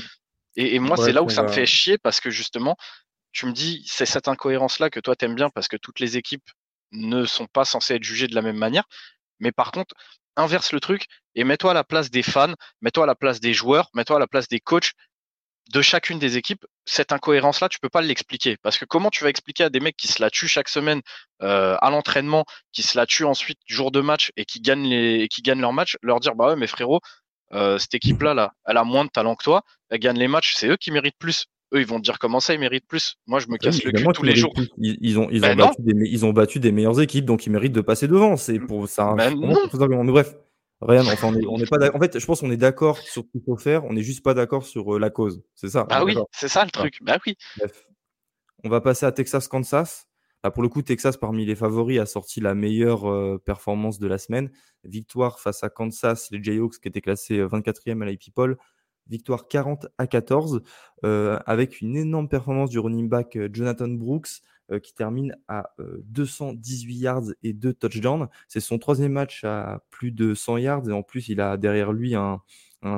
Et, 0.56 0.80
moi, 0.80 0.98
c'est 0.98 1.14
là 1.14 1.24
où 1.24 1.30
ça 1.30 1.44
me 1.44 1.48
fait 1.48 1.66
chier 1.66 1.98
parce 1.98 2.20
que 2.20 2.30
justement, 2.30 2.76
tu 3.32 3.46
me 3.46 3.52
dis, 3.54 3.84
c'est 3.88 4.06
cette 4.06 4.28
incohérence-là 4.28 4.90
que 4.90 5.00
toi 5.00 5.16
t'aimes 5.16 5.34
bien 5.34 5.50
parce 5.50 5.68
que 5.68 5.78
toutes 5.78 6.00
les 6.00 6.18
équipes 6.18 6.48
ne 6.92 7.26
sont 7.26 7.48
pas 7.48 7.66
censées 7.66 7.96
être 7.96 8.04
jugées 8.04 8.28
de 8.28 8.36
la 8.36 8.44
même 8.44 8.58
manière. 8.58 8.84
Mais 9.40 9.52
par 9.52 9.72
contre, 9.72 9.96
inverse 10.36 10.72
le 10.72 10.80
truc 10.80 11.08
et 11.36 11.44
mets-toi 11.44 11.72
à 11.72 11.74
la 11.74 11.84
place 11.84 12.10
des 12.10 12.24
fans, 12.24 12.54
mets-toi 12.82 13.04
à 13.04 13.08
la 13.08 13.16
place 13.16 13.40
des 13.40 13.54
joueurs, 13.54 13.90
mets-toi 13.94 14.18
à 14.18 14.20
la 14.20 14.28
place 14.28 14.48
des 14.48 14.60
coachs 14.60 14.92
de 15.74 15.82
chacune 15.82 16.20
des 16.20 16.38
équipes. 16.38 16.66
Cette 16.86 17.14
incohérence-là, 17.14 17.70
tu 17.70 17.80
peux 17.80 17.90
pas 17.90 18.02
l'expliquer. 18.02 18.58
Parce 18.62 18.78
que 18.78 18.86
comment 18.86 19.10
tu 19.10 19.24
vas 19.24 19.30
expliquer 19.30 19.64
à 19.64 19.70
des 19.70 19.80
mecs 19.80 19.96
qui 19.96 20.08
se 20.08 20.22
la 20.22 20.30
tuent 20.30 20.48
chaque 20.48 20.68
semaine 20.68 21.02
euh, 21.42 21.78
à 21.82 21.90
l'entraînement, 21.90 22.44
qui 22.74 22.84
se 22.84 22.98
la 22.98 23.06
tuent 23.06 23.26
ensuite 23.26 23.60
jour 23.66 23.92
de 23.92 24.02
match 24.02 24.32
et 24.36 24.46
qui 24.46 24.60
gagnent, 24.60 24.88
les, 24.88 25.28
qui 25.30 25.42
gagnent 25.42 25.62
leur 25.62 25.74
match, 25.74 25.98
leur 26.02 26.20
dire 26.20 26.36
bah 26.36 26.50
ouais 26.50 26.56
mais 26.58 26.68
frérot, 26.68 27.00
euh, 27.54 27.78
cette 27.78 27.94
équipe-là, 27.94 28.34
là, 28.34 28.52
elle 28.66 28.78
a 28.78 28.84
moins 28.84 29.06
de 29.06 29.10
talent 29.10 29.36
que 29.36 29.44
toi, 29.44 29.62
elle 29.90 30.00
gagne 30.00 30.18
les 30.18 30.28
matchs, 30.28 30.56
c'est 30.56 30.68
eux 30.68 30.78
qui 30.78 30.92
méritent 30.92 31.18
plus 31.18 31.46
eux, 31.74 31.82
ils 31.82 31.88
vont 31.88 31.98
te 31.98 32.04
dire 32.04 32.20
comment 32.20 32.40
ça, 32.40 32.54
ils 32.54 32.60
méritent 32.60 32.88
plus. 32.88 33.16
Moi, 33.28 33.40
je 33.40 33.48
me 33.48 33.58
casse 33.58 33.84
le 33.84 33.92
cul 33.92 34.06
tous 34.14 34.24
les 34.24 34.36
jours. 34.36 34.54
Ils, 34.78 35.18
ont, 35.20 35.28
ils, 35.32 35.42
ben 35.42 35.60
ont 35.60 35.66
battu 35.66 35.82
des, 35.82 36.10
ils 36.10 36.26
ont 36.26 36.32
battu 36.32 36.60
des 36.60 36.72
meilleures 36.72 37.02
équipes, 37.02 37.26
donc 37.26 37.46
ils 37.46 37.50
méritent 37.50 37.74
de 37.74 37.82
passer 37.82 38.08
devant. 38.08 38.38
C'est 38.38 38.60
pour 38.60 38.88
ça. 38.88 39.14
Ben 39.18 39.34
mais 39.36 40.12
bref, 40.12 40.36
rien. 40.88 41.02
Enfin, 41.02 41.34
on 41.48 41.58
est, 41.58 41.70
pas. 41.70 41.96
En 41.96 42.00
fait, 42.00 42.20
je 42.20 42.26
pense 42.26 42.42
qu'on 42.42 42.52
est 42.52 42.58
d'accord 42.58 42.98
sur 42.98 43.24
ce 43.24 43.28
qu'il 43.32 43.42
faut 43.46 43.58
faire. 43.58 43.86
On 43.86 43.94
n'est 43.94 44.04
juste 44.04 44.24
pas 44.24 44.34
d'accord 44.34 44.66
sur 44.66 44.96
euh, 44.96 45.00
la 45.00 45.10
cause. 45.10 45.44
C'est 45.56 45.70
ça? 45.70 45.86
Ah 45.90 46.04
oui, 46.04 46.16
c'est 46.32 46.48
ça 46.48 46.66
le 46.66 46.72
truc. 46.72 47.00
Bah 47.02 47.18
oui. 47.26 47.36
Bref. 47.58 47.86
On 48.64 48.70
va 48.70 48.82
passer 48.82 49.06
à 49.06 49.12
Texas-Kansas. 49.12 50.08
Là, 50.44 50.52
pour 50.52 50.64
le 50.64 50.70
coup, 50.70 50.82
Texas, 50.82 51.18
parmi 51.18 51.46
les 51.46 51.56
favoris, 51.56 52.00
a 52.00 52.06
sorti 52.06 52.42
la 52.42 52.54
meilleure 52.54 53.10
euh, 53.10 53.38
performance 53.38 54.00
de 54.00 54.08
la 54.08 54.18
semaine. 54.18 54.52
Victoire 54.84 55.40
face 55.40 55.64
à 55.64 55.70
Kansas, 55.70 56.30
les 56.32 56.44
Jayhawks 56.44 56.80
qui 56.80 56.88
étaient 56.88 57.02
classés 57.02 57.40
24e 57.40 58.00
euh, 58.00 58.02
à 58.02 58.06
l'IP 58.06 58.34
Poll. 58.34 58.58
victoire 59.08 59.48
40 59.48 59.88
à 59.98 60.08
14, 60.08 60.62
avec 61.04 61.82
une 61.82 61.96
énorme 61.96 62.30
performance 62.30 62.70
du 62.70 62.80
running 62.80 63.10
back 63.10 63.38
Jonathan 63.52 63.90
Brooks, 63.90 64.42
qui 64.82 64.94
termine 64.94 65.36
à 65.48 65.72
218 65.80 66.96
yards 66.96 67.24
et 67.44 67.54
2 67.54 67.74
touchdowns. 67.74 68.28
C'est 68.48 68.60
son 68.60 68.80
troisième 68.80 69.12
match 69.12 69.44
à 69.44 69.84
plus 69.90 70.12
de 70.12 70.34
100 70.34 70.58
yards, 70.58 70.90
et 70.90 70.94
en 70.94 71.04
plus, 71.04 71.30
il 71.30 71.42
a 71.42 71.58
derrière 71.58 71.92
lui 71.92 72.16
un, 72.16 72.42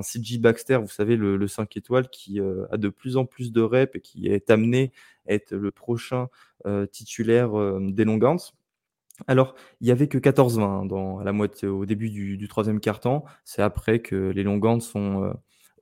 CG 0.01 0.38
Baxter, 0.39 0.78
vous 0.78 0.88
savez, 0.88 1.16
le, 1.16 1.47
5 1.47 1.76
étoiles, 1.78 2.09
qui 2.09 2.39
a 2.39 2.78
de 2.78 2.89
plus 2.89 3.18
en 3.18 3.26
plus 3.26 3.51
de 3.51 3.61
reps 3.61 3.95
et 3.95 4.01
qui 4.01 4.28
est 4.28 4.49
amené 4.49 4.91
à 5.28 5.34
être 5.34 5.53
le 5.53 5.72
prochain 5.72 6.28
titulaire 6.91 7.51
des 7.80 8.05
Longhorns. 8.05 8.53
Alors, 9.28 9.55
il 9.82 9.88
y 9.88 9.91
avait 9.91 10.07
que 10.07 10.18
14-20 10.18 10.61
hein, 10.61 10.86
dans, 10.86 11.20
la 11.22 11.32
moitié, 11.32 11.68
au 11.68 11.86
début 11.86 12.09
du, 12.09 12.47
troisième 12.47 12.80
quart-temps. 12.80 13.24
C'est 13.45 13.61
après 13.61 13.99
que 13.99 14.16
les 14.16 14.43
Longhorns 14.43 14.82
sont 14.82 15.24
euh, 15.24 15.34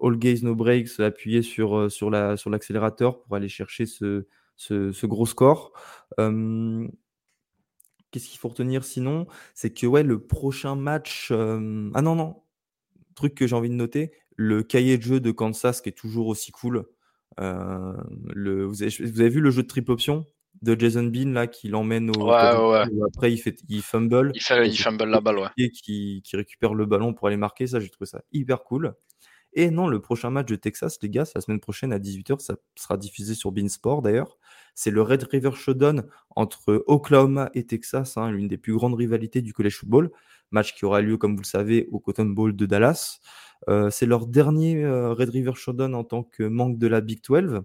all 0.01 0.17
gaze 0.17 0.43
no 0.43 0.55
breaks, 0.55 0.99
appuyés 0.99 1.41
sur, 1.41 1.77
euh, 1.77 1.89
sur 1.89 2.09
l'accélérateur 2.11 3.21
pour 3.21 3.35
aller 3.35 3.49
chercher 3.49 3.85
ce, 3.85 4.27
ce, 4.67 5.05
gros 5.05 5.25
score. 5.25 5.71
qu'est-ce 6.17 6.89
qu'il 8.27 8.39
faut 8.39 8.49
retenir 8.49 8.83
sinon? 8.83 9.27
C'est 9.53 9.73
que 9.73 9.87
ouais, 9.87 10.03
le 10.03 10.19
prochain 10.19 10.75
match. 10.75 11.31
ah 11.31 12.01
non, 12.01 12.15
non, 12.15 12.43
truc 13.13 13.35
que 13.35 13.47
j'ai 13.47 13.55
envie 13.55 13.69
de 13.69 13.75
noter, 13.75 14.11
le 14.35 14.63
cahier 14.63 14.97
de 14.97 15.03
jeu 15.03 15.19
de 15.19 15.31
Kansas 15.31 15.81
qui 15.81 15.89
est 15.89 15.93
toujours 15.93 16.27
aussi 16.27 16.51
cool. 16.51 16.85
Euh, 17.39 17.93
le, 18.33 18.65
vous, 18.65 18.83
avez, 18.83 18.91
vous, 18.99 19.21
avez, 19.21 19.29
vu 19.29 19.39
le 19.39 19.49
jeu 19.49 19.63
de 19.63 19.67
triple 19.67 19.91
option 19.91 20.25
de 20.61 20.79
Jason 20.79 21.03
Bean 21.03 21.31
là 21.31 21.47
qui 21.47 21.67
l'emmène 21.67 22.15
au 22.15 22.29
après 22.29 23.33
il 23.33 23.37
fait 23.37 23.57
il 23.67 23.81
fumble 23.81 24.31
il, 24.35 24.41
fait, 24.41 24.69
il 24.69 24.77
fumble 24.77 25.05
la 25.05 25.19
balle 25.19 25.39
ouais. 25.39 25.47
et 25.57 25.71
qui, 25.71 26.21
qui, 26.23 26.35
récupère 26.35 26.75
le 26.75 26.85
ballon 26.85 27.15
pour 27.15 27.27
aller 27.27 27.37
marquer 27.37 27.65
ça 27.65 27.79
j'ai 27.79 27.89
trouvé 27.89 28.05
ça 28.05 28.21
hyper 28.33 28.63
cool 28.63 28.93
et 29.55 29.71
non 29.71 29.87
le 29.87 29.99
prochain 29.99 30.29
match 30.29 30.47
de 30.47 30.55
Texas 30.55 30.97
les 31.01 31.09
gars 31.09 31.25
c'est 31.25 31.35
la 31.35 31.41
semaine 31.41 31.59
prochaine 31.59 31.93
à 31.93 31.99
18h 31.99 32.39
ça 32.39 32.55
sera 32.75 32.97
diffusé 32.97 33.35
sur 33.35 33.51
Beansport 33.51 34.01
d'ailleurs 34.01 34.37
c'est 34.75 34.91
le 34.91 35.01
Red 35.01 35.23
River 35.23 35.51
Showdown 35.53 36.03
entre 36.35 36.83
Oklahoma 36.87 37.49
et 37.53 37.65
Texas 37.65 38.17
hein, 38.17 38.31
l'une 38.31 38.47
des 38.47 38.57
plus 38.57 38.73
grandes 38.73 38.95
rivalités 38.95 39.41
du 39.41 39.53
college 39.53 39.77
football 39.77 40.11
match 40.51 40.75
qui 40.75 40.85
aura 40.85 41.01
lieu 41.01 41.17
comme 41.17 41.35
vous 41.35 41.41
le 41.41 41.47
savez 41.47 41.87
au 41.91 41.99
Cotton 41.99 42.25
Bowl 42.25 42.55
de 42.55 42.65
Dallas 42.65 43.19
euh, 43.69 43.89
c'est 43.89 44.05
leur 44.05 44.27
dernier 44.27 44.83
euh, 44.83 45.13
Red 45.13 45.29
River 45.29 45.53
Showdown 45.55 45.95
en 45.95 46.03
tant 46.03 46.23
que 46.23 46.43
manque 46.43 46.77
de 46.77 46.87
la 46.87 47.01
Big 47.01 47.21
12. 47.23 47.61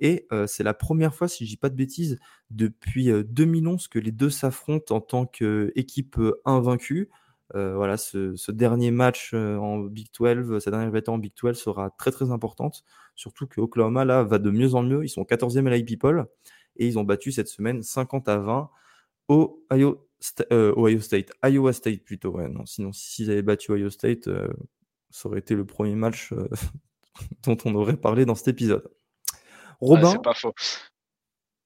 Et 0.00 0.26
euh, 0.32 0.46
c'est 0.46 0.62
la 0.62 0.74
première 0.74 1.14
fois, 1.14 1.28
si 1.28 1.44
je 1.44 1.50
dis 1.50 1.56
pas 1.56 1.68
de 1.68 1.74
bêtises, 1.74 2.18
depuis 2.50 3.10
2011 3.28 3.88
que 3.88 3.98
les 3.98 4.12
deux 4.12 4.30
s'affrontent 4.30 4.94
en 4.94 5.00
tant 5.00 5.26
qu'équipe 5.26 6.18
invaincue. 6.44 7.10
Voilà, 7.54 7.96
ce, 7.96 8.50
dernier 8.50 8.90
match 8.90 9.34
en 9.34 9.78
Big 9.80 10.08
12, 10.18 10.62
cette 10.62 10.72
dernière 10.72 10.90
bataille 10.90 11.14
en 11.14 11.18
Big 11.18 11.32
12 11.40 11.56
sera 11.56 11.90
très 11.90 12.10
très 12.10 12.30
importante. 12.30 12.84
Surtout 13.16 13.46
que 13.46 13.60
Oklahoma 13.60 14.04
là 14.04 14.22
va 14.22 14.38
de 14.38 14.50
mieux 14.50 14.74
en 14.74 14.82
mieux. 14.82 15.04
Ils 15.04 15.08
sont 15.08 15.22
14e 15.22 15.66
à 15.66 15.76
l'IP-Poll 15.76 16.26
et 16.76 16.86
ils 16.86 16.98
ont 16.98 17.04
battu 17.04 17.32
cette 17.32 17.48
semaine 17.48 17.82
50 17.82 18.28
à 18.28 18.38
20 18.38 18.70
au 19.28 19.64
Ohio, 19.72 20.08
State, 20.20 21.32
Iowa 21.44 21.72
State 21.72 22.04
plutôt. 22.04 22.30
Ouais, 22.30 22.48
non, 22.48 22.66
sinon 22.66 22.92
s'ils 22.92 23.30
avaient 23.30 23.42
battu 23.42 23.72
Ohio 23.72 23.90
State, 23.90 24.28
ça 25.10 25.28
aurait 25.28 25.40
été 25.40 25.54
le 25.54 25.64
premier 25.64 25.94
match 25.94 26.32
euh, 26.32 26.48
dont 27.44 27.56
on 27.64 27.74
aurait 27.74 27.96
parlé 27.96 28.24
dans 28.24 28.34
cet 28.34 28.48
épisode. 28.48 28.88
Robin, 29.80 30.16
pas 30.16 30.34
faux. 30.34 30.54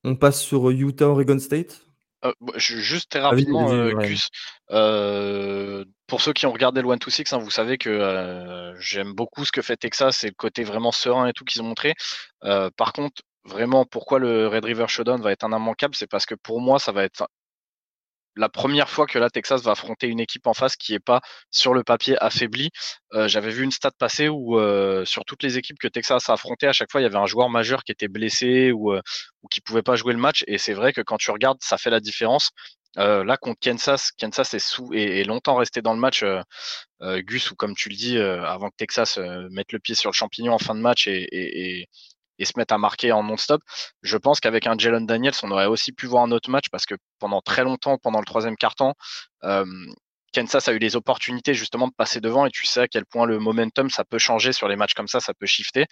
On 0.04 0.16
passe 0.16 0.40
sur 0.40 0.70
Utah 0.70 1.08
Oregon 1.08 1.38
State. 1.38 1.86
Euh, 2.24 2.32
juste 2.56 3.10
très 3.10 3.20
rapidement, 3.20 3.70
euh, 3.70 3.92
Gus, 3.94 4.28
pour 6.06 6.20
ceux 6.20 6.32
qui 6.32 6.46
ont 6.46 6.52
regardé 6.52 6.80
le 6.82 6.88
1-2-6, 6.88 7.34
hein, 7.34 7.38
vous 7.38 7.50
savez 7.50 7.78
que 7.78 8.74
j'aime 8.78 9.12
beaucoup 9.12 9.44
ce 9.44 9.52
que 9.52 9.62
fait 9.62 9.76
Texas 9.76 10.24
et 10.24 10.28
le 10.28 10.34
côté 10.34 10.64
vraiment 10.64 10.92
serein 10.92 11.26
et 11.26 11.32
tout 11.32 11.44
qu'ils 11.44 11.62
ont 11.62 11.66
montré. 11.66 11.94
par 12.40 12.92
contre, 12.92 13.22
vraiment, 13.44 13.84
pourquoi 13.84 14.18
le 14.18 14.48
Red 14.48 14.64
River 14.64 14.86
Showdown 14.88 15.20
va 15.20 15.32
être 15.32 15.44
un 15.44 15.56
immanquable, 15.56 15.94
c'est 15.94 16.06
parce 16.06 16.26
que 16.26 16.34
pour 16.34 16.60
moi, 16.60 16.78
ça 16.78 16.92
va 16.92 17.04
être 17.04 17.28
la 18.36 18.48
première 18.48 18.88
fois 18.88 19.06
que 19.06 19.18
la 19.18 19.30
Texas 19.30 19.62
va 19.62 19.72
affronter 19.72 20.08
une 20.08 20.20
équipe 20.20 20.46
en 20.46 20.54
face 20.54 20.76
qui 20.76 20.92
n'est 20.92 20.98
pas 20.98 21.20
sur 21.50 21.74
le 21.74 21.84
papier 21.84 22.16
affaiblie. 22.18 22.70
Euh, 23.12 23.28
j'avais 23.28 23.50
vu 23.50 23.62
une 23.62 23.70
stat 23.70 23.92
passer 23.98 24.28
où 24.28 24.58
euh, 24.58 25.04
sur 25.04 25.24
toutes 25.24 25.42
les 25.42 25.58
équipes 25.58 25.78
que 25.78 25.88
Texas 25.88 26.28
a 26.28 26.34
affrontées, 26.34 26.66
à 26.66 26.72
chaque 26.72 26.90
fois 26.90 27.00
il 27.00 27.04
y 27.04 27.06
avait 27.06 27.16
un 27.16 27.26
joueur 27.26 27.48
majeur 27.48 27.84
qui 27.84 27.92
était 27.92 28.08
blessé 28.08 28.72
ou, 28.72 28.92
euh, 28.92 29.00
ou 29.42 29.48
qui 29.48 29.60
pouvait 29.60 29.82
pas 29.82 29.96
jouer 29.96 30.12
le 30.12 30.18
match. 30.18 30.44
Et 30.46 30.58
c'est 30.58 30.74
vrai 30.74 30.92
que 30.92 31.00
quand 31.00 31.16
tu 31.16 31.30
regardes, 31.30 31.58
ça 31.60 31.78
fait 31.78 31.90
la 31.90 32.00
différence. 32.00 32.50
là 32.96 33.36
contre 33.36 33.58
Kansas, 33.60 34.12
Kansas 34.12 34.54
est, 34.54 34.58
sous, 34.58 34.92
et 34.94 35.24
longtemps 35.24 35.56
resté 35.56 35.82
dans 35.82 35.94
le 35.94 36.00
match. 36.00 36.24
Gus 37.00 37.50
ou 37.50 37.56
comme 37.56 37.74
tu 37.74 37.88
le 37.88 37.96
dis, 37.96 38.18
avant 38.18 38.70
que 38.70 38.76
Texas 38.76 39.18
mette 39.50 39.72
le 39.72 39.78
pied 39.80 39.94
sur 39.94 40.10
le 40.10 40.14
champignon 40.14 40.52
en 40.54 40.58
fin 40.58 40.74
de 40.74 40.80
match 40.80 41.06
et 41.08 41.88
se 42.42 42.52
mettre 42.56 42.74
à 42.74 42.78
marquer 42.78 43.12
en 43.12 43.22
non-stop. 43.22 43.62
Je 44.02 44.16
pense 44.16 44.40
qu'avec 44.40 44.66
un 44.66 44.76
Jalen 44.76 45.06
Daniels, 45.06 45.34
on 45.42 45.50
aurait 45.50 45.66
aussi 45.66 45.92
pu 45.92 46.06
voir 46.06 46.24
un 46.24 46.32
autre 46.32 46.50
match 46.50 46.68
parce 46.70 46.86
que 46.86 46.94
pendant 47.18 47.40
très 47.40 47.62
longtemps, 47.62 47.98
pendant 47.98 48.18
le 48.18 48.24
troisième 48.24 48.56
quart-temps, 48.56 48.94
Kansas 50.34 50.68
a 50.68 50.72
eu 50.72 50.78
les 50.78 50.96
opportunités 50.96 51.54
justement 51.54 51.86
de 51.86 51.92
passer 51.96 52.20
devant 52.20 52.46
et 52.46 52.50
tu 52.50 52.66
sais 52.66 52.80
à 52.80 52.88
quel 52.88 53.06
point 53.06 53.26
le 53.26 53.38
momentum 53.38 53.88
ça 53.88 54.04
peut 54.04 54.18
changer 54.18 54.52
sur 54.52 54.66
les 54.68 54.76
matchs 54.76 54.94
comme 54.94 55.06
ça, 55.08 55.20
ça 55.20 55.32
peut 55.34 55.46
shifter. 55.46 55.86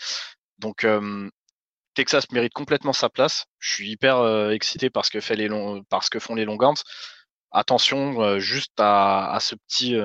Donc 0.59 0.87
Texas 1.95 2.31
mérite 2.33 2.53
complètement 2.53 2.93
sa 2.93 3.09
place. 3.09 3.45
Je 3.59 3.75
suis 3.75 3.91
hyper 3.91 4.51
excité 4.51 4.91
par 4.91 5.05
ce 5.05 5.11
que 5.11 5.19
que 5.19 6.19
font 6.19 6.35
les 6.35 6.45
Longhorns. 6.45 6.83
Attention 7.53 8.39
juste 8.41 8.73
à, 8.79 9.39
ce 9.41 9.55
petit 9.55 9.97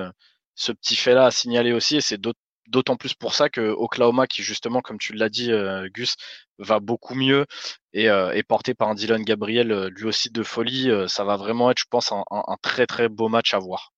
ce 0.55 0.71
petit 0.71 0.95
fait 0.95 1.13
là 1.13 1.25
à 1.25 1.31
signaler 1.31 1.71
aussi 1.71 1.97
et 1.97 2.01
c'est 2.01 2.17
d'autres 2.17 2.39
d'autant 2.67 2.95
plus 2.95 3.13
pour 3.13 3.33
ça 3.33 3.49
que 3.49 3.61
Oklahoma, 3.61 4.27
qui 4.27 4.43
justement, 4.43 4.81
comme 4.81 4.97
tu 4.97 5.13
l'as 5.13 5.29
dit, 5.29 5.51
euh, 5.51 5.87
Gus, 5.93 6.15
va 6.59 6.79
beaucoup 6.79 7.15
mieux 7.15 7.45
et 7.93 8.09
euh, 8.09 8.31
est 8.31 8.43
porté 8.43 8.73
par 8.73 8.89
un 8.89 8.95
Dylan 8.95 9.23
Gabriel, 9.23 9.71
euh, 9.71 9.89
lui 9.89 10.05
aussi 10.05 10.29
de 10.29 10.43
folie. 10.43 10.89
ça 11.07 11.23
va 11.23 11.37
vraiment 11.37 11.71
être, 11.71 11.79
je 11.79 11.85
pense, 11.89 12.11
un, 12.11 12.23
très 12.61 12.85
très 12.85 13.09
beau 13.09 13.29
match 13.29 13.53
à 13.53 13.59
voir. 13.59 13.93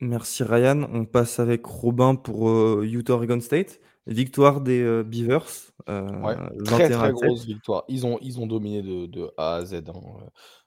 Merci 0.00 0.42
Ryan. 0.42 0.88
On 0.92 1.04
passe 1.06 1.38
avec 1.38 1.64
Robin 1.64 2.14
pour 2.14 2.82
Utah 2.82 3.14
Oregon 3.14 3.40
State. 3.40 3.80
Victoire 4.06 4.60
des 4.60 5.02
Beavers. 5.02 5.72
Ouais, 5.88 6.36
très 6.64 6.90
très 6.90 7.12
grosse 7.12 7.46
victoire. 7.46 7.84
Ils 7.88 8.04
ont, 8.04 8.18
ils 8.20 8.38
ont 8.38 8.46
dominé 8.46 8.82
de, 8.82 9.32
A 9.38 9.56
à 9.56 9.64
Z. 9.64 9.84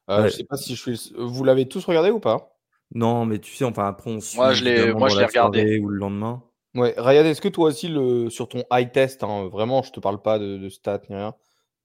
Hein. 0.07 0.23
Je 0.25 0.29
sais 0.29 0.43
pas 0.45 0.57
si 0.57 0.75
je 0.75 0.81
suis. 0.81 1.13
Vous 1.17 1.43
l'avez 1.43 1.67
tous 1.67 1.85
regardé 1.85 2.09
ou 2.09 2.19
pas? 2.19 2.56
Non, 2.93 3.25
mais 3.25 3.39
tu 3.39 3.53
sais, 3.53 3.65
enfin, 3.65 3.87
après, 3.87 4.11
on 4.11 4.19
Moi, 4.35 4.53
je 4.53 4.63
l'ai, 4.63 4.93
moi, 4.93 5.09
je 5.09 5.17
l'ai 5.19 5.25
regardé. 5.25 5.79
Ou 5.79 5.89
le 5.89 5.97
lendemain. 5.97 6.43
Ouais, 6.75 6.93
Ryan, 6.97 7.25
est-ce 7.25 7.41
que 7.41 7.47
toi 7.47 7.69
aussi, 7.69 7.87
le, 7.87 8.29
sur 8.29 8.47
ton 8.47 8.63
high 8.71 8.91
test, 8.91 9.23
hein, 9.23 9.47
vraiment, 9.47 9.81
je 9.81 9.91
te 9.91 9.99
parle 9.99 10.21
pas 10.21 10.37
de, 10.39 10.69
stats 10.69 11.01
ni 11.09 11.15
rien, 11.15 11.33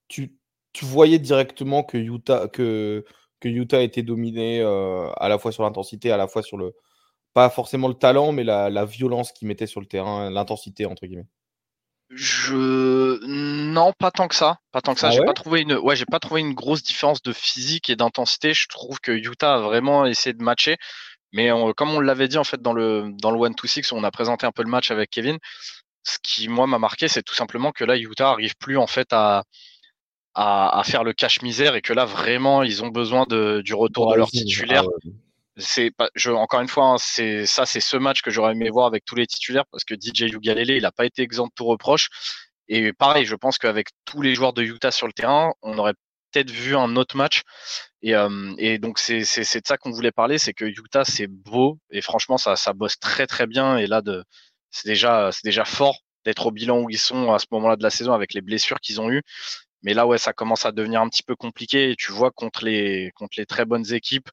tu, 0.07 0.37
tu, 0.73 0.85
voyais 0.85 1.19
directement 1.19 1.83
que 1.83 1.97
Utah, 1.97 2.47
que, 2.47 3.05
que 3.39 3.47
Utah 3.49 3.81
était 3.81 4.03
dominé 4.03 4.61
euh, 4.61 5.09
à 5.17 5.29
la 5.29 5.39
fois 5.39 5.51
sur 5.51 5.63
l'intensité, 5.63 6.11
à 6.11 6.17
la 6.17 6.27
fois 6.27 6.43
sur 6.43 6.57
le. 6.57 6.73
Pas 7.33 7.49
forcément 7.49 7.87
le 7.87 7.95
talent, 7.95 8.31
mais 8.31 8.43
la, 8.43 8.69
la 8.69 8.85
violence 8.85 9.31
qu'il 9.31 9.47
mettait 9.47 9.65
sur 9.67 9.81
le 9.81 9.87
terrain, 9.87 10.29
l'intensité, 10.29 10.85
entre 10.85 11.07
guillemets? 11.07 11.25
Je 12.15 13.19
non, 13.25 13.93
pas 13.93 14.11
tant 14.11 14.27
que 14.27 14.35
ça. 14.35 14.59
Pas 14.71 14.81
tant 14.81 14.93
que 14.93 14.99
ça. 14.99 15.07
Ah 15.07 15.11
j'ai 15.11 15.23
pas 15.23 15.33
trouvé 15.33 15.61
une. 15.61 15.73
Ouais, 15.73 15.95
j'ai 15.95 16.05
pas 16.05 16.19
trouvé 16.19 16.41
une 16.41 16.53
grosse 16.53 16.83
différence 16.83 17.21
de 17.21 17.33
physique 17.33 17.89
et 17.89 17.95
d'intensité. 17.95 18.53
Je 18.53 18.67
trouve 18.67 18.99
que 18.99 19.11
Utah 19.11 19.55
a 19.55 19.59
vraiment 19.59 20.05
essayé 20.05 20.33
de 20.33 20.43
matcher. 20.43 20.77
Mais 21.31 21.49
comme 21.75 21.89
on 21.89 21.99
l'avait 21.99 22.27
dit 22.27 22.37
en 22.37 22.43
fait 22.43 22.61
dans 22.61 22.73
le 22.73 23.11
dans 23.19 23.31
le 23.31 23.39
one 23.39 23.55
to 23.55 23.67
six, 23.67 23.91
on 23.91 24.03
a 24.03 24.11
présenté 24.11 24.45
un 24.45 24.51
peu 24.51 24.63
le 24.63 24.69
match 24.69 24.91
avec 24.91 25.09
Kevin. 25.09 25.39
Ce 26.03 26.17
qui 26.21 26.47
moi 26.47 26.67
m'a 26.67 26.77
marqué, 26.77 27.07
c'est 27.07 27.23
tout 27.23 27.33
simplement 27.33 27.71
que 27.71 27.83
là 27.83 27.97
Utah 27.97 28.29
arrive 28.29 28.55
plus 28.57 28.77
en 28.77 28.87
fait 28.87 29.11
à 29.13 29.43
à, 30.35 30.81
faire 30.85 31.03
le 31.03 31.13
cache 31.13 31.41
misère 31.41 31.75
et 31.75 31.81
que 31.81 31.93
là 31.93 32.05
vraiment 32.05 32.63
ils 32.63 32.83
ont 32.83 32.87
besoin 32.87 33.25
de, 33.29 33.61
du 33.63 33.73
retour 33.73 34.11
de 34.11 34.17
leur 34.17 34.29
titulaire. 34.29 34.83
Ah 34.85 35.09
c'est 35.57 35.91
je, 36.15 36.31
encore 36.31 36.61
une 36.61 36.67
fois, 36.67 36.85
hein, 36.85 36.97
c'est 36.99 37.45
ça, 37.45 37.65
c'est 37.65 37.79
ce 37.79 37.97
match 37.97 38.21
que 38.21 38.31
j'aurais 38.31 38.53
aimé 38.53 38.69
voir 38.69 38.87
avec 38.87 39.05
tous 39.05 39.15
les 39.15 39.27
titulaires 39.27 39.65
parce 39.71 39.83
que 39.83 39.95
DJ 39.95 40.33
Ugalele, 40.33 40.71
il 40.71 40.81
n'a 40.81 40.91
pas 40.91 41.05
été 41.05 41.21
exempt 41.21 41.47
de 41.47 41.53
tout 41.55 41.65
reproche. 41.65 42.09
Et 42.67 42.93
pareil, 42.93 43.25
je 43.25 43.35
pense 43.35 43.57
qu'avec 43.57 43.89
tous 44.05 44.21
les 44.21 44.35
joueurs 44.35 44.53
de 44.53 44.63
Utah 44.63 44.91
sur 44.91 45.07
le 45.07 45.13
terrain, 45.13 45.53
on 45.61 45.77
aurait 45.77 45.93
peut-être 46.31 46.51
vu 46.51 46.75
un 46.75 46.95
autre 46.95 47.17
match. 47.17 47.41
Et, 48.01 48.15
euh, 48.15 48.53
et 48.57 48.79
donc 48.79 48.99
c'est 48.99 49.23
c'est 49.25 49.61
de 49.61 49.67
ça 49.67 49.77
qu'on 49.77 49.91
voulait 49.91 50.11
parler, 50.11 50.37
c'est 50.37 50.53
que 50.53 50.65
Utah 50.65 51.05
c'est 51.05 51.27
beau 51.27 51.79
et 51.91 52.01
franchement 52.01 52.37
ça 52.37 52.55
ça 52.55 52.73
bosse 52.73 52.99
très 52.99 53.27
très 53.27 53.47
bien. 53.47 53.77
Et 53.77 53.87
là 53.87 54.01
de 54.01 54.23
c'est 54.71 54.87
déjà 54.87 55.31
c'est 55.31 55.45
déjà 55.45 55.65
fort 55.65 55.99
d'être 56.25 56.47
au 56.47 56.51
bilan 56.51 56.79
où 56.81 56.89
ils 56.89 56.97
sont 56.99 57.33
à 57.33 57.39
ce 57.39 57.45
moment-là 57.51 57.75
de 57.75 57.83
la 57.83 57.89
saison 57.89 58.13
avec 58.13 58.33
les 58.33 58.41
blessures 58.41 58.79
qu'ils 58.79 59.01
ont 59.01 59.09
eues. 59.11 59.21
Mais 59.83 59.93
là 59.93 60.07
ouais 60.07 60.17
ça 60.17 60.33
commence 60.33 60.65
à 60.65 60.71
devenir 60.71 61.01
un 61.01 61.09
petit 61.09 61.23
peu 61.23 61.35
compliqué. 61.35 61.91
Et 61.91 61.95
tu 61.95 62.11
vois 62.11 62.31
contre 62.31 62.65
les 62.65 63.11
contre 63.15 63.35
les 63.37 63.45
très 63.45 63.65
bonnes 63.65 63.93
équipes 63.93 64.29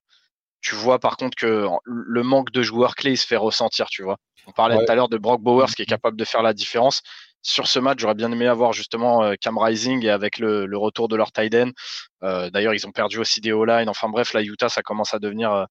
tu 0.60 0.74
vois 0.74 0.98
par 0.98 1.16
contre 1.16 1.36
que 1.36 1.66
le 1.84 2.22
manque 2.22 2.50
de 2.52 2.62
joueurs 2.62 2.94
clés 2.94 3.12
il 3.12 3.16
se 3.16 3.26
fait 3.26 3.36
ressentir, 3.36 3.86
tu 3.88 4.02
vois. 4.02 4.16
On 4.46 4.52
parlait 4.52 4.76
tout 4.76 4.90
à 4.90 4.94
l'heure 4.94 5.08
de 5.08 5.18
Brock 5.18 5.42
Bowers 5.42 5.72
qui 5.76 5.82
est 5.82 5.86
capable 5.86 6.16
de 6.16 6.24
faire 6.24 6.42
la 6.42 6.52
différence. 6.52 7.02
Sur 7.42 7.66
ce 7.66 7.78
match, 7.78 7.98
j'aurais 8.00 8.14
bien 8.14 8.30
aimé 8.30 8.46
avoir 8.46 8.72
justement 8.72 9.22
euh, 9.22 9.34
Cam 9.40 9.56
Rising 9.56 10.04
et 10.04 10.10
avec 10.10 10.38
le, 10.38 10.68
retour 10.76 11.08
de 11.08 11.16
leur 11.16 11.32
tight 11.32 11.54
end. 11.54 11.70
Euh, 12.22 12.50
d'ailleurs, 12.50 12.74
ils 12.74 12.86
ont 12.86 12.92
perdu 12.92 13.18
aussi 13.18 13.40
des 13.40 13.52
O-line. 13.52 13.88
Enfin 13.88 14.08
bref, 14.08 14.34
la 14.34 14.42
Utah, 14.42 14.68
ça 14.68 14.82
commence 14.82 15.14
à 15.14 15.18
devenir, 15.18 15.52
euh, 15.52 15.64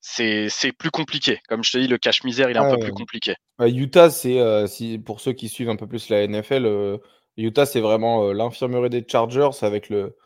c'est 0.00 0.72
plus 0.76 0.90
compliqué. 0.90 1.40
Comme 1.48 1.62
je 1.62 1.72
te 1.72 1.78
dis, 1.78 1.86
le 1.86 1.98
cache-misère, 1.98 2.50
il 2.50 2.56
est 2.56 2.60
un 2.60 2.74
peu 2.74 2.80
plus 2.80 2.92
compliqué. 2.92 3.34
Utah, 3.60 4.10
c'est 4.10 4.66
si, 4.66 4.98
pour 4.98 5.20
ceux 5.20 5.32
qui 5.32 5.48
suivent 5.48 5.70
un 5.70 5.76
peu 5.76 5.86
plus 5.86 6.08
la 6.08 6.26
NFL, 6.26 6.98
Utah, 7.36 7.66
c'est 7.66 7.80
vraiment 7.80 8.32
l'infirmerie 8.32 8.90
des 8.90 9.04
Chargers 9.06 9.50
avec 9.62 9.90
le, 9.90 10.16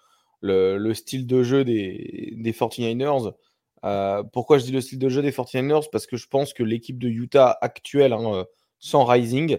le, 0.40 0.94
style 0.94 1.26
de 1.26 1.42
jeu 1.42 1.64
des, 1.64 2.32
des 2.36 2.52
49ers. 2.52 3.34
Pourquoi 4.32 4.58
je 4.58 4.64
dis 4.64 4.72
le 4.72 4.80
style 4.80 4.98
de 4.98 5.08
jeu 5.08 5.22
des 5.22 5.30
49ers 5.30 5.88
Parce 5.90 6.06
que 6.06 6.16
je 6.16 6.26
pense 6.26 6.52
que 6.52 6.62
l'équipe 6.62 6.98
de 6.98 7.08
Utah 7.08 7.56
actuelle, 7.60 8.12
hein, 8.12 8.46
sans 8.78 9.04
Rising, 9.04 9.58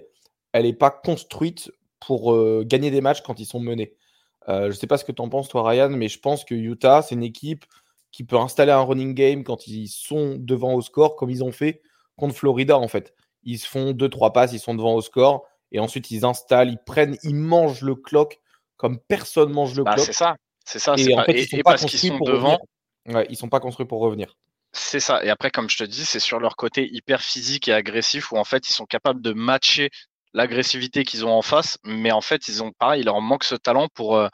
elle 0.51 0.63
n'est 0.63 0.73
pas 0.73 0.91
construite 0.91 1.71
pour 1.99 2.36
gagner 2.63 2.91
des 2.91 3.01
matchs 3.01 3.21
quand 3.21 3.39
ils 3.39 3.45
sont 3.45 3.59
menés. 3.59 3.95
je 4.47 4.67
ne 4.67 4.71
sais 4.71 4.88
pas 4.88 4.97
ce 4.97 5.05
que 5.05 5.11
tu 5.11 5.21
en 5.21 5.30
penses, 5.30 5.49
toi, 5.49 5.69
Ryan, 5.69 5.89
mais 5.89 6.07
je 6.07 6.19
pense 6.19 6.43
que 6.43 6.55
Utah, 6.55 7.01
c'est 7.01 7.15
une 7.15 7.23
équipe 7.23 7.65
qui 8.15 8.23
peut 8.23 8.38
installer 8.38 8.71
un 8.71 8.82
running 8.82 9.13
game 9.13 9.43
quand 9.43 9.67
ils 9.67 9.89
sont 9.89 10.38
devant 10.39 10.73
au 10.73 10.82
score, 10.82 11.17
comme 11.17 11.30
ils 11.30 11.43
ont 11.43 11.51
fait 11.51 11.82
contre 12.15 12.34
Florida 12.34 12.78
en 12.78 12.88
fait. 12.88 13.13
Ils 13.43 13.59
se 13.59 13.67
font 13.67 13.91
deux 13.91 14.07
trois 14.07 14.32
passes, 14.32 14.53
ils 14.53 14.59
sont 14.59 14.73
devant 14.73 14.95
au 14.95 15.01
score, 15.01 15.45
et 15.73 15.80
ensuite 15.80 16.11
ils 16.11 16.23
installent, 16.23 16.69
ils 16.69 16.78
prennent, 16.78 17.17
ils 17.23 17.36
mangent 17.36 17.82
le 17.82 17.95
clock 17.95 18.39
comme 18.78 18.99
personne 18.99 19.51
mange 19.51 19.76
le 19.76 19.84
bah, 19.84 19.95
clock. 19.95 20.05
C'est 20.05 20.13
ça, 20.13 20.38
c'est 20.65 20.80
ça. 20.80 20.95
Et, 20.97 21.13
en 21.13 21.23
fait, 21.26 21.41
ils 21.41 21.45
sont 21.45 21.57
pas 21.57 21.71
parce 21.71 21.86
qu'ils 21.86 21.99
sont 21.99 22.17
devant. 22.19 22.57
Ouais, 23.07 23.25
ils 23.29 23.37
sont 23.37 23.49
pas 23.49 23.59
construits 23.59 23.85
pour 23.85 24.01
revenir. 24.01 24.35
C'est 24.73 24.99
ça. 24.99 25.23
Et 25.23 25.29
après, 25.29 25.51
comme 25.51 25.69
je 25.69 25.77
te 25.77 25.83
dis, 25.83 26.05
c'est 26.05 26.19
sur 26.19 26.39
leur 26.39 26.55
côté 26.57 26.89
hyper 26.91 27.21
physique 27.21 27.67
et 27.67 27.73
agressif 27.73 28.31
où 28.31 28.37
en 28.37 28.43
fait 28.43 28.69
ils 28.69 28.73
sont 28.73 28.85
capables 28.85 29.21
de 29.21 29.31
matcher 29.31 29.89
l'agressivité 30.33 31.05
qu'ils 31.05 31.25
ont 31.25 31.31
en 31.31 31.41
face, 31.41 31.77
mais 31.85 32.11
en 32.11 32.19
fait 32.21 32.49
ils 32.49 32.61
ont 32.61 32.71
pareil, 32.73 33.01
il 33.01 33.05
leur 33.05 33.21
manque 33.21 33.45
ce 33.45 33.55
talent 33.55 33.87
pour, 33.93 34.17
euh, 34.17 34.27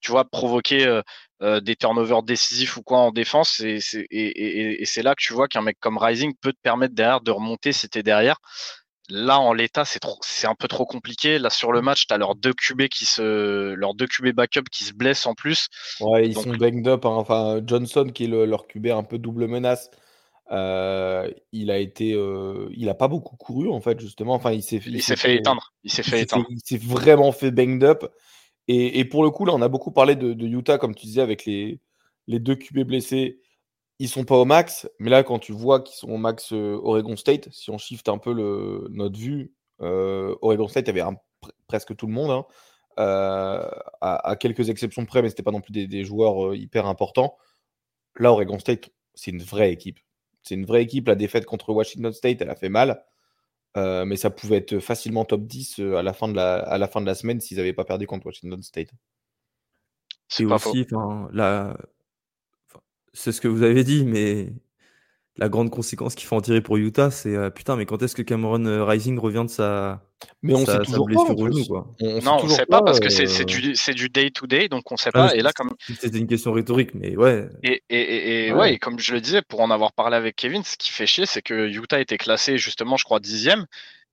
tu 0.00 0.10
vois, 0.10 0.24
provoquer 0.24 0.86
euh, 0.86 1.02
euh, 1.42 1.60
des 1.60 1.76
turnovers 1.76 2.22
décisifs 2.22 2.76
ou 2.76 2.82
quoi 2.82 2.98
en 2.98 3.10
défense. 3.10 3.60
Et, 3.60 3.78
et, 4.10 4.84
c'est 4.84 5.02
là 5.02 5.14
que 5.14 5.22
tu 5.22 5.32
vois 5.32 5.48
qu'un 5.48 5.62
mec 5.62 5.78
comme 5.80 5.98
Rising 5.98 6.34
peut 6.40 6.52
te 6.52 6.60
permettre 6.62 6.94
derrière 6.94 7.22
de 7.22 7.30
remonter 7.30 7.72
si 7.72 7.88
t'es 7.88 8.02
derrière. 8.02 8.36
Là, 9.08 9.38
en 9.38 9.52
l'état, 9.52 9.84
c'est 9.84 10.00
trop, 10.00 10.18
c'est 10.22 10.46
un 10.46 10.54
peu 10.54 10.66
trop 10.68 10.84
compliqué. 10.84 11.38
Là, 11.38 11.50
sur 11.50 11.72
le 11.72 11.80
match, 11.80 12.06
tu 12.06 12.14
as 12.14 12.18
leurs 12.18 12.34
deux 12.34 12.52
QB 12.52 12.88
qui 12.88 13.04
se, 13.04 13.74
leurs 13.74 13.94
deux 13.94 14.06
QB 14.06 14.34
backup 14.34 14.64
qui 14.70 14.84
se 14.84 14.92
blessent 14.92 15.26
en 15.26 15.34
plus. 15.34 15.68
Ouais, 16.00 16.26
ils 16.26 16.34
sont 16.34 16.54
banged 16.56 16.88
up. 16.88 17.04
Hein. 17.04 17.10
Enfin, 17.10 17.60
Johnson, 17.64 18.10
qui 18.12 18.24
est 18.24 18.28
leur 18.28 18.66
QB 18.66 18.86
un 18.88 19.04
peu 19.04 19.18
double 19.18 19.46
menace, 19.46 19.90
euh, 20.50 21.30
il 21.52 21.70
a 21.70 21.78
été, 21.78 22.14
euh, 22.14 22.68
il 22.76 22.88
a 22.88 22.94
pas 22.94 23.08
beaucoup 23.08 23.36
couru 23.36 23.70
en 23.70 23.80
fait, 23.80 24.00
justement. 24.00 24.34
Enfin, 24.34 24.52
il 24.52 24.62
s'est, 24.62 24.80
il, 24.84 25.02
s'est 25.02 25.16
fait, 25.16 25.36
éteindre. 25.36 25.72
Il 25.84 25.92
s'est 25.92 26.02
fait 26.02 26.22
éteindre. 26.22 26.46
il 26.50 26.60
s'est 26.64 26.78
vraiment 26.78 27.32
fait 27.32 27.50
banged 27.50 27.84
up. 27.84 28.12
Et, 28.68 29.04
pour 29.04 29.22
le 29.22 29.30
coup, 29.30 29.44
là, 29.44 29.52
on 29.54 29.62
a 29.62 29.68
beaucoup 29.68 29.92
parlé 29.92 30.16
de, 30.16 30.34
Utah, 30.44 30.76
comme 30.76 30.96
tu 30.96 31.06
disais, 31.06 31.20
avec 31.20 31.44
les, 31.44 31.78
les 32.26 32.40
deux 32.40 32.56
QB 32.56 32.80
blessés. 32.80 33.38
Ils 33.98 34.08
sont 34.08 34.24
pas 34.24 34.36
au 34.36 34.44
max, 34.44 34.88
mais 34.98 35.10
là, 35.10 35.22
quand 35.22 35.38
tu 35.38 35.52
vois 35.52 35.80
qu'ils 35.80 35.96
sont 35.96 36.10
au 36.10 36.18
max 36.18 36.52
euh, 36.52 36.78
Oregon 36.82 37.16
State, 37.16 37.48
si 37.50 37.70
on 37.70 37.78
shift 37.78 38.08
un 38.08 38.18
peu 38.18 38.32
le, 38.32 38.86
notre 38.90 39.18
vue, 39.18 39.54
euh, 39.80 40.34
Oregon 40.42 40.68
State 40.68 40.88
avait 40.88 41.02
presque 41.66 41.96
tout 41.96 42.06
le 42.06 42.12
monde, 42.12 42.30
hein, 42.30 42.44
euh, 42.98 43.68
à, 44.00 44.36
quelques 44.36 44.68
exceptions 44.68 45.06
près, 45.06 45.22
mais 45.22 45.30
c'était 45.30 45.42
pas 45.42 45.50
non 45.50 45.60
plus 45.60 45.72
des, 45.72 46.04
joueurs 46.04 46.54
hyper 46.54 46.86
importants. 46.86 47.36
Là, 48.18 48.32
Oregon 48.32 48.58
State, 48.58 48.90
c'est 49.14 49.30
une 49.30 49.42
vraie 49.42 49.72
équipe. 49.72 49.98
C'est 50.42 50.54
une 50.54 50.66
vraie 50.66 50.82
équipe. 50.82 51.08
La 51.08 51.14
défaite 51.14 51.44
contre 51.44 51.72
Washington 51.72 52.12
State, 52.12 52.40
elle 52.40 52.50
a 52.50 52.56
fait 52.56 52.68
mal. 52.68 53.02
Euh, 53.76 54.06
mais 54.06 54.16
ça 54.16 54.30
pouvait 54.30 54.56
être 54.56 54.78
facilement 54.78 55.24
top 55.26 55.42
10 55.42 55.80
euh, 55.80 55.96
à 55.96 56.02
la 56.02 56.14
fin 56.14 56.28
de 56.28 56.34
la, 56.34 56.54
à 56.56 56.78
la, 56.78 56.88
fin 56.88 57.02
de 57.02 57.06
la 57.06 57.14
semaine 57.14 57.40
s'ils 57.40 57.58
n'avaient 57.58 57.74
pas 57.74 57.84
perdu 57.84 58.06
contre 58.06 58.26
Washington 58.26 58.62
State. 58.62 58.88
C'est 60.28 60.44
aussi, 60.46 60.86
la... 61.32 61.76
c'est 63.16 63.32
ce 63.32 63.40
que 63.40 63.48
vous 63.48 63.62
avez 63.62 63.82
dit, 63.82 64.04
mais 64.04 64.52
la 65.38 65.48
grande 65.48 65.70
conséquence 65.70 66.14
qu'il 66.14 66.26
faut 66.26 66.36
en 66.36 66.40
tirer 66.40 66.60
pour 66.60 66.76
Utah, 66.76 67.10
c'est 67.10 67.34
euh, 67.34 67.50
putain, 67.50 67.76
mais 67.76 67.86
quand 67.86 68.02
est-ce 68.02 68.14
que 68.14 68.22
Cameron 68.22 68.86
Rising 68.86 69.18
revient 69.18 69.44
de 69.44 69.50
sa, 69.50 70.02
mais 70.42 70.54
on 70.54 70.64
sait 70.64 70.78
toujours 70.78 71.06
pas, 71.08 71.34
quoi. 71.34 71.94
non, 72.00 72.38
on 72.42 72.48
sait 72.48 72.66
pas, 72.66 72.82
parce 72.82 73.00
que 73.00 73.08
c'est 73.08 73.44
du 73.44 73.72
du 73.72 74.08
day 74.08 74.30
to 74.30 74.46
day, 74.46 74.68
donc 74.68 74.90
on 74.92 74.96
sait 74.96 75.10
pas. 75.10 75.34
Et 75.34 75.40
là, 75.40 75.52
comme 75.52 75.70
c'était 75.98 76.18
une 76.18 76.26
question 76.26 76.52
rhétorique, 76.52 76.94
mais 76.94 77.16
ouais. 77.16 77.48
Et, 77.62 77.82
et, 77.90 78.46
et 78.48 78.52
ouais. 78.52 78.78
comme 78.78 78.98
je 78.98 79.14
le 79.14 79.20
disais, 79.20 79.42
pour 79.42 79.60
en 79.60 79.70
avoir 79.70 79.92
parlé 79.92 80.16
avec 80.16 80.36
Kevin, 80.36 80.62
ce 80.64 80.76
qui 80.76 80.90
fait 80.90 81.06
chier, 81.06 81.26
c'est 81.26 81.42
que 81.42 81.68
Utah 81.68 82.00
était 82.00 82.18
classé 82.18 82.58
justement, 82.58 82.96
je 82.96 83.04
crois 83.04 83.20
dixième, 83.20 83.66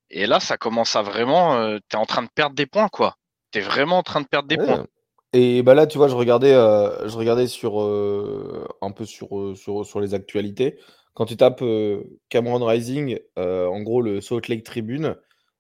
et 0.10 0.28
là, 0.28 0.40
ça 0.40 0.58
commence 0.58 0.96
à 0.96 1.02
vraiment, 1.02 1.58
euh, 1.58 1.80
t'es 1.90 1.98
en 1.98 2.06
train 2.06 2.24
de 2.24 2.30
perdre 2.34 2.56
des 2.56 2.66
points, 2.66 2.90
quoi. 2.90 3.18
T'es 3.52 3.62
vraiment 3.62 4.00
en 4.00 4.04
train 4.04 4.22
de 4.22 4.28
perdre 4.28 4.48
des 4.48 4.58
points. 4.58 4.86
Et 5.34 5.64
bah 5.64 5.74
là, 5.74 5.88
tu 5.88 5.98
vois, 5.98 6.08
je 6.08 6.16
regardais, 6.16 6.54
euh, 6.54 7.08
je 7.08 7.18
regardais 7.18 7.48
sur 7.48 7.80
un 7.80 8.92
peu 8.92 9.06
sur, 9.06 9.54
sur 9.56 9.86
sur 9.86 10.00
les 10.00 10.14
actualités. 10.14 10.78
Quand 11.16 11.26
tu 11.26 11.38
tapes 11.38 11.64
Cameron 12.30 12.66
Rising, 12.66 13.20
en 13.38 13.82
gros, 13.82 14.02
le 14.02 14.22
Salt 14.22 14.48
Lake 14.48 14.64
Tribune, 14.64 15.16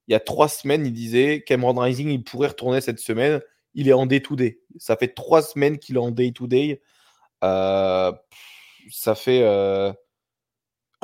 il 0.07 0.11
y 0.13 0.15
a 0.15 0.19
trois 0.19 0.47
semaines, 0.47 0.85
il 0.85 0.93
disait 0.93 1.43
Cameron 1.45 1.79
Rising, 1.79 2.09
il 2.09 2.23
pourrait 2.23 2.49
retourner 2.49 2.81
cette 2.81 2.99
semaine. 2.99 3.41
Il 3.75 3.89
est 3.89 3.93
en 3.93 4.05
day-to-day. 4.05 4.59
Ça 4.77 4.95
fait 4.95 5.07
trois 5.15 5.41
semaines 5.41 5.79
qu'il 5.79 5.95
est 5.95 5.99
en 5.99 6.11
day-to-day. 6.11 6.81
ça 7.41 9.15
fait. 9.15 9.43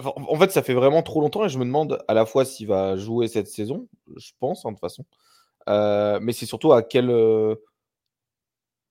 en 0.04 0.38
fait, 0.40 0.52
ça 0.52 0.64
fait 0.64 0.74
vraiment 0.74 1.04
trop 1.04 1.22
longtemps 1.22 1.46
et 1.46 1.50
je 1.50 1.58
me 1.58 1.66
demande 1.66 2.04
à 2.08 2.14
la 2.14 2.26
fois 2.26 2.46
s'il 2.46 2.68
va 2.68 2.96
jouer 2.98 3.28
cette 3.28 3.48
saison, 3.48 3.88
je 4.18 4.32
pense, 4.40 4.66
hein, 4.66 4.70
de 4.72 4.76
toute 4.76 4.82
façon. 4.82 5.06
mais 6.22 6.34
c'est 6.34 6.46
surtout 6.46 6.72
à 6.74 6.84
quel. 6.84 7.10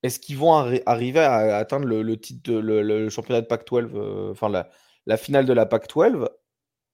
Est-ce 0.03 0.21
qu'ils 0.21 0.37
vont 0.37 0.55
arriver 0.55 1.21
à 1.21 1.57
atteindre 1.57 1.87
le, 1.87 2.17
titre, 2.21 2.53
le, 2.53 3.09
championnat 3.09 3.41
de 3.41 3.47
Pac-12, 3.47 4.31
enfin 4.31 4.49
la, 4.49 5.17
finale 5.17 5.45
de 5.45 5.53
la 5.53 5.67
PAC-12 5.67 6.29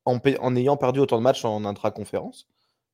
en, 0.07 0.57
ayant 0.57 0.77
perdu 0.77 1.01
autant 1.01 1.19
de 1.19 1.23
matchs 1.23 1.45
en 1.45 1.65
intra-conférence? 1.65 2.49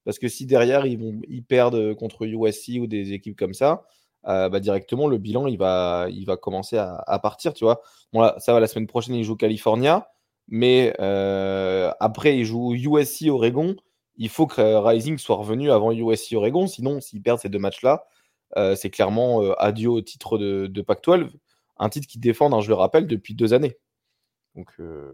Parce 0.05 0.19
que 0.19 0.29
si 0.29 0.47
derrière 0.47 0.87
ils, 0.87 1.45
perdent 1.45 1.95
contre 1.95 2.27
USC 2.27 2.81
ou 2.81 2.87
des 2.87 3.13
équipes 3.13 3.39
comme 3.39 3.55
ça, 3.55 3.85
euh, 4.27 4.51
bah, 4.51 4.61
directement 4.61 5.07
le 5.07 5.17
bilan 5.17 5.47
il 5.47 5.57
va, 5.57 6.09
commencer 6.41 6.77
à, 6.77 7.19
partir. 7.23 7.55
Tu 7.55 7.65
vois, 7.65 7.81
bon, 8.13 8.31
ça 8.39 8.53
va 8.53 8.61
la 8.61 8.67
semaine 8.67 8.87
prochaine 8.87 9.15
ils 9.15 9.25
jouent 9.25 9.37
California, 9.37 10.11
mais 10.49 10.95
euh, 11.01 11.91
après 12.01 12.37
ils 12.37 12.45
jouent 12.45 12.75
USC 12.75 13.29
Oregon. 13.29 13.77
Il 14.17 14.29
faut 14.29 14.47
que 14.47 14.61
Rising 14.61 15.17
soit 15.17 15.37
revenu 15.37 15.71
avant 15.71 15.93
USC 15.93 16.35
Oregon, 16.35 16.67
sinon 16.67 17.01
s'ils 17.01 17.23
perdent 17.23 17.41
ces 17.41 17.49
deux 17.49 17.59
matchs-là, 17.59 18.05
euh, 18.05 18.07
c'est 18.75 18.91
clairement 18.91 19.53
adieu 19.53 19.91
au 19.91 20.01
titre 20.01 20.39
de, 20.39 20.67
de 20.67 20.83
Pac-12, 20.83 21.31
un 21.81 21.89
titre 21.89 22.07
qui 22.07 22.19
défend, 22.19 22.53
hein, 22.53 22.61
je 22.61 22.69
le 22.69 22.75
rappelle, 22.75 23.07
depuis 23.07 23.35
deux 23.35 23.55
années. 23.55 23.77
Donc, 24.55 24.69
euh, 24.81 25.13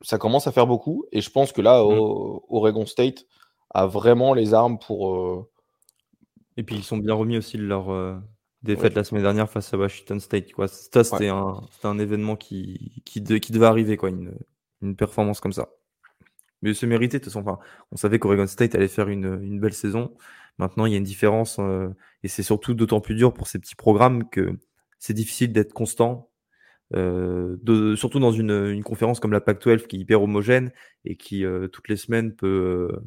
ça 0.00 0.18
commence 0.18 0.46
à 0.46 0.52
faire 0.52 0.66
beaucoup. 0.66 1.04
Et 1.12 1.20
je 1.20 1.30
pense 1.30 1.52
que 1.52 1.60
là, 1.60 1.82
mmh. 1.82 2.40
Oregon 2.48 2.86
State 2.86 3.26
a 3.70 3.86
vraiment 3.86 4.34
les 4.34 4.54
armes 4.54 4.78
pour. 4.78 5.14
Euh, 5.14 5.50
et 6.56 6.62
puis, 6.62 6.76
ils 6.76 6.84
sont 6.84 6.98
bien 6.98 7.14
remis 7.14 7.36
aussi 7.36 7.58
de 7.58 7.64
leur 7.64 7.90
euh, 7.90 8.16
défaite 8.62 8.94
la 8.94 9.04
semaine 9.04 9.22
dernière 9.22 9.48
face 9.50 9.72
à 9.72 9.78
Washington 9.78 10.20
State. 10.20 10.52
Quoi. 10.52 10.68
Ça, 10.68 11.04
c'était 11.04 11.28
un, 11.28 11.60
un, 11.84 11.98
événement 11.98 12.36
qui, 12.36 13.02
qui, 13.04 13.22
qui, 13.22 13.52
devait 13.52 13.66
arriver, 13.66 13.96
quoi, 13.96 14.08
une, 14.08 14.34
une 14.80 14.96
performance 14.96 15.40
comme 15.40 15.52
ça. 15.52 15.68
Mais 16.62 16.74
c'est 16.74 16.86
mérité, 16.86 17.18
de 17.18 17.24
toute 17.24 17.32
façon. 17.32 17.46
Enfin, 17.46 17.58
on 17.92 17.96
savait 17.96 18.18
qu'Oregon 18.18 18.46
State 18.46 18.74
allait 18.74 18.88
faire 18.88 19.08
une, 19.08 19.42
une, 19.42 19.60
belle 19.60 19.72
saison. 19.72 20.14
Maintenant, 20.58 20.86
il 20.86 20.92
y 20.92 20.94
a 20.94 20.98
une 20.98 21.04
différence. 21.04 21.58
et 22.22 22.28
c'est 22.28 22.42
surtout 22.42 22.74
d'autant 22.74 23.00
plus 23.00 23.14
dur 23.14 23.32
pour 23.32 23.46
ces 23.46 23.58
petits 23.58 23.76
programmes 23.76 24.28
que 24.28 24.58
c'est 24.98 25.14
difficile 25.14 25.52
d'être 25.52 25.72
constant 25.72 26.30
euh, 26.94 27.94
surtout 27.96 28.18
dans 28.18 28.32
une, 28.32 28.82
conférence 28.82 29.20
comme 29.20 29.32
la 29.32 29.40
PAC-12 29.40 29.86
qui 29.86 29.96
est 29.96 30.00
hyper 30.00 30.22
homogène 30.22 30.72
et 31.04 31.16
qui 31.16 31.44
euh, 31.44 31.68
toutes 31.68 31.88
les 31.88 31.96
semaines 31.96 32.34
peut, 32.34 32.90
euh, 32.92 33.00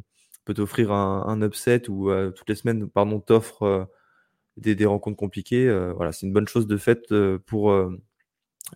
peut 0.45 0.53
t'offrir 0.53 0.91
un, 0.91 1.41
upset 1.41 1.89
ou 1.89 2.09
toutes 2.35 2.49
les 2.49 2.55
semaines 2.55 2.87
pardon 2.89 3.19
t'offre 3.19 3.89
des, 4.57 4.85
rencontres 4.85 5.17
compliquées. 5.17 5.69
voilà, 5.95 6.11
c'est 6.11 6.25
une 6.25 6.33
bonne 6.33 6.47
chose 6.47 6.67
de 6.67 6.77
fait 6.77 7.13
pour 7.45 7.75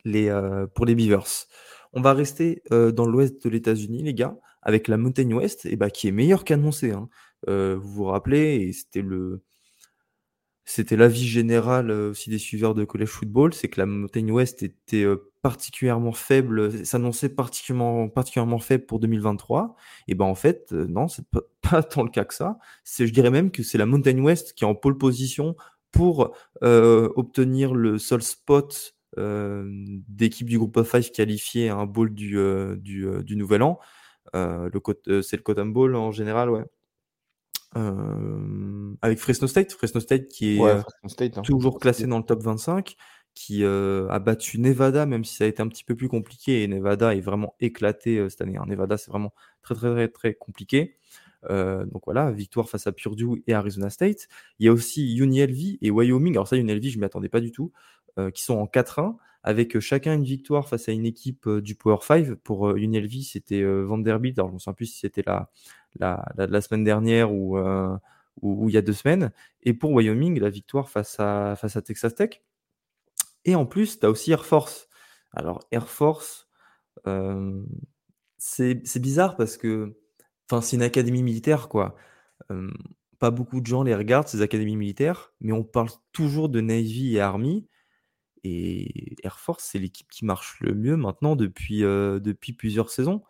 les 0.05 0.65
pour 0.75 0.85
les 0.85 0.95
Beavers. 0.95 1.47
On 1.93 2.01
va 2.01 2.13
rester 2.13 2.61
dans 2.71 3.05
l'ouest 3.05 3.43
de 3.43 3.49
l'États-Unis, 3.49 4.03
les 4.03 4.13
gars, 4.13 4.37
avec 4.61 4.87
la 4.87 4.97
Mountain 4.97 5.31
West, 5.31 5.65
et 5.65 5.75
bah, 5.75 5.89
qui 5.89 6.07
est 6.07 6.11
meilleure 6.11 6.43
qu'annoncé. 6.43 6.91
Hein. 6.91 7.09
Vous 7.47 7.93
vous 7.93 8.05
rappelez, 8.05 8.67
et 8.67 8.73
c'était 8.73 9.01
le 9.01 9.41
c'était 10.69 10.97
l'avis 10.97 11.25
général 11.25 11.89
euh, 11.89 12.11
aussi 12.11 12.29
des 12.29 12.37
suiveurs 12.37 12.75
de 12.75 12.83
college 12.83 13.07
football, 13.07 13.53
c'est 13.53 13.69
que 13.69 13.79
la 13.79 13.85
Mountain 13.85 14.27
West 14.27 14.63
était 14.63 15.05
euh, 15.05 15.31
particulièrement 15.41 16.11
faible, 16.11 16.85
s'annonçait 16.85 17.29
particulièrement, 17.29 18.09
particulièrement 18.09 18.59
faible 18.59 18.85
pour 18.85 18.99
2023. 18.99 19.77
Et 20.09 20.13
ben 20.13 20.25
en 20.25 20.35
fait, 20.35 20.73
euh, 20.73 20.85
non, 20.89 21.07
c'est 21.07 21.25
pas, 21.29 21.39
pas, 21.61 21.83
tant 21.83 22.03
le 22.03 22.09
cas 22.09 22.25
que 22.25 22.33
ça. 22.33 22.59
C'est, 22.83 23.07
je 23.07 23.13
dirais 23.13 23.31
même 23.31 23.49
que 23.49 23.63
c'est 23.63 23.77
la 23.77 23.85
Mountain 23.85 24.19
West 24.19 24.53
qui 24.53 24.65
est 24.65 24.67
en 24.67 24.75
pole 24.75 24.97
position 24.97 25.55
pour 25.93 26.35
obtenir 26.61 27.73
le 27.73 27.97
seul 27.97 28.21
spot 28.21 28.93
d'équipe 29.17 30.47
du 30.47 30.59
groupe 30.59 30.77
of 30.77 30.91
five 30.91 31.09
qualifié 31.11 31.69
à 31.69 31.77
un 31.77 31.85
bowl 31.87 32.13
du, 32.13 32.37
du, 32.77 33.35
Nouvel 33.35 33.63
An. 33.63 33.79
le 34.33 35.21
c'est 35.23 35.37
le 35.37 35.41
Cotton 35.41 35.67
Bowl 35.67 35.95
en 35.95 36.11
général, 36.11 36.51
ouais. 36.51 36.65
Euh, 37.77 38.95
avec 39.01 39.19
Fresno 39.19 39.47
State, 39.47 39.71
Fresno 39.73 39.99
State 39.99 40.27
qui 40.27 40.57
est 40.57 40.61
euh, 40.61 40.81
hein. 41.03 41.41
toujours 41.43 41.79
classé 41.79 42.07
dans 42.07 42.17
le 42.17 42.23
top 42.23 42.41
25, 42.41 42.95
qui 43.35 43.63
a 43.63 44.19
battu 44.19 44.59
Nevada, 44.59 45.05
même 45.05 45.23
si 45.23 45.35
ça 45.35 45.43
a 45.43 45.47
été 45.47 45.61
un 45.61 45.67
petit 45.67 45.83
peu 45.83 45.95
plus 45.95 46.07
compliqué. 46.07 46.63
Et 46.63 46.67
Nevada 46.67 47.13
est 47.13 47.21
vraiment 47.21 47.55
éclaté 47.59 48.27
cette 48.29 48.41
année. 48.41 48.57
Hein. 48.57 48.65
Nevada, 48.67 48.97
c'est 48.97 49.11
vraiment 49.11 49.31
très, 49.61 49.75
très, 49.75 49.93
très, 49.93 50.07
très 50.07 50.33
compliqué. 50.33 50.95
donc 51.47 52.01
voilà, 52.05 52.31
victoire 52.31 52.67
face 52.67 52.87
à 52.87 52.91
Purdue 52.91 53.43
et 53.45 53.53
Arizona 53.53 53.91
State. 53.91 54.27
Il 54.57 54.65
y 54.65 54.69
a 54.69 54.73
aussi 54.73 55.15
UNLV 55.17 55.77
et 55.81 55.91
Wyoming. 55.91 56.33
Alors 56.33 56.47
ça, 56.47 56.57
UNLV, 56.57 56.83
je 56.83 56.95
ne 56.95 57.01
m'y 57.01 57.05
attendais 57.05 57.29
pas 57.29 57.41
du 57.41 57.51
tout, 57.51 57.71
qui 58.33 58.43
sont 58.43 58.55
en 58.55 58.65
4-1 58.65 59.17
avec 59.43 59.79
chacun 59.79 60.15
une 60.15 60.25
victoire 60.25 60.67
face 60.67 60.89
à 60.89 60.91
une 60.91 61.05
équipe 61.05 61.47
du 61.47 61.75
Power 61.75 61.99
5. 62.01 62.33
Pour 62.35 62.69
UNLV, 62.75 63.21
c'était 63.21 63.63
Vanderbilt. 63.63 64.39
Alors 64.39 64.49
je 64.49 64.53
ne 64.53 64.55
me 64.55 64.59
souviens 64.59 64.73
plus 64.73 64.87
si 64.87 64.97
c'était 64.97 65.23
la, 65.27 65.51
la, 65.99 66.25
la, 66.35 66.61
semaine 66.61 66.83
dernière 66.83 67.33
ou, 67.33 67.57
ou, 68.41 68.69
il 68.69 68.73
y 68.73 68.77
a 68.77 68.81
deux 68.81 68.93
semaines. 68.93 69.31
Et 69.63 69.73
pour 69.73 69.91
Wyoming, 69.91 70.39
la 70.39 70.49
victoire 70.49 70.89
face 70.89 71.19
à, 71.19 71.55
face 71.55 71.75
à 71.75 71.81
Texas 71.81 72.15
Tech. 72.15 72.41
Et 73.45 73.55
en 73.55 73.65
plus, 73.65 73.99
tu 73.99 74.05
as 74.05 74.09
aussi 74.09 74.31
Air 74.31 74.45
Force. 74.45 74.89
Alors 75.31 75.59
Air 75.71 75.89
Force, 75.89 76.47
c'est 78.37 78.99
bizarre 78.99 79.35
parce 79.35 79.57
que 79.57 79.97
c'est 80.61 80.75
une 80.75 80.81
académie 80.81 81.23
militaire, 81.23 81.69
quoi. 81.69 81.95
pas 83.19 83.31
beaucoup 83.31 83.61
de 83.61 83.65
gens 83.65 83.83
les 83.83 83.95
regardent, 83.95 84.27
ces 84.27 84.41
académies 84.41 84.77
militaires, 84.77 85.33
mais 85.41 85.51
on 85.51 85.63
parle 85.63 85.89
toujours 86.11 86.49
de 86.49 86.61
Navy 86.61 87.15
et 87.15 87.21
Army. 87.21 87.67
Et 88.43 89.15
Air 89.23 89.39
Force, 89.39 89.65
c'est 89.65 89.79
l'équipe 89.79 90.09
qui 90.09 90.25
marche 90.25 90.59
le 90.61 90.73
mieux 90.73 90.95
maintenant 90.95 91.35
depuis, 91.35 91.81
depuis 91.81 92.53
plusieurs 92.53 92.89
saisons. 92.89 93.23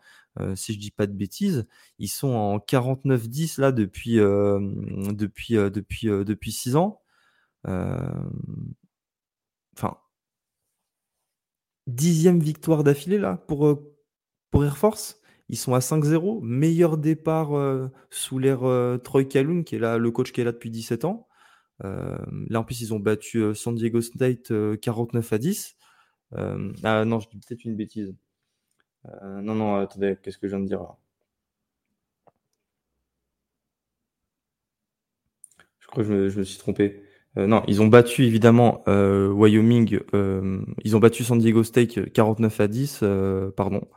Si 0.54 0.74
je 0.74 0.78
dis 0.78 0.90
pas 0.90 1.06
de 1.06 1.12
bêtises, 1.12 1.66
ils 1.98 2.08
sont 2.08 2.28
en 2.28 2.58
49-10 2.58 3.60
là 3.60 3.72
depuis, 3.72 4.16
depuis, 4.16 5.54
depuis, 5.54 6.06
depuis 6.06 6.52
6 6.52 6.76
ans. 6.76 7.02
Enfin, 9.76 9.98
dixième 11.86 12.40
victoire 12.40 12.84
d'affilée 12.84 13.18
là 13.18 13.36
pour, 13.48 13.80
pour 14.50 14.64
Air 14.64 14.78
Force. 14.78 15.20
Ils 15.48 15.56
sont 15.56 15.74
à 15.74 15.78
5-0, 15.78 16.40
meilleur 16.42 16.98
départ 16.98 17.50
sous 18.10 18.38
l'ère 18.38 18.60
Troy 19.02 19.24
Calhoun, 19.24 19.64
qui 19.64 19.76
est 19.76 19.78
là, 19.78 19.98
le 19.98 20.10
coach 20.10 20.32
qui 20.32 20.40
est 20.40 20.44
là 20.44 20.52
depuis 20.52 20.70
17 20.70 21.04
ans. 21.04 21.28
Euh, 21.84 22.18
là, 22.48 22.60
en 22.60 22.64
plus, 22.64 22.80
ils 22.80 22.94
ont 22.94 23.00
battu 23.00 23.38
euh, 23.38 23.54
San 23.54 23.74
Diego 23.74 24.00
State 24.00 24.52
49 24.80 25.32
euh, 25.32 25.36
à 25.36 25.38
10. 25.38 25.76
ah 26.84 27.04
non, 27.04 27.20
je 27.20 27.28
dis 27.28 27.38
peut-être 27.38 27.64
une 27.64 27.76
bêtise. 27.76 28.14
Non, 29.22 29.54
non, 29.54 29.76
attendez, 29.76 30.16
qu'est-ce 30.22 30.38
que 30.38 30.48
je 30.48 30.56
viens 30.56 30.62
de 30.62 30.68
dire 30.68 30.80
là 30.80 30.96
Je 35.80 35.86
crois 35.86 36.04
que 36.04 36.28
je 36.28 36.38
me, 36.38 36.44
suis 36.44 36.58
trompé. 36.58 37.02
non, 37.36 37.62
ils 37.66 37.80
ont 37.80 37.86
battu 37.86 38.24
évidemment 38.24 38.82
Wyoming, 38.86 40.00
ils 40.84 40.96
ont 40.96 40.98
battu 40.98 41.24
San 41.24 41.38
Diego 41.38 41.62
State 41.62 42.12
49 42.12 42.60
à 42.60 42.68
10, 42.68 43.04
pardon. 43.56 43.88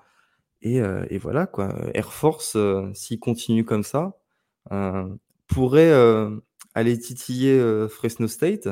Et, 0.62 0.82
voilà. 1.18 1.52
Air 1.94 2.14
Force, 2.14 2.58
s'ils 2.94 3.20
continuent 3.20 3.66
comme 3.66 3.84
ça, 3.84 4.18
pourrait 5.48 5.94
aller 6.74 6.98
titiller 6.98 7.88
Fresno 7.90 8.28
State 8.28 8.70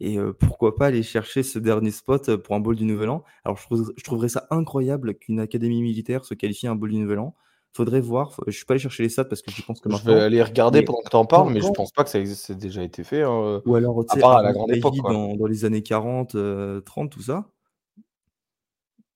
et 0.00 0.18
pourquoi 0.38 0.76
pas 0.76 0.86
aller 0.86 1.02
chercher 1.02 1.42
ce 1.42 1.58
dernier 1.58 1.90
spot 1.90 2.36
pour 2.36 2.54
un 2.54 2.60
bowl 2.60 2.76
du 2.76 2.84
Nouvel 2.84 3.08
An. 3.08 3.24
Alors 3.44 3.58
je, 3.58 4.02
trouverais 4.04 4.28
ça 4.28 4.46
incroyable 4.50 5.14
qu'une 5.14 5.40
académie 5.40 5.82
militaire 5.82 6.24
se 6.24 6.34
qualifie 6.34 6.68
à 6.68 6.70
un 6.70 6.76
bowl 6.76 6.90
du 6.90 6.98
Nouvel 6.98 7.18
An. 7.18 7.34
Faudrait 7.72 8.00
voir. 8.00 8.40
Je 8.46 8.52
suis 8.52 8.64
pas 8.64 8.74
allé 8.74 8.80
chercher 8.80 9.02
les 9.02 9.08
stats 9.08 9.24
parce 9.24 9.42
que 9.42 9.50
je 9.50 9.62
pense 9.62 9.80
que 9.80 9.90
je 9.90 10.04
vais 10.04 10.20
aller 10.20 10.42
regarder 10.42 10.82
pendant 10.82 11.00
que 11.00 11.10
tu 11.10 11.16
en 11.16 11.26
parles, 11.26 11.52
mais 11.52 11.60
je 11.60 11.70
pense 11.70 11.92
pas 11.92 12.04
que 12.04 12.10
ça 12.10 12.18
ait 12.18 12.54
déjà 12.54 12.82
été 12.82 13.04
fait. 13.04 13.22
Hein, 13.22 13.60
Ou 13.66 13.74
alors 13.74 14.04
à, 14.08 14.16
part 14.16 14.36
à 14.36 14.42
la 14.42 14.52
grande 14.52 14.72
époque, 14.72 14.96
dans, 14.96 15.34
dans, 15.34 15.46
les 15.46 15.64
années 15.64 15.82
40, 15.82 16.36
30, 16.84 17.10
tout 17.10 17.22
ça. 17.22 17.50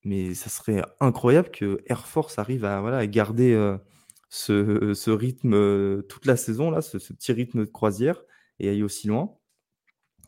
Mais 0.03 0.33
ça 0.33 0.49
serait 0.49 0.81
incroyable 0.99 1.49
que 1.49 1.81
Air 1.87 2.05
Force 2.05 2.37
arrive 2.37 2.65
à, 2.65 2.81
voilà, 2.81 2.97
à 2.97 3.07
garder 3.07 3.55
ce, 4.33 5.09
rythme 5.11 5.53
euh, 5.53 6.01
toute 6.03 6.25
la 6.25 6.35
saison, 6.35 6.71
là, 6.71 6.81
ce, 6.81 6.97
petit 6.97 7.31
rythme 7.31 7.59
de 7.59 7.65
croisière, 7.65 8.23
et 8.59 8.69
aller 8.69 8.83
aussi 8.83 9.07
loin. 9.07 9.35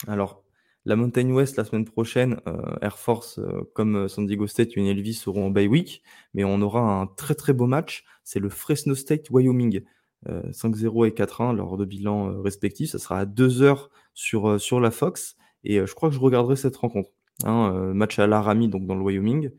Alors, 0.07 0.43
la 0.85 0.95
Montagne 0.95 1.31
West, 1.31 1.57
la 1.57 1.65
semaine 1.65 1.85
prochaine, 1.85 2.39
euh, 2.47 2.75
Air 2.81 2.97
Force, 2.97 3.39
euh, 3.39 3.69
comme 3.73 4.07
San 4.07 4.25
Diego 4.25 4.45
State 4.47 4.69
et 4.75 4.79
UNLV 4.79 5.13
seront 5.13 5.47
en 5.47 5.49
bye 5.49 5.67
week, 5.67 6.03
mais 6.33 6.43
on 6.43 6.61
aura 6.61 6.81
un 6.81 7.07
très 7.07 7.33
très 7.35 7.53
beau 7.53 7.65
match. 7.65 8.05
C'est 8.23 8.39
le 8.39 8.49
Fresno 8.49 8.95
State 8.95 9.29
Wyoming. 9.29 9.81
5-0 10.51 11.05
et 11.05 11.11
4-1 11.11 11.55
lors 11.55 11.77
de 11.77 11.85
bilan 11.85 12.41
respectifs. 12.41 12.89
Ça 12.89 12.97
sera 12.97 13.19
à 13.19 13.25
2 13.25 13.61
heures 13.61 13.91
sur, 14.15 14.59
sur 14.59 14.79
la 14.79 14.89
Fox. 14.89 15.35
Et 15.63 15.85
je 15.85 15.93
crois 15.93 16.09
que 16.09 16.15
je 16.15 16.19
regarderai 16.19 16.55
cette 16.55 16.75
rencontre. 16.77 17.11
Hein, 17.43 17.93
match 17.93 18.17
à 18.17 18.25
Laramie, 18.25 18.67
donc 18.67 18.87
dans 18.87 18.95
le 18.95 19.03
Wyoming. 19.03 19.51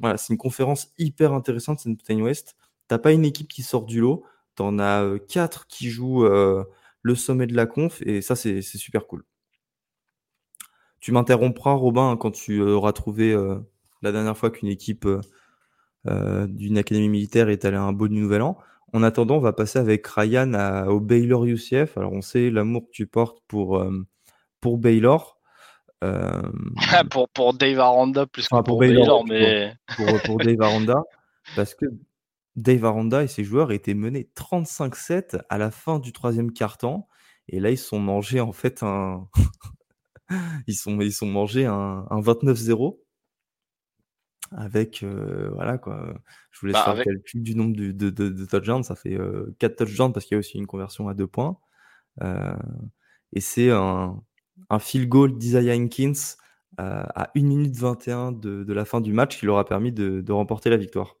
voilà, 0.00 0.16
c'est 0.16 0.32
une 0.32 0.38
conférence 0.38 0.92
hyper 0.96 1.32
intéressante, 1.32 1.80
cette 1.80 1.88
Montagne 1.88 2.22
West. 2.22 2.54
T'as 2.86 2.98
pas 2.98 3.10
une 3.12 3.24
équipe 3.24 3.48
qui 3.48 3.64
sort 3.64 3.84
du 3.84 4.00
lot, 4.00 4.22
tu 4.56 4.62
en 4.62 4.78
as 4.78 5.18
quatre 5.28 5.66
qui 5.66 5.90
jouent 5.90 6.24
le 6.24 7.14
sommet 7.16 7.48
de 7.48 7.56
la 7.56 7.66
conf, 7.66 8.00
et 8.02 8.22
ça, 8.22 8.36
c'est 8.36 8.62
super 8.62 9.08
cool. 9.08 9.24
Tu 11.02 11.12
m'interrompras, 11.12 11.74
Robin, 11.74 12.16
quand 12.16 12.30
tu 12.30 12.62
auras 12.62 12.92
trouvé 12.92 13.36
la 14.02 14.12
dernière 14.12 14.38
fois 14.38 14.50
qu'une 14.50 14.68
équipe 14.68 15.06
d'une 16.06 16.78
académie 16.78 17.08
militaire 17.08 17.48
est 17.48 17.64
allée 17.64 17.76
à 17.76 17.82
un 17.82 17.92
beau 17.92 18.08
nouvel 18.08 18.40
an. 18.40 18.56
En 18.92 19.02
attendant, 19.02 19.36
on 19.36 19.40
va 19.40 19.52
passer 19.52 19.80
avec 19.80 20.06
Ryan 20.06 20.86
au 20.86 21.00
Baylor 21.00 21.44
UCF. 21.44 21.98
Alors, 21.98 22.12
on 22.12 22.22
sait 22.22 22.50
l'amour 22.50 22.86
que 22.86 22.92
tu 22.92 23.08
portes 23.08 23.42
pour, 23.48 23.84
pour 24.60 24.78
Baylor. 24.78 25.40
pour, 27.10 27.28
pour 27.30 27.54
Dave 27.54 27.80
Aranda 27.80 28.26
plus 28.26 28.48
que 28.48 28.62
pour, 28.62 28.78
Baylor, 28.78 29.26
mais. 29.26 29.74
Pour, 29.96 30.22
pour 30.22 30.38
Dave 30.44 30.62
Aranda. 30.62 31.02
Parce 31.56 31.74
que 31.74 31.86
Dave 32.56 32.84
Aranda 32.84 33.22
et 33.22 33.28
ses 33.28 33.44
joueurs 33.44 33.72
étaient 33.72 33.94
menés 33.94 34.28
35-7 34.36 35.40
à 35.48 35.58
la 35.58 35.70
fin 35.70 35.98
du 35.98 36.12
troisième 36.12 36.52
quart-temps. 36.52 37.08
Et 37.48 37.60
là, 37.60 37.70
ils 37.70 37.78
sont 37.78 37.98
mangés 37.98 38.40
en 38.40 38.52
fait 38.52 38.82
un. 38.82 39.28
ils, 40.66 40.74
sont, 40.74 41.00
ils 41.00 41.12
sont 41.12 41.26
mangés 41.26 41.66
un, 41.66 42.06
29-0. 42.10 42.98
Avec. 44.54 45.02
Euh, 45.02 45.50
voilà 45.54 45.78
quoi. 45.78 46.14
Je 46.50 46.60
voulais 46.60 46.74
bah, 46.74 46.82
faire 46.84 46.96
le 46.96 47.04
calcul 47.04 47.42
du 47.42 47.54
nombre 47.54 47.74
de, 47.74 48.10
de, 48.10 48.44
touchdowns. 48.44 48.82
Ça 48.82 48.94
fait 48.94 49.16
4 49.16 49.20
euh, 49.20 49.86
touchdowns 49.86 50.12
parce 50.12 50.26
qu'il 50.26 50.34
y 50.34 50.36
a 50.36 50.40
aussi 50.40 50.58
une 50.58 50.66
conversion 50.66 51.08
à 51.08 51.14
2 51.14 51.26
points. 51.26 51.56
Euh, 52.22 52.54
et 53.32 53.40
c'est 53.40 53.70
un, 53.70 54.22
un 54.68 54.78
field 54.78 55.08
goal 55.08 55.38
d'Isaiah 55.38 55.74
Hankins 55.74 56.36
à 56.78 57.30
1 57.36 57.42
minute 57.42 57.76
21 57.76 58.32
de, 58.32 58.64
de, 58.64 58.72
la 58.72 58.84
fin 58.84 59.00
du 59.00 59.12
match 59.12 59.38
qui 59.38 59.46
leur 59.46 59.58
a 59.58 59.64
permis 59.64 59.92
de 59.92 60.32
remporter 60.32 60.68
la 60.68 60.76
victoire. 60.76 61.16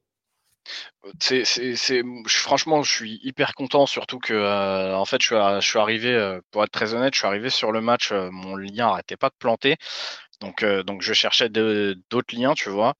Franchement, 2.28 2.82
je 2.82 2.92
suis 2.92 3.20
hyper 3.22 3.54
content, 3.54 3.86
surtout 3.86 4.18
que, 4.18 4.32
euh, 4.34 4.96
en 4.96 5.04
fait, 5.04 5.20
je 5.22 5.60
suis, 5.60 5.78
arrivé, 5.78 6.14
euh, 6.14 6.40
pour 6.50 6.62
être 6.64 6.70
très 6.70 6.94
honnête, 6.94 7.14
je 7.14 7.18
suis 7.20 7.26
arrivé 7.26 7.50
sur 7.50 7.72
le 7.72 7.80
match, 7.80 8.12
euh, 8.12 8.30
mon 8.30 8.56
lien 8.56 8.88
arrêtait 8.88 9.16
pas 9.16 9.28
de 9.28 9.34
planter, 9.38 9.76
donc, 10.40 10.64
je 11.02 11.12
cherchais 11.12 11.48
d'autres 11.48 12.34
liens, 12.36 12.54
tu 12.54 12.68
vois. 12.70 12.94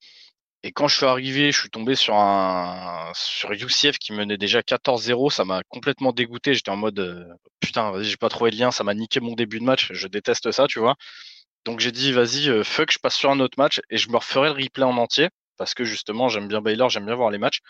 Et 0.65 0.73
quand 0.73 0.89
je 0.89 0.97
suis 0.97 1.07
arrivé, 1.07 1.53
je 1.53 1.61
suis 1.61 1.71
tombé 1.71 1.97
sur 1.97 2.15
un 2.17 3.13
sur 3.15 3.53
UCF 3.53 3.99
qui 3.99 4.13
menait 4.13 4.39
déjà 4.39 4.63
14-0, 4.63 5.31
ça 5.31 5.45
m'a 5.45 5.63
complètement 5.69 6.13
dégoûté. 6.13 6.55
J'étais 6.55 6.71
en 6.71 6.77
mode 6.77 7.27
putain, 7.61 7.91
vas-y, 7.93 8.05
j'ai 8.07 8.17
pas 8.17 8.29
trouvé 8.29 8.51
de 8.53 8.57
lien, 8.59 8.71
ça 8.71 8.85
m'a 8.85 8.95
niqué 8.95 9.21
mon 9.21 9.35
début 9.35 9.59
de 9.61 9.65
match. 9.65 9.89
Je 9.93 10.07
déteste 10.09 10.53
ça, 10.53 10.67
tu 10.69 10.79
vois. 10.81 10.97
Donc 11.65 11.81
j'ai 11.81 11.93
dit 11.93 12.13
vas-y, 12.13 12.65
fuck, 12.65 12.93
je 12.93 12.99
passe 13.01 13.17
sur 13.17 13.31
un 13.31 13.41
autre 13.41 13.59
match 13.59 13.81
et 13.91 13.99
je 13.99 14.09
me 14.11 14.17
referai 14.19 14.49
le 14.51 14.55
replay 14.65 14.85
en 14.85 14.97
entier 14.99 15.29
parce 15.63 15.75
que 15.75 15.85
justement 15.85 16.29
j'aime 16.29 16.49
bien 16.49 16.61
Baylor, 16.61 16.91
j'aime 16.91 17.07
bien 17.07 17.15
voir 17.15 17.31
les 17.31 17.39
matchs. 17.39 17.61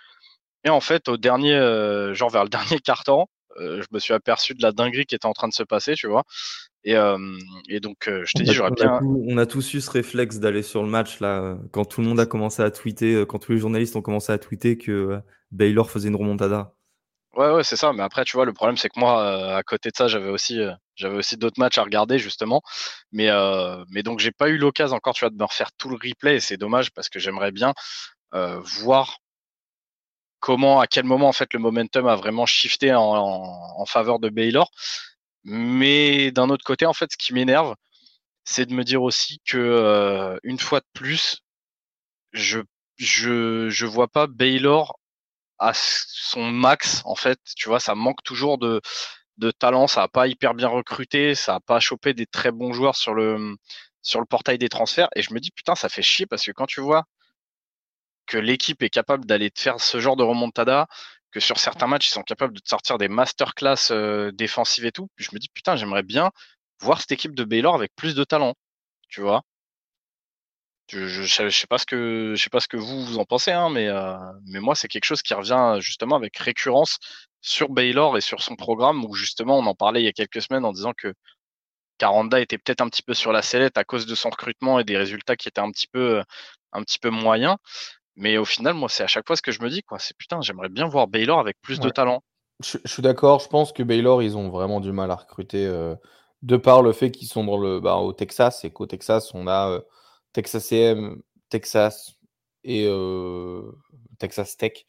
Et 0.65 0.71
en 0.71 0.81
fait, 0.81 1.11
au 1.11 1.19
dernier, 1.19 1.53
euh, 1.53 2.15
genre 2.15 2.31
vers 2.31 2.43
le 2.43 2.49
dernier 2.79 2.79
quart-temps, 2.79 3.29
euh, 3.61 3.83
je 3.83 3.87
me 3.93 3.99
suis 3.99 4.15
aperçu 4.15 4.55
de 4.55 4.63
la 4.63 4.73
dinguerie 4.73 5.05
qui 5.05 5.15
était 5.15 5.27
en 5.27 5.35
train 5.35 5.47
de 5.49 5.53
se 5.53 5.63
passer, 5.63 5.93
tu 5.93 6.07
vois. 6.07 6.23
Et, 6.85 6.95
et 7.69 7.81
donc, 7.81 7.97
je 8.07 8.33
t'ai 8.35 8.45
dit, 8.45 8.55
j'aurais 8.55 8.71
bien. 8.71 8.99
on 9.03 9.37
a 9.37 9.45
tous 9.45 9.75
eu 9.75 9.83
ce 9.83 9.91
réflexe 9.91 10.39
d'aller 10.39 10.63
sur 10.63 10.83
le 10.83 10.89
match 10.89 11.21
là, 11.21 11.59
quand 11.71 11.85
tout 11.85 12.01
le 12.01 12.09
monde 12.09 12.19
a 12.19 12.25
commencé 12.25 12.63
à 12.63 12.71
tweeter, 12.71 13.25
quand 13.29 13.39
tous 13.39 13.53
les 13.53 13.59
journalistes 13.59 13.95
ont 13.95 14.01
commencé 14.01 14.33
à 14.33 14.39
tweeter 14.39 14.79
que 14.79 15.21
Baylor 15.51 15.91
faisait 15.91 16.09
une 16.09 16.17
remontada. 16.17 16.75
Ouais, 17.35 17.51
ouais, 17.51 17.65
c'est 17.65 17.77
ça. 17.77 17.93
Mais 17.93 18.03
après, 18.03 18.25
tu 18.25 18.37
vois, 18.37 18.45
le 18.45 18.53
problème, 18.53 18.77
c'est 18.77 18.89
que 18.91 19.01
moi, 19.01 19.57
à 19.57 19.63
côté 19.63 19.91
de 19.91 19.97
ça, 19.97 20.07
j'avais 20.09 20.29
aussi, 20.29 20.59
j'avais 20.97 21.17
aussi 21.17 21.37
d'autres 21.39 21.59
matchs 21.59 21.79
à 21.79 21.83
regarder, 21.83 22.19
justement. 22.19 22.63
Mais, 23.11 23.29
mais 23.91 24.03
donc, 24.03 24.19
j'ai 24.21 24.33
pas 24.33 24.49
eu 24.49 24.59
l'occasion 24.59 24.97
encore, 24.97 25.15
tu 25.15 25.21
vois, 25.25 25.31
de 25.31 25.37
me 25.37 25.45
refaire 25.45 25.73
tout 25.79 25.89
le 25.89 25.97
replay. 25.97 26.37
Et 26.37 26.41
c'est 26.41 26.59
dommage 26.59 26.91
parce 26.93 27.09
que 27.09 27.19
j'aimerais 27.19 27.53
bien 27.53 27.73
voir 28.33 29.19
comment, 30.43 30.81
à 30.81 30.87
quel 30.89 31.05
moment 31.05 31.29
en 31.29 31.33
fait 31.33 31.55
le 31.55 31.61
momentum 31.61 32.09
a 32.09 32.17
vraiment 32.17 32.47
shifté 32.47 32.93
en, 32.95 33.87
faveur 33.87 34.19
de 34.19 34.29
Baylor. 34.29 34.71
Mais 35.45 36.33
d'un 36.33 36.51
autre 36.51 36.65
côté, 36.65 36.87
en 36.87 36.93
fait, 36.93 37.11
ce 37.13 37.17
qui 37.17 37.33
m'énerve, 37.35 37.75
c'est 38.45 38.67
de 38.67 38.75
me 38.75 38.85
dire 38.85 39.03
aussi 39.03 39.41
que 39.47 39.59
euh, 39.59 40.39
une 40.45 40.59
fois 40.59 40.81
de 40.81 40.87
plus, 40.95 41.43
je 42.33 42.61
je 42.99 43.69
je 43.71 43.87
vois 43.87 44.09
pas 44.09 44.27
Baylor 44.29 44.99
à 45.63 45.73
son 45.75 46.51
max 46.51 47.03
en 47.05 47.15
fait. 47.15 47.39
Tu 47.57 47.69
vois, 47.69 47.81
ça 47.81 47.95
manque 47.95 48.23
toujours 48.25 48.59
de 48.59 48.81
de 49.39 49.51
talent, 49.51 49.87
ça 49.89 50.03
a 50.03 50.09
pas 50.09 50.29
hyper 50.29 50.55
bien 50.55 50.69
recruté, 50.69 51.35
ça 51.35 51.57
a 51.57 51.61
pas 51.61 51.81
chopé 51.81 52.15
des 52.15 52.27
très 52.27 52.53
bons 52.53 52.73
joueurs 52.73 52.97
sur 52.97 53.15
le 53.15 53.57
sur 54.03 54.21
le 54.21 54.27
portail 54.27 54.59
des 54.59 54.69
transferts. 54.69 55.09
Et 55.17 55.23
je 55.23 55.33
me 55.35 55.41
dis, 55.41 55.51
putain, 55.53 55.75
ça 55.75 55.89
fait 55.89 56.03
chier 56.03 56.27
parce 56.27 56.45
que 56.45 56.53
quand 56.53 56.67
tu 56.67 56.81
vois 56.81 57.05
que 58.27 58.39
l'équipe 58.39 58.83
est 58.83 58.91
capable 58.91 59.27
d'aller 59.27 59.51
faire 59.57 59.81
ce 59.81 60.01
genre 60.01 60.17
de 60.17 60.23
remontada, 60.23 60.87
que 61.31 61.41
sur 61.41 61.59
certains 61.59 61.87
matchs, 61.87 62.09
ils 62.09 62.13
sont 62.13 62.23
capables 62.23 62.55
de 62.55 62.61
sortir 62.65 62.99
des 62.99 63.09
masterclass 63.09 63.91
euh, 63.91 64.31
défensives 64.33 64.85
et 64.87 64.93
tout, 64.93 65.09
je 65.17 65.31
me 65.33 65.39
dis, 65.39 65.49
putain, 65.49 65.77
j'aimerais 65.77 66.03
bien 66.03 66.31
voir 66.81 67.01
cette 67.01 67.13
équipe 67.13 67.35
de 67.35 67.45
Baylor 67.45 67.75
avec 67.75 67.93
plus 67.97 68.15
de 68.15 68.25
talent, 68.25 68.55
tu 69.09 69.21
vois. 69.23 69.43
Je, 70.89 71.07
je, 71.07 71.49
sais 71.49 71.67
pas 71.67 71.79
ce 71.79 71.87
que 71.87 72.35
je 72.37 72.43
sais 72.43 72.51
pas 72.51 72.61
ce 72.61 72.69
que 72.69 72.77
vous 72.77 73.05
vous 73.05 73.19
en 73.19 73.25
pensez, 73.25 73.53
hein, 73.53 73.71
mais 73.71 73.89
euh, 73.89 74.15
mais 74.47 74.61
moi 74.61 74.75
c'est 74.75 74.89
quelque 74.89 75.05
chose 75.05 75.23
qui 75.23 75.33
revient 75.33 75.79
justement 75.81 76.17
avec 76.17 76.37
récurrence 76.37 76.99
sur 77.41 77.71
Baylor 77.71 78.19
et 78.19 78.21
sur 78.21 78.43
son 78.43 78.57
programme 78.57 79.05
où 79.05 79.15
justement 79.15 79.59
on 79.59 79.67
en 79.67 79.75
parlait 79.75 80.03
il 80.03 80.05
y 80.05 80.09
a 80.09 80.13
quelques 80.13 80.43
semaines 80.43 80.65
en 80.65 80.73
disant 80.73 80.93
que 80.93 81.15
Caranda 82.03 82.41
était 82.41 82.59
peut-être 82.59 82.81
un 82.81 82.89
petit 82.89 83.03
peu 83.03 83.15
sur 83.15 83.33
la 83.33 83.43
sellette 83.43 83.79
à 83.79 83.85
cause 83.85 84.07
de 84.07 84.17
son 84.17 84.29
recrutement 84.29 84.81
et 84.81 84.85
des 84.85 84.97
résultats 84.97 85.37
qui 85.37 85.49
étaient 85.49 85.61
un 85.61 85.71
petit 85.71 85.87
peu, 85.87 86.21
un 86.73 86.83
petit 86.83 86.99
peu 86.99 87.11
moyens. 87.11 87.57
Mais 88.17 88.39
au 88.39 88.45
final, 88.45 88.75
moi, 88.75 88.89
c'est 88.89 89.05
à 89.05 89.07
chaque 89.07 89.27
fois 89.27 89.37
ce 89.37 89.43
que 89.43 89.53
je 89.53 89.63
me 89.63 89.71
dis, 89.71 89.83
quoi. 89.83 90.01
C'est 90.01 90.17
putain, 90.17 90.41
j'aimerais 90.41 90.69
bien 90.69 90.89
voir 90.89 91.07
Baylor 91.07 91.39
avec 91.39 91.57
plus 91.63 91.79
de 91.79 91.89
talent. 91.91 92.23
Je, 92.61 92.79
suis 92.85 93.03
d'accord. 93.03 93.41
Je 93.41 93.49
pense 93.49 93.73
que 93.73 93.83
Baylor, 93.85 94.23
ils 94.23 94.37
ont 94.37 94.49
vraiment 94.51 94.81
du 94.81 94.93
mal 94.93 95.11
à 95.11 95.17
recruter 95.17 95.65
euh, 95.67 95.95
de 96.43 96.57
par 96.57 96.83
le 96.83 96.93
fait 96.93 97.11
qu'ils 97.11 97.29
sont 97.29 97.45
dans 97.45 97.57
le, 97.57 97.81
bah, 97.81 97.97
au 97.97 98.13
Texas 98.13 98.65
et 98.65 98.71
qu'au 98.71 98.87
Texas, 98.87 99.33
on 99.35 99.47
a 99.47 99.71
euh, 99.71 99.81
Texas 100.33 100.73
AM, 100.73 101.23
Texas 101.49 102.15
et 102.65 102.87
euh, 102.87 103.73
Texas 104.19 104.57
Tech 104.57 104.85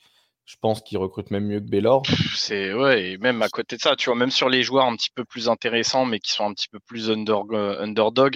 je 0.46 0.56
pense 0.62 0.82
qu'ils 0.82 0.98
recrutent 0.98 1.32
même 1.32 1.46
mieux 1.46 1.60
que 1.60 1.70
Baylor. 1.70 2.04
C'est 2.36 2.74
ouais, 2.74 3.12
et 3.12 3.18
même 3.18 3.42
à 3.42 3.50
côté 3.50 3.78
de 3.78 3.82
ça, 3.82 3.96
tu 3.96 4.10
vois, 4.10 4.16
même 4.16 4.32
sur 4.32 4.50
les 4.50 4.64
joueurs 4.64 4.86
un 4.86 4.96
petit 4.96 5.10
peu 5.14 5.24
plus 5.24 5.48
intéressants, 5.48 6.06
mais 6.06 6.20
qui 6.20 6.32
sont 6.32 6.46
un 6.46 6.54
petit 6.54 6.68
peu 6.68 6.80
plus 6.80 7.10
under, 7.10 7.44
euh, 7.52 7.82
underdog, 7.82 8.36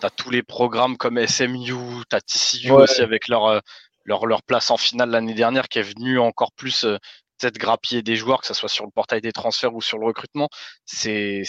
tu 0.00 0.06
as 0.06 0.10
tous 0.10 0.30
les 0.30 0.42
programmes 0.42 0.96
comme 0.96 1.24
SMU, 1.26 1.74
tu 2.08 2.16
as 2.16 2.20
TCU 2.20 2.70
aussi 2.70 3.02
avec 3.02 3.28
leur, 3.28 3.46
euh, 3.46 3.60
leur, 4.04 4.26
leur 4.26 4.42
place 4.42 4.70
en 4.70 4.76
finale 4.76 5.10
l'année 5.10 5.34
dernière 5.34 5.68
qui 5.68 5.78
est 5.78 5.82
venu 5.82 6.18
encore 6.18 6.52
plus 6.52 6.84
euh, 6.84 6.96
peut-être 7.38 7.58
grappiller 7.58 8.02
des 8.02 8.16
joueurs, 8.16 8.40
que 8.40 8.46
ce 8.46 8.54
soit 8.54 8.68
sur 8.68 8.84
le 8.84 8.90
portail 8.90 9.20
des 9.20 9.32
transferts 9.32 9.74
ou 9.74 9.82
sur 9.82 9.98
le 9.98 10.06
recrutement. 10.06 10.48
C'est 10.86 11.44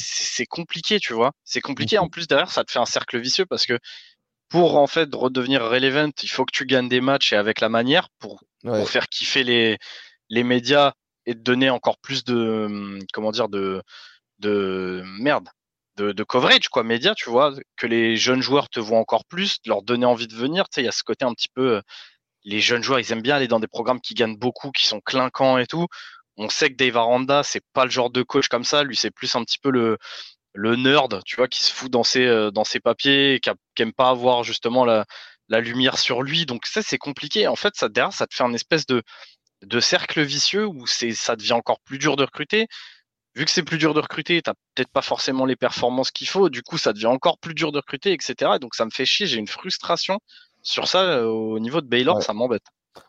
compliqué, 0.49 0.99
tu 0.99 1.13
vois. 1.13 1.31
C'est 1.45 1.61
compliqué. 1.61 1.99
En 1.99 2.09
plus, 2.09 2.27
derrière, 2.27 2.49
ça 2.49 2.63
te 2.63 2.71
fait 2.71 2.79
un 2.79 2.85
cercle 2.85 3.19
vicieux 3.19 3.45
parce 3.45 3.65
que 3.65 3.77
pour 4.53 4.77
en 4.77 4.85
fait 4.85 5.09
redevenir 5.15 5.63
relevant, 5.67 6.11
il 6.21 6.29
faut 6.29 6.45
que 6.45 6.51
tu 6.55 6.67
gagnes 6.67 6.87
des 6.87 7.01
matchs 7.01 7.33
et 7.33 7.35
avec 7.35 7.59
la 7.59 7.69
manière 7.69 8.09
pour, 8.19 8.43
faire 8.85 9.09
kiffer 9.09 9.43
les, 9.43 9.79
les 10.29 10.43
médias 10.43 10.93
et 11.25 11.33
te 11.33 11.39
donner 11.39 11.71
encore 11.71 11.97
plus 11.97 12.23
de 12.23 12.99
comment 13.13 13.31
dire 13.31 13.49
de 13.49 13.81
de 14.37 15.01
merde 15.19 15.49
de, 15.97 16.11
de 16.11 16.23
coverage 16.23 16.69
quoi 16.69 16.83
médias 16.83 17.15
tu 17.15 17.31
vois 17.31 17.55
que 17.77 17.87
les 17.87 18.15
jeunes 18.15 18.43
joueurs 18.43 18.69
te 18.69 18.79
voient 18.79 18.99
encore 18.99 19.25
plus 19.25 19.57
leur 19.65 19.81
donner 19.81 20.05
envie 20.05 20.27
de 20.27 20.35
venir. 20.35 20.65
Tu 20.65 20.75
sais 20.75 20.81
il 20.83 20.85
y 20.85 20.87
a 20.87 20.91
ce 20.91 21.01
côté 21.01 21.25
un 21.25 21.33
petit 21.33 21.49
peu 21.49 21.81
les 22.43 22.59
jeunes 22.59 22.83
joueurs 22.83 22.99
ils 22.99 23.11
aiment 23.11 23.23
bien 23.23 23.37
aller 23.37 23.47
dans 23.47 23.59
des 23.59 23.67
programmes 23.67 24.01
qui 24.01 24.13
gagnent 24.13 24.37
beaucoup 24.37 24.69
qui 24.69 24.85
sont 24.85 25.01
clinquants 25.01 25.57
et 25.57 25.65
tout. 25.65 25.87
On 26.37 26.47
sait 26.47 26.69
que 26.69 26.75
Dave 26.75 26.97
Aranda 26.97 27.41
c'est 27.41 27.63
pas 27.73 27.85
le 27.85 27.91
genre 27.91 28.11
de 28.11 28.21
coach 28.21 28.49
comme 28.49 28.65
ça. 28.65 28.83
Lui 28.83 28.95
c'est 28.95 29.09
plus 29.09 29.33
un 29.35 29.43
petit 29.43 29.57
peu 29.57 29.71
le 29.71 29.97
le 30.53 30.75
nerd, 30.75 31.21
tu 31.25 31.35
vois, 31.35 31.47
qui 31.47 31.63
se 31.63 31.73
fout 31.73 31.91
dans 31.91 32.03
ses, 32.03 32.25
euh, 32.25 32.51
dans 32.51 32.63
ses 32.63 32.79
papiers, 32.79 33.39
qui, 33.41 33.81
aime 33.81 33.93
pas 33.93 34.09
avoir 34.09 34.43
justement 34.43 34.85
la, 34.85 35.05
la 35.49 35.59
lumière 35.59 35.97
sur 35.97 36.21
lui. 36.21 36.45
Donc 36.45 36.65
ça, 36.65 36.81
c'est 36.81 36.97
compliqué. 36.97 37.47
En 37.47 37.55
fait, 37.55 37.73
ça 37.75 37.89
derrière, 37.89 38.13
ça 38.13 38.27
te 38.27 38.35
fait 38.35 38.43
un 38.43 38.53
espèce 38.53 38.85
de, 38.85 39.03
de 39.63 39.79
cercle 39.79 40.21
vicieux 40.21 40.65
où 40.67 40.85
c'est, 40.87 41.11
ça 41.11 41.35
devient 41.35 41.53
encore 41.53 41.79
plus 41.81 41.97
dur 41.97 42.15
de 42.15 42.23
recruter. 42.23 42.67
Vu 43.35 43.45
que 43.45 43.51
c'est 43.51 43.63
plus 43.63 43.79
dur 43.79 43.95
de 43.95 43.99
recruter, 43.99 44.41
t'as 44.43 44.53
peut-être 44.75 44.91
pas 44.91 45.01
forcément 45.01 45.45
les 45.45 45.55
performances 45.55 46.11
qu'il 46.11 46.27
faut. 46.27 46.49
Du 46.49 46.61
coup, 46.61 46.77
ça 46.77 46.93
devient 46.93 47.07
encore 47.07 47.39
plus 47.39 47.55
dur 47.55 47.71
de 47.71 47.77
recruter, 47.77 48.13
etc. 48.13 48.51
Donc 48.61 48.75
ça 48.75 48.85
me 48.85 48.91
fait 48.91 49.05
chier. 49.05 49.25
J'ai 49.25 49.39
une 49.39 49.47
frustration 49.47 50.19
sur 50.61 50.87
ça 50.87 51.01
euh, 51.03 51.25
au 51.25 51.59
niveau 51.59 51.81
de 51.81 51.87
Baylor, 51.87 52.21
ça 52.21 52.33
m'embête. 52.33 52.63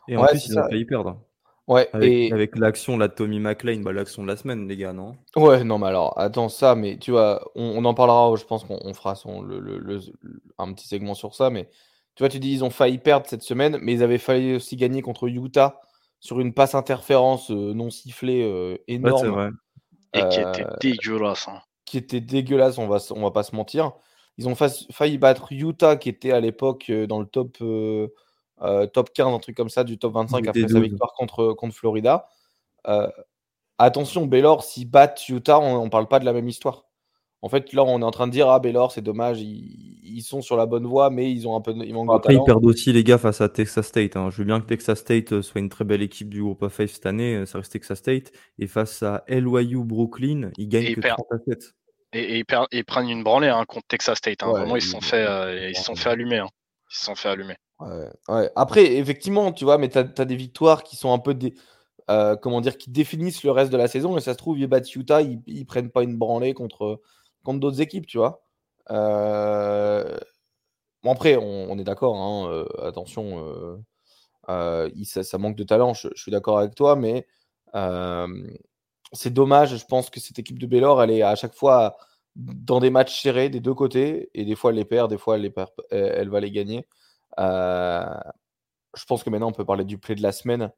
Et 0.07 0.17
en 0.17 0.25
plus, 0.25 0.47
ils 0.47 0.57
ont 0.57 0.67
failli 0.67 0.85
perdre. 0.85 1.21
Ouais, 1.67 1.89
avec, 1.93 2.11
et... 2.11 2.31
avec 2.31 2.57
l'action 2.57 2.97
de 2.97 3.07
Tommy 3.07 3.39
McLean, 3.39 3.81
bah, 3.81 3.91
l'action 3.91 4.21
de 4.21 4.27
la 4.27 4.37
semaine, 4.37 4.67
les 4.67 4.77
gars, 4.77 4.93
non? 4.93 5.15
Ouais, 5.35 5.63
non, 5.63 5.79
mais 5.79 5.87
alors, 5.87 6.17
attends, 6.19 6.49
ça, 6.49 6.75
mais 6.75 6.97
tu 6.97 7.11
vois, 7.11 7.51
on, 7.55 7.83
en 7.85 7.93
parlera, 7.95 8.35
je 8.35 8.45
pense 8.45 8.63
qu'on 8.63 8.93
fera 8.93 9.15
son, 9.15 9.41
le, 9.41 9.59
le, 9.59 9.99
un 10.59 10.73
petit 10.73 10.87
segment 10.87 11.15
sur 11.15 11.33
ça, 11.33 11.49
mais 11.49 11.69
tu 12.15 12.21
vois, 12.21 12.29
tu 12.29 12.39
dis, 12.39 12.53
ils 12.53 12.63
ont 12.63 12.69
failli 12.69 12.97
perdre 12.97 13.25
cette 13.27 13.41
semaine, 13.41 13.77
mais 13.81 13.93
ils 13.93 14.03
avaient 14.03 14.19
failli 14.19 14.55
aussi 14.55 14.75
gagner 14.75 15.01
contre 15.01 15.27
Utah 15.27 15.81
sur 16.19 16.39
une 16.39 16.53
passe 16.53 16.73
interférence 16.73 17.51
euh, 17.51 17.73
non 17.73 17.89
sifflée 17.89 18.43
euh, 18.43 18.77
énorme. 18.87 19.27
vrai. 19.27 19.49
Et 20.13 20.27
qui 20.29 20.39
était 20.39 20.65
euh, 20.65 20.77
dégueulasse. 20.79 21.47
Hein. 21.47 21.61
Qui 21.83 21.97
était 21.97 22.21
dégueulasse, 22.21 22.77
on 22.77 22.87
va, 22.87 22.99
on 23.11 23.21
va 23.21 23.31
pas 23.31 23.43
se 23.43 23.55
mentir. 23.55 23.91
Ils 24.37 24.47
ont 24.47 24.55
failli 24.55 25.17
battre 25.17 25.51
Utah, 25.51 25.97
qui 25.97 26.09
était 26.09 26.31
à 26.31 26.39
l'époque 26.39 26.91
dans 26.91 27.19
le 27.19 27.25
top 27.25 27.57
euh, 27.61 28.07
top 28.93 29.13
15, 29.13 29.33
un 29.33 29.39
truc 29.39 29.55
comme 29.55 29.69
ça, 29.69 29.83
du 29.83 29.97
top 29.97 30.13
25 30.13 30.47
après 30.47 30.67
sa 30.67 30.79
victoire 30.79 31.13
contre, 31.13 31.53
contre 31.53 31.75
Florida. 31.75 32.27
Euh, 32.87 33.09
attention, 33.77 34.25
Baylor, 34.25 34.63
s'ils 34.63 34.89
battent 34.89 35.27
Utah, 35.29 35.59
on 35.59 35.85
ne 35.85 35.89
parle 35.89 36.07
pas 36.07 36.19
de 36.19 36.25
la 36.25 36.33
même 36.33 36.47
histoire. 36.47 36.85
En 37.41 37.49
fait, 37.49 37.73
là, 37.73 37.83
on 37.83 38.01
est 38.01 38.05
en 38.05 38.11
train 38.11 38.25
de 38.25 38.31
dire 38.31 38.49
Ah, 38.49 38.59
Baylor, 38.59 38.91
c'est 38.91 39.01
dommage, 39.01 39.39
ils, 39.41 40.21
sont 40.21 40.41
sur 40.41 40.57
la 40.57 40.65
bonne 40.65 40.87
voie, 40.87 41.11
mais 41.11 41.31
ils 41.31 41.47
ont 41.47 41.55
un 41.55 41.61
peu. 41.61 41.73
Ils 41.75 41.95
Après, 42.09 42.33
ils 42.33 42.43
perdent 42.43 42.65
aussi 42.65 42.91
les 42.91 43.03
gars 43.03 43.19
face 43.19 43.41
à 43.41 43.49
Texas 43.49 43.85
State. 43.85 44.15
Hein. 44.15 44.29
Je 44.31 44.37
veux 44.37 44.45
bien 44.45 44.59
que 44.59 44.65
Texas 44.65 44.99
State 44.99 45.33
euh, 45.33 45.41
soit 45.43 45.61
une 45.61 45.69
très 45.69 45.85
belle 45.85 46.01
équipe 46.01 46.29
du 46.29 46.41
Group 46.41 46.63
of 46.63 46.73
Five 46.73 46.87
cette 46.87 47.05
année, 47.05 47.45
ça 47.45 47.59
reste 47.59 47.71
Texas 47.71 47.99
State. 47.99 48.31
Et 48.57 48.65
face 48.65 49.03
à 49.03 49.23
LYU 49.27 49.83
Brooklyn, 49.83 50.49
ils 50.57 50.67
gagnent 50.67 50.95
que 50.95 51.01
30 51.01 51.19
à 51.31 51.37
7. 51.47 51.75
Et, 52.13 52.43
ils, 52.71 52.85
prennent 52.85 53.09
une 53.09 53.23
branlée 53.23 53.49
hein, 53.49 53.65
contre 53.67 53.87
Texas 53.89 54.17
State. 54.17 54.41
Hein. 54.41 54.49
Vraiment, 54.51 54.77
ils 54.77 54.81
se 54.81 54.89
sont 54.89 55.01
fait, 55.01 55.69
ils 55.69 55.77
sont 55.77 55.95
fait 55.95 56.09
allumer. 56.09 56.43
Ils 56.89 56.95
se 56.95 57.05
sont 57.05 57.15
fait 57.15 57.29
allumer. 57.29 57.57
Après, 58.55 58.95
effectivement, 58.95 59.51
tu 59.51 59.65
vois, 59.65 59.77
mais 59.77 59.89
tu 59.89 59.97
as, 59.97 60.03
des 60.03 60.35
victoires 60.35 60.83
qui 60.83 60.95
sont 60.95 61.13
un 61.13 61.19
peu 61.19 61.33
des, 61.33 61.55
euh, 62.09 62.35
comment 62.35 62.61
dire, 62.61 62.77
qui 62.77 62.91
définissent 62.91 63.43
le 63.43 63.51
reste 63.51 63.71
de 63.71 63.77
la 63.77 63.87
saison. 63.87 64.17
Et 64.17 64.21
ça 64.21 64.33
se 64.33 64.37
trouve, 64.37 64.59
ils 64.59 64.69
Utah, 64.95 65.21
ils, 65.21 65.65
prennent 65.65 65.91
pas 65.91 66.03
une 66.03 66.17
branlée 66.17 66.53
contre, 66.53 67.01
contre 67.43 67.59
d'autres 67.59 67.81
équipes, 67.81 68.05
tu 68.07 68.17
vois. 68.17 68.43
Euh, 68.91 70.17
bon, 71.03 71.11
après, 71.11 71.35
on, 71.37 71.77
est 71.79 71.83
d'accord, 71.83 72.15
hein, 72.15 72.49
euh, 72.51 72.87
attention, 72.87 73.83
ça, 74.47 75.37
manque 75.37 75.55
de 75.55 75.63
talent, 75.63 75.93
je, 75.93 76.09
suis 76.15 76.31
d'accord 76.31 76.59
avec 76.59 76.75
toi, 76.75 76.95
mais 76.95 77.27
c'est 79.13 79.33
dommage. 79.33 79.77
Je 79.77 79.85
pense 79.85 80.09
que 80.09 80.19
cette 80.19 80.39
équipe 80.39 80.59
de 80.59 80.67
Baylor, 80.67 81.01
elle 81.03 81.11
est 81.11 81.21
à 81.23 81.35
chaque 81.35 81.55
fois 81.55 81.97
dans 82.35 82.79
des 82.79 82.89
matchs 82.89 83.21
serrés 83.21 83.49
des 83.49 83.61
deux 83.61 83.73
côtés, 83.73 84.29
et 84.33 84.45
des 84.45 84.55
fois 84.55 84.71
elle 84.71 84.77
les 84.77 84.85
perd, 84.85 85.09
des 85.09 85.17
fois 85.17 85.37
les 85.37 85.53
elle 85.91 86.29
va 86.29 86.39
les 86.39 86.51
gagner. 86.51 86.85
Euh, 87.39 88.05
je 88.95 89.05
pense 89.05 89.23
que 89.23 89.29
maintenant 89.29 89.49
on 89.49 89.53
peut 89.53 89.65
parler 89.65 89.83
du 89.85 89.97
play 89.97 90.15
de 90.15 90.21
la 90.21 90.31
semaine, 90.31 90.71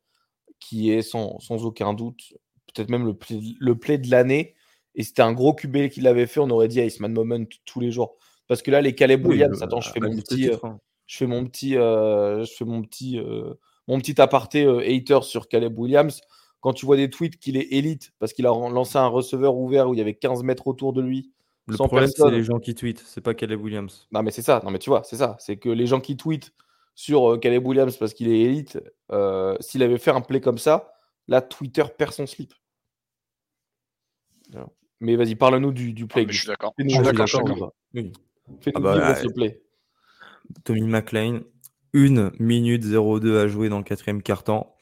qui 0.60 0.92
est 0.92 1.02
sans, 1.02 1.40
sans 1.40 1.66
aucun 1.66 1.94
doute 1.94 2.34
peut-être 2.74 2.90
même 2.90 3.06
le 3.06 3.14
play, 3.14 3.40
le 3.60 3.78
play 3.78 3.98
de 3.98 4.10
l'année. 4.10 4.56
Et 4.96 5.04
c'était 5.04 5.22
un 5.22 5.34
gros 5.34 5.54
QB 5.54 5.90
qui 5.90 6.02
l'avait 6.02 6.26
fait, 6.26 6.40
on 6.40 6.50
aurait 6.50 6.68
dit 6.68 6.82
Iceman 6.82 7.12
Moment 7.12 7.46
tous 7.66 7.80
les 7.80 7.92
jours. 7.92 8.16
Parce 8.48 8.62
que 8.62 8.72
là, 8.72 8.82
les 8.82 8.96
Caleb 8.96 9.26
Williams, 9.26 9.62
attends, 9.62 9.82
je 9.82 9.92
fais, 9.92 10.00
mon 10.00 10.16
petit, 10.16 10.50
euh, 10.50 10.58
je 11.06 11.18
fais 11.18 11.28
mon 11.28 11.46
petit, 11.46 11.78
euh, 11.78 12.44
je 12.46 12.54
fais 12.54 12.66
mon 12.66 12.82
petit, 12.82 13.20
mon 13.88 14.00
petit 14.00 14.20
aparté 14.20 14.66
hater 14.66 15.24
sur 15.24 15.48
Caleb 15.48 15.78
Williams. 15.78 16.22
Quand 16.62 16.74
tu 16.74 16.86
vois 16.86 16.98
des 16.98 17.10
tweets 17.10 17.38
qu'il 17.38 17.58
est 17.58 17.72
élite 17.74 18.14
parce 18.20 18.34
qu'il 18.34 18.48
a 18.48 18.50
lancé 18.50 18.98
un 18.98 19.08
receveur 19.08 19.56
ouvert 19.56 19.90
où 19.90 19.94
il 19.94 19.98
y 19.98 20.02
avait 20.02 20.16
15 20.16 20.44
mètres 20.44 20.68
autour 20.68 20.94
de 20.94 21.02
lui, 21.02 21.32
le 21.68 21.76
problème, 21.76 22.10
c'est 22.10 22.32
les 22.32 22.44
gens 22.44 22.60
qui 22.60 22.74
tweetent, 22.76 23.04
c'est 23.06 23.22
pas 23.22 23.34
Caleb 23.34 23.62
Williams. 23.62 24.08
Non, 24.12 24.24
mais 24.24 24.32
c'est 24.32 24.42
ça. 24.42 24.62
Non, 24.64 24.72
mais 24.72 24.80
tu 24.80 24.90
vois, 24.90 25.04
c'est 25.04 25.18
ça. 25.18 25.36
C'est 25.40 25.58
que 25.58 25.70
les 25.70 25.86
gens 25.86 26.00
qui 26.00 26.16
tweetent 26.16 26.54
sur 26.96 27.34
euh, 27.34 27.38
Caleb 27.38 27.66
Williams 27.66 27.96
parce 27.98 28.14
qu'il 28.14 28.30
est 28.30 28.40
élite, 28.40 28.80
euh, 29.12 29.56
s'il 29.60 29.84
avait 29.84 29.98
fait 29.98 30.12
un 30.12 30.22
play 30.22 30.40
comme 30.40 30.58
ça, 30.58 30.94
là, 31.28 31.42
Twitter 31.42 31.84
perd 31.98 32.14
son 32.14 32.26
slip. 32.26 32.54
Mais 35.00 35.16
vas-y, 35.16 35.36
parle-nous 35.36 35.72
du, 35.72 35.94
du 35.94 36.08
play. 36.08 36.26
Ah, 36.28 36.32
je 36.32 36.38
suis 36.38 36.48
d'accord. 36.48 36.74
Je 36.78 36.88
suis 36.88 37.00
d'accord. 37.00 37.74
Fais-nous 38.62 38.74
ah 38.76 38.80
bah, 38.80 39.16
ce 39.16 39.28
play. 39.28 39.62
Tommy 40.64 40.88
McLean, 40.88 41.42
1 41.94 42.32
minute 42.40 42.84
02 42.86 43.40
à 43.40 43.48
jouer 43.48 43.68
dans 43.68 43.78
le 43.78 43.84
quatrième 43.84 44.24
quart-temps. 44.24 44.74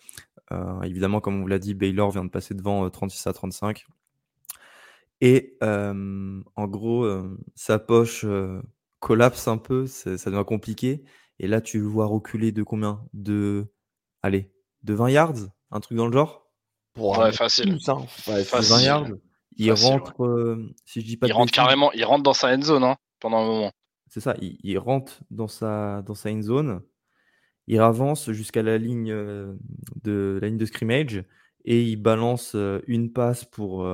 Euh, 0.51 0.81
évidemment, 0.83 1.19
comme 1.19 1.39
on 1.39 1.41
vous 1.41 1.47
l'a 1.47 1.57
dit, 1.57 1.73
Baylor 1.73 2.11
vient 2.11 2.23
de 2.23 2.29
passer 2.29 2.53
devant 2.53 2.87
36 2.87 3.25
à 3.25 3.33
35. 3.33 3.85
Et 5.21 5.57
en 5.61 6.67
gros, 6.67 7.07
sa 7.55 7.79
poche 7.79 8.25
collapse 8.99 9.47
un 9.47 9.57
peu, 9.57 9.87
ça 9.87 10.11
devient 10.11 10.43
compliqué. 10.45 11.03
Et 11.39 11.47
là, 11.47 11.61
tu 11.61 11.79
le 11.79 11.85
vois 11.85 12.05
reculer 12.05 12.51
de 12.51 12.63
combien? 12.63 13.05
De, 13.13 13.67
allez, 14.23 14.51
de 14.83 14.93
20 14.93 15.09
yards? 15.09 15.33
Un 15.71 15.79
truc 15.79 15.97
dans 15.97 16.07
le 16.07 16.13
genre? 16.13 16.49
Ouais, 16.97 17.31
facile. 17.31 17.77
Hein. 17.87 18.05
Ouais, 18.27 18.43
20 18.43 18.81
yards. 18.81 19.07
Il 19.57 19.71
rentre, 19.71 20.57
si 20.85 21.01
je 21.01 21.05
dis 21.05 21.17
pas 21.17 21.27
il 21.27 21.33
rentre 21.33 21.51
carrément, 21.51 21.91
il 21.93 22.03
rentre 22.03 22.23
dans 22.23 22.33
sa 22.33 22.53
end 22.53 22.61
zone 22.61 22.83
hein, 22.83 22.97
pendant 23.19 23.37
un 23.37 23.45
moment. 23.45 23.71
C'est 24.07 24.19
ça, 24.19 24.35
il, 24.39 24.77
rentre 24.77 25.21
dans 25.31 25.47
sa, 25.47 26.01
dans 26.03 26.13
sa 26.13 26.29
end 26.29 26.41
zone, 26.41 26.81
il 27.67 27.79
avance 27.79 28.31
jusqu'à 28.31 28.61
la 28.61 28.77
ligne 28.77 29.13
de 30.03 30.39
la 30.41 30.47
ligne 30.47 30.57
de 30.57 30.65
scrimmage 30.65 31.23
et 31.63 31.81
il 31.81 31.95
balance 31.95 32.55
une 32.87 33.11
passe 33.11 33.45
pour 33.45 33.87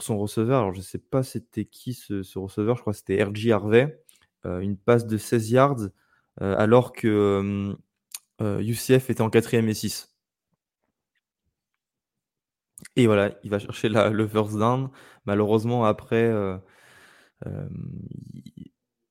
son 0.00 0.16
receveur. 0.16 0.60
Alors, 0.60 0.72
je 0.72 0.80
sais 0.80 0.98
pas 0.98 1.22
c'était 1.22 1.64
qui 1.64 1.92
ce, 1.92 2.38
receveur, 2.38 2.76
je 2.76 2.80
crois 2.80 2.94
c'était 2.94 3.22
RJ 3.22 3.50
Harvey. 3.50 4.02
une 4.44 4.76
passe 4.76 5.06
de 5.06 5.18
16 5.18 5.50
yards 5.50 5.88
alors 6.40 6.92
que 6.92 7.74
UCF 8.40 9.10
était 9.10 9.20
en 9.20 9.28
quatrième 9.28 9.68
et 9.68 9.74
6. 9.74 10.08
Et 12.96 13.06
voilà, 13.06 13.38
il 13.44 13.50
va 13.50 13.58
chercher 13.58 13.88
le 13.88 14.26
first 14.26 14.56
down. 14.56 14.88
Malheureusement, 15.26 15.84
après, 15.84 16.32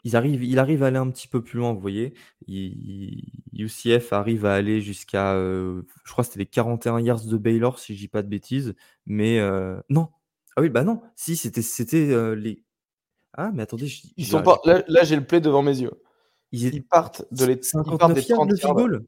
il 0.04 0.16
arrive 0.16 0.84
à 0.84 0.88
aller 0.88 0.98
un 0.98 1.10
petit 1.10 1.28
peu 1.28 1.44
plus 1.44 1.60
loin, 1.60 1.74
vous 1.74 1.80
voyez. 1.80 2.14
UCF 2.48 4.14
arrive 4.14 4.46
à 4.46 4.56
aller 4.56 4.82
jusqu'à, 4.82 5.36
je 5.36 6.12
crois 6.12 6.24
c'était 6.24 6.40
les 6.40 6.46
41 6.48 7.00
yards 7.00 7.26
de 7.26 7.38
Baylor, 7.38 7.80
si 7.80 7.96
je 7.96 8.00
dis 8.00 8.08
pas 8.08 8.24
de 8.24 8.28
bêtises. 8.28 8.76
Mais 9.06 9.40
non. 9.90 10.10
Ah 10.56 10.62
oui, 10.62 10.70
bah 10.70 10.84
non. 10.84 11.02
Si, 11.16 11.36
c'était 11.36 11.62
c'était 11.62 12.36
les. 12.36 12.64
Ah, 13.34 13.52
mais 13.54 13.64
attendez. 13.64 13.92
Ils 14.18 14.26
sont 14.26 14.44
pas... 14.44 14.60
Là, 14.66 15.04
j'ai 15.04 15.16
le 15.16 15.26
play 15.26 15.40
devant 15.40 15.62
mes 15.62 15.80
yeux. 15.80 15.92
Ils, 16.52 16.84
partent 16.84 17.26
de 17.32 17.46
les 17.46 17.62
59 17.62 18.28
yards 18.28 18.46
de 18.46 18.56
field 18.56 18.74
goal 18.74 19.06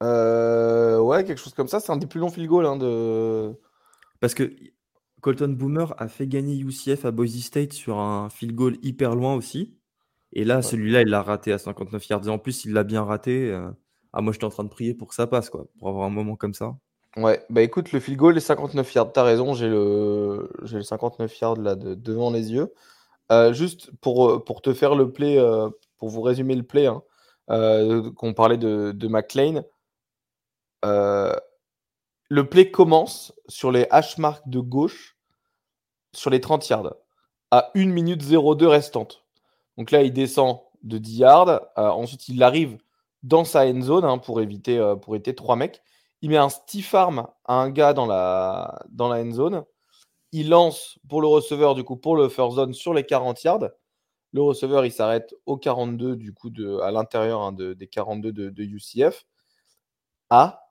Ouais, 0.00 1.24
quelque 1.24 1.38
chose 1.38 1.54
comme 1.54 1.68
ça. 1.68 1.80
C'est 1.80 1.92
un 1.92 1.96
des 1.98 2.06
plus 2.06 2.20
longs 2.20 2.30
field 2.30 2.48
goals 2.48 2.66
hein, 2.66 2.76
de. 2.76 3.52
Parce 4.20 4.34
que 4.34 4.50
Colton 5.20 5.48
Boomer 5.48 5.94
a 5.98 6.08
fait 6.08 6.26
gagner 6.26 6.58
UCF 6.58 7.04
à 7.04 7.10
Boise 7.10 7.40
State 7.40 7.72
sur 7.72 7.98
un 7.98 8.28
field 8.30 8.54
goal 8.54 8.76
hyper 8.82 9.14
loin 9.14 9.34
aussi. 9.34 9.74
Et 10.34 10.44
là, 10.44 10.62
celui-là, 10.62 11.02
il 11.02 11.08
l'a 11.08 11.22
raté 11.22 11.52
à 11.52 11.58
59 11.58 12.08
yards. 12.08 12.26
Et 12.26 12.30
en 12.30 12.38
plus, 12.38 12.64
il 12.64 12.72
l'a 12.72 12.84
bien 12.84 13.02
raté. 13.04 13.50
Euh, 13.50 13.70
ah, 14.12 14.20
moi, 14.20 14.32
j'étais 14.32 14.44
en 14.44 14.50
train 14.50 14.64
de 14.64 14.68
prier 14.68 14.92
pour 14.92 15.08
que 15.08 15.14
ça 15.14 15.26
passe, 15.26 15.48
quoi, 15.48 15.66
pour 15.78 15.88
avoir 15.88 16.06
un 16.06 16.10
moment 16.10 16.36
comme 16.36 16.54
ça. 16.54 16.76
Ouais, 17.16 17.44
bah 17.48 17.62
écoute, 17.62 17.92
le 17.92 18.00
field 18.00 18.18
goal 18.18 18.36
est 18.36 18.40
59 18.40 18.92
yards. 18.94 19.12
T'as 19.12 19.22
raison, 19.22 19.54
j'ai 19.54 19.68
le... 19.68 20.50
le 20.60 20.82
59 20.82 21.38
yards 21.40 21.56
là 21.56 21.76
devant 21.76 22.30
les 22.30 22.52
yeux. 22.52 22.74
Euh, 23.32 23.52
juste 23.52 23.90
pour, 24.00 24.30
euh, 24.30 24.44
pour 24.44 24.62
te 24.62 24.74
faire 24.74 24.94
le 24.94 25.12
play, 25.12 25.38
pour 25.98 26.08
vous 26.08 26.22
résumer 26.22 26.56
le 26.56 26.64
play, 26.64 26.86
hein, 26.86 27.02
qu'on 28.16 28.34
parlait 28.34 28.58
de, 28.58 28.92
de 28.92 29.08
McLean. 29.08 29.62
Le 32.30 32.48
play 32.48 32.70
commence 32.70 33.32
sur 33.48 33.70
les 33.70 33.86
hash 33.90 34.18
marks 34.18 34.48
de 34.48 34.60
gauche 34.60 35.16
sur 36.12 36.30
les 36.30 36.40
30 36.40 36.68
yards 36.68 36.94
à 37.50 37.70
1 37.74 37.86
minute 37.86 38.22
02 38.22 38.66
restante. 38.66 39.24
Donc 39.76 39.90
là, 39.90 40.02
il 40.02 40.12
descend 40.12 40.58
de 40.82 40.98
10 40.98 41.18
yards. 41.18 41.48
Euh, 41.48 41.60
ensuite, 41.76 42.28
il 42.28 42.42
arrive 42.42 42.78
dans 43.22 43.44
sa 43.44 43.66
end 43.66 43.80
zone 43.82 44.04
hein, 44.04 44.18
pour, 44.18 44.40
éviter, 44.40 44.78
euh, 44.78 44.96
pour 44.96 45.14
éviter 45.14 45.34
trois 45.34 45.56
mecs. 45.56 45.82
Il 46.24 46.30
met 46.30 46.38
un 46.38 46.48
stiff 46.48 46.94
arm 46.94 47.26
à 47.44 47.60
un 47.60 47.68
gars 47.68 47.92
dans 47.92 48.06
la, 48.06 48.82
end 48.98 49.30
zone. 49.32 49.62
Il 50.32 50.48
lance 50.48 50.98
pour 51.06 51.20
le 51.20 51.26
receveur, 51.26 51.74
du 51.74 51.84
coup, 51.84 51.96
pour 51.96 52.16
le 52.16 52.30
first 52.30 52.56
zone 52.56 52.72
sur 52.72 52.94
les 52.94 53.04
40 53.04 53.44
yards. 53.44 53.68
Le 54.32 54.40
receveur, 54.40 54.86
il 54.86 54.90
s'arrête 54.90 55.34
au 55.44 55.58
42, 55.58 56.16
du 56.16 56.32
coup, 56.32 56.50
à 56.82 56.90
l'intérieur 56.92 57.42
hein, 57.42 57.52
des 57.52 57.86
42 57.86 58.32
de, 58.32 58.62
UCF. 58.62 59.26
À 60.30 60.70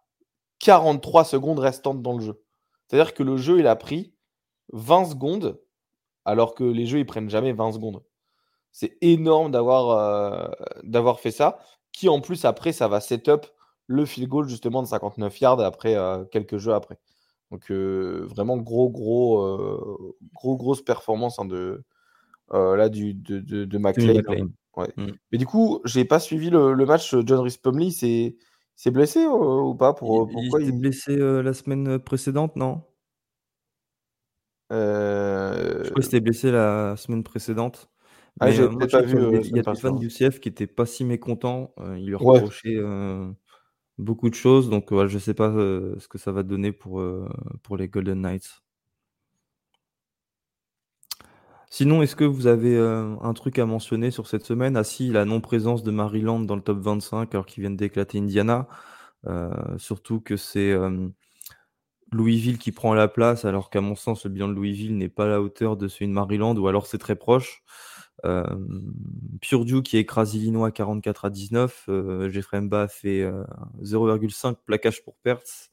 43 0.58 1.24
secondes 1.24 1.60
restantes 1.60 2.02
dans 2.02 2.18
le 2.18 2.26
jeu. 2.26 2.44
C'est-à-dire 2.88 3.14
que 3.14 3.22
le 3.22 3.38
jeu, 3.38 3.60
il 3.60 3.68
a 3.68 3.76
pris 3.76 4.12
20 4.72 5.06
secondes, 5.12 5.62
alors 6.26 6.56
que 6.56 6.64
les 6.64 6.88
jeux, 6.88 6.98
ils 6.98 7.06
prennent 7.06 7.30
jamais 7.30 7.54
20 7.54 7.74
secondes. 7.74 8.02
C'est 8.72 8.98
énorme 9.02 9.52
d'avoir 9.52 9.92
euh, 9.92 10.48
d'avoir 10.82 11.20
fait 11.20 11.30
ça, 11.30 11.60
qui 11.92 12.10
en 12.10 12.22
plus, 12.22 12.44
après, 12.44 12.72
ça 12.72 12.88
va 12.88 13.00
set 13.00 13.30
up 13.30 13.46
le 13.88 14.06
field 14.06 14.30
goal 14.30 14.48
justement 14.48 14.82
de 14.82 14.88
59 14.88 15.40
yards 15.40 15.60
après 15.60 15.96
euh, 15.96 16.24
quelques 16.26 16.58
jeux 16.58 16.74
après. 16.74 16.98
Donc 17.52 17.70
euh, 17.70 18.26
vraiment 18.28 18.58
gros 18.58 18.90
gros 18.90 20.08
gros 20.34 20.58
grosse 20.58 20.84
performance 20.84 21.40
hein, 21.40 21.46
de 21.46 21.84
là 22.52 22.90
du 22.90 23.14
de, 23.14 23.40
de, 23.40 23.66
de 23.66 23.78
McLean. 23.78 24.22
Mm. 24.76 25.12
Mais 25.32 25.38
du 25.38 25.46
coup, 25.46 25.82
j'ai 25.86 26.04
pas 26.04 26.20
suivi 26.20 26.50
le, 26.50 26.74
le 26.74 26.86
match 26.86 27.16
John 27.26 27.42
Rhys 27.42 27.58
Plumlee, 27.62 27.92
c'est 27.92 28.38
c'est 28.76 28.90
blessé 28.90 29.26
ou 29.28 29.76
pas? 29.76 29.94
Pour, 29.94 30.28
il, 30.30 30.34
pourquoi 30.34 30.62
il, 30.62 30.66
s'est 30.68 30.72
blessé 30.72 31.16
la 31.16 31.54
semaine 31.54 32.00
précédente, 32.00 32.56
non? 32.56 32.82
Je 34.72 35.84
crois 35.84 35.94
qu'il 35.94 36.04
s'était 36.04 36.20
blessé 36.22 36.52
la 36.52 36.96
semaine 36.98 37.24
précédente. 37.24 37.92
Ah, 38.40 38.48
mais, 38.48 38.88
pas 38.88 39.02
vu, 39.02 39.16
il 39.44 39.56
y 39.56 39.60
a 39.60 39.62
des 39.62 39.80
fans 39.80 39.92
du 39.92 40.08
CF 40.08 40.40
qui 40.40 40.50
n'étaient 40.50 40.66
pas 40.66 40.88
si 40.88 41.06
mécontents. 41.06 41.76
il 41.96 42.08
lui 42.08 42.16
reprochait 42.16 42.80
beaucoup 43.98 44.30
de 44.30 44.36
choses. 44.36 44.70
Donc 44.70 44.88
je 44.92 45.14
ne 45.14 45.20
sais 45.20 45.34
pas 45.34 45.52
ce 45.52 46.08
que 46.08 46.18
ça 46.18 46.32
va 46.32 46.44
donner 46.44 46.72
pour, 46.72 47.04
pour 47.64 47.78
les 47.78 47.88
Golden 47.90 48.22
Knights. 48.22 48.64
Sinon, 51.76 52.04
est-ce 52.04 52.16
que 52.16 52.24
vous 52.24 52.46
avez 52.46 52.76
euh, 52.78 53.16
un 53.24 53.34
truc 53.34 53.58
à 53.58 53.66
mentionner 53.66 54.12
sur 54.12 54.28
cette 54.28 54.46
semaine? 54.46 54.78
Ah 54.78 54.84
si, 54.84 55.10
la 55.10 55.26
non-présence 55.26 55.82
de 55.82 55.90
Maryland 55.90 56.40
dans 56.40 56.56
le 56.56 56.62
top 56.62 56.78
25 56.78 57.34
alors 57.34 57.48
qu'ils 57.48 57.62
viennent 57.62 57.76
d'éclater 57.76 58.20
Indiana. 58.20 58.68
Euh, 59.26 59.50
surtout 59.80 60.22
que 60.22 60.38
c'est 60.38 60.72
euh, 60.72 61.08
Louisville 62.12 62.60
qui 62.60 62.72
prend 62.72 62.94
la 62.94 63.08
place, 63.08 63.44
alors 63.44 63.72
qu'à 63.72 63.82
mon 63.82 63.96
sens, 63.96 64.26
le 64.26 64.30
bilan 64.30 64.50
de 64.50 64.54
Louisville 64.54 64.96
n'est 64.98 65.10
pas 65.10 65.26
à 65.26 65.30
la 65.30 65.42
hauteur 65.42 65.76
de 65.76 65.88
celui 65.88 66.08
de 66.08 66.14
Maryland, 66.14 66.56
ou 66.58 66.68
alors 66.68 66.86
c'est 66.86 67.00
très 67.00 67.16
proche. 67.16 67.64
Purdue 69.42 69.84
qui 69.84 69.98
écrase 69.98 70.34
Illinois 70.36 70.72
44 70.72 71.26
à 71.26 71.30
19. 71.30 71.90
Jeffrey 72.30 72.62
Mba 72.62 72.88
fait 72.88 73.30
0,5 73.82 74.56
plaquage 74.66 75.04
pour 75.04 75.16
perte 75.16 75.72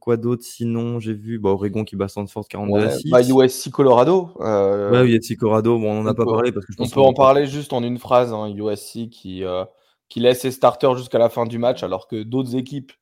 quoi 0.00 0.16
d'autre 0.16 0.44
sinon? 0.44 1.00
J'ai 1.00 1.14
vu 1.14 1.38
bah, 1.38 1.50
Oregon 1.50 1.84
qui 1.84 1.96
bat 1.96 2.08
Stanford 2.08 2.46
42 2.48 2.86
à 2.86 2.90
6. 2.90 3.10
Bah, 3.10 3.20
USC 3.22 3.70
Colorado. 3.70 4.30
Euh... 4.40 4.90
Ouais, 4.90 5.08
USC 5.08 5.36
Colorado, 5.36 5.78
bon, 5.78 5.90
on 5.90 6.02
n'en 6.02 6.10
a 6.10 6.14
pas 6.14 6.24
parlé 6.24 6.52
parce 6.52 6.66
que 6.66 6.72
On 6.78 6.88
peut 6.88 7.00
en 7.00 7.12
parler 7.12 7.46
juste 7.46 7.72
en 7.72 7.82
une 7.82 7.98
phrase. 7.98 8.32
Hein, 8.32 8.52
USC 8.54 9.08
qui, 9.10 9.44
euh, 9.44 9.64
qui 10.08 10.20
laisse 10.20 10.40
ses 10.40 10.50
starters 10.50 10.96
jusqu'à 10.96 11.18
la 11.18 11.28
fin 11.28 11.46
du 11.46 11.58
match 11.58 11.82
alors 11.82 12.06
que 12.06 12.22
d'autres 12.22 12.56
équipes 12.56 12.92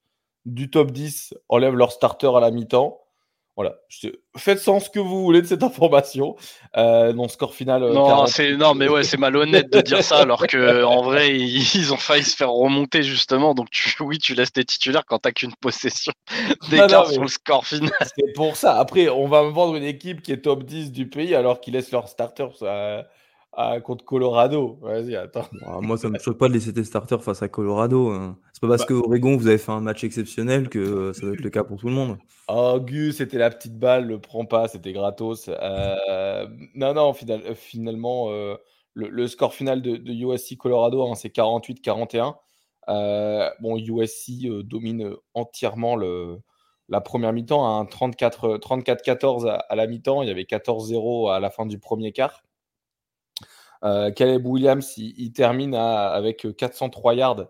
du 0.47 0.71
top 0.71 0.91
10 0.91 1.35
enlèvent 1.49 1.77
leurs 1.77 1.93
starters 1.93 2.37
à 2.37 2.41
la 2.41 2.51
mi-temps. 2.51 2.99
Voilà. 3.61 3.77
Faites 4.39 4.59
sens 4.59 4.87
ce 4.87 4.91
que 4.91 5.01
vous 5.01 5.23
voulez 5.23 5.43
de 5.43 5.47
cette 5.47 5.63
information. 5.63 6.35
Euh, 6.79 7.13
non, 7.13 7.29
score 7.29 7.55
final. 7.55 7.83
Euh, 7.83 7.93
non, 7.93 8.25
c'est 8.25 8.57
non, 8.57 8.73
mais 8.73 8.89
ouais, 8.89 9.05
c'est 9.05 9.19
malhonnête 9.19 9.71
de 9.71 9.83
dire 9.83 10.03
ça 10.03 10.21
alors 10.21 10.47
que 10.47 10.83
en 10.83 11.03
vrai, 11.03 11.39
ils, 11.39 11.93
ont 11.93 11.99
failli 11.99 12.25
se 12.25 12.35
faire 12.35 12.51
remonter 12.51 13.03
justement. 13.03 13.53
Donc 13.53 13.69
oui, 14.01 14.19
tu 14.19 14.35
laisses 14.35 14.53
tes 14.53 14.65
titulaires 14.65 15.05
quand 15.05 15.19
t'as 15.19 15.33
qu'une 15.33 15.55
possession 15.57 16.15
d'écart 16.71 17.07
sur 17.09 17.21
le 17.21 17.29
score 17.29 17.67
final. 17.67 17.93
C'est 18.01 18.33
pour 18.35 18.57
ça. 18.57 18.79
Après, 18.79 19.11
on 19.11 19.29
va 19.29 19.43
me 19.43 19.51
vendre 19.51 19.77
une 19.77 19.85
équipe 19.85 20.23
qui 20.23 20.33
est 20.33 20.41
top 20.41 20.65
10 20.65 20.91
du 20.91 21.11
pays 21.11 21.35
alors 21.35 21.61
qu'ils 21.61 21.75
laissent 21.75 21.93
leurs 21.93 22.09
starters. 22.09 22.57
Ça 22.57 23.05
contre 23.85 24.05
Colorado. 24.05 24.79
Vas-y, 24.83 25.17
attends. 25.17 25.47
Ah, 25.67 25.81
moi, 25.81 25.97
ça 25.97 26.09
me 26.09 26.19
choque 26.19 26.39
pas 26.39 26.49
de 26.49 26.55
laisser 26.55 26.73
tes 26.73 26.85
starters 26.85 27.23
face 27.23 27.43
à 27.43 27.49
Colorado. 27.49 28.09
Hein. 28.09 28.39
C'est 28.53 28.61
pas 28.61 28.69
parce 28.69 28.83
bah 28.83 28.87
que 28.87 28.95
Oregon, 28.95 29.37
vous 29.37 29.47
avez 29.47 29.59
fait 29.59 29.73
un 29.73 29.81
match 29.81 30.05
exceptionnel 30.05 30.69
que 30.69 30.79
euh, 30.79 31.13
ça 31.13 31.27
va 31.27 31.33
être 31.33 31.41
le 31.41 31.51
cas 31.51 31.65
pour 31.65 31.79
tout 31.79 31.89
le 31.89 31.95
monde. 31.95 32.19
Oh, 32.49 32.79
Gus, 32.81 33.17
c'était 33.17 33.39
la 33.39 33.51
petite 33.51 33.79
balle, 33.79 34.07
le 34.07 34.21
prends 34.21 34.45
pas, 34.45 34.69
c'était 34.69 34.93
gratos. 34.93 35.49
Euh, 35.49 36.47
non, 36.75 36.95
non, 36.95 37.15
euh, 37.29 37.55
finalement, 37.55 38.31
le, 38.95 39.27
score 39.27 39.55
final 39.55 39.83
de, 39.83 40.13
USC 40.13 40.57
Colorado, 40.57 41.07
hein, 41.07 41.15
c'est 41.15 41.35
48-41. 41.35 42.35
bon, 43.61 43.77
USC 43.77 44.47
domine 44.65 45.15
entièrement 45.35 45.97
le, 45.97 46.39
la 46.89 47.01
première 47.01 47.33
mi-temps, 47.33 47.65
hein, 47.65 47.85
34-14 47.85 49.49
à, 49.49 49.55
à, 49.55 49.75
la 49.75 49.87
mi-temps. 49.87 50.23
Il 50.23 50.29
y 50.29 50.31
avait 50.31 50.43
14-0 50.43 51.33
à 51.33 51.41
la 51.41 51.51
fin 51.51 51.67
du 51.67 51.79
premier 51.79 52.13
quart. 52.13 52.43
Euh, 53.83 54.11
Caleb 54.11 54.47
Williams, 54.47 54.95
il, 54.97 55.33
termine 55.33 55.75
avec 55.75 56.47
403 56.57 57.15
yards. 57.15 57.47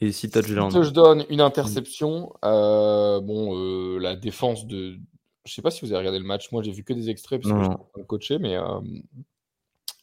Et 0.00 0.10
6 0.10 0.30
touchdowns. 0.30 0.72
Touchdown, 0.72 1.24
une 1.28 1.40
interception. 1.40 2.32
Euh, 2.44 3.20
bon, 3.20 3.56
euh, 3.56 3.98
la 3.98 4.16
défense 4.16 4.66
de. 4.66 4.96
Je 5.44 5.52
sais 5.52 5.60
pas 5.60 5.70
si 5.70 5.84
vous 5.84 5.92
avez 5.92 5.98
regardé 5.98 6.18
le 6.18 6.24
match. 6.24 6.50
Moi, 6.52 6.62
j'ai 6.62 6.72
vu 6.72 6.84
que 6.84 6.92
des 6.92 7.10
extraits 7.10 7.42
parce 7.42 7.52
que 7.52 7.62
je 7.62 8.00
suis 8.00 8.06
coaché, 8.06 8.38
mais 8.38 8.56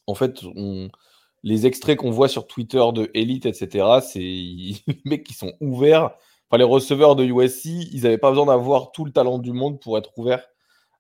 en 0.06 0.16
fait, 0.16 0.42
les 1.44 1.66
extraits 1.66 1.98
qu'on 1.98 2.12
voit 2.12 2.28
sur 2.28 2.46
Twitter 2.46 2.84
de 2.94 3.10
Elite, 3.14 3.46
etc., 3.46 3.86
c'est 4.02 4.20
les 4.20 5.02
mecs 5.06 5.24
qui 5.24 5.34
sont 5.34 5.54
ouverts. 5.60 6.12
Enfin, 6.52 6.58
les 6.58 6.64
receveurs 6.64 7.16
de 7.16 7.24
USC, 7.24 7.66
ils 7.66 8.04
n'avaient 8.04 8.18
pas 8.18 8.32
besoin 8.32 8.48
d'avoir 8.48 8.92
tout 8.92 9.06
le 9.06 9.12
talent 9.12 9.40
du 9.40 9.54
monde 9.54 9.80
pour 9.80 9.98
être 9.98 10.12
ouverts 10.18 10.46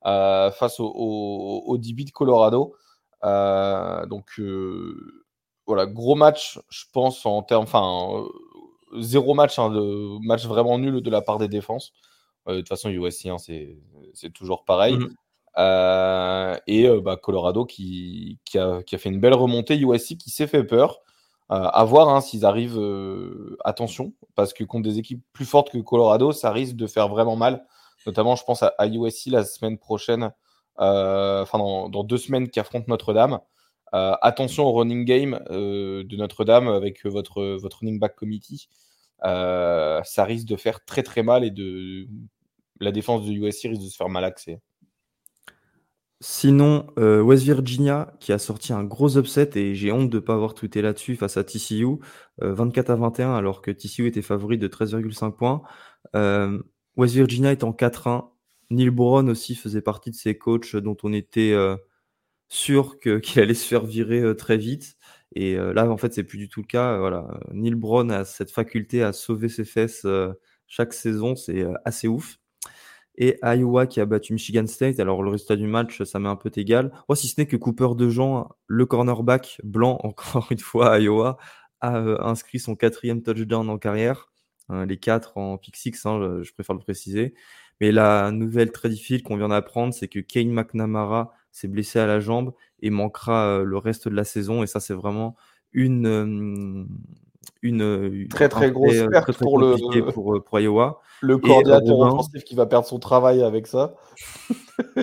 face 0.03 0.79
au, 0.79 0.87
au, 0.87 1.63
au 1.67 1.77
DB 1.77 2.05
de 2.05 2.11
Colorado. 2.11 2.75
Euh, 3.23 4.05
donc 4.05 4.39
euh, 4.39 5.23
voilà, 5.65 5.85
gros 5.85 6.15
match, 6.15 6.59
je 6.69 6.85
pense, 6.93 7.25
en 7.25 7.43
termes. 7.43 7.63
Enfin, 7.63 8.23
euh, 8.93 9.01
zéro 9.01 9.33
match, 9.33 9.59
hein, 9.59 9.69
de, 9.69 10.25
match 10.25 10.45
vraiment 10.45 10.77
nul 10.79 11.01
de 11.01 11.09
la 11.09 11.21
part 11.21 11.37
des 11.37 11.47
défenses. 11.47 11.91
de 12.47 12.57
toute 12.57 12.69
façon, 12.69 12.89
USC, 12.89 13.27
hein, 13.27 13.37
c'est 13.37 14.33
toujours 14.33 14.65
pareil. 14.65 14.95
Mmh 14.97 15.09
et 16.67 16.87
bah, 17.03 17.17
Colorado 17.17 17.65
qui, 17.65 18.39
qui, 18.45 18.57
a, 18.57 18.81
qui, 18.83 18.95
a, 18.95 18.97
fait 18.97 19.09
une 19.09 19.19
belle 19.19 19.33
remontée. 19.33 19.77
USC 19.77 20.15
qui 20.17 20.29
s'est 20.29 20.47
fait 20.47 20.63
peur. 20.63 21.01
à 21.49 21.83
voir 21.83 22.07
hein, 22.09 22.21
s'ils 22.21 22.45
arrivent. 22.45 22.79
attention, 23.65 24.13
parce 24.35 24.53
que 24.53 24.63
contre 24.63 24.83
des 24.87 24.99
équipes 24.99 25.21
plus 25.33 25.45
fortes 25.45 25.69
que 25.71 25.77
Colorado, 25.79 26.31
ça 26.31 26.51
risque 26.51 26.75
de 26.75 26.87
faire 26.87 27.09
vraiment 27.09 27.35
mal. 27.35 27.65
Notamment, 28.05 28.37
je 28.37 28.45
pense 28.45 28.63
à, 28.63 28.73
à 28.77 28.87
USC 28.87 29.27
la 29.27 29.43
semaine 29.43 29.77
prochaine. 29.77 30.31
Euh, 30.79 31.41
enfin 31.41 31.57
dans, 31.57 32.03
deux 32.03 32.17
semaines 32.17 32.49
qui 32.49 32.59
affrontent 32.59 32.85
Notre-Dame. 32.87 33.39
attention 33.91 34.65
au 34.65 34.73
running 34.73 35.05
game 35.05 35.39
de 35.49 36.15
Notre-Dame 36.15 36.67
avec 36.67 37.05
votre, 37.05 37.57
votre 37.57 37.79
running 37.79 37.99
back 37.99 38.15
committee. 38.15 38.69
ça 39.21 40.23
risque 40.25 40.47
de 40.47 40.55
faire 40.55 40.83
très 40.85 41.03
très 41.03 41.23
mal 41.23 41.43
et 41.43 41.51
de 41.51 42.07
la 42.79 42.91
défense 42.91 43.25
de 43.25 43.31
USC 43.31 43.63
risque 43.63 43.81
de 43.81 43.87
se 43.87 43.97
faire 43.97 44.09
malaxer. 44.09 44.59
Sinon, 46.21 46.87
euh, 46.97 47.21
West 47.21 47.43
Virginia 47.43 48.13
qui 48.19 48.33
a 48.33 48.39
sorti 48.39 48.73
un 48.73 48.83
gros 48.83 49.17
upset 49.17 49.51
et 49.55 49.73
j'ai 49.73 49.93
honte 49.93 50.09
de 50.09 50.17
ne 50.17 50.19
pas 50.21 50.33
avoir 50.33 50.53
tweeté 50.53 50.81
là-dessus 50.81 51.15
face 51.15 51.37
à 51.37 51.45
TCU, 51.45 51.85
24 52.39 52.89
euh, 52.89 52.93
à 52.93 52.95
21 52.97 53.35
alors 53.35 53.61
que 53.61 53.71
TCU 53.71 54.05
était 54.05 54.21
favori 54.21 54.57
de 54.57 54.67
13,5 54.67 55.31
points. 55.31 55.61
Euh, 56.17 56.61
West 56.97 57.15
Virginia 57.15 57.53
est 57.53 57.63
en 57.63 57.71
4-1. 57.71 58.31
Neil 58.69 58.89
Brown 58.89 59.29
aussi 59.29 59.55
faisait 59.55 59.81
partie 59.81 60.11
de 60.11 60.15
ces 60.15 60.37
coachs 60.37 60.75
dont 60.75 60.97
on 61.03 61.13
était 61.13 61.55
sûr 62.49 62.99
qu'il 63.23 63.41
allait 63.41 63.53
se 63.53 63.67
faire 63.67 63.85
virer 63.85 64.35
très 64.35 64.57
vite. 64.57 64.97
Et 65.35 65.55
là, 65.55 65.89
en 65.89 65.97
fait, 65.97 66.13
c'est 66.13 66.23
plus 66.23 66.37
du 66.37 66.49
tout 66.49 66.61
le 66.61 66.67
cas. 66.67 66.97
Voilà. 66.97 67.39
Neil 67.51 67.75
Brown 67.75 68.11
a 68.11 68.25
cette 68.25 68.51
faculté 68.51 69.03
à 69.03 69.13
sauver 69.13 69.49
ses 69.49 69.65
fesses 69.65 70.05
chaque 70.67 70.93
saison, 70.93 71.35
c'est 71.35 71.65
assez 71.85 72.07
ouf 72.07 72.39
et 73.19 73.37
Iowa 73.43 73.85
qui 73.85 73.99
a 73.99 74.05
battu 74.05 74.33
Michigan 74.33 74.65
State. 74.65 74.99
Alors 74.99 75.21
le 75.21 75.29
résultat 75.29 75.57
du 75.57 75.67
match, 75.67 76.01
ça 76.03 76.19
met 76.19 76.29
un 76.29 76.37
peu 76.37 76.49
égal. 76.55 76.91
Oh, 77.09 77.15
si 77.15 77.27
ce 77.27 77.39
n'est 77.39 77.47
que 77.47 77.57
Cooper 77.57 77.89
DeJean, 77.95 78.49
le 78.65 78.85
cornerback 78.85 79.59
blanc, 79.63 79.99
encore 80.03 80.47
une 80.49 80.59
fois 80.59 80.93
à 80.93 80.99
Iowa, 80.99 81.37
a 81.81 81.97
euh, 81.97 82.17
inscrit 82.21 82.59
son 82.59 82.75
quatrième 82.75 83.21
touchdown 83.21 83.69
en 83.69 83.77
carrière. 83.77 84.31
Les 84.87 84.97
quatre 84.97 85.35
en 85.35 85.57
pick 85.57 85.75
six, 85.75 86.05
hein, 86.05 86.43
je 86.43 86.53
préfère 86.53 86.75
le 86.75 86.79
préciser. 86.81 87.33
Mais 87.79 87.91
la 87.91 88.31
nouvelle 88.31 88.71
très 88.71 88.89
difficile 88.89 89.23
qu'on 89.23 89.37
vient 89.37 89.49
d'apprendre, 89.49 89.93
c'est 89.93 90.07
que 90.07 90.19
Kane 90.19 90.51
McNamara 90.51 91.31
s'est 91.51 91.67
blessé 91.67 91.99
à 91.99 92.07
la 92.07 92.19
jambe 92.19 92.53
et 92.81 92.89
manquera 92.89 93.45
euh, 93.45 93.63
le 93.63 93.77
reste 93.77 94.07
de 94.07 94.15
la 94.15 94.23
saison. 94.23 94.63
Et 94.63 94.67
ça, 94.67 94.79
c'est 94.79 94.93
vraiment 94.93 95.35
une, 95.71 96.05
euh, 96.07 96.85
une, 97.61 98.27
très 98.29 98.49
très 98.49 98.71
grosse 98.71 99.05
perte 99.11 99.37
pour, 99.37 99.59
le, 99.59 100.11
pour, 100.11 100.43
pour 100.43 100.59
Iowa. 100.59 101.01
Le 101.21 101.37
coordinateur 101.37 101.99
offensif 101.99 102.43
qui 102.43 102.55
va 102.55 102.65
perdre 102.65 102.87
son 102.87 102.99
travail 102.99 103.43
avec 103.43 103.67
ça. 103.67 103.95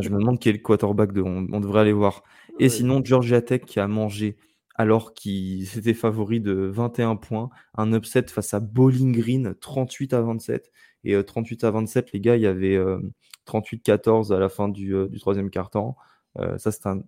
je 0.00 0.08
me 0.08 0.18
demande 0.18 0.38
qui 0.38 0.48
est 0.48 0.52
le 0.52 0.58
quarterback 0.58 1.12
de. 1.12 1.22
On, 1.22 1.60
devrait 1.60 1.80
aller 1.80 1.92
voir. 1.92 2.22
Et 2.58 2.68
sinon, 2.68 3.02
Georgia 3.04 3.42
Tech 3.42 3.62
qui 3.62 3.80
a 3.80 3.86
mangé 3.86 4.36
alors 4.74 5.12
qu'ils 5.12 5.66
étaient 5.78 5.94
favoris 5.94 6.40
de 6.40 6.52
21 6.52 7.16
points. 7.16 7.50
Un 7.76 7.92
upset 7.92 8.26
face 8.28 8.54
à 8.54 8.60
Bowling 8.60 9.12
Green, 9.12 9.54
38 9.60 10.14
à 10.14 10.22
27. 10.22 10.70
Et 11.04 11.22
38 11.22 11.64
euh, 11.64 11.68
à 11.68 11.70
27, 11.70 12.12
les 12.12 12.20
gars, 12.20 12.36
il 12.36 12.42
y 12.42 12.46
avait 12.46 12.78
38-14 13.46 14.32
euh, 14.32 14.36
à 14.36 14.40
la 14.40 14.48
fin 14.48 14.68
du, 14.68 14.94
euh, 14.94 15.08
troisième 15.18 15.50
quart-temps. 15.50 15.96
ça, 16.58 16.70
c'est 16.70 16.86
un. 16.86 17.02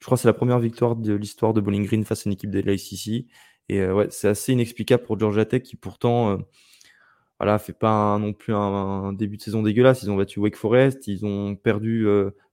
Je 0.00 0.06
crois 0.06 0.16
que 0.16 0.22
c'est 0.22 0.28
la 0.28 0.34
première 0.34 0.58
victoire 0.58 0.96
de 0.96 1.14
l'histoire 1.14 1.54
de 1.54 1.60
Bowling 1.60 1.86
Green 1.86 2.04
face 2.04 2.26
à 2.26 2.30
une 2.30 2.32
équipe 2.32 2.50
de 2.50 2.60
l'ACC. 2.60 3.26
Et 3.68 3.86
ouais, 3.86 4.08
c'est 4.10 4.28
assez 4.28 4.52
inexplicable 4.52 5.04
pour 5.04 5.18
Georgia 5.18 5.44
Tech 5.44 5.62
qui 5.62 5.76
pourtant 5.76 6.38
voilà, 7.38 7.58
fait 7.60 7.72
pas 7.72 8.18
non 8.18 8.32
plus 8.32 8.52
un, 8.52 9.12
début 9.12 9.36
de 9.36 9.42
saison 9.42 9.62
dégueulasse. 9.62 10.02
Ils 10.02 10.10
ont 10.10 10.16
battu 10.16 10.40
Wake 10.40 10.56
Forest, 10.56 11.06
ils 11.06 11.24
ont 11.24 11.54
perdu 11.54 12.04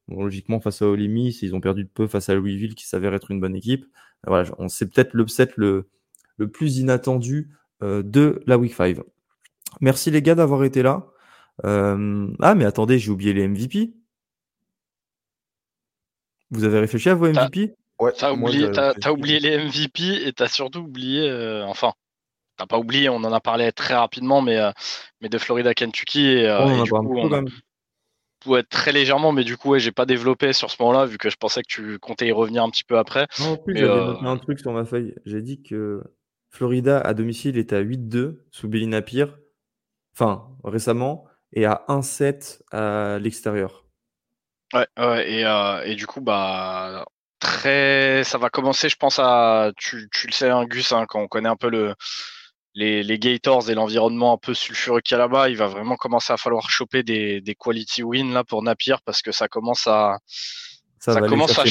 logiquement 0.07 0.59
face 0.59 0.83
à 0.83 0.87
Ole 0.87 1.07
Miss, 1.07 1.41
ils 1.41 1.55
ont 1.55 1.59
perdu 1.59 1.85
de 1.85 1.89
peu 1.89 2.05
face 2.05 2.29
à 2.29 2.35
Louisville 2.35 2.75
qui 2.75 2.87
s'avère 2.87 3.15
être 3.15 3.31
une 3.31 3.39
bonne 3.39 3.55
équipe. 3.55 3.85
Voilà, 4.27 4.47
c'est 4.67 4.93
peut-être 4.93 5.15
l'upset 5.15 5.49
le, 5.55 5.89
le 6.37 6.51
plus 6.51 6.77
inattendu 6.77 7.49
de 7.81 8.43
la 8.45 8.59
Week 8.59 8.73
5. 8.73 8.99
Merci 9.81 10.11
les 10.11 10.21
gars 10.21 10.35
d'avoir 10.35 10.63
été 10.63 10.81
là. 10.83 11.07
Euh, 11.65 12.27
ah 12.41 12.55
mais 12.55 12.65
attendez, 12.65 12.99
j'ai 12.99 13.11
oublié 13.11 13.33
les 13.33 13.47
MVP. 13.47 13.93
Vous 16.51 16.63
avez 16.63 16.79
réfléchi 16.79 17.09
à 17.09 17.15
vos 17.15 17.27
MVP 17.27 17.75
Ouais, 17.99 18.13
t'as 18.17 18.31
oublié, 18.31 18.69
oublié 19.11 19.39
les 19.39 19.57
MVP 19.57 20.25
et 20.25 20.31
t'as 20.31 20.47
surtout 20.47 20.79
oublié, 20.79 21.29
enfin, 21.67 21.91
t'as 22.59 22.67
pas 22.67 22.77
oublié, 22.77 23.09
on 23.09 23.15
en 23.15 23.31
a 23.31 23.39
parlé 23.39 23.71
très 23.71 23.95
rapidement, 23.95 24.41
mais, 24.41 24.57
euh, 24.57 24.71
mais 25.21 25.29
de 25.29 25.37
Florida 25.37 25.73
Kentucky. 25.73 26.27
Et, 26.27 26.47
euh, 26.47 26.65
on 26.65 26.83
du 26.83 26.91
coup, 28.43 28.55
être 28.55 28.69
très 28.69 28.91
légèrement, 28.91 29.31
mais 29.31 29.43
du 29.43 29.57
coup, 29.57 29.71
ouais, 29.71 29.79
j'ai 29.79 29.91
pas 29.91 30.05
développé 30.05 30.53
sur 30.53 30.69
ce 30.69 30.81
moment-là, 30.81 31.05
vu 31.05 31.17
que 31.17 31.29
je 31.29 31.35
pensais 31.37 31.61
que 31.61 31.67
tu 31.67 31.99
comptais 31.99 32.27
y 32.27 32.31
revenir 32.31 32.63
un 32.63 32.69
petit 32.69 32.83
peu 32.83 32.97
après. 32.97 33.27
Non, 33.39 33.53
en 33.53 33.57
plus, 33.57 33.77
j'avais 33.77 33.89
euh, 33.89 34.13
noté 34.13 34.25
un 34.25 34.37
truc 34.37 34.59
sur 34.59 34.71
ma 34.71 34.85
feuille. 34.85 35.15
J'ai 35.25 35.41
dit 35.41 35.61
que 35.61 36.01
Florida 36.49 36.99
à 36.99 37.13
domicile 37.13 37.57
était 37.57 37.75
à 37.75 37.81
8-2 37.81 38.39
sous 38.51 38.67
Billy 38.67 38.87
Napier, 38.87 39.25
enfin 40.19 40.47
récemment, 40.63 41.25
et 41.53 41.65
à 41.65 41.83
1-7 41.87 42.61
à 42.71 43.17
l'extérieur. 43.19 43.85
Ouais, 44.73 44.87
ouais 44.97 45.31
et, 45.31 45.91
et, 45.91 45.95
du 45.95 46.05
coup, 46.05 46.21
bah, 46.21 47.05
très, 47.39 48.23
ça 48.23 48.37
va 48.37 48.49
commencer, 48.49 48.89
je 48.89 48.97
pense 48.97 49.19
à, 49.19 49.71
tu, 49.77 50.09
tu 50.11 50.27
le 50.27 50.33
sais, 50.33 50.49
hein, 50.49 50.65
Gus, 50.65 50.91
hein, 50.91 51.05
quand 51.07 51.21
on 51.21 51.27
connaît 51.27 51.49
un 51.49 51.55
peu 51.55 51.69
le, 51.69 51.95
les, 52.75 53.19
Gators 53.19 53.69
et 53.69 53.75
l'environnement 53.75 54.33
un 54.33 54.37
peu 54.37 54.53
sulfureux 54.53 55.01
qu'il 55.01 55.15
y 55.15 55.19
a 55.19 55.19
là-bas, 55.19 55.49
il 55.49 55.57
va 55.57 55.67
vraiment 55.67 55.95
commencer 55.95 56.33
à 56.33 56.37
falloir 56.37 56.69
choper 56.69 57.03
des, 57.03 57.55
quality 57.59 58.03
wins 58.03 58.33
là 58.33 58.43
pour 58.43 58.61
Napier 58.63 58.95
parce 59.05 59.21
que 59.21 59.31
ça 59.31 59.47
commence 59.47 59.87
à 59.87 60.19
ça, 60.99 61.21
commence 61.21 61.57
à 61.57 61.63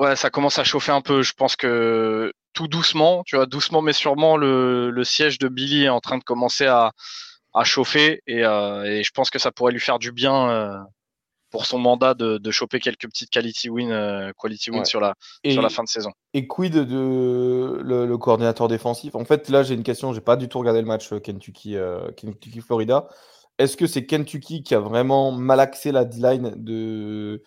ouais 0.00 0.16
ça 0.16 0.30
commence 0.30 0.58
à 0.58 0.64
chauffer 0.64 0.92
un 0.92 1.02
peu. 1.02 1.22
Je 1.22 1.34
pense 1.34 1.54
que 1.54 2.32
tout 2.52 2.66
doucement, 2.66 3.22
tu 3.24 3.36
vois, 3.36 3.46
doucement 3.46 3.82
mais 3.82 3.92
sûrement 3.92 4.36
le, 4.36 5.02
siège 5.04 5.38
de 5.38 5.48
Billy 5.48 5.84
est 5.84 5.88
en 5.88 6.00
train 6.00 6.18
de 6.18 6.24
commencer 6.24 6.66
à, 6.66 6.92
chauffer 7.64 8.22
euh, 8.28 8.84
et, 8.84 9.02
je 9.02 9.10
pense 9.12 9.30
que 9.30 9.38
ça 9.38 9.52
pourrait 9.52 9.72
lui 9.72 9.80
faire 9.80 9.98
du 9.98 10.12
bien 10.12 10.50
euh, 10.50 10.78
pour 11.50 11.66
son 11.66 11.78
mandat 11.78 12.14
de, 12.14 12.38
de, 12.38 12.50
choper 12.50 12.78
quelques 12.80 13.06
petites 13.08 13.30
quality 13.30 13.68
win, 13.68 13.90
euh, 13.90 14.32
quality 14.38 14.70
win 14.70 14.84
sur, 14.84 15.00
la, 15.00 15.14
sur 15.44 15.60
la 15.60 15.68
fin 15.68 15.82
de 15.82 15.88
saison. 15.88 16.12
Et 16.32 16.46
quid 16.46 16.74
de 16.74 17.80
le, 17.82 18.16
coordinateur 18.18 18.68
défensif? 18.68 19.14
En 19.14 19.24
fait, 19.24 19.48
là, 19.48 19.64
j'ai 19.64 19.74
une 19.74 19.82
question. 19.82 20.12
J'ai 20.12 20.20
pas 20.20 20.36
du 20.36 20.48
tout 20.48 20.60
regardé 20.60 20.80
le 20.80 20.86
match 20.86 21.12
Kentucky, 21.24 21.76
Kentucky 22.16 22.60
Florida. 22.60 23.08
Est-ce 23.58 23.76
que 23.76 23.88
c'est 23.88 24.06
Kentucky 24.06 24.62
qui 24.62 24.74
a 24.74 24.80
vraiment 24.80 25.32
malaxé 25.32 25.90
la 25.90 26.04
D-line 26.04 26.54
de, 26.56 27.42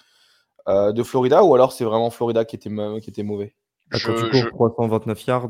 de 0.68 1.04
Florida 1.04 1.44
ou 1.44 1.56
alors 1.56 1.72
c'est 1.72 1.84
vraiment 1.84 2.10
Florida 2.10 2.46
qui 2.46 2.56
était, 2.56 2.70
qui 3.02 3.10
était 3.10 3.24
mauvais? 3.24 3.56
Quand 3.92 4.00
tu 4.00 4.50
cours 4.52 4.74
329 4.74 5.26
yards 5.28 5.50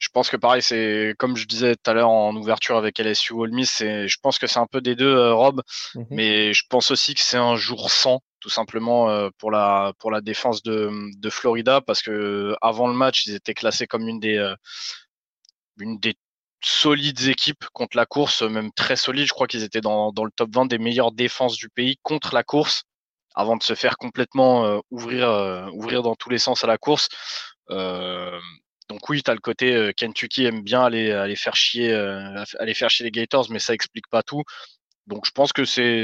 je 0.00 0.08
pense 0.08 0.30
que 0.30 0.36
pareil, 0.38 0.62
c'est 0.62 1.14
comme 1.18 1.36
je 1.36 1.46
disais 1.46 1.76
tout 1.76 1.90
à 1.90 1.92
l'heure 1.94 2.08
en 2.08 2.34
ouverture 2.34 2.76
avec 2.76 2.98
LSU 2.98 3.34
Ole 3.34 3.52
Miss, 3.52 3.70
c'est, 3.70 4.08
je 4.08 4.18
pense 4.20 4.38
que 4.38 4.46
c'est 4.46 4.58
un 4.58 4.66
peu 4.66 4.80
des 4.80 4.96
deux, 4.96 5.14
euh, 5.14 5.34
Rob, 5.34 5.60
mhm. 5.94 6.06
mais 6.10 6.54
je 6.54 6.64
pense 6.68 6.90
aussi 6.90 7.14
que 7.14 7.20
c'est 7.20 7.36
un 7.36 7.54
jour 7.54 7.90
sans, 7.90 8.20
tout 8.40 8.48
simplement 8.48 9.10
euh, 9.10 9.28
pour 9.36 9.50
la 9.50 9.92
pour 9.98 10.10
la 10.10 10.22
défense 10.22 10.62
de, 10.62 10.90
de 11.18 11.30
Florida, 11.30 11.82
parce 11.82 12.00
que 12.00 12.56
avant 12.62 12.88
le 12.88 12.94
match, 12.94 13.26
ils 13.26 13.34
étaient 13.34 13.52
classés 13.52 13.86
comme 13.86 14.08
une 14.08 14.20
des 14.20 14.38
euh, 14.38 14.54
une 15.78 15.98
des 15.98 16.14
solides 16.62 17.28
équipes 17.28 17.64
contre 17.74 17.96
la 17.96 18.06
course, 18.06 18.40
même 18.42 18.72
très 18.72 18.96
solides. 18.96 19.26
Je 19.26 19.32
crois 19.32 19.46
qu'ils 19.46 19.64
étaient 19.64 19.80
dans, 19.82 20.12
dans 20.12 20.24
le 20.24 20.30
top 20.34 20.50
20 20.54 20.66
des 20.66 20.78
meilleures 20.78 21.12
défenses 21.12 21.56
du 21.56 21.68
pays 21.68 21.98
contre 22.02 22.34
la 22.34 22.42
course, 22.42 22.84
avant 23.40 23.56
de 23.56 23.62
se 23.62 23.74
faire 23.74 23.96
complètement 23.96 24.80
ouvrir 24.90 25.70
ouvrir 25.72 26.02
dans 26.02 26.14
tous 26.14 26.30
les 26.30 26.38
sens 26.38 26.64
à 26.64 26.66
la 26.66 26.78
course. 26.78 27.08
Donc 28.90 29.08
oui, 29.08 29.22
tu 29.22 29.30
as 29.30 29.34
le 29.34 29.40
côté 29.40 29.72
euh, 29.72 29.92
Kentucky 29.92 30.44
aime 30.46 30.62
bien 30.62 30.82
aller, 30.82 31.12
aller, 31.12 31.36
faire 31.36 31.54
chier, 31.54 31.92
euh, 31.92 32.44
aller 32.58 32.74
faire 32.74 32.90
chier 32.90 33.04
les 33.04 33.12
Gators, 33.12 33.46
mais 33.48 33.60
ça 33.60 33.72
explique 33.72 34.08
pas 34.08 34.24
tout. 34.24 34.42
Donc 35.06 35.26
je 35.26 35.30
pense 35.30 35.52
que 35.52 35.64
c'est 35.64 36.02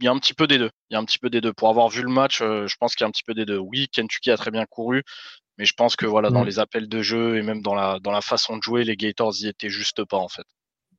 il 0.00 0.04
y 0.04 0.08
a 0.08 0.12
un 0.12 0.18
petit 0.18 0.34
peu 0.34 0.46
des 0.46 0.58
deux. 0.58 0.70
Il 0.90 0.94
y 0.94 0.96
a 0.96 1.00
un 1.00 1.04
petit 1.06 1.18
peu 1.18 1.30
des 1.30 1.40
deux. 1.40 1.54
Pour 1.54 1.70
avoir 1.70 1.88
vu 1.88 2.02
le 2.02 2.10
match, 2.10 2.42
euh, 2.42 2.66
je 2.66 2.76
pense 2.78 2.94
qu'il 2.94 3.02
y 3.02 3.06
a 3.06 3.08
un 3.08 3.10
petit 3.12 3.24
peu 3.24 3.32
des 3.34 3.46
deux. 3.46 3.56
Oui, 3.56 3.88
Kentucky 3.88 4.30
a 4.30 4.36
très 4.36 4.50
bien 4.50 4.66
couru, 4.66 5.04
mais 5.56 5.64
je 5.64 5.72
pense 5.72 5.96
que 5.96 6.04
voilà, 6.04 6.28
dans 6.30 6.44
les 6.44 6.58
appels 6.58 6.88
de 6.88 7.02
jeu 7.02 7.38
et 7.38 7.42
même 7.42 7.62
dans 7.62 7.74
la, 7.74 7.98
dans 7.98 8.12
la 8.12 8.20
façon 8.20 8.58
de 8.58 8.62
jouer, 8.62 8.84
les 8.84 8.96
Gators 8.96 9.34
y 9.40 9.48
étaient 9.48 9.70
juste 9.70 10.04
pas 10.04 10.18
en 10.18 10.28
fait. 10.28 10.44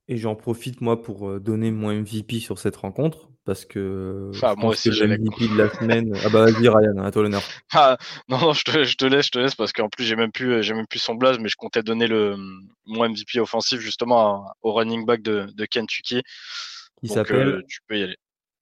Et 0.09 0.17
j'en 0.17 0.35
profite 0.35 0.81
moi 0.81 1.01
pour 1.01 1.39
donner 1.39 1.71
mon 1.71 1.93
MVP 1.93 2.39
sur 2.39 2.59
cette 2.59 2.75
rencontre 2.75 3.29
parce 3.45 3.65
que 3.65 4.31
ah, 4.43 4.53
moi 4.57 4.71
aussi 4.71 4.91
j'ai 4.91 5.07
MVP 5.07 5.47
de 5.47 5.57
la 5.57 5.69
semaine. 5.71 6.15
ah 6.23 6.29
bah 6.29 6.45
vas-y 6.45 6.67
Ryan, 6.67 6.97
à 7.03 7.09
toi 7.09 7.23
l'honneur. 7.23 7.41
Ah, 7.73 7.97
non 8.27 8.39
non, 8.39 8.53
je 8.53 8.63
te, 8.63 8.83
je 8.83 8.95
te, 8.95 9.05
laisse, 9.05 9.27
je 9.27 9.31
te 9.31 9.39
laisse 9.39 9.55
parce 9.55 9.71
qu'en 9.71 9.89
plus 9.89 10.03
j'ai 10.05 10.15
même 10.15 10.31
plus 10.31 10.61
j'ai 10.61 10.75
même 10.75 10.85
plus 10.87 10.99
son 10.99 11.15
blaze, 11.15 11.39
mais 11.39 11.49
je 11.49 11.55
comptais 11.55 11.81
donner 11.81 12.07
le 12.07 12.35
mon 12.85 13.09
MVP 13.09 13.39
offensif 13.39 13.79
justement 13.79 14.51
au 14.61 14.73
running 14.73 15.05
back 15.05 15.21
de, 15.21 15.47
de 15.51 15.65
Kentucky. 15.65 16.21
S'appelle 17.03 17.47
euh, 17.47 17.63
tu 17.67 17.79
peux 17.87 17.97
y 17.97 18.03
aller. 18.03 18.17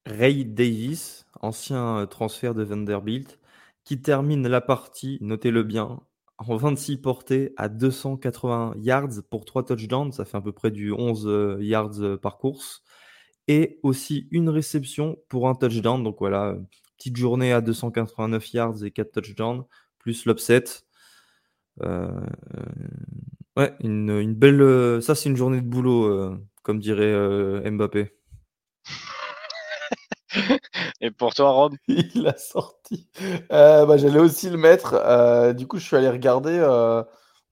Ray 0.05 0.45
Davis, 0.45 1.25
ancien 1.41 2.07
transfert 2.09 2.53
de 2.53 2.63
Vanderbilt, 2.63 3.39
qui 3.83 4.01
termine 4.01 4.47
la 4.47 4.61
partie, 4.61 5.17
notez-le 5.21 5.63
bien, 5.63 5.99
en 6.37 6.55
26 6.55 6.97
portées 6.97 7.53
à 7.57 7.69
280 7.69 8.75
yards 8.77 9.23
pour 9.29 9.45
3 9.45 9.65
touchdowns, 9.65 10.11
ça 10.11 10.25
fait 10.25 10.37
à 10.37 10.41
peu 10.41 10.51
près 10.51 10.71
du 10.71 10.91
11 10.91 11.27
euh, 11.27 11.57
yards 11.61 12.01
euh, 12.01 12.17
par 12.17 12.37
course, 12.37 12.83
et 13.47 13.79
aussi 13.83 14.27
une 14.31 14.49
réception 14.49 15.17
pour 15.29 15.49
un 15.49 15.55
touchdown. 15.55 16.03
Donc 16.03 16.17
voilà, 16.19 16.57
petite 16.97 17.17
journée 17.17 17.53
à 17.53 17.61
289 17.61 18.53
yards 18.53 18.83
et 18.83 18.91
4 18.91 19.11
touchdowns, 19.11 19.63
plus 19.99 20.25
l'upset. 20.25 20.63
Euh, 21.81 22.09
ouais, 23.55 23.73
une, 23.81 24.33
belle. 24.33 25.01
Ça, 25.01 25.15
c'est 25.15 25.29
une 25.29 25.37
journée 25.37 25.61
de 25.61 25.67
boulot, 25.67 26.37
comme 26.63 26.79
dirait 26.79 27.69
Mbappé. 27.69 28.11
Et 31.01 31.11
pour 31.11 31.33
toi, 31.33 31.69
Il 31.87 32.23
l'a 32.23 32.37
sorti. 32.37 33.07
Euh, 33.51 33.85
bah, 33.85 33.97
J'allais 33.97 34.19
aussi 34.19 34.49
le 34.49 34.57
mettre. 34.57 34.93
Euh, 34.95 35.53
du 35.53 35.67
coup, 35.67 35.77
je 35.77 35.85
suis 35.85 35.95
allé 35.95 36.09
regarder 36.09 36.57
euh, 36.59 37.03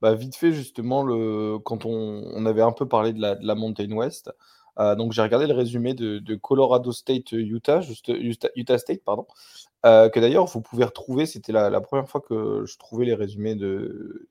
bah, 0.02 0.14
vite 0.14 0.36
fait, 0.36 0.52
justement, 0.52 1.04
le... 1.04 1.58
quand 1.60 1.84
on, 1.86 2.24
on, 2.34 2.46
avait 2.46 2.62
un 2.62 2.72
peu 2.72 2.88
parlé 2.88 3.12
de 3.12 3.20
la, 3.20 3.36
de 3.36 3.46
la 3.46 3.54
Mountain 3.54 3.92
West. 3.92 4.32
donc, 4.78 5.12
j'ai 5.12 5.22
regardé 5.22 5.46
le 5.46 5.54
résumé 5.54 5.94
de, 5.94 6.34
Colorado 6.34 6.92
State, 6.92 7.32
Utah, 7.32 7.80
Utah, 8.08 8.78
State, 8.78 9.02
pardon. 9.04 9.26
que 9.84 10.18
d'ailleurs, 10.18 10.46
vous 10.46 10.60
pouvez 10.60 10.84
retrouver. 10.84 11.26
C'était 11.26 11.52
la, 11.52 11.80
première 11.80 12.08
fois 12.08 12.20
que 12.20 12.64
je 12.66 12.76
trouvais 12.78 13.04
les 13.04 13.14
résumés 13.14 13.54
de 13.54 14.28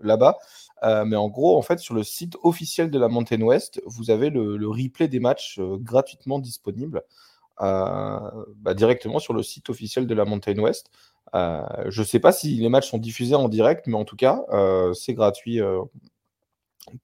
là-bas. 0.00 0.36
mais 0.82 1.16
en 1.16 1.28
gros, 1.28 1.56
en 1.56 1.62
fait, 1.62 1.78
sur 1.78 1.94
le 1.94 2.04
site 2.04 2.36
officiel 2.42 2.90
de 2.90 2.98
la 2.98 3.08
Mountain 3.08 3.40
West, 3.40 3.80
vous 3.86 4.10
avez 4.10 4.28
le 4.28 4.68
replay 4.68 5.08
des 5.08 5.20
matchs 5.20 5.58
gratuitement 5.58 6.38
disponible. 6.38 7.02
Euh, 7.60 8.18
bah, 8.56 8.74
directement 8.74 9.18
sur 9.18 9.34
le 9.34 9.42
site 9.42 9.68
officiel 9.68 10.06
de 10.06 10.14
la 10.14 10.24
Mountain 10.24 10.58
West. 10.58 10.90
Euh, 11.34 11.62
je 11.88 12.02
ne 12.02 12.06
sais 12.06 12.20
pas 12.20 12.30
si 12.30 12.54
les 12.54 12.68
matchs 12.68 12.88
sont 12.88 12.98
diffusés 12.98 13.34
en 13.34 13.48
direct, 13.48 13.86
mais 13.88 13.96
en 13.96 14.04
tout 14.04 14.16
cas, 14.16 14.44
euh, 14.50 14.92
c'est 14.94 15.14
gratuit 15.14 15.60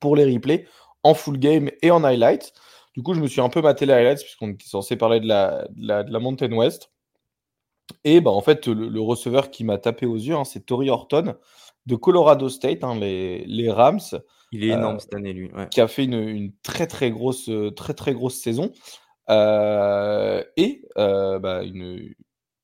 pour 0.01 0.17
les 0.17 0.33
replays 0.33 0.67
en 1.03 1.15
full 1.15 1.39
game 1.39 1.71
et 1.83 1.91
en 1.91 2.05
highlights. 2.05 2.53
Du 2.95 3.03
coup, 3.03 3.15
je 3.15 3.21
me 3.21 3.27
suis 3.27 3.41
un 3.41 3.49
peu 3.49 3.61
maté 3.61 3.85
les 3.85 3.93
highlights 3.93 4.23
puisqu'on 4.23 4.51
était 4.51 4.69
censé 4.69 4.97
parler 4.97 5.19
de 5.19 5.27
la, 5.27 5.67
de 5.71 6.13
la, 6.13 6.19
Mountain 6.21 6.53
West. 6.53 6.93
Et 8.05 8.21
bah, 8.21 8.31
en 8.31 8.41
fait, 8.41 8.69
le, 8.69 9.01
receveur 9.01 9.51
qui 9.51 9.65
m'a 9.65 9.79
tapé 9.79 10.07
aux 10.07 10.17
yeux, 10.17 10.37
hein, 10.37 10.45
c'est 10.45 10.65
Tori 10.65 10.89
Horton 10.89 11.35
de 11.87 11.97
Colorado 11.97 12.49
State, 12.49 12.85
hein, 12.85 12.95
les, 12.95 13.45
les, 13.45 13.71
Rams. 13.71 13.99
Il 14.53 14.65
est 14.65 14.69
énorme 14.69 15.01
cette 15.01 15.15
année, 15.15 15.33
lui. 15.33 15.51
Qui 15.73 15.81
a 15.81 15.89
fait 15.89 16.05
une, 16.05 16.15
une, 16.15 16.53
très 16.63 16.87
très 16.87 17.11
grosse, 17.11 17.51
très 17.75 17.93
très 17.93 18.15
grosse 18.15 18.37
saison. 18.37 18.71
Euh, 19.31 20.43
et 20.57 20.83
euh, 20.99 21.39
bah, 21.39 21.63
une, 21.63 22.15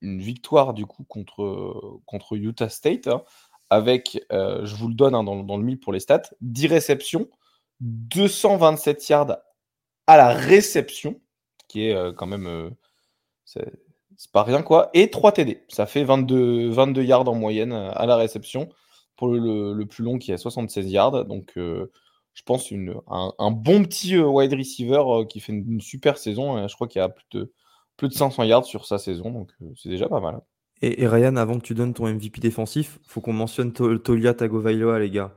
victoire 0.01 0.73
du 0.73 0.85
coup 0.85 1.03
contre, 1.03 2.01
contre 2.05 2.35
Utah 2.35 2.69
State 2.69 3.07
hein, 3.07 3.23
avec, 3.69 4.23
euh, 4.31 4.65
je 4.65 4.75
vous 4.75 4.87
le 4.87 4.95
donne 4.95 5.13
hein, 5.13 5.23
dans, 5.23 5.43
dans, 5.43 5.57
le 5.57 5.63
mille 5.63 5.79
pour 5.79 5.93
les 5.93 5.99
stats, 5.99 6.23
10 6.41 6.67
réceptions, 6.67 7.29
227 7.81 9.09
yards 9.09 9.37
à 10.07 10.17
la 10.17 10.29
réception, 10.29 11.21
qui 11.67 11.87
est 11.87 12.15
quand 12.15 12.25
même, 12.25 12.75
c'est 13.45 13.71
pas 14.33 14.43
rien 14.43 14.61
quoi, 14.61 14.89
et 14.93 15.09
3 15.09 15.31
TD. 15.33 15.63
Ça 15.69 15.85
fait 15.85 16.03
22, 16.03 16.69
22 16.69 17.03
yards 17.03 17.29
en 17.29 17.35
moyenne 17.35 17.71
à 17.71 18.05
la 18.05 18.15
réception 18.17 18.69
pour 19.15 19.29
le, 19.29 19.73
le 19.73 19.85
plus 19.85 20.03
long 20.03 20.17
qui 20.17 20.31
est 20.31 20.37
76 20.37 20.91
yards. 20.91 21.25
Donc 21.25 21.53
je 22.33 22.43
pense, 22.43 22.71
une, 22.71 22.95
un, 23.07 23.51
bon 23.51 23.83
petit 23.83 24.15
euh, 24.15 24.25
wide 24.25 24.53
receiver 24.53 25.01
euh, 25.05 25.25
qui 25.25 25.39
fait 25.39 25.53
une, 25.53 25.81
super 25.81 26.17
saison. 26.17 26.67
je 26.67 26.73
crois 26.75 26.87
qu'il 26.87 26.99
y 26.99 27.03
a 27.03 27.09
plus 27.09 27.25
de, 27.31 27.51
plus 27.97 28.07
de 28.07 28.13
500 28.13 28.43
yards 28.43 28.65
sur 28.65 28.85
sa 28.85 28.97
saison, 28.97 29.31
donc 29.31 29.51
euh, 29.61 29.65
c'est 29.75 29.89
déjà 29.89 30.07
pas 30.07 30.21
mal. 30.21 30.41
Et, 30.81 31.07
Ryan, 31.07 31.35
avant 31.35 31.59
que 31.59 31.63
tu 31.63 31.75
donnes 31.75 31.93
ton 31.93 32.07
MVP 32.07 32.41
défensif, 32.41 32.99
faut 33.05 33.21
qu'on 33.21 33.33
mentionne 33.33 33.71
Tolia 33.71 34.33
Tagovailoa, 34.33 34.99
les 34.99 35.11
gars. 35.11 35.33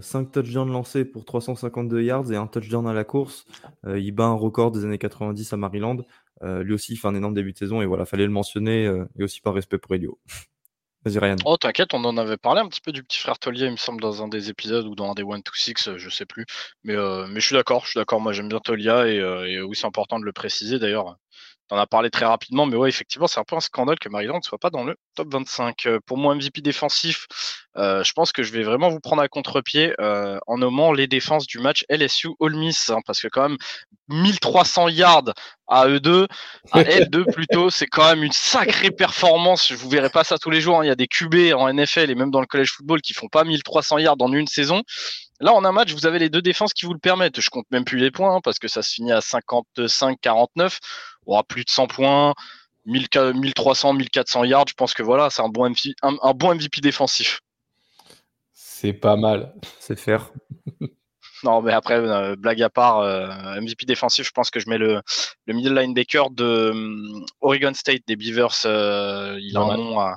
5 0.00 0.32
touchdowns 0.32 0.72
lancés 0.72 1.04
pour 1.04 1.24
352 1.24 2.02
yards 2.02 2.32
et 2.32 2.36
un 2.36 2.48
touchdown 2.48 2.88
à 2.88 2.92
la 2.92 3.04
course. 3.04 3.44
il 3.86 4.10
bat 4.10 4.24
un 4.24 4.32
record 4.32 4.72
des 4.72 4.84
années 4.84 4.98
90 4.98 5.52
à 5.52 5.56
Maryland. 5.58 5.98
lui 6.42 6.72
aussi, 6.72 6.94
il 6.94 6.96
fait 6.96 7.06
un 7.06 7.14
énorme 7.14 7.34
début 7.34 7.52
de 7.52 7.58
saison 7.58 7.82
et 7.82 7.86
voilà, 7.86 8.06
fallait 8.06 8.24
le 8.24 8.32
mentionner 8.32 8.90
et 9.18 9.22
aussi 9.22 9.40
par 9.42 9.52
respect 9.52 9.78
pour 9.78 9.94
Elio. 9.94 10.18
Vas-y, 11.04 11.18
Ryan. 11.18 11.36
Oh, 11.44 11.56
t'inquiète, 11.56 11.94
on 11.94 12.04
en 12.04 12.16
avait 12.16 12.36
parlé 12.36 12.60
un 12.60 12.68
petit 12.68 12.80
peu 12.80 12.92
du 12.92 13.04
petit 13.04 13.18
frère 13.18 13.38
Tolier, 13.38 13.66
il 13.66 13.70
me 13.72 13.76
semble, 13.76 14.00
dans 14.00 14.22
un 14.22 14.28
des 14.28 14.50
épisodes 14.50 14.86
ou 14.86 14.94
dans 14.94 15.10
un 15.10 15.14
des 15.14 15.22
1-2-6, 15.22 15.96
je 15.96 16.10
sais 16.10 16.26
plus. 16.26 16.44
Mais, 16.82 16.94
euh, 16.96 17.26
mais 17.28 17.40
je 17.40 17.46
suis 17.46 17.54
d'accord, 17.54 17.84
je 17.84 17.90
suis 17.90 17.98
d'accord. 17.98 18.20
Moi, 18.20 18.32
j'aime 18.32 18.48
bien 18.48 18.58
Tolia 18.58 18.98
euh, 19.02 19.44
et 19.44 19.60
oui, 19.62 19.76
c'est 19.76 19.86
important 19.86 20.18
de 20.18 20.24
le 20.24 20.32
préciser 20.32 20.78
d'ailleurs. 20.78 21.16
T'en 21.68 21.76
as 21.76 21.86
parlé 21.86 22.10
très 22.10 22.24
rapidement, 22.24 22.64
mais 22.64 22.76
ouais, 22.76 22.88
effectivement, 22.88 23.26
c'est 23.26 23.40
un 23.40 23.44
peu 23.44 23.54
un 23.54 23.60
scandale 23.60 23.98
que 23.98 24.08
Maryland 24.08 24.38
ne 24.38 24.42
soit 24.42 24.58
pas 24.58 24.70
dans 24.70 24.84
le 24.84 24.96
top 25.14 25.30
25. 25.30 25.86
Euh, 25.86 25.98
pour 26.06 26.16
moi, 26.16 26.34
MVP 26.34 26.62
défensif, 26.62 27.26
euh, 27.76 28.02
je 28.02 28.12
pense 28.12 28.32
que 28.32 28.42
je 28.42 28.52
vais 28.52 28.62
vraiment 28.62 28.88
vous 28.88 29.00
prendre 29.00 29.20
à 29.20 29.28
contre-pied 29.28 29.92
euh, 30.00 30.38
en 30.46 30.58
nommant 30.58 30.92
les 30.92 31.06
défenses 31.06 31.46
du 31.46 31.58
match 31.58 31.84
LSU 31.90 32.28
All 32.40 32.54
Miss, 32.54 32.88
hein, 32.88 33.00
parce 33.06 33.20
que 33.20 33.28
quand 33.28 33.50
même 33.50 33.58
1300 34.08 34.88
yards 34.88 35.34
à 35.66 35.86
E2, 35.88 36.26
à 36.72 36.82
L2 36.82 37.30
plutôt, 37.32 37.68
c'est 37.68 37.86
quand 37.86 38.08
même 38.08 38.24
une 38.24 38.32
sacrée 38.32 38.90
performance. 38.90 39.68
Je 39.68 39.74
vous 39.74 39.90
verrai 39.90 40.08
pas 40.08 40.24
ça 40.24 40.38
tous 40.38 40.50
les 40.50 40.62
jours. 40.62 40.80
Hein. 40.80 40.84
Il 40.84 40.88
y 40.88 40.90
a 40.90 40.96
des 40.96 41.06
QB 41.06 41.54
en 41.54 41.70
NFL 41.70 42.10
et 42.10 42.14
même 42.14 42.30
dans 42.30 42.40
le 42.40 42.46
college 42.46 42.70
football 42.70 43.02
qui 43.02 43.12
font 43.12 43.28
pas 43.28 43.44
1300 43.44 43.98
yards 43.98 44.16
en 44.20 44.32
une 44.32 44.46
saison. 44.46 44.82
Là, 45.40 45.52
en 45.52 45.64
un 45.64 45.72
match, 45.72 45.92
vous 45.92 46.06
avez 46.06 46.18
les 46.18 46.30
deux 46.30 46.42
défenses 46.42 46.72
qui 46.72 46.84
vous 46.84 46.94
le 46.94 46.98
permettent. 46.98 47.40
Je 47.40 47.50
compte 47.50 47.66
même 47.70 47.84
plus 47.84 47.98
les 47.98 48.10
points 48.10 48.36
hein, 48.36 48.40
parce 48.42 48.58
que 48.58 48.66
ça 48.66 48.82
se 48.82 48.94
finit 48.94 49.12
à 49.12 49.20
55-49 49.20 50.78
aura 51.32 51.44
plus 51.44 51.64
de 51.64 51.70
100 51.70 51.86
points, 51.86 52.34
1300, 52.86 53.94
1400 53.94 54.44
yards. 54.44 54.68
Je 54.68 54.74
pense 54.74 54.94
que 54.94 55.02
voilà, 55.02 55.30
c'est 55.30 55.42
un 55.42 55.48
bon 55.48 55.68
MVP, 55.70 55.94
un, 56.02 56.34
bon 56.34 56.54
MVP 56.54 56.80
défensif. 56.80 57.40
C'est 58.52 58.92
pas 58.92 59.16
mal. 59.16 59.54
C'est 59.80 59.98
faire. 59.98 60.30
non, 61.44 61.62
mais 61.62 61.72
après, 61.72 61.96
euh, 61.96 62.36
blague 62.36 62.62
à 62.62 62.70
part, 62.70 63.00
euh, 63.00 63.60
MVP 63.60 63.86
défensif, 63.86 64.26
je 64.26 64.32
pense 64.32 64.50
que 64.50 64.60
je 64.60 64.68
mets 64.68 64.78
le, 64.78 65.02
le 65.46 65.54
middle 65.54 65.78
linebacker 65.78 66.30
de 66.30 66.44
euh, 66.44 67.24
Oregon 67.40 67.74
State 67.74 68.02
des 68.06 68.16
Beavers. 68.16 68.64
il 68.64 69.56
a 69.56 69.60
un 69.60 69.76
nom 69.76 70.00
à 70.00 70.16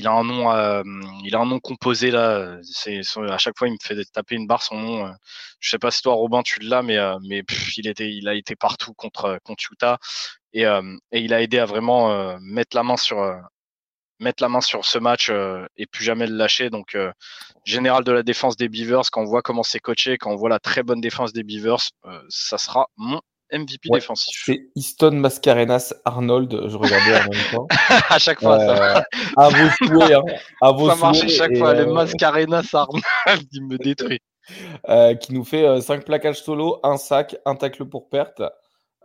il 0.00 0.06
a 0.08 0.12
un 0.12 0.24
nom, 0.24 0.50
euh, 0.50 0.82
il 1.24 1.34
a 1.36 1.40
un 1.40 1.46
nom 1.46 1.60
composé 1.60 2.10
là. 2.10 2.58
C'est 2.62 3.00
à 3.28 3.38
chaque 3.38 3.56
fois 3.58 3.68
il 3.68 3.72
me 3.72 3.78
fait 3.82 4.02
taper 4.12 4.34
une 4.34 4.46
barre 4.46 4.62
son 4.62 4.76
nom. 4.76 5.06
Euh. 5.06 5.12
Je 5.60 5.70
sais 5.70 5.78
pas 5.78 5.90
si 5.90 6.02
toi 6.02 6.14
Robin 6.14 6.42
tu 6.42 6.60
l'as, 6.60 6.82
mais 6.82 6.98
euh, 6.98 7.18
mais 7.28 7.42
il 7.76 7.86
était, 7.86 8.10
il 8.12 8.26
a 8.28 8.34
été 8.34 8.56
partout 8.56 8.94
contre 8.94 9.38
contre 9.44 9.64
Utah 9.70 9.98
et, 10.52 10.62
et 10.64 11.20
il 11.20 11.34
a 11.34 11.42
aidé 11.42 11.58
à 11.58 11.66
vraiment 11.66 12.36
mettre 12.40 12.76
la 12.76 12.82
main 12.82 12.96
sur 12.96 13.18
mettre 14.18 14.42
la 14.42 14.48
main 14.48 14.60
sur 14.60 14.84
ce 14.84 14.98
match 14.98 15.30
et 15.76 15.86
plus 15.86 16.04
jamais 16.04 16.26
le 16.26 16.36
lâcher. 16.36 16.70
Donc 16.70 16.96
général 17.64 18.04
de 18.04 18.12
la 18.12 18.22
défense 18.22 18.56
des 18.56 18.68
Beavers, 18.68 19.10
quand 19.12 19.22
on 19.22 19.26
voit 19.26 19.42
comment 19.42 19.62
c'est 19.62 19.80
coaché, 19.80 20.18
quand 20.18 20.32
on 20.32 20.36
voit 20.36 20.48
la 20.48 20.58
très 20.58 20.82
bonne 20.82 21.00
défense 21.00 21.32
des 21.32 21.44
Beavers, 21.44 21.90
ça 22.28 22.58
sera 22.58 22.88
mon 22.96 23.20
MVP 23.52 23.88
défensif. 23.92 24.42
C'est 24.44 24.70
Easton 24.74 25.12
Mascarenas 25.12 25.92
Arnold, 26.04 26.68
je 26.68 26.76
regardais 26.76 27.16
en 27.16 27.30
même 27.30 27.50
temps. 27.52 27.66
à 28.08 28.18
chaque 28.18 28.40
fois, 28.40 28.58
ça. 28.58 28.98
Euh, 28.98 29.02
à 29.36 29.48
vos 29.48 29.86
souhaits. 29.86 30.12
Hein, 30.12 30.22
à 30.60 30.72
vos 30.72 30.88
ça 30.88 30.96
marche 30.96 31.26
chaque 31.28 31.56
fois. 31.56 31.74
Le 31.74 31.88
euh, 31.88 31.92
Mascarenas 31.92 32.70
Arnold, 32.72 33.48
il 33.52 33.66
me 33.66 33.78
détruit. 33.78 34.20
Euh, 34.88 35.14
qui 35.14 35.32
nous 35.32 35.44
fait 35.44 35.80
5 35.80 36.04
plaquages 36.04 36.42
solo, 36.42 36.80
un 36.82 36.96
sac, 36.96 37.36
un 37.44 37.54
tacle 37.54 37.84
pour 37.84 38.08
perte. 38.08 38.42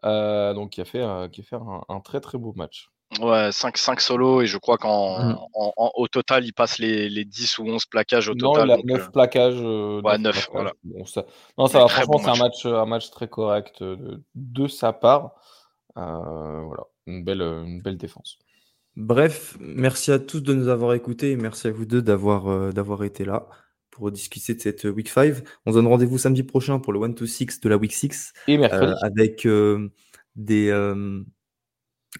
donc, 0.01 0.71
qui 0.71 0.81
a 0.81 0.85
fait, 0.85 1.05
qui 1.31 1.41
a 1.41 1.43
fait 1.43 1.55
un, 1.55 1.99
très 1.99 2.19
très 2.19 2.39
beau 2.39 2.51
match. 2.55 2.89
Ouais, 3.21 3.51
5, 3.51 3.77
5 3.77 4.01
solos 4.01 4.41
et 4.41 4.47
je 4.47 4.57
crois 4.57 4.77
qu'au 4.77 5.19
mm. 5.19 6.07
total, 6.11 6.43
il 6.43 6.53
passe 6.53 6.79
les, 6.79 7.09
les, 7.09 7.23
10 7.23 7.59
ou 7.59 7.67
11 7.67 7.85
plaquages 7.85 8.27
au 8.27 8.33
total. 8.33 8.67
Non, 8.67 8.77
il 8.83 8.91
a 8.91 8.97
9 8.97 9.11
plaquages. 9.11 9.59
ouais, 9.59 10.17
9, 10.17 10.49
voilà. 10.51 10.73
ça... 11.05 11.25
Non, 11.57 11.67
ça 11.67 11.79
va, 11.79 11.87
franchement, 11.87 12.17
c'est 12.17 12.29
un 12.29 12.43
match, 12.43 12.65
un 12.65 12.85
match 12.85 13.11
très 13.11 13.27
correct 13.27 13.83
de, 13.83 14.21
de 14.33 14.67
sa 14.67 14.91
part. 14.91 15.35
Euh, 15.97 16.61
voilà, 16.65 16.83
une 17.07 17.23
belle, 17.23 17.41
une 17.41 17.81
belle 17.81 17.97
défense. 17.97 18.37
Bref, 18.95 19.57
merci 19.59 20.11
à 20.11 20.19
tous 20.19 20.41
de 20.41 20.53
nous 20.53 20.67
avoir 20.67 20.93
écoutés 20.93 21.31
et 21.31 21.35
merci 21.35 21.67
à 21.67 21.71
vous 21.71 21.85
deux 21.85 22.01
d'avoir 22.01 22.47
euh, 22.47 22.71
d'avoir 22.71 23.03
été 23.03 23.25
là 23.25 23.47
pour 23.91 24.09
discuter 24.11 24.55
de 24.55 24.61
cette 24.61 24.83
Week 24.85 25.07
5. 25.07 25.35
On 25.65 25.71
se 25.71 25.77
donne 25.77 25.87
rendez-vous 25.87 26.17
samedi 26.17 26.43
prochain 26.43 26.79
pour 26.79 26.91
le 26.91 26.99
1-2-6 26.99 27.61
de 27.61 27.69
la 27.69 27.77
Week 27.77 27.93
6. 27.93 28.33
Et 28.47 28.57
mercredi. 28.57 28.91
Euh, 28.91 28.95
avec 29.01 29.47
des 30.35 30.69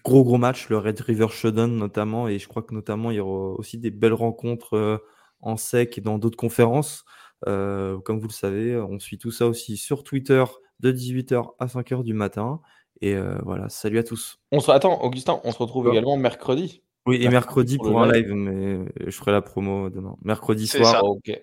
gros 0.04 0.24
gros 0.24 0.38
match, 0.38 0.68
le 0.68 0.78
Red 0.78 1.00
River 1.00 1.28
Showdown 1.30 1.76
notamment, 1.76 2.28
et 2.28 2.38
je 2.38 2.48
crois 2.48 2.62
que 2.62 2.74
notamment 2.74 3.10
il 3.10 3.16
y 3.16 3.20
aura 3.20 3.54
aussi 3.54 3.78
des 3.78 3.90
belles 3.90 4.12
rencontres 4.12 4.74
euh, 4.74 4.98
en 5.40 5.56
sec 5.56 5.98
et 5.98 6.00
dans 6.00 6.18
d'autres 6.18 6.36
conférences. 6.36 7.04
Euh, 7.46 7.98
comme 8.00 8.18
vous 8.18 8.28
le 8.28 8.32
savez, 8.32 8.76
on 8.76 8.98
suit 8.98 9.18
tout 9.18 9.30
ça 9.30 9.46
aussi 9.46 9.76
sur 9.76 10.04
Twitter 10.04 10.44
de 10.80 10.92
18h 10.92 11.54
à 11.58 11.66
5h 11.66 12.02
du 12.02 12.14
matin. 12.14 12.60
Et 13.02 13.14
euh, 13.14 13.36
voilà, 13.44 13.68
salut 13.68 13.98
à 13.98 14.02
tous. 14.02 14.38
On 14.52 14.60
se... 14.60 14.70
Attends, 14.70 15.02
Augustin, 15.02 15.40
on 15.44 15.52
se 15.52 15.58
retrouve 15.58 15.88
également 15.88 16.16
mercredi. 16.16 16.82
Oui, 17.04 17.22
et 17.22 17.28
mercredi 17.28 17.76
pour, 17.76 18.02
un 18.02 18.10
live, 18.10 18.32
mais 18.32 18.84
je 19.06 19.16
ferai 19.16 19.30
la 19.30 19.42
promo 19.42 19.90
demain. 19.90 20.16
Mercredi 20.22 20.66
soir. 20.66 21.04
ok. 21.04 21.40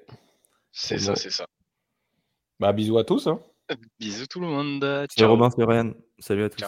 C'est 0.72 0.98
ça, 0.98 1.16
c'est 1.16 1.30
ça. 1.30 1.46
Bah, 2.60 2.74
bisous 2.74 2.98
à 2.98 3.04
tous. 3.04 3.28
Hein. 3.28 3.40
Bisous 4.00 4.26
tout 4.28 4.40
le 4.40 4.48
monde. 4.48 5.06
Ciao. 5.16 5.30
Robin, 5.30 5.50
c'est 5.52 5.64
Ryan. 5.64 5.94
Salut 6.20 6.44
à 6.44 6.50
tous. 6.50 6.66